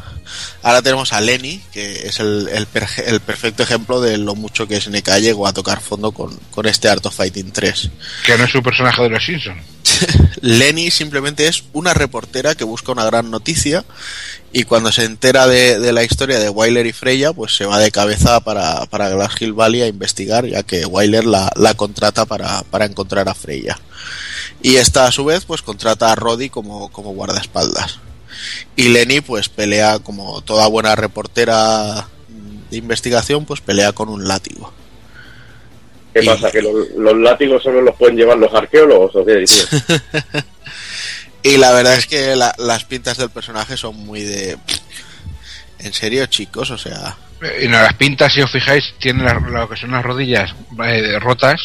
[0.63, 4.67] ahora tenemos a Lenny, que es el, el, perje- el perfecto ejemplo de lo mucho
[4.67, 7.91] que SNK llegó a tocar fondo con, con este Art of Fighting 3.
[8.27, 9.63] Que no es un personaje de los Simpsons.
[10.41, 13.85] Lenny simplemente es una reportera que busca una gran noticia
[14.53, 17.79] y cuando se entera de, de la historia de Wyler y Freya, pues se va
[17.79, 22.25] de cabeza para, para Glass Hill Valley a investigar, ya que Wyler la, la contrata
[22.25, 23.79] para, para encontrar a Freya.
[24.63, 27.99] Y esta a su vez pues contrata a Roddy como, como guardaespaldas.
[28.77, 32.07] Y Lenny pues pelea como toda buena reportera
[32.71, 34.73] de investigación, pues pelea con un látigo.
[36.15, 36.51] ¿Qué pasa?
[36.51, 39.69] ¿Que los, los látigos solo los pueden llevar los arqueólogos o qué dices?
[41.43, 44.59] Y la verdad es que la- las pintas del personaje son muy de...
[45.79, 47.17] En serio, chicos, o sea...
[47.41, 50.55] Eh, Y no, las pintas, si os fijáis, tienen las- lo que son las rodillas
[50.85, 51.61] eh, rotas.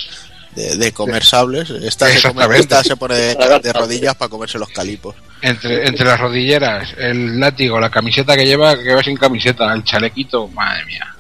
[0.56, 1.70] De, de comer sables.
[1.70, 2.62] Esta se, come- Exactamente.
[2.62, 5.16] esta se pone de, de rodillas para comerse los calipos.
[5.42, 9.84] Entre, entre las rodilleras, el látigo, la camiseta que lleva, que va sin camiseta, el
[9.84, 11.14] chalequito, madre mía.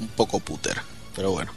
[0.00, 0.80] un poco puter.
[1.16, 1.52] Pero bueno.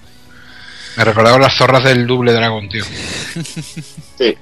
[0.98, 2.84] Me recordaba las zorras del Double Dragon, tío.
[4.18, 4.36] Sí.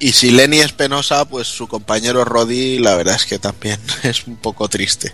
[0.00, 4.26] Y si Lenny es penosa, pues su compañero Roddy, la verdad es que también es
[4.26, 5.12] un poco triste.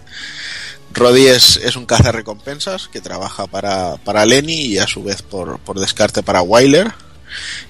[0.94, 5.58] Roddy es, es un cazarrecompensas que trabaja para, para Lenny y a su vez por,
[5.58, 6.92] por descarte para Wyler.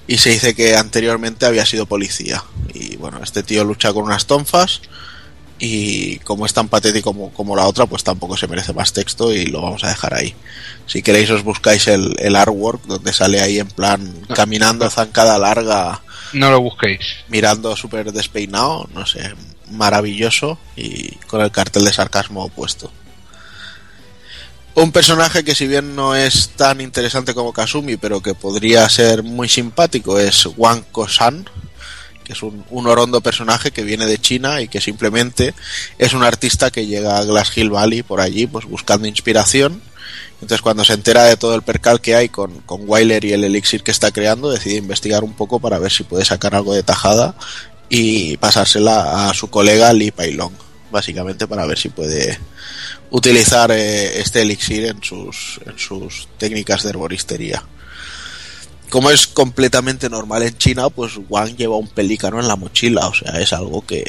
[0.06, 2.44] Y se dice que anteriormente había sido policía.
[2.74, 4.82] Y bueno, este tío lucha con unas tonfas.
[5.58, 9.32] Y como es tan patético como, como la otra, pues tampoco se merece más texto
[9.32, 10.34] y lo vamos a dejar ahí.
[10.86, 16.02] Si queréis os buscáis el, el artwork donde sale ahí en plan caminando zancada larga
[16.32, 17.00] No lo busquéis.
[17.28, 19.32] mirando súper despeinado, no sé,
[19.70, 22.90] maravilloso y con el cartel de sarcasmo opuesto.
[24.76, 29.22] Un personaje que si bien no es tan interesante como Kasumi, pero que podría ser
[29.22, 31.48] muy simpático es Wang Kosan,
[32.24, 35.54] que es un, un orondo personaje que viene de China y que simplemente
[35.98, 39.80] es un artista que llega a Glass Hill Valley por allí pues buscando inspiración.
[40.34, 43.44] Entonces cuando se entera de todo el percal que hay con, con Wyler y el
[43.44, 46.82] elixir que está creando, decide investigar un poco para ver si puede sacar algo de
[46.82, 47.36] tajada
[47.88, 50.52] y pasársela a su colega Li Pailong,
[50.94, 52.38] básicamente para ver si puede
[53.10, 57.62] utilizar eh, este elixir en sus, en sus técnicas de herboristería.
[58.88, 63.14] Como es completamente normal en China, pues Wang lleva un pelícano en la mochila, o
[63.14, 64.04] sea, es algo que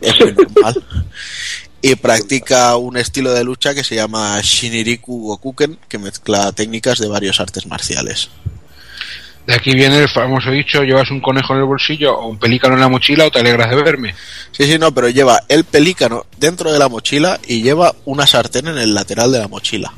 [0.00, 0.86] es muy normal.
[1.82, 7.08] Y practica un estilo de lucha que se llama Shiniriku Gokuken, que mezcla técnicas de
[7.08, 8.30] varios artes marciales.
[9.46, 12.74] De aquí viene el famoso dicho, llevas un conejo en el bolsillo o un pelícano
[12.74, 14.14] en la mochila o te alegras de verme.
[14.52, 18.68] Sí, sí, no, pero lleva el pelícano dentro de la mochila y lleva una sartén
[18.68, 19.92] en el lateral de la mochila.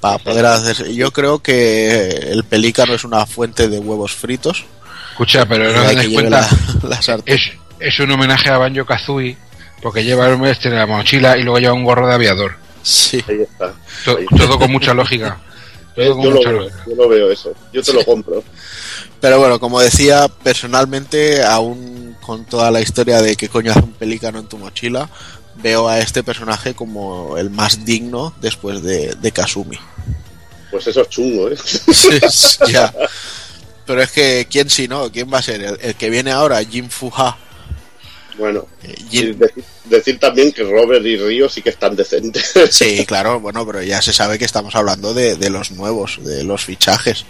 [0.00, 0.92] Para poder hacer.
[0.92, 4.66] Yo creo que el pelícano es una fuente de huevos fritos.
[5.12, 6.46] Escucha, pero no te cuenta,
[6.82, 7.34] la, la sartén.
[7.34, 9.38] es, es un homenaje a Banjo Kazooie
[9.80, 12.56] porque lleva el este en la mochila y luego lleva un gorro de aviador.
[12.82, 13.22] Sí.
[13.28, 13.72] Ahí está.
[14.36, 15.38] Todo con mucha lógica.
[15.96, 17.52] Eh, Yo lo, veo, yo lo veo eso.
[17.72, 18.44] Yo te lo compro.
[19.20, 23.92] Pero bueno, como decía, personalmente, aún con toda la historia de qué coño hace un
[23.92, 25.08] pelícano en tu mochila,
[25.56, 29.78] veo a este personaje como el más digno después de, de Kasumi.
[30.70, 31.56] Pues eso es chungo, ¿eh?
[32.68, 32.92] ya.
[33.86, 35.10] Pero es que, ¿quién si no?
[35.10, 35.62] ¿Quién va a ser?
[35.62, 37.38] El, el que viene ahora, Jin Fuha.
[38.36, 38.92] Bueno, y
[39.34, 39.38] Jin-
[39.88, 42.52] decir, también que Robert y Río sí que están decentes.
[42.70, 46.44] Sí, claro, bueno, pero ya se sabe que estamos hablando de, de los nuevos, de
[46.44, 47.24] los fichajes.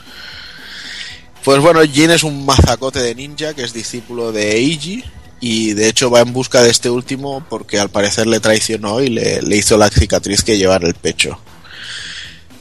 [1.44, 5.04] Pues bueno, Jin es un mazacote de ninja que es discípulo de Eiji
[5.40, 9.08] y de hecho va en busca de este último porque al parecer le traicionó y
[9.08, 11.38] le, le hizo la cicatriz que lleva en el pecho.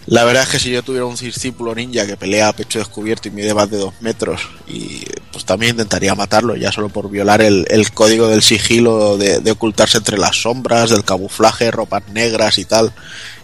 [0.08, 3.27] La verdad es que si yo tuviera un discípulo ninja que pelea a pecho descubierto
[3.27, 5.01] y mide más de dos metros, y
[5.32, 9.51] pues también intentaría matarlo, ya solo por violar el, el código del sigilo de, de
[9.51, 12.93] ocultarse entre las sombras, del camuflaje, ropas negras y tal.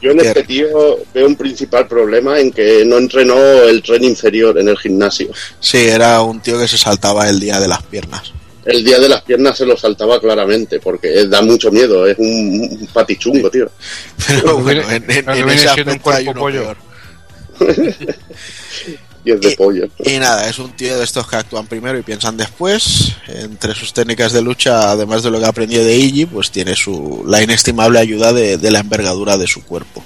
[0.04, 0.68] Yo en Que- este tío
[1.14, 5.30] veo un principal problema en que no entrenó el tren inferior en el gimnasio.
[5.60, 8.34] Sí, era un tío que se saltaba el día de las piernas.
[8.66, 12.78] El día de las piernas se lo saltaba claramente, porque da mucho miedo, es un,
[12.80, 13.70] un patichungo, tío.
[14.28, 16.62] Pero bueno, en, ese un aspecto hay cuerpo uno pollo.
[16.62, 16.78] peor.
[19.24, 19.88] Y es de pollo.
[20.00, 23.14] Y nada, es un tío de estos que actúan primero y piensan después.
[23.28, 27.24] Entre sus técnicas de lucha, además de lo que aprendió de Iggy, pues tiene su
[27.28, 30.04] la inestimable ayuda de, de la envergadura de su cuerpo.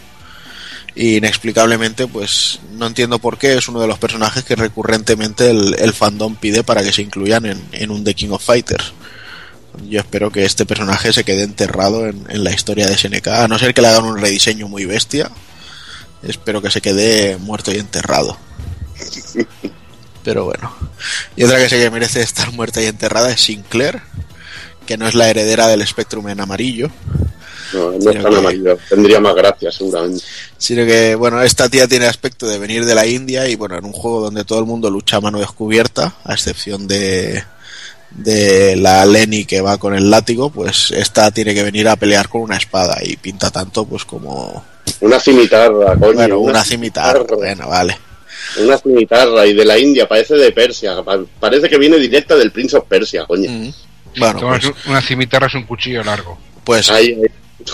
[0.95, 5.75] Y inexplicablemente, pues no entiendo por qué es uno de los personajes que recurrentemente el,
[5.77, 8.93] el fandom pide para que se incluyan en, en un The King of Fighters.
[9.90, 13.48] Yo espero que este personaje se quede enterrado en, en la historia de SNK, a
[13.49, 15.30] no ser que le hagan un rediseño muy bestia.
[16.24, 18.38] Espero que se quede muerto y enterrado.
[20.24, 20.74] Pero bueno.
[21.35, 24.01] Y otra que sé que merece estar muerta y enterrada es Sinclair,
[24.88, 26.90] que no es la heredera del Spectrum en amarillo,
[27.75, 28.77] No, es tan que- amarillo.
[28.89, 30.23] Tendría más gracia, seguramente.
[30.57, 33.85] sino que, bueno, esta tía tiene aspecto de venir de la India y, bueno, en
[33.85, 37.43] un juego donde todo el mundo lucha a mano descubierta, a excepción de,
[38.11, 42.29] de la Lenny que va con el látigo, pues esta tiene que venir a pelear
[42.29, 44.63] con una espada y pinta tanto, pues como,
[45.01, 46.13] Una cimitarra, coño.
[46.13, 47.97] bueno, una cimitarra, bueno, vale.
[48.59, 51.01] Una cimitarra y de la India, parece de Persia.
[51.03, 53.49] pa- Parece que viene directa del Prince of Persia, coño.
[53.49, 53.73] Mm.
[54.17, 56.37] Bueno, Tomas pues, un- una cimitarra es un cuchillo largo.
[56.63, 57.21] pues Ahí, ahí.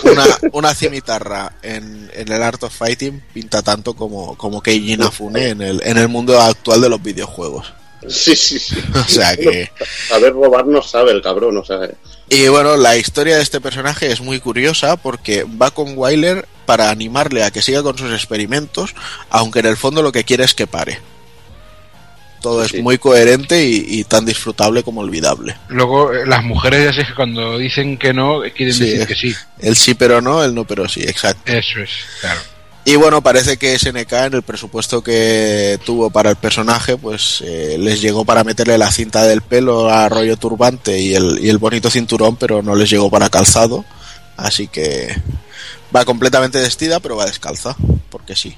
[0.04, 5.48] Una, una cimitarra en, en el Art of Fighting pinta tanto como, como Keiji Inafune
[5.48, 7.72] en el, en el mundo actual de los videojuegos.
[8.08, 8.76] Sí, sí, sí.
[8.94, 9.70] O sea que...
[10.08, 11.88] Saber robar no sabe el cabrón, o sea.
[12.28, 16.90] Y bueno, la historia de este personaje es muy curiosa porque va con Wyler para
[16.90, 18.94] animarle a que siga con sus experimentos,
[19.30, 21.00] aunque en el fondo lo que quiere es que pare.
[22.42, 22.82] Todo es Sí.
[22.82, 25.56] muy coherente y, y tan disfrutable como olvidable.
[25.68, 29.06] Luego, eh, las mujeres ya sé que cuando dicen que no, eh, quieren Sí, decir
[29.06, 29.34] que sí.
[29.60, 31.50] El sí pero no, el no pero sí, exacto.
[31.52, 31.90] Eso es,
[32.20, 32.40] claro.
[32.84, 37.76] Y bueno, parece que SNK en el presupuesto que tuvo para el personaje, pues eh,
[37.78, 41.58] les llegó para meterle la cinta del pelo a rollo turbante y el, y el
[41.58, 43.84] bonito cinturón, pero no les llegó para calzado.
[44.36, 45.14] Así que
[45.94, 47.76] va completamente vestida, pero va descalza,
[48.10, 48.56] porque sí.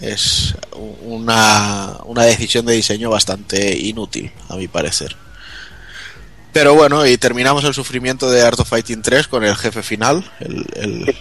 [0.00, 0.54] Es
[1.02, 5.16] una, una decisión de diseño bastante inútil, a mi parecer.
[6.52, 10.28] Pero bueno, y terminamos el sufrimiento de Art of Fighting 3 con el jefe final,
[10.40, 11.16] el, el,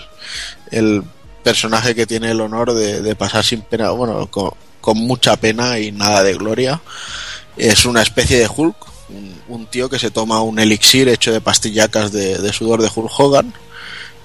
[0.71, 1.03] el
[1.43, 4.51] personaje que tiene el honor de, de pasar sin pena, bueno, con,
[4.81, 6.81] con, mucha pena y nada de gloria.
[7.57, 8.75] Es una especie de Hulk,
[9.09, 12.89] un, un tío que se toma un elixir hecho de pastillacas de, de, sudor de
[12.93, 13.53] Hulk Hogan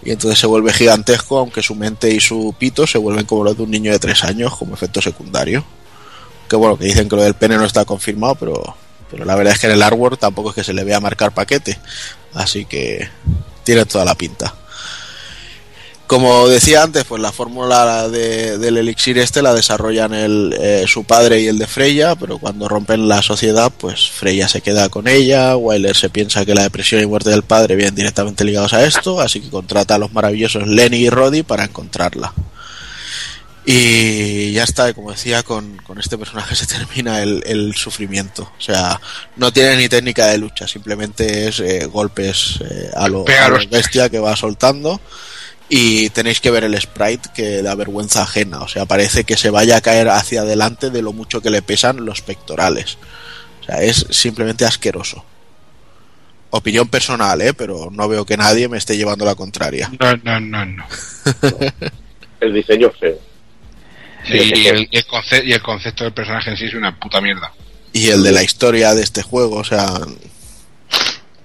[0.05, 3.57] y entonces se vuelve gigantesco, aunque su mente y su pito se vuelven como los
[3.57, 5.65] de un niño de tres años como efecto secundario.
[6.49, 8.77] Que bueno, que dicen que lo del pene no está confirmado, pero,
[9.11, 11.33] pero la verdad es que en el artwork tampoco es que se le vea marcar
[11.33, 11.79] paquete,
[12.35, 13.09] así que
[13.65, 14.55] tiene toda la pinta.
[16.07, 21.05] Como decía antes, pues la fórmula de, del elixir este la desarrollan el, eh, su
[21.05, 25.09] padre y el de Freya, pero cuando rompen la sociedad, pues Freya se queda con
[25.09, 28.85] ella, Wyler se piensa que la depresión y muerte del padre vienen directamente ligados a
[28.85, 32.35] esto, así que contrata a los maravillosos Lenny y Roddy para encontrarla.
[33.67, 38.43] Y ya está, como decía, con, con este personaje se termina el, el, sufrimiento.
[38.59, 39.01] O sea,
[39.37, 43.59] no tiene ni técnica de lucha, simplemente es eh, golpes eh, a, lo, a lo
[43.71, 45.01] bestia que va soltando
[45.69, 49.51] y tenéis que ver el sprite que da vergüenza ajena, o sea, parece que se
[49.51, 52.99] vaya a caer hacia adelante de lo mucho que le pesan los pectorales.
[53.61, 55.25] O sea, es simplemente asqueroso.
[56.51, 57.55] Opinión personal, ¿eh?
[57.55, 59.91] Pero no veo que nadie me esté llevando la contraria.
[59.99, 60.87] No, no, no, no.
[62.41, 63.19] el diseño es feo.
[64.27, 67.21] Sí, y el, el concepto, y el concepto del personaje en sí es una puta
[67.21, 67.53] mierda.
[67.93, 70.01] Y el de la historia de este juego, o sea,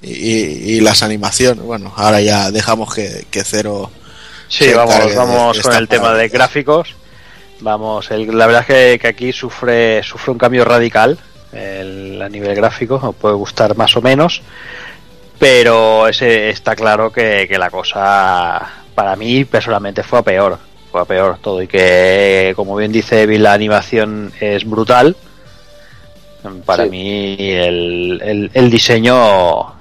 [0.01, 1.63] y, y, las animaciones.
[1.63, 3.91] Bueno, ahora ya dejamos que, que Cero.
[4.49, 6.95] Sí, vamos, vamos de, con el tema de gráficos.
[7.61, 11.17] Vamos, el, la verdad es que, que, aquí sufre, sufre un cambio radical
[11.53, 14.41] el, a nivel gráfico, os puede gustar más o menos,
[15.37, 20.57] pero ese, está claro que, que la cosa para mí personalmente fue a peor,
[20.91, 25.15] fue a peor todo y que como bien dice Bill la animación es brutal.
[26.65, 26.89] Para sí.
[26.89, 29.73] mí el, el, el diseño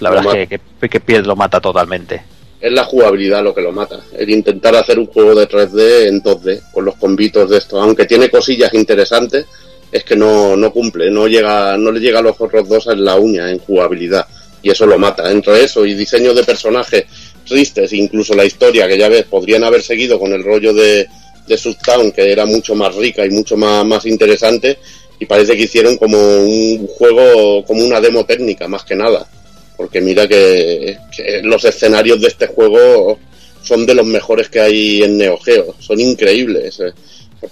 [0.00, 2.22] la verdad es que, que, que Pied lo mata totalmente.
[2.60, 4.00] Es la jugabilidad lo que lo mata.
[4.16, 7.80] El intentar hacer un juego de 3D en 2D, con los convitos de esto.
[7.80, 9.46] Aunque tiene cosillas interesantes,
[9.92, 13.04] es que no, no cumple, no llega, no le llega a los otros dos en
[13.04, 14.26] la uña, en jugabilidad.
[14.62, 15.30] Y eso lo mata.
[15.30, 17.04] Entre eso y diseño de personajes
[17.46, 21.06] tristes, incluso la historia, que ya ves, podrían haber seguido con el rollo de,
[21.46, 24.78] de Subtown, que era mucho más rica y mucho más, más interesante,
[25.20, 29.28] y parece que hicieron como un juego, como una demo técnica, más que nada
[29.76, 30.96] porque mira que,
[31.42, 33.18] los escenarios de este juego
[33.62, 36.78] son de los mejores que hay en Neo Geo, son increíbles.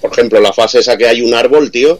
[0.00, 1.98] Por ejemplo, la fase esa que hay un árbol, tío,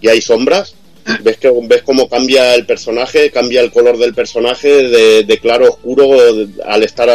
[0.00, 0.74] y hay sombras,
[1.22, 5.68] ves que ves cómo cambia el personaje, cambia el color del personaje de, de claro
[5.68, 6.16] oscuro
[6.64, 7.10] al estar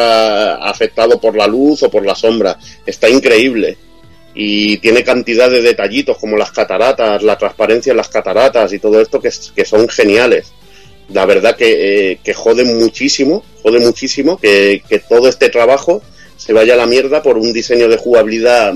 [0.61, 2.57] afectado por la luz o por la sombra.
[2.85, 3.77] Está increíble.
[4.33, 9.01] Y tiene cantidad de detallitos como las cataratas, la transparencia en las cataratas y todo
[9.01, 10.53] esto que, que son geniales
[11.14, 16.01] la verdad que, eh, que jode muchísimo, jode muchísimo que, que, todo este trabajo
[16.38, 18.73] se vaya a la mierda por un diseño de jugabilidad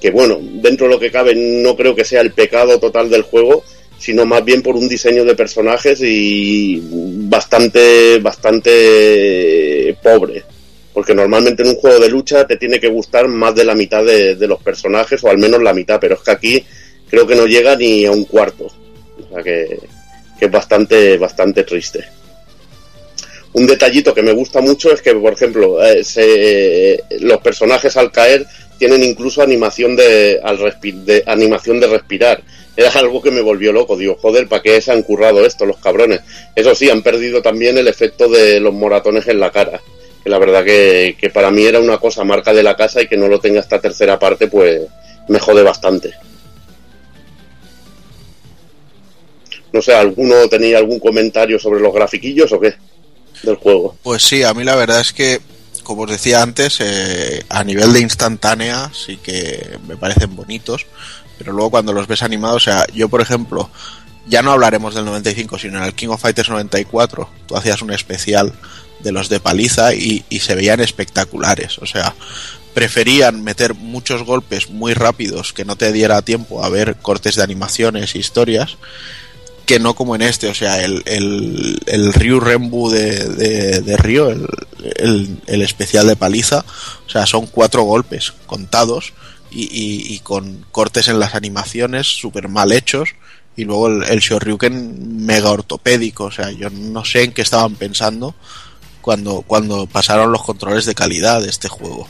[0.00, 3.22] que, bueno, dentro de lo que cabe no creo que sea el pecado total del
[3.22, 3.62] juego,
[3.98, 10.42] sino más bien por un diseño de personajes y bastante, bastante pobre.
[10.92, 14.04] Porque normalmente en un juego de lucha te tiene que gustar más de la mitad
[14.04, 16.64] de, de los personajes, o al menos la mitad, pero es que aquí
[17.08, 18.66] creo que no llega ni a un cuarto.
[18.66, 19.78] O sea que,
[20.42, 22.04] que es bastante, bastante triste.
[23.52, 27.96] Un detallito que me gusta mucho es que, por ejemplo, eh, se, eh, los personajes
[27.96, 28.44] al caer
[28.76, 30.58] tienen incluso animación de, al
[31.04, 32.42] de, animación de respirar.
[32.76, 33.96] Era algo que me volvió loco.
[33.96, 36.22] Digo, joder, ¿para qué se han currado esto los cabrones?
[36.56, 39.80] Eso sí, han perdido también el efecto de los moratones en la cara.
[40.24, 43.06] Que la verdad que, que para mí era una cosa marca de la casa y
[43.06, 44.80] que no lo tenga esta tercera parte, pues
[45.28, 46.14] me jode bastante.
[49.72, 52.74] No sé, ¿alguno tenía algún comentario sobre los grafiquillos o qué
[53.42, 53.96] del juego?
[54.02, 55.40] Pues sí, a mí la verdad es que,
[55.82, 60.86] como os decía antes, eh, a nivel de instantánea sí que me parecen bonitos,
[61.38, 63.70] pero luego cuando los ves animados, o sea, yo por ejemplo,
[64.26, 67.92] ya no hablaremos del 95, sino en el King of Fighters 94, tú hacías un
[67.92, 68.52] especial
[69.00, 72.14] de los de paliza y, y se veían espectaculares, o sea,
[72.74, 77.42] preferían meter muchos golpes muy rápidos que no te diera tiempo a ver cortes de
[77.42, 78.78] animaciones e historias
[79.78, 83.70] no como en este, o sea, el, el, el Ryu Renbu de, de,
[84.30, 84.46] el,
[84.96, 86.64] el, el especial de paliza,
[87.06, 89.12] o sea, son cuatro golpes contados
[89.50, 93.10] y, y- y con cortes en las animaciones súper mal hechos
[93.56, 97.74] y luego el, el Shoryuken mega ortopédico, o sea, yo no sé en qué estaban
[97.76, 98.34] pensando
[99.02, 102.08] cuando, cuando pasaron los controles de calidad de este juego.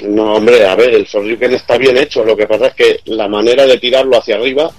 [0.00, 2.22] No, hombre, a ver, el Shoryuken está bien hecho.
[2.22, 4.70] Lo que pasa es que la manera de tirarlo hacia arriba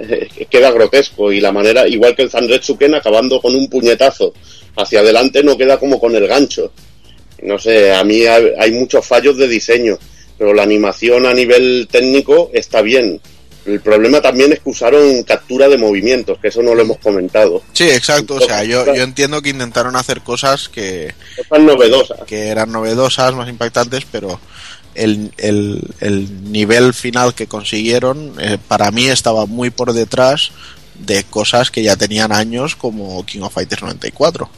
[0.50, 1.32] queda grotesco.
[1.32, 4.32] Y la manera, igual que el Zanretsuken, acabando con un puñetazo
[4.76, 6.72] hacia adelante, no queda como con el gancho.
[7.42, 9.98] No sé, a mí hay, hay muchos fallos de diseño.
[10.38, 13.20] Pero la animación a nivel técnico está bien.
[13.66, 17.62] El problema también es que usaron captura de movimientos, que eso no lo hemos comentado.
[17.74, 22.20] Sí, exacto, o sea, yo, yo entiendo que intentaron hacer cosas que, Cosas novedosas.
[22.26, 24.40] que eran novedosas, más impactantes, pero
[24.94, 30.50] el, el, el nivel final que consiguieron eh, para mí estaba muy por detrás
[30.98, 34.50] de cosas que ya tenían años como King of Fighters 94.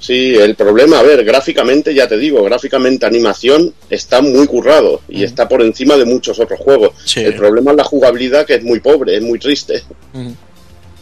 [0.00, 5.24] Sí, el problema, a ver, gráficamente, ya te digo, gráficamente animación está muy currado y
[5.24, 6.94] está por encima de muchos otros juegos.
[7.04, 7.20] Sí.
[7.20, 9.82] El problema es la jugabilidad, que es muy pobre, es muy triste.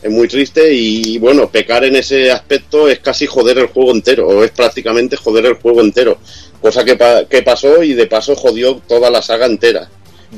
[0.03, 4.27] Es muy triste y, bueno, pecar en ese aspecto es casi joder el juego entero,
[4.27, 6.19] o es prácticamente joder el juego entero.
[6.61, 9.89] Cosa que, pa- que pasó y de paso jodió toda la saga entera.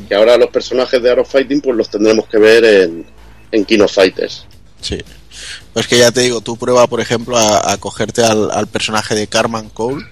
[0.08, 3.06] Que ahora los personajes de Arrow Fighting pues los tendremos que ver en,
[3.50, 4.44] en Kino Fighters.
[4.80, 4.98] Sí.
[5.72, 9.14] Pues que ya te digo, tú prueba, por ejemplo, a, a cogerte al, al personaje
[9.14, 10.04] de Carman Cole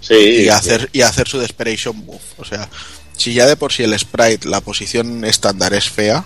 [0.00, 0.14] Sí,
[0.44, 2.20] y hacer y hacer su Desperation Move.
[2.38, 2.68] O sea,
[3.16, 6.24] si ya de por sí el sprite, la posición estándar es fea,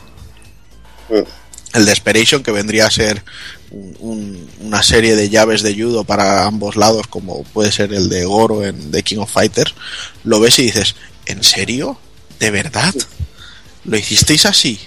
[1.74, 3.22] el Desperation, que vendría a ser
[3.70, 8.08] un- un- una serie de llaves de judo para ambos lados, como puede ser el
[8.08, 9.74] de Goro en The King of Fighters,
[10.24, 10.94] lo ves y dices,
[11.26, 11.98] ¿en serio?
[12.40, 12.94] ¿De verdad?
[13.84, 14.78] ¿Lo hicisteis así?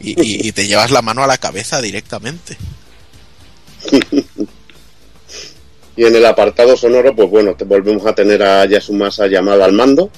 [0.00, 2.56] Y, y- y te llevas la mano a la cabeza directamente.
[5.96, 9.72] Y en el apartado sonoro, pues bueno, te volvemos a tener a Yasumasa llamada al
[9.72, 10.10] mando.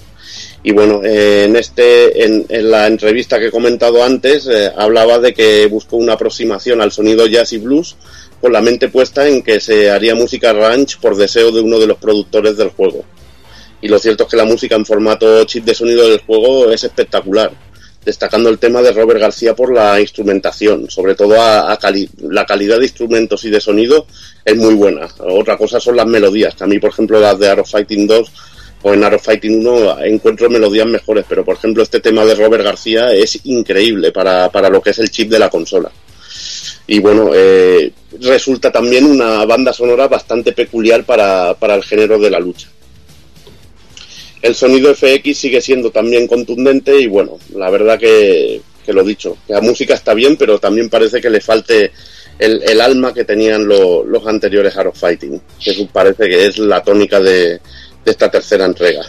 [0.69, 5.33] Y bueno, eh, en este, en, la entrevista que he comentado antes, eh, hablaba de
[5.33, 7.95] que buscó una aproximación al sonido jazz y blues
[8.41, 11.87] con la mente puesta en que se haría música ranch por deseo de uno de
[11.87, 13.05] los productores del juego.
[13.81, 16.83] Y lo cierto es que la música en formato chip de sonido del juego es
[16.83, 17.53] espectacular,
[18.05, 22.79] destacando el tema de Robert García por la instrumentación, sobre todo a cali- la calidad
[22.79, 24.09] de instrumentos y de sonido
[24.45, 25.07] es muy buena.
[25.21, 28.33] Otra cosa son las melodías, que a mí, por ejemplo, las de Arrow Fighting 2
[28.87, 32.63] o en Arrow Fighting 1 encuentro melodías mejores, pero por ejemplo este tema de Robert
[32.63, 35.91] García es increíble para, para lo que es el chip de la consola.
[36.87, 37.91] Y bueno, eh,
[38.21, 42.69] resulta también una banda sonora bastante peculiar para, para el género de la lucha.
[44.41, 49.37] El sonido FX sigue siendo también contundente y bueno, la verdad que, que lo dicho,
[49.49, 51.91] la música está bien, pero también parece que le falte
[52.39, 56.83] el, el alma que tenían lo- los anteriores Arrow Fighting, que parece que es la
[56.85, 57.59] tónica de,
[58.07, 59.03] de esta tercera entrega.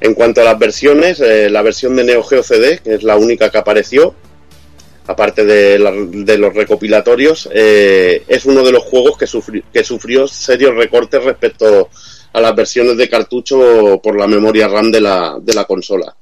[0.00, 3.16] En cuanto a las versiones, eh, la versión de Neo Geo CD, que es la
[3.16, 4.14] única que apareció,
[5.06, 5.78] aparte de,
[6.38, 11.88] los recopilatorios, eh, es uno de los juegos que, sufri- que sufrió serios recortes respecto
[12.34, 16.14] a las versiones de cartucho por la memoria RAM de la, de la consola.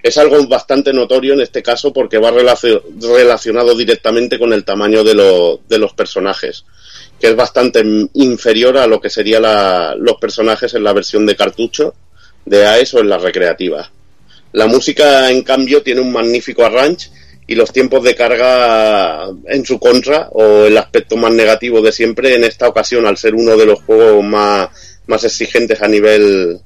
[0.00, 5.02] Es algo bastante notorio en este caso porque va relacio- relacionado directamente con el tamaño
[5.02, 6.64] de, lo- de los personajes,
[7.20, 7.82] que es bastante
[8.14, 9.42] inferior a lo que serían
[9.98, 11.94] los personajes en la versión de cartucho
[12.44, 13.90] de AES o en la recreativa.
[14.52, 17.10] La música, en cambio, tiene un magnífico arrange
[17.46, 22.34] y los tiempos de carga en su contra, o el aspecto más negativo de siempre,
[22.34, 24.68] en esta ocasión, al ser uno de los juegos más,
[25.06, 26.58] más exigentes a nivel,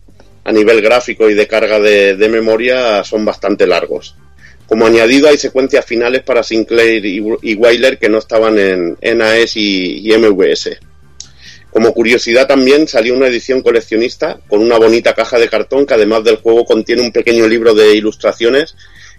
[0.44, 4.14] a nivel gráfico y de carga de memoria, son bastante largos.
[4.68, 9.56] Como añadido, hay secuencias finales para Sinclair y, y Wyler que no estaban en, AES
[9.56, 10.78] y, y MVS.
[11.70, 16.22] Como curiosidad también salió una edición coleccionista con una bonita caja de cartón que además
[16.24, 18.74] del juego contiene un pequeño libro de ilustraciones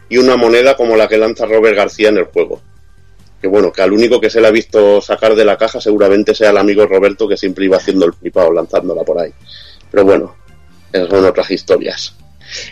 [0.07, 2.61] y una moneda como la que lanza Robert García en el juego.
[3.41, 6.35] Que bueno, que al único que se le ha visto sacar de la caja seguramente
[6.35, 9.31] sea el amigo Roberto que siempre iba haciendo el flipado lanzándola por ahí.
[9.89, 10.35] Pero bueno,
[10.91, 12.15] esas son otras historias.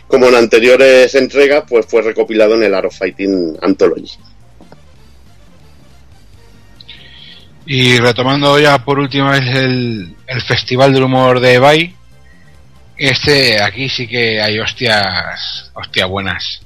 [0.08, 4.18] Como en anteriores entregas, pues fue recopilado en el Arrow Fighting Anthology.
[7.66, 11.96] Y retomando ya por última vez el, el Festival del Humor de Ebay,
[12.98, 16.62] este aquí sí que hay hostias, hostias buenas.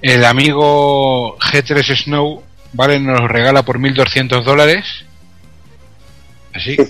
[0.00, 3.00] El amigo G3 Snow, ¿vale?
[3.00, 4.84] Nos regala por 1.200 dólares.
[6.54, 6.76] Así.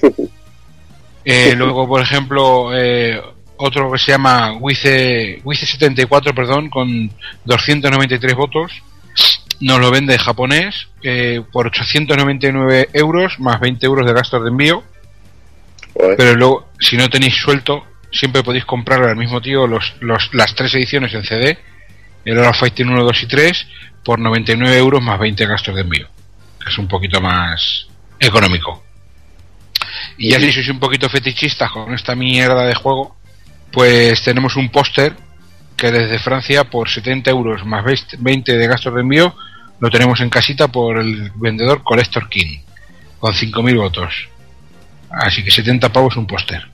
[1.31, 3.20] Eh, luego, por ejemplo, eh,
[3.59, 7.11] otro que se llama Wice, Wice74, perdón, con
[7.45, 8.73] 293 votos.
[9.61, 14.85] Nos lo vende japonés eh, por 899 euros más 20 euros de gastos de envío.
[16.17, 20.55] Pero luego, si no tenéis suelto, siempre podéis comprar al mismo tío los, los, las
[20.55, 21.59] tres ediciones en CD,
[22.25, 23.67] el Hora Fighting 1, 2 y 3,
[24.05, 26.09] por 99 euros más 20 gastos de envío.
[26.62, 27.89] Que es un poquito más
[28.20, 28.85] económico.
[30.17, 33.17] Y ya si sois un poquito fetichistas con esta mierda de juego,
[33.72, 35.14] pues tenemos un póster
[35.76, 37.84] que desde Francia por 70 euros más
[38.18, 39.34] 20 de gastos de envío
[39.80, 42.58] lo tenemos en casita por el vendedor Collector King
[43.18, 44.28] con 5.000 votos.
[45.10, 46.68] Así que 70 pavos un póster.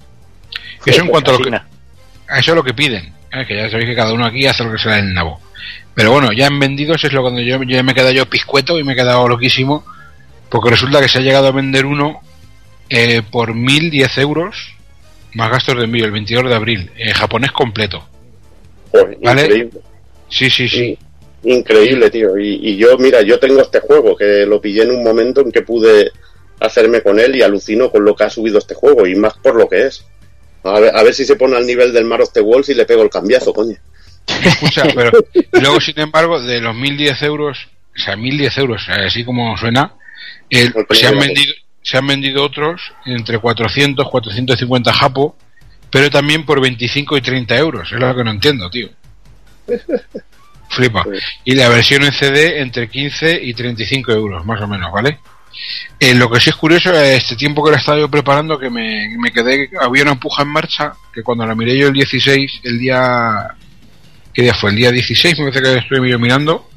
[0.85, 3.13] Eso en cuanto a lo que, eso es lo que piden.
[3.33, 3.45] ¿eh?
[3.47, 5.41] Que ya sabéis que cada uno aquí hace lo que se da en el nabo.
[5.95, 8.79] Pero bueno, ya en vendidos es lo cuando yo, yo me he quedado yo piscueto
[8.79, 9.85] y me he quedado loquísimo.
[10.51, 12.21] Porque resulta que se ha llegado a vender uno
[12.89, 14.75] eh, por 1.010 euros
[15.35, 16.91] más gastos de envío el 22 de abril.
[16.97, 18.07] En japonés completo.
[19.23, 19.43] ¿Vale?
[19.43, 19.81] Increíble.
[20.29, 20.99] Sí, sí, sí.
[21.45, 22.39] Increíble, tío.
[22.39, 25.53] Y, y yo, mira, yo tengo este juego que lo pillé en un momento en
[25.53, 26.11] que pude
[26.61, 29.55] hacerme con él y alucino con lo que ha subido este juego y más por
[29.57, 30.05] lo que es.
[30.63, 32.75] A ver, a ver si se pone al nivel del Mar of the Wolves y
[32.75, 33.77] le pego el cambiazo, coño.
[34.43, 35.11] Escucha, pero
[35.61, 37.59] luego, sin embargo, de los 1.010 euros,
[37.95, 39.93] o sea, 1.010 euros, así como suena,
[40.49, 41.53] el- se, han vendido,
[41.85, 45.37] se han vendido otros entre 400, 450 japo,
[45.91, 47.93] pero también por 25 y 30 euros.
[47.93, 48.89] Es lo que no entiendo, tío.
[50.71, 51.05] Flipa.
[51.45, 55.21] Y la versión en CD entre 15 y 35 euros, más o menos, ¿vale?
[56.01, 58.71] Eh, lo que sí es curioso es este tiempo que la estaba yo preparando, que
[58.71, 62.61] me, me quedé, había una puja en marcha, que cuando la miré yo el 16,
[62.65, 63.55] el día,
[64.33, 64.71] ¿qué día fue?
[64.71, 66.71] El día 16, me parece que estuve yo mirando,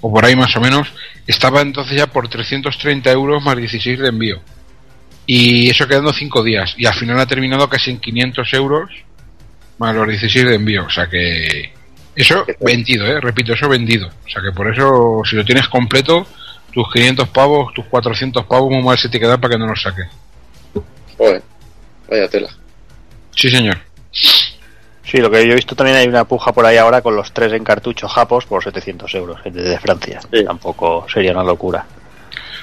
[0.00, 0.88] o por ahí más o menos,
[1.26, 4.40] estaba entonces ya por 330 euros más 16 de envío.
[5.26, 8.90] Y eso quedando 5 días, y al final ha terminado casi en 500 euros
[9.78, 11.72] más los 16 de envío, o sea que
[12.16, 13.20] eso vendido, ¿eh?
[13.20, 14.08] repito, eso vendido.
[14.08, 16.26] O sea que por eso, si lo tienes completo,
[16.72, 19.82] tus 500 pavos, tus 400 pavos, muy mal se te queda para que no los
[19.82, 20.06] saques.
[21.18, 21.42] Joder,
[22.08, 22.48] vaya tela.
[23.34, 23.78] Sí, señor.
[25.06, 27.32] Sí, lo que yo he visto también hay una puja por ahí ahora con los
[27.32, 30.20] tres en cartucho japos por 700 euros desde Francia.
[30.44, 31.86] Tampoco sería una locura.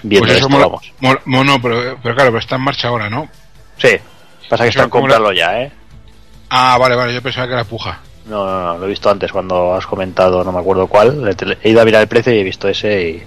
[0.04, 0.92] Viendo Pues eso esto, mola- vamos.
[1.00, 3.30] mola- mono, pero, pero claro, pero está en marcha ahora, ¿no?
[3.78, 3.92] Sí,
[4.50, 5.72] pasa que Eso está en como la- comprarlo ya, ¿eh?
[6.50, 8.00] Ah, vale, vale, yo pensaba que era puja.
[8.26, 11.36] No, no, no, lo he visto antes cuando has comentado, no me acuerdo cuál.
[11.64, 13.24] He ido a mirar el precio y he visto ese y,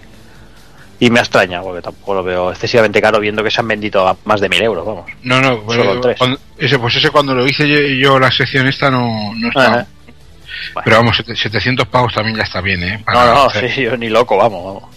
[0.98, 4.06] y me ha extrañado porque tampoco lo veo excesivamente caro viendo que se han vendido
[4.08, 5.10] a más de mil euros, vamos.
[5.22, 6.16] No, no, pues, Solo tres.
[6.18, 9.86] cuando- ese, pues ese cuando lo hice yo, yo la sección esta no, no estaba.
[10.84, 13.02] Pero vamos, sete- 700 pavos también ya está bien, ¿eh?
[13.04, 14.94] Para No, no, hacer- sí, yo ni loco, vamos, vamos.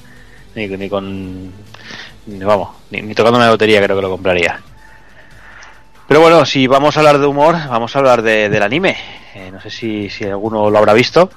[0.56, 1.48] Ni, ni con.
[2.28, 4.60] ni- vamos, ni, ni tocando una lotería creo que lo compraría.
[6.08, 8.98] Pero bueno, si vamos a hablar de humor, vamos a hablar de- del anime.
[9.36, 11.30] Eh, no sé si, si alguno lo habrá visto.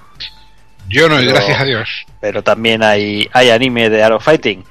[0.93, 2.07] Yo no, Pero- gracias a Dios.
[2.21, 4.65] Pero también hay, hay anime de Arrow Fighting.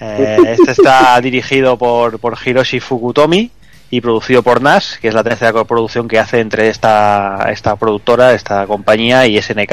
[0.00, 3.50] Eh, este está dirigido por, por Hiroshi Fukutomi
[3.90, 8.32] y producido por NAS, que es la tercera coproducción que hace entre esta, esta productora,
[8.32, 9.72] esta compañía y SNK.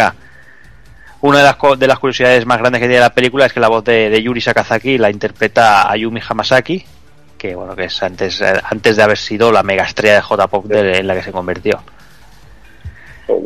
[1.21, 3.69] Una de las, de las curiosidades más grandes que tiene la película es que la
[3.69, 6.83] voz de, de Yuri Sakazaki la interpreta Ayumi Hamasaki,
[7.37, 10.71] que bueno que es antes, eh, antes de haber sido la mega estrella de J-Pop
[10.71, 11.81] en la que se convirtió.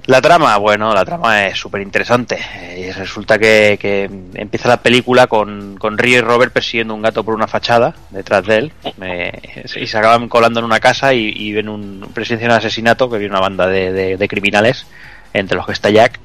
[0.05, 2.37] La trama, bueno, la trama es súper interesante.
[2.77, 4.03] Y resulta que, que
[4.35, 8.45] empieza la película con, con Río y Robert persiguiendo un gato por una fachada detrás
[8.45, 8.73] de él.
[8.97, 9.31] Me-
[9.75, 13.09] y se acaban colando en una casa y, y ven un presencia de un asesinato
[13.09, 14.85] que viene una banda de, de- de criminales,
[15.33, 16.19] entre los que está Jack.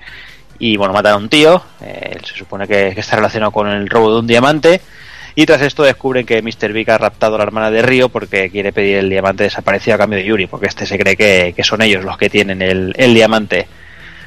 [0.59, 1.63] Y bueno, matan a un tío.
[1.83, 4.81] eh, él se supone que, que está relacionado con el robo de un diamante.
[5.39, 6.73] Y tras esto descubren que Mr.
[6.73, 9.99] Big ha raptado a la hermana de Río porque quiere pedir el diamante desaparecido a
[9.99, 12.95] cambio de Yuri, porque este se cree que, que son ellos los que tienen el,
[12.97, 13.69] el diamante.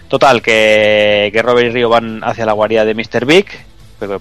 [0.08, 3.26] Total, que, que Robert y Río van hacia la guarida de Mr.
[3.26, 3.48] Big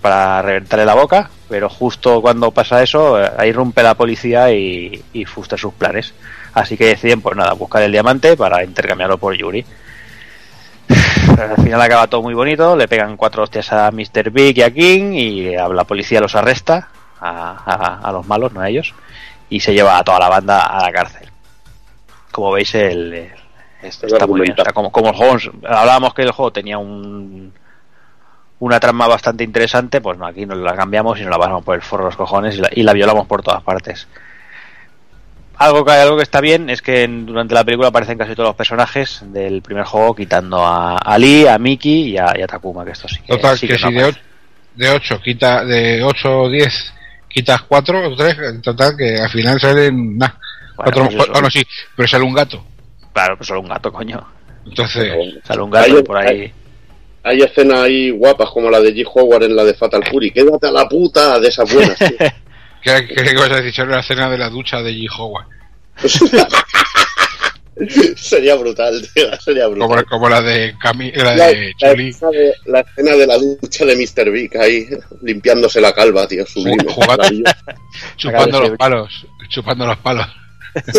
[0.00, 5.04] para reventarle la boca, pero justo cuando pasa eso, eh, ahí rompe la policía y,
[5.12, 6.14] y sus planes.
[6.54, 9.62] Así que deciden, pues nada, buscar el diamante para intercambiarlo por Yuri.
[11.28, 14.30] Al final acaba todo muy bonito, le pegan cuatro hostias a Mr.
[14.30, 16.88] Big y a King y a la policía los arresta,
[17.20, 18.94] a, a- a los malos, no a ellos,
[19.50, 21.28] y se lleva a toda la banda a la cárcel.
[22.32, 23.32] Como veis, el, el-
[23.82, 24.52] esto está muy bien.
[24.60, 27.52] O sea, como, como el juego, hablábamos que el juego tenía un,
[28.60, 31.76] una trama bastante interesante, pues no, aquí nos la cambiamos y nos la pasamos por
[31.76, 34.08] el forro de los cojones y la, y la violamos por todas partes.
[35.58, 38.50] Algo que, algo que está bien es que en- durante la película aparecen casi todos
[38.50, 42.46] los personajes del primer juego, quitando a, a Lee, a Mickey y a, y a
[42.46, 44.18] Takuma, que esto sí que, Total, sí que, que no si de 8,
[44.76, 46.94] de 8 quita, de 8 o 10
[47.28, 50.38] quitas 4 o 3, en total que al final salen nada.
[50.76, 51.32] Cuatro- pues eso.
[51.32, 51.62] bueno, sí,
[51.96, 52.64] pero sale un gato.
[53.12, 54.24] Claro, pues solo un gato, coño.
[54.64, 55.12] Entonces,
[55.44, 56.52] Sale un gato Hay- por ahí.
[57.24, 59.04] Hay escenas ahí guapas como la de G.
[59.12, 60.30] Howard en la de Fatal Fury.
[60.30, 61.98] Quédate a la puta de esas buenas.
[61.98, 62.08] tío.
[62.82, 63.86] ¿qué, qué, vas a decir?
[63.86, 65.08] La escena de la ducha de G.
[65.16, 65.46] Howard.
[68.16, 69.88] sería brutal, tío, sería brutal.
[69.88, 72.08] Como, como la de Cami, la La, de Chuli.
[72.08, 74.30] escena de, la escena de la ducha de Mr.
[74.30, 74.86] Big ahí,
[75.22, 76.84] limpiándose la calva, tío, sublime.
[76.92, 77.24] Jugando-
[78.16, 80.26] chupando los palos, chupando los palos.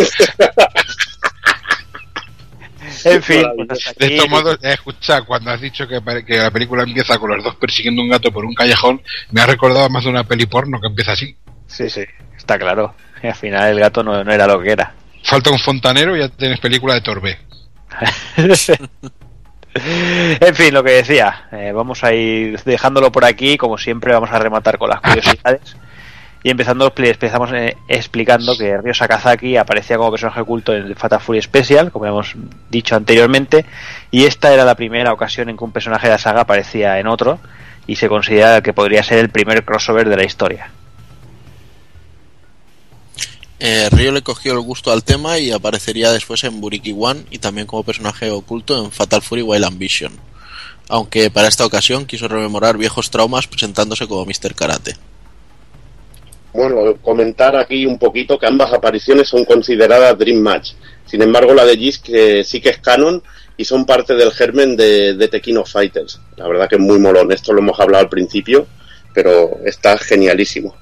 [3.05, 7.17] En fin, pues De estos modos, escucha, cuando has dicho que, que la película empieza
[7.17, 9.01] con los dos persiguiendo un gato por un callejón,
[9.31, 11.35] me ha recordado más de una peli porno que empieza así.
[11.69, 12.03] Sí, sí,
[12.35, 12.93] está claro.
[13.23, 14.93] Y al final el gato no, no era lo que era.
[15.23, 17.37] Falta un fontanero y ya tienes película de Torbe.
[19.73, 24.31] en fin, lo que decía, eh, vamos a ir dejándolo por aquí, como siempre vamos
[24.31, 25.77] a rematar con las curiosidades.
[26.41, 31.19] Y empezando, empezamos eh, explicando que Ryo Sakazaki aparecía como personaje oculto en el Fatal
[31.19, 32.33] Fury Special, como hemos
[32.69, 33.65] dicho anteriormente,
[34.09, 37.07] y esta era la primera ocasión en que un personaje de la saga aparecía en
[37.07, 37.39] otro,
[37.87, 40.71] y se considera que podría ser el primer crossover de la historia.
[43.59, 47.39] Eh, Ryo le cogió el gusto al tema y aparecería después en Buriki One y
[47.39, 50.13] también como personaje oculto en Fatal Fury Wild Ambition.
[50.87, 54.55] Aunque para esta ocasión quiso rememorar viejos traumas presentándose como Mr.
[54.55, 54.95] Karate.
[56.53, 60.71] Bueno, comentar aquí un poquito que ambas apariciones son consideradas Dream Match.
[61.05, 63.21] Sin embargo, la de Gis que sí que es canon
[63.55, 66.19] y son parte del germen de, de of Fighters.
[66.37, 67.31] La verdad que es muy molón.
[67.31, 68.67] Esto lo hemos hablado al principio,
[69.13, 70.75] pero está genialísimo.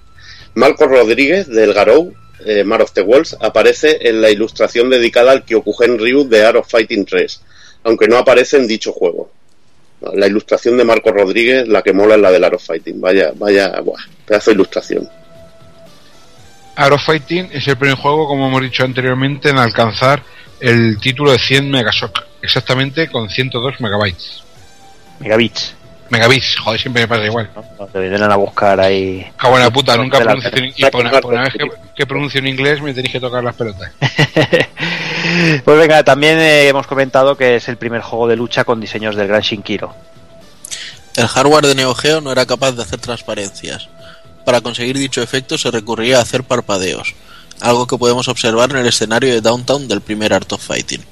[0.54, 2.14] Marco Rodríguez del Garou,
[2.46, 6.58] eh, Mar of the Wolves, aparece en la ilustración dedicada al Kyokugen Ryu de Art
[6.58, 7.42] of Fighting 3,
[7.84, 9.32] aunque no aparece en dicho juego.
[10.14, 13.02] La ilustración de Marco Rodríguez, la que mola es la del Art of Fighting.
[13.02, 15.10] Vaya, vaya, buah, pedazo de ilustración.
[16.76, 20.22] Arrow Fighting es el primer juego, como hemos dicho anteriormente, en alcanzar
[20.60, 24.44] el título de 100 Megashock, exactamente con 102 megabytes.
[25.20, 25.76] Megabits.
[26.10, 27.50] Megabits, joder, siempre me pasa igual.
[27.80, 27.86] ¿no?
[27.88, 29.26] Te vienen a buscar ahí.
[29.38, 32.06] Cago en la puta, nunca pronuncio en- y por una, por una vez que, que
[32.06, 33.92] pronuncio en inglés me tenéis que tocar las pelotas.
[35.66, 39.16] Pues venga, también eh, hemos comentado que es el primer juego de lucha con diseños
[39.16, 39.94] del Gran Shinkiro.
[41.16, 43.90] El hardware de Neo Geo no era capaz de hacer transparencias.
[44.46, 47.14] Para conseguir dicho efecto se recurría a hacer parpadeos,
[47.60, 51.04] algo que podemos observar en el escenario de Downtown del primer Art of Fighting.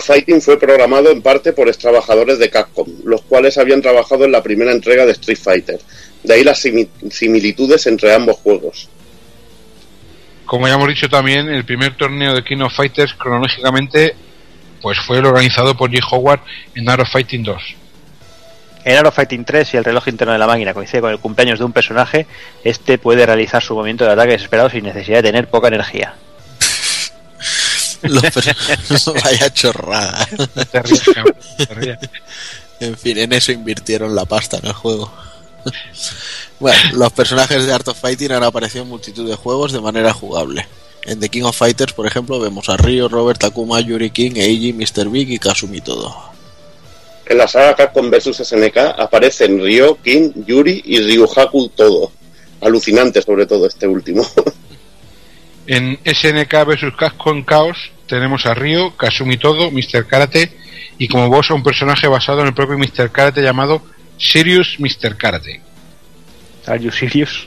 [0.00, 4.32] Fighting fue programado en parte por ex trabajadores de Capcom, los cuales habían trabajado en
[4.32, 5.78] la primera entrega de Street Fighter.
[6.22, 8.88] De ahí las simi- similitudes entre ambos juegos.
[10.44, 14.14] Como ya hemos dicho también, el primer torneo de King of Fighters cronológicamente
[14.82, 16.00] pues fue el organizado por G.
[16.10, 16.40] Howard
[16.74, 17.62] en Art of Fighting 2.
[18.84, 21.18] En Art of Fighting 3, si el reloj interno de la máquina coincide con el
[21.18, 22.26] cumpleaños de un personaje,
[22.62, 26.14] este puede realizar su movimiento de ataque desesperado sin necesidad de tener poca energía.
[28.08, 28.56] Los per-
[29.24, 30.26] Vaya chorrada.
[30.70, 31.98] Te ríes, cabrón, te ríes.
[32.80, 35.12] En fin, en eso invirtieron la pasta en el juego.
[36.60, 40.12] Bueno, los personajes de Art of Fighting han aparecido en multitud de juegos de manera
[40.12, 40.66] jugable.
[41.04, 44.72] En The King of Fighters, por ejemplo, vemos a Ryo, Robert, Takuma, Yuri King, Eiji,
[44.72, 45.08] Mr.
[45.08, 46.14] Big y Kasumi todo.
[47.26, 52.12] En la saga Capcom vs SNK aparecen Ryo, King, Yuri y Ryuhaku todo.
[52.60, 54.26] Alucinante sobre todo este último.
[55.66, 60.06] En SNK vs Capcom Chaos tenemos a Ryo, Kasumi Todo, Mr.
[60.06, 60.56] Karate
[60.98, 63.10] y como boss a un personaje basado en el propio Mr.
[63.10, 63.82] Karate llamado
[64.18, 65.16] Sirius Mr.
[65.16, 65.60] Karate.
[66.66, 67.46] ¿Are you serious?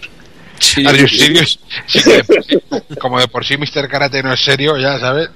[0.85, 1.59] Are you serious?
[1.87, 2.59] Sí, que de por sí-
[2.99, 3.87] como de por sí Mr.
[3.89, 5.29] Karate no es serio, ya sabes.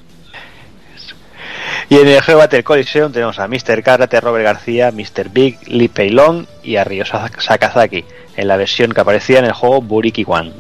[1.90, 3.84] Y en el Geo Battle Coliseum tenemos a Mr.
[3.84, 5.30] Karate, Robert García, Mr.
[5.30, 8.04] Big, Lee Pei Long y a Ryo Sa- Sakazaki,
[8.36, 10.52] en la versión que aparecía en el juego Buriki One.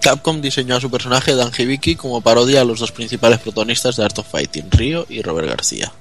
[0.00, 4.04] Capcom diseñó a su personaje Dan Hibiki como parodia a los dos principales protagonistas de
[4.04, 5.92] Art of Fighting, Ryo y Robert García.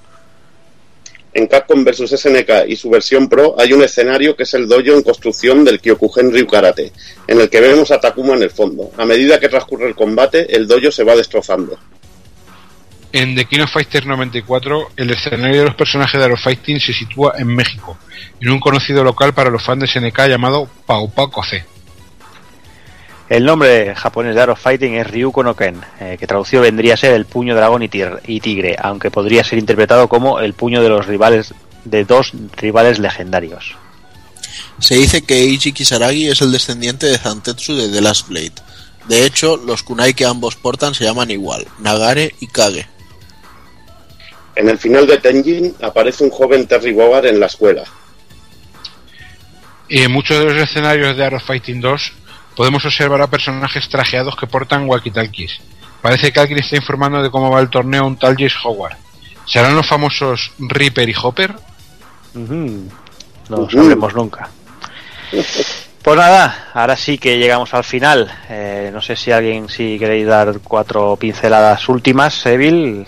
[1.34, 4.98] En Capcom vs SNK y su versión Pro hay un escenario que es el dojo
[4.98, 6.92] en construcción del Kyokugen Ryu Karate,
[7.28, 8.92] en el que vemos a Takuma en el fondo.
[8.98, 11.78] A medida que transcurre el combate, el dojo se va destrozando.
[13.14, 16.80] En The King of Fighters 94, el escenario de los personajes de Art of Fighting
[16.80, 17.98] se sitúa en México,
[18.42, 21.64] en un conocido local para los fans de SNK llamado Pau Pau C.
[23.30, 26.94] El nombre japonés de Art of Fighting es Ryuko no Ken, eh, que traducido vendría
[26.94, 30.54] a ser el puño dragón y, tir- y tigre, aunque podría ser interpretado como el
[30.54, 33.76] puño de los rivales de dos rivales legendarios.
[34.80, 38.54] Se dice que Eiji Kisaragi es el descendiente de Zantetsu de The Last Blade.
[39.10, 42.88] De hecho, los kunai que ambos portan se llaman igual, Nagare y Kage.
[44.56, 47.84] En el final de Tenjin aparece un joven Terry Bogard en la escuela.
[49.90, 52.12] Y en muchos de los escenarios de Art of Fighting 2
[52.58, 55.60] podemos observar a personajes trajeados que portan walkie-talkies.
[56.02, 58.98] Parece que alguien está informando de cómo va el torneo a un tal Jace Howard.
[59.46, 61.54] ¿Serán los famosos Reaper y Hopper?
[62.34, 64.50] No lo sabremos nunca.
[66.00, 68.32] Pues nada, ahora sí que llegamos al final.
[68.50, 73.06] Eh, no sé si alguien, si queréis dar cuatro pinceladas últimas, Evil.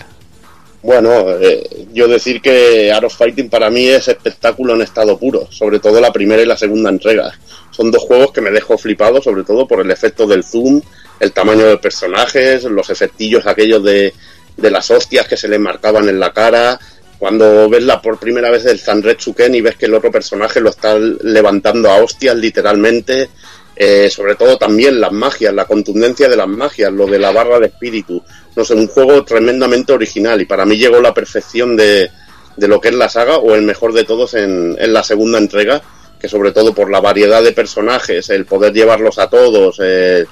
[0.82, 5.48] Bueno, eh, yo decir que Art of Fighting para mí es espectáculo en estado puro,
[5.50, 7.32] sobre todo la primera y la segunda entrega.
[7.80, 10.82] Son dos juegos que me dejo flipado, sobre todo por el efecto del zoom,
[11.17, 14.14] el tamaño de personajes, los efectillos aquellos de,
[14.58, 16.77] de las hostias que se le marcaban en la cara.
[17.17, 20.59] Cuando ves la por primera vez el Zanretsu Ken y ves que el otro personaje
[20.59, 23.30] lo está levantando a hostias literalmente,
[23.77, 27.61] eh, sobre todo también las magias, la contundencia de las magias, lo de la barra
[27.61, 28.22] de espíritu.
[28.58, 32.11] No sé, un juego tremendamente original y para mí llegó la perfección de,
[32.58, 35.38] de lo que es la saga o el mejor de todos en, en la segunda
[35.38, 35.82] entrega,
[36.19, 40.25] que sobre todo por la variedad de personajes, el poder llevarlos a todos, eh,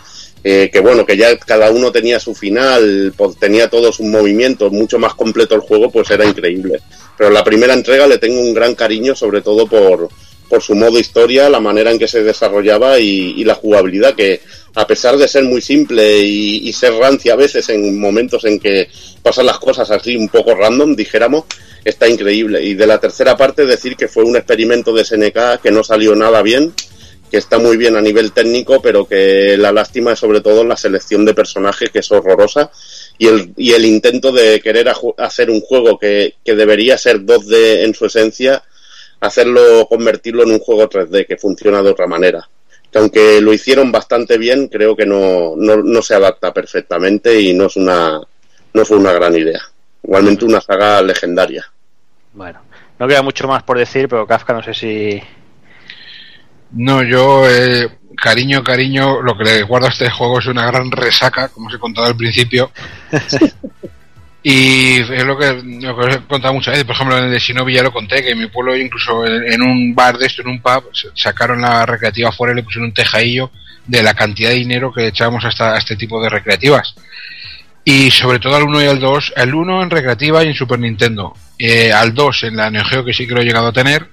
[0.43, 4.72] eh, que bueno, que ya cada uno tenía su final, pues, tenía todos sus movimientos,
[4.72, 6.82] mucho más completo el juego, pues era increíble.
[7.17, 10.09] Pero la primera entrega le tengo un gran cariño, sobre todo por,
[10.50, 14.42] por su modo historia, la manera en que se desarrollaba y, la jugabilidad, que
[14.76, 18.59] a pesar de ser muy simple y, y, ser rancia a veces en momentos en
[18.59, 18.90] que
[19.22, 21.45] pasan las cosas así un poco random, dijéramos,
[21.84, 22.64] está increíble.
[22.64, 26.16] Y de la tercera parte decir que fue un experimento de SNK que no salió
[26.16, 26.74] nada bien,
[27.30, 30.77] que está muy bien a nivel técnico, pero que la lástima es sobre todo la
[30.77, 32.72] selección de personajes, que es horrorosa,
[33.17, 37.84] y el, y el intento de querer hacer un juego que, que debería ser 2D
[37.84, 38.64] en su esencia,
[39.20, 42.48] hacerlo, convertirlo en un juego 3D que funciona de otra manera.
[42.92, 47.54] Que aunque lo hicieron bastante bien, creo que no, no, no se adapta perfectamente y
[47.54, 48.22] no es una,
[48.74, 49.62] no fue una gran idea.
[50.04, 51.66] Igualmente una saga legendaria.
[52.34, 52.62] Bueno,
[53.00, 55.22] no queda mucho más por decir, pero Kafka no sé si
[56.72, 57.90] no, yo, eh,
[58.22, 61.74] cariño, cariño, lo que le guardo a este juego es una gran resaca, como os
[61.74, 62.72] he contado al principio.
[64.50, 66.85] y es lo que, lo he contado muchas veces.
[66.85, 69.61] Por ejemplo, en el de Shinobi ya lo conté, que en mi pueblo, incluso en,
[69.61, 72.93] un bar de esto, en un pub, sacaron la recreativa fuera y le pusieron un
[72.93, 73.51] tejadillo
[73.85, 76.95] de la cantidad de dinero que echábamos a, esta, a este tipo de recreativas.
[77.84, 80.80] Y sobre todo al 1 y al 2, el 1 en recreativa y en Super
[80.80, 81.34] Nintendo.
[81.59, 84.08] Eh, al 2 en la Neo Geo, que sí que lo he llegado a tener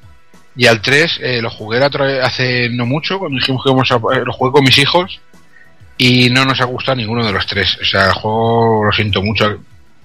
[0.56, 4.24] y al 3 eh, lo jugué hace no mucho, cuando dijimos que íbamos a, eh,
[4.24, 5.20] lo jugué con mis hijos
[5.96, 7.78] y no nos ha gustado ninguno de los tres.
[7.80, 9.60] O sea, el juego lo siento mucho.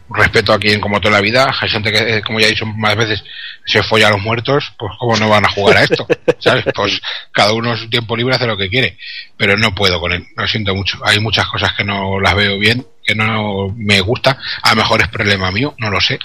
[0.09, 2.65] Respeto a quien, como toda la vida, hay gente que, eh, como ya he dicho
[2.65, 3.23] más veces,
[3.65, 6.07] se folla a los muertos, pues cómo no van a jugar a esto,
[6.39, 6.65] ¿sabes?
[6.73, 6.99] Pues
[7.31, 8.97] cada uno su tiempo libre hace lo que quiere,
[9.37, 10.99] pero no puedo con él, lo siento mucho.
[11.03, 15.01] Hay muchas cosas que no las veo bien, que no me gusta, a lo mejor
[15.01, 16.17] es problema mío, no lo sé,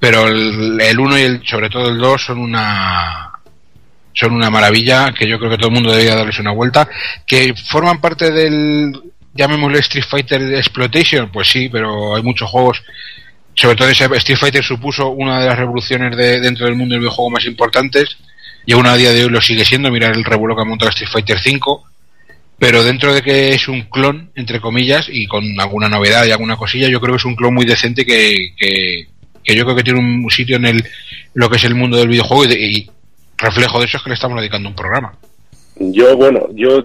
[0.00, 3.30] pero el, el 1 y el, sobre todo el 2 son una,
[4.12, 6.88] son una maravilla que yo creo que todo el mundo debería darles una vuelta
[7.26, 8.92] que forman parte del
[9.34, 12.82] llamémosle Street Fighter Exploitation pues sí pero hay muchos juegos.
[13.54, 17.00] Sobre todo ese Street Fighter supuso una de las revoluciones de, dentro del mundo del
[17.00, 18.16] videojuego más importantes
[18.66, 19.90] y aún a día de hoy lo sigue siendo.
[19.90, 21.84] Mirar el revuelo que ha montado Street Fighter 5
[22.56, 26.56] pero dentro de que es un clon entre comillas y con alguna novedad y alguna
[26.56, 29.08] cosilla yo creo que es un clon muy decente que, que,
[29.42, 30.84] que yo creo que tiene un sitio en el
[31.34, 32.90] lo que es el mundo del videojuego y, y
[33.36, 35.12] reflejo de eso es que le estamos dedicando un programa.
[35.76, 36.84] Yo, bueno, yo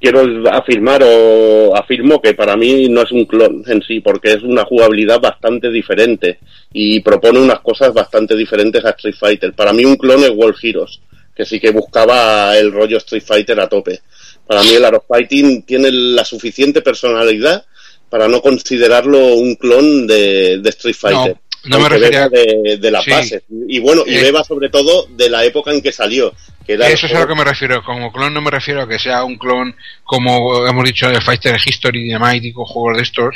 [0.00, 4.42] quiero afirmar o afirmo que para mí no es un clon en sí, porque es
[4.42, 6.38] una jugabilidad bastante diferente
[6.72, 9.52] y propone unas cosas bastante diferentes a Street Fighter.
[9.52, 11.00] Para mí un clon es World Heroes,
[11.34, 14.00] que sí que buscaba el rollo Street Fighter a tope.
[14.46, 17.64] Para mí el Art of Fighting tiene la suficiente personalidad
[18.08, 21.34] para no considerarlo un clon de, de Street Fighter.
[21.34, 23.10] No no me refería de, de sí.
[23.10, 24.22] bases y bueno y eh.
[24.22, 26.34] beba sobre todo de la época en que salió
[26.66, 28.88] que era eso es a lo que me refiero como clon no me refiero a
[28.88, 29.74] que sea un clon
[30.04, 33.34] como hemos dicho de Fighter History Dynamite o juegos de estos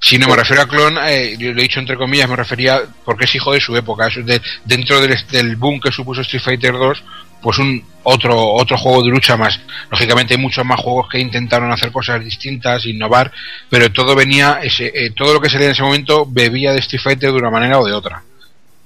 [0.00, 3.24] si no me refiero a clon eh, lo he dicho entre comillas me refería porque
[3.24, 6.72] es hijo de su época es de, dentro del, del boom que supuso Street Fighter
[6.72, 7.02] 2
[7.42, 9.60] pues un otro otro juego de lucha más.
[9.90, 13.32] Lógicamente hay muchos más juegos que intentaron hacer cosas distintas, innovar,
[13.68, 17.02] pero todo venía ese eh, todo lo que salía en ese momento bebía de Street
[17.02, 18.22] Fighter de una manera o de otra.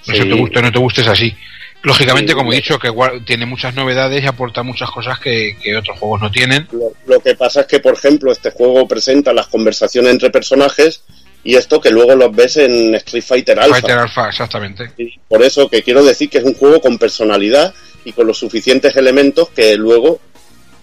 [0.06, 0.20] No sí.
[0.20, 1.34] sé te guste o no te guste es así.
[1.82, 2.90] Lógicamente, sí, como he dicho, que
[3.26, 6.66] tiene muchas novedades y aporta muchas cosas que, que otros juegos no tienen.
[6.72, 11.02] Lo, lo, que pasa es que, por ejemplo, este juego presenta las conversaciones entre personajes
[11.44, 13.76] y esto que luego los ves en Street Fighter Alpha.
[13.76, 14.92] Fighter Alpha, exactamente.
[14.96, 17.74] Y por eso que quiero decir que es un juego con personalidad
[18.04, 20.20] y con los suficientes elementos que luego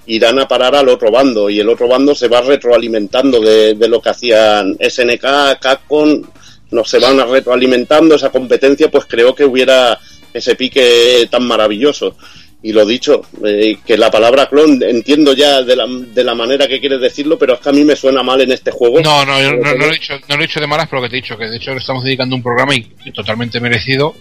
[0.07, 3.87] irán a parar al otro bando y el otro bando se va retroalimentando de, de
[3.87, 6.23] lo que hacían SNK, Capcom,
[6.71, 9.99] nos se van retroalimentando esa competencia, pues creo que hubiera
[10.33, 12.15] ese pique tan maravilloso.
[12.63, 16.67] Y lo dicho, eh, que la palabra clon entiendo ya de la, de la manera
[16.67, 19.01] que quieres decirlo, pero es que a mí me suena mal en este juego.
[19.01, 21.09] No, no, no, no, lo, he dicho, no lo he dicho de malas, pero que
[21.09, 24.15] te he dicho que de hecho le estamos dedicando un programa y, y totalmente merecido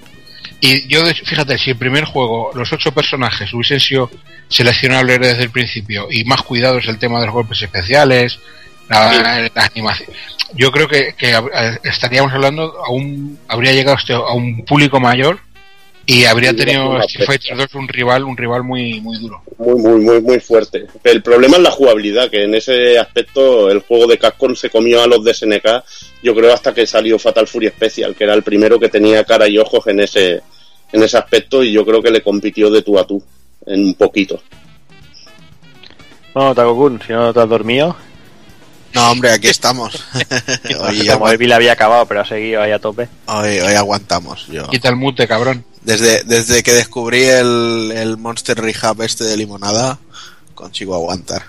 [0.61, 4.11] Y yo, fíjate, si el primer juego los ocho personajes hubiesen sido
[4.49, 8.39] seleccionables desde el principio y más cuidados el tema de los golpes especiales,
[8.89, 10.11] la, la animación,
[10.55, 14.99] yo creo que, que eh, estaríamos hablando a un, habría llegado este- a un público
[15.01, 15.41] mayor
[16.11, 19.43] y habría tenido Street Fighter 2 un rival, un rival muy, muy duro.
[19.59, 20.87] Muy, muy, muy, muy fuerte.
[21.05, 25.03] El problema es la jugabilidad, que en ese aspecto el juego de Capcom se comió
[25.03, 25.85] a los de SNK,
[26.23, 29.47] yo creo hasta que salió Fatal Fury Special, que era el primero que tenía cara
[29.47, 30.41] y ojos en ese,
[30.91, 33.23] en ese aspecto y yo creo que le compitió de tú a tú,
[33.67, 34.43] en un poquito.
[36.35, 37.97] Bueno, Takokun, si no te has dormido.
[38.95, 40.05] No, hombre, aquí estamos.
[40.81, 43.09] hoy, como el Bill había acabado, pero ha seguido ahí a tope.
[43.27, 44.47] hoy- hoy aguantamos.
[44.49, 44.67] Yo.
[44.69, 45.65] Quita el mute, cabrón.
[45.83, 49.99] Desde, desde que descubrí el, el Monster Rehab este de limonada,
[50.55, 51.43] consigo aguantar.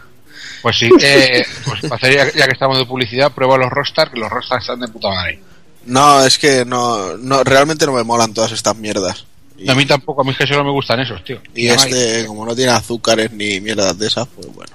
[0.61, 4.19] Pues sí, eh, pues hacer ya, ya que estamos de publicidad, prueba los Rostar, que
[4.19, 5.41] los Rostar están de puta madre.
[5.85, 9.25] No, es que no, no realmente no me molan todas estas mierdas.
[9.67, 11.39] A mí tampoco, a mí es que solo me gustan esos, tío.
[11.55, 14.71] Y este, como no tiene azúcares ni mierdas de esas, pues bueno.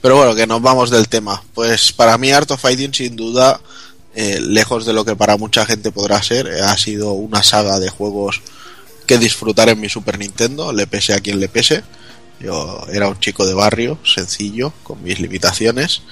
[0.00, 1.42] Pero bueno, que nos vamos del tema.
[1.54, 3.60] Pues para mí Art of Fighting sin duda,
[4.14, 7.78] eh, lejos de lo que para mucha gente podrá ser, eh, ha sido una saga
[7.78, 8.42] de juegos
[9.06, 11.82] que disfrutar en mi Super Nintendo, le pese a quien le pese.
[12.40, 16.02] Yo era un chico de barrio, sencillo, con mis limitaciones.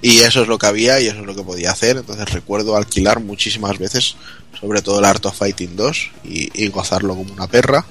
[0.00, 1.98] Y eso es lo que había y eso es lo que podía hacer.
[1.98, 4.16] Entonces recuerdo alquilar muchísimas veces,
[4.60, 7.84] sobre todo el Art of Fighting 2, y, y gozarlo como una perra.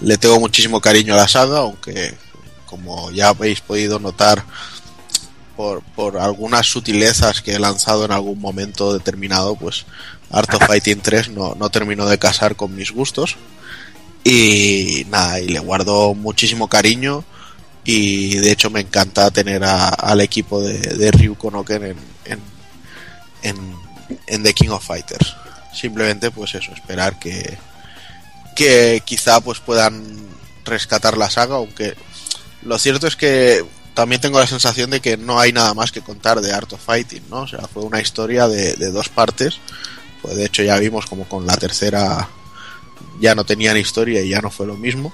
[0.00, 2.14] Le tengo muchísimo cariño a la saga, aunque
[2.70, 4.44] como ya habéis podido notar
[5.56, 9.84] por, por algunas sutilezas que he lanzado en algún momento determinado, pues
[10.30, 13.36] Art of Fighting 3 no, no terminó de casar con mis gustos.
[14.22, 17.24] Y nada, y le guardo muchísimo cariño.
[17.84, 22.40] Y de hecho me encanta tener al equipo de, de Ryu Konoken en, en,
[23.42, 23.74] en,
[24.26, 25.34] en The King of Fighters.
[25.74, 27.58] Simplemente pues eso, esperar que,
[28.54, 30.04] que quizá pues puedan
[30.64, 31.96] rescatar la saga, aunque
[32.62, 33.64] lo cierto es que
[33.94, 36.84] también tengo la sensación de que no hay nada más que contar de Art of
[36.84, 37.42] Fighting, ¿no?
[37.42, 39.58] O sea, fue una historia de, de dos partes.
[40.22, 42.28] Pues de hecho ya vimos como con la tercera
[43.20, 45.12] ya no tenían historia y ya no fue lo mismo.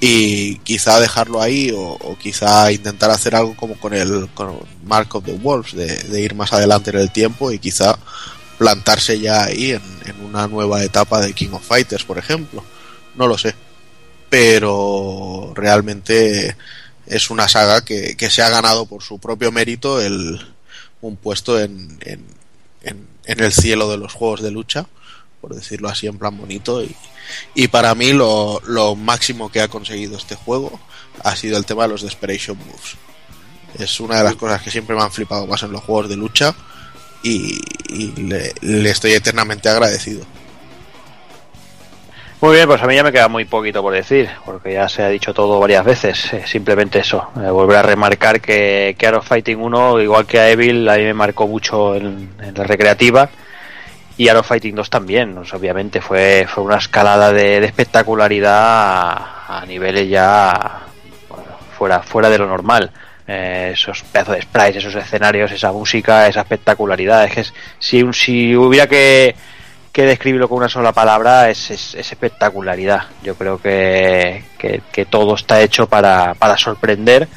[0.00, 5.14] Y quizá dejarlo ahí o, o quizá intentar hacer algo como con el con Mark
[5.16, 7.98] of the Wolves, de, de ir más adelante en el tiempo y quizá
[8.58, 12.62] plantarse ya ahí en, en una nueva etapa de King of Fighters, por ejemplo.
[13.14, 13.54] No lo sé.
[14.34, 16.56] Pero realmente
[17.06, 20.44] es una saga que, que se ha ganado por su propio mérito el,
[21.02, 22.26] un puesto en, en,
[23.24, 24.86] el cielo de los juegos de lucha,
[25.40, 26.82] por decirlo así en plan bonito.
[26.82, 26.96] Y,
[27.54, 30.80] y para mí lo, lo máximo que ha conseguido este juego
[31.22, 32.96] ha sido el tema de los Desperation Moves.
[33.78, 36.16] Es una de las cosas que siempre me han flipado más en los juegos de
[36.16, 36.56] lucha
[37.22, 37.56] y,
[38.62, 40.26] le estoy eternamente agradecido.
[42.44, 45.02] Muy bien, pues a mí ya me queda muy poquito por decir, porque ya se
[45.02, 46.30] ha dicho todo varias veces.
[46.34, 50.86] Eh, simplemente eso, eh, volver a remarcar que, que Fighting 1, igual que a Evil,
[50.90, 53.30] a mí me marcó mucho en, la recreativa.
[54.18, 59.16] Y Art of Fighting 2 también, obviamente fue, fue una escalada de, espectacularidad
[59.48, 60.82] a, niveles ya
[61.30, 61.44] bueno,
[61.78, 62.90] fuera, fuera de lo normal.
[63.26, 67.24] Eh, esos pedazos de sprites, esos escenarios, esa música, esa espectacularidad.
[67.24, 67.44] Es que
[67.78, 69.34] si, si hubiera que,
[69.94, 73.04] que describirlo con una sola palabra, es, es- es espectacularidad.
[73.22, 74.42] Yo creo que,
[75.08, 77.28] todo está hecho para, sorprender.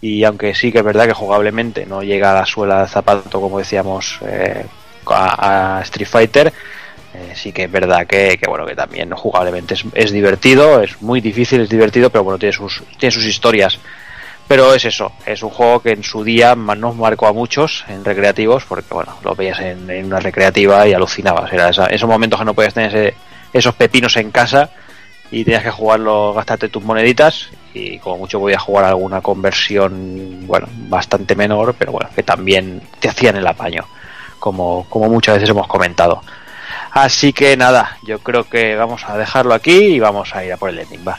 [0.00, 3.40] Y aunque sí que es verdad que jugablemente no llega a la suela del zapato,
[3.42, 4.64] como decíamos, eh,
[5.06, 6.46] a, Street Fighter,
[7.14, 11.02] eh, sí que es verdad que, que, bueno que también jugablemente es, es divertido, es
[11.02, 13.78] muy difícil, es divertido, pero bueno tiene sus tiene sus historias.
[14.48, 18.02] Pero es eso, es un juego que en su día nos marcó a muchos en
[18.04, 21.52] recreativos, porque bueno, lo veías en, en una recreativa y alucinabas.
[21.52, 23.14] Era esa- esos momentos que no podías tener ese-
[23.52, 24.70] esos pepinos en casa
[25.30, 30.66] y tenías que jugarlo, gastarte tus moneditas y como mucho podías jugar alguna conversión, bueno,
[30.88, 33.84] bastante menor, pero bueno, que también te hacían el apaño,
[34.38, 36.22] como, como muchas veces hemos comentado.
[36.92, 40.56] Así que nada, yo creo que vamos a dejarlo aquí y vamos a ir a
[40.56, 41.18] por el ending, va.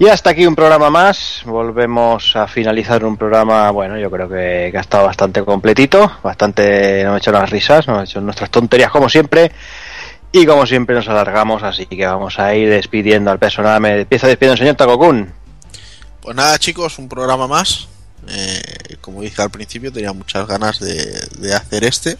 [0.00, 1.42] Y hasta aquí un programa más.
[1.44, 7.10] Volvemos a finalizar un programa, bueno, yo creo que, ha estado bastante completito, bastante, nos
[7.10, 9.50] hemos hecho unas risas, nos hemos hecho nuestras tonterías como siempre.
[10.30, 13.80] Y como siempre nos alargamos, así que vamos a ir despidiendo al personal.
[13.80, 15.32] Me empieza despidiendo el señor Takokun.
[16.20, 17.88] Pues nada, chicos, un programa más.
[18.28, 22.18] Eh, como dije al principio, tenía muchas ganas de, de hacer este.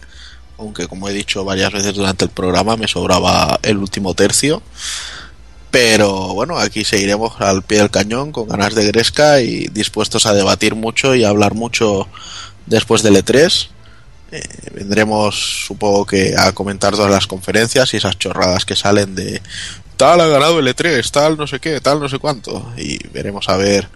[0.57, 4.61] Aunque, como he dicho varias veces durante el programa, me sobraba el último tercio.
[5.71, 10.33] Pero bueno, aquí seguiremos al pie del cañón con ganas de gresca y dispuestos a
[10.33, 12.07] debatir mucho y a hablar mucho
[12.65, 13.69] después del E3.
[14.31, 14.41] Eh,
[14.73, 19.41] vendremos, supongo que, a comentar todas las conferencias y esas chorradas que salen de
[19.97, 22.71] tal ha ganado el E3, tal no sé qué, tal no sé cuánto.
[22.77, 23.87] Y veremos a ver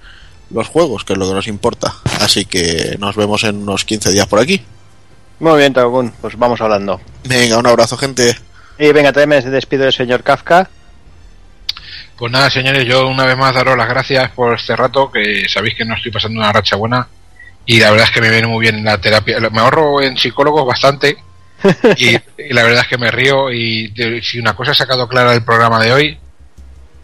[0.52, 1.96] los juegos, que es lo que nos importa.
[2.20, 4.62] Así que nos vemos en unos 15 días por aquí.
[5.40, 7.02] Muy bien, Takokun, pues vamos hablando.
[7.24, 8.38] Venga, un abrazo, gente.
[8.78, 10.70] Y venga, también me despido del señor Kafka.
[12.18, 15.76] Pues nada, señores, yo una vez más daros las gracias por este rato, que sabéis
[15.76, 17.08] que no estoy pasando una racha buena
[17.66, 19.40] y la verdad es que me viene muy bien la terapia.
[19.52, 21.18] Me ahorro en psicólogos bastante
[21.98, 25.08] y, y la verdad es que me río y de- si una cosa he sacado
[25.08, 26.18] clara del programa de hoy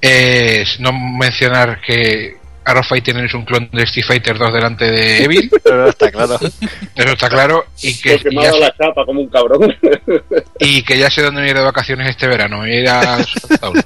[0.01, 5.23] es no mencionar que Arrow Fighting es un clon de Street Fighter 2 delante de
[5.23, 5.49] Evil.
[5.63, 6.35] Pero está claro.
[6.39, 7.65] Eso está claro.
[7.81, 9.75] Y que, Porque me ya ha la chapa como un cabrón.
[10.59, 12.59] y que ya sé dónde me iré de vacaciones este verano.
[12.59, 13.77] Me voy a ir a South.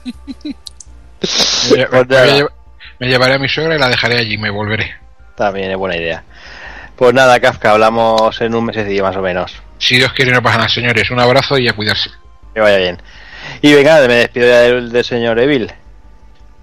[1.71, 1.89] Me, lle-
[2.99, 4.93] me lle- llevaré a mi suegra y la dejaré allí, me volveré.
[5.35, 6.23] También es buena idea.
[6.95, 9.51] Pues nada, Kafka, hablamos en un mesecillo más o menos.
[9.79, 11.09] Si Dios quiere, no pasa nada, señores.
[11.11, 12.09] Un abrazo y a cuidarse.
[12.53, 13.01] Que vaya bien.
[13.61, 15.71] Y venga, me despido ya del, del señor Evil.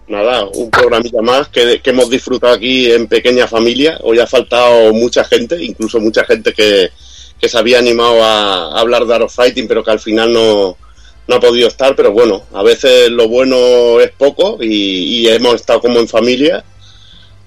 [0.09, 3.99] Nada, un programilla más que, que hemos disfrutado aquí en pequeña familia.
[4.03, 6.91] Hoy ha faltado mucha gente, incluso mucha gente que,
[7.41, 10.33] que se había animado a, a hablar de Art of Fighting, pero que al final
[10.33, 10.77] no,
[11.27, 11.95] no ha podido estar.
[11.97, 16.65] Pero bueno, a veces lo bueno es poco y, y hemos estado como en familia.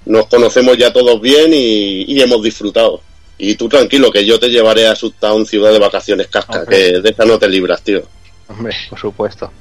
[0.06, 3.02] Nos conocemos ya todos bien y, y hemos disfrutado.
[3.38, 6.78] Y tú tranquilo, que yo te llevaré a Subtown Ciudad de Vacaciones Casca, Hombre.
[6.78, 8.04] que de esa no te libras, tío.
[8.48, 9.52] Hombre, por supuesto.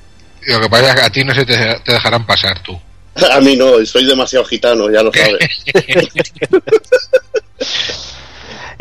[0.46, 2.78] Lo que pasa es que a ti no se te, te dejarán pasar tú.
[3.30, 5.38] A mí no, soy demasiado gitano, ya lo sabes.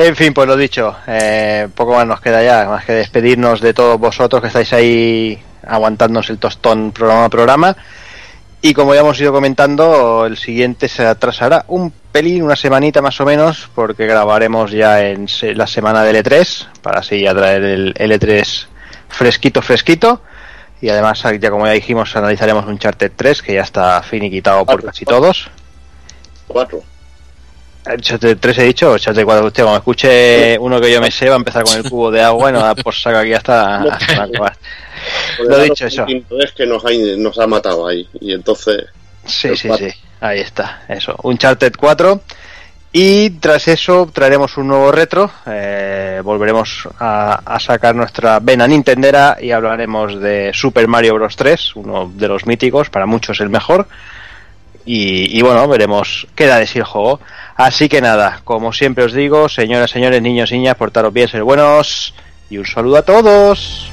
[0.03, 3.71] En fin, pues lo dicho, eh, poco más nos queda ya, más que despedirnos de
[3.71, 7.77] todos vosotros que estáis ahí aguantándonos el tostón programa a programa.
[8.63, 13.21] Y como ya hemos ido comentando, el siguiente se atrasará un pelín, una semanita más
[13.21, 17.93] o menos, porque grabaremos ya en la semana del E3, para así ya traer el,
[17.95, 18.65] el E3
[19.07, 20.21] fresquito, fresquito.
[20.81, 24.83] Y además, ya como ya dijimos, analizaremos un Charter 3, que ya está finiquitado por
[24.83, 25.51] casi todos.
[26.47, 26.81] Cuatro.
[27.85, 31.27] El Charter 3 he dicho, Charter 4, usted, como escuche uno que yo me sé,
[31.29, 33.81] va a empezar con el cubo de agua y nos da por saco aquí hasta,
[33.91, 34.55] hasta acabar.
[35.39, 36.05] Lo dicho, eso.
[36.39, 38.07] Es que nos ha, nos ha matado ahí.
[38.19, 38.85] Y entonces.
[39.25, 41.15] Sí, sí, sí, ahí está, eso.
[41.23, 42.21] Uncharted 4.
[42.93, 45.31] Y tras eso traeremos un nuevo retro.
[45.47, 51.35] eh, volveremos a, a sacar nuestra vena Nintendera y hablaremos de Super Mario Bros.
[51.37, 53.87] 3, uno de los míticos, para muchos el mejor.
[54.85, 57.21] Y, y bueno, veremos qué da de sí el juego.
[57.61, 62.11] Así que nada, como siempre os digo, señoras, señores, niños, niñas, portaros bien, ser buenos.
[62.49, 63.90] Y un saludo a todos.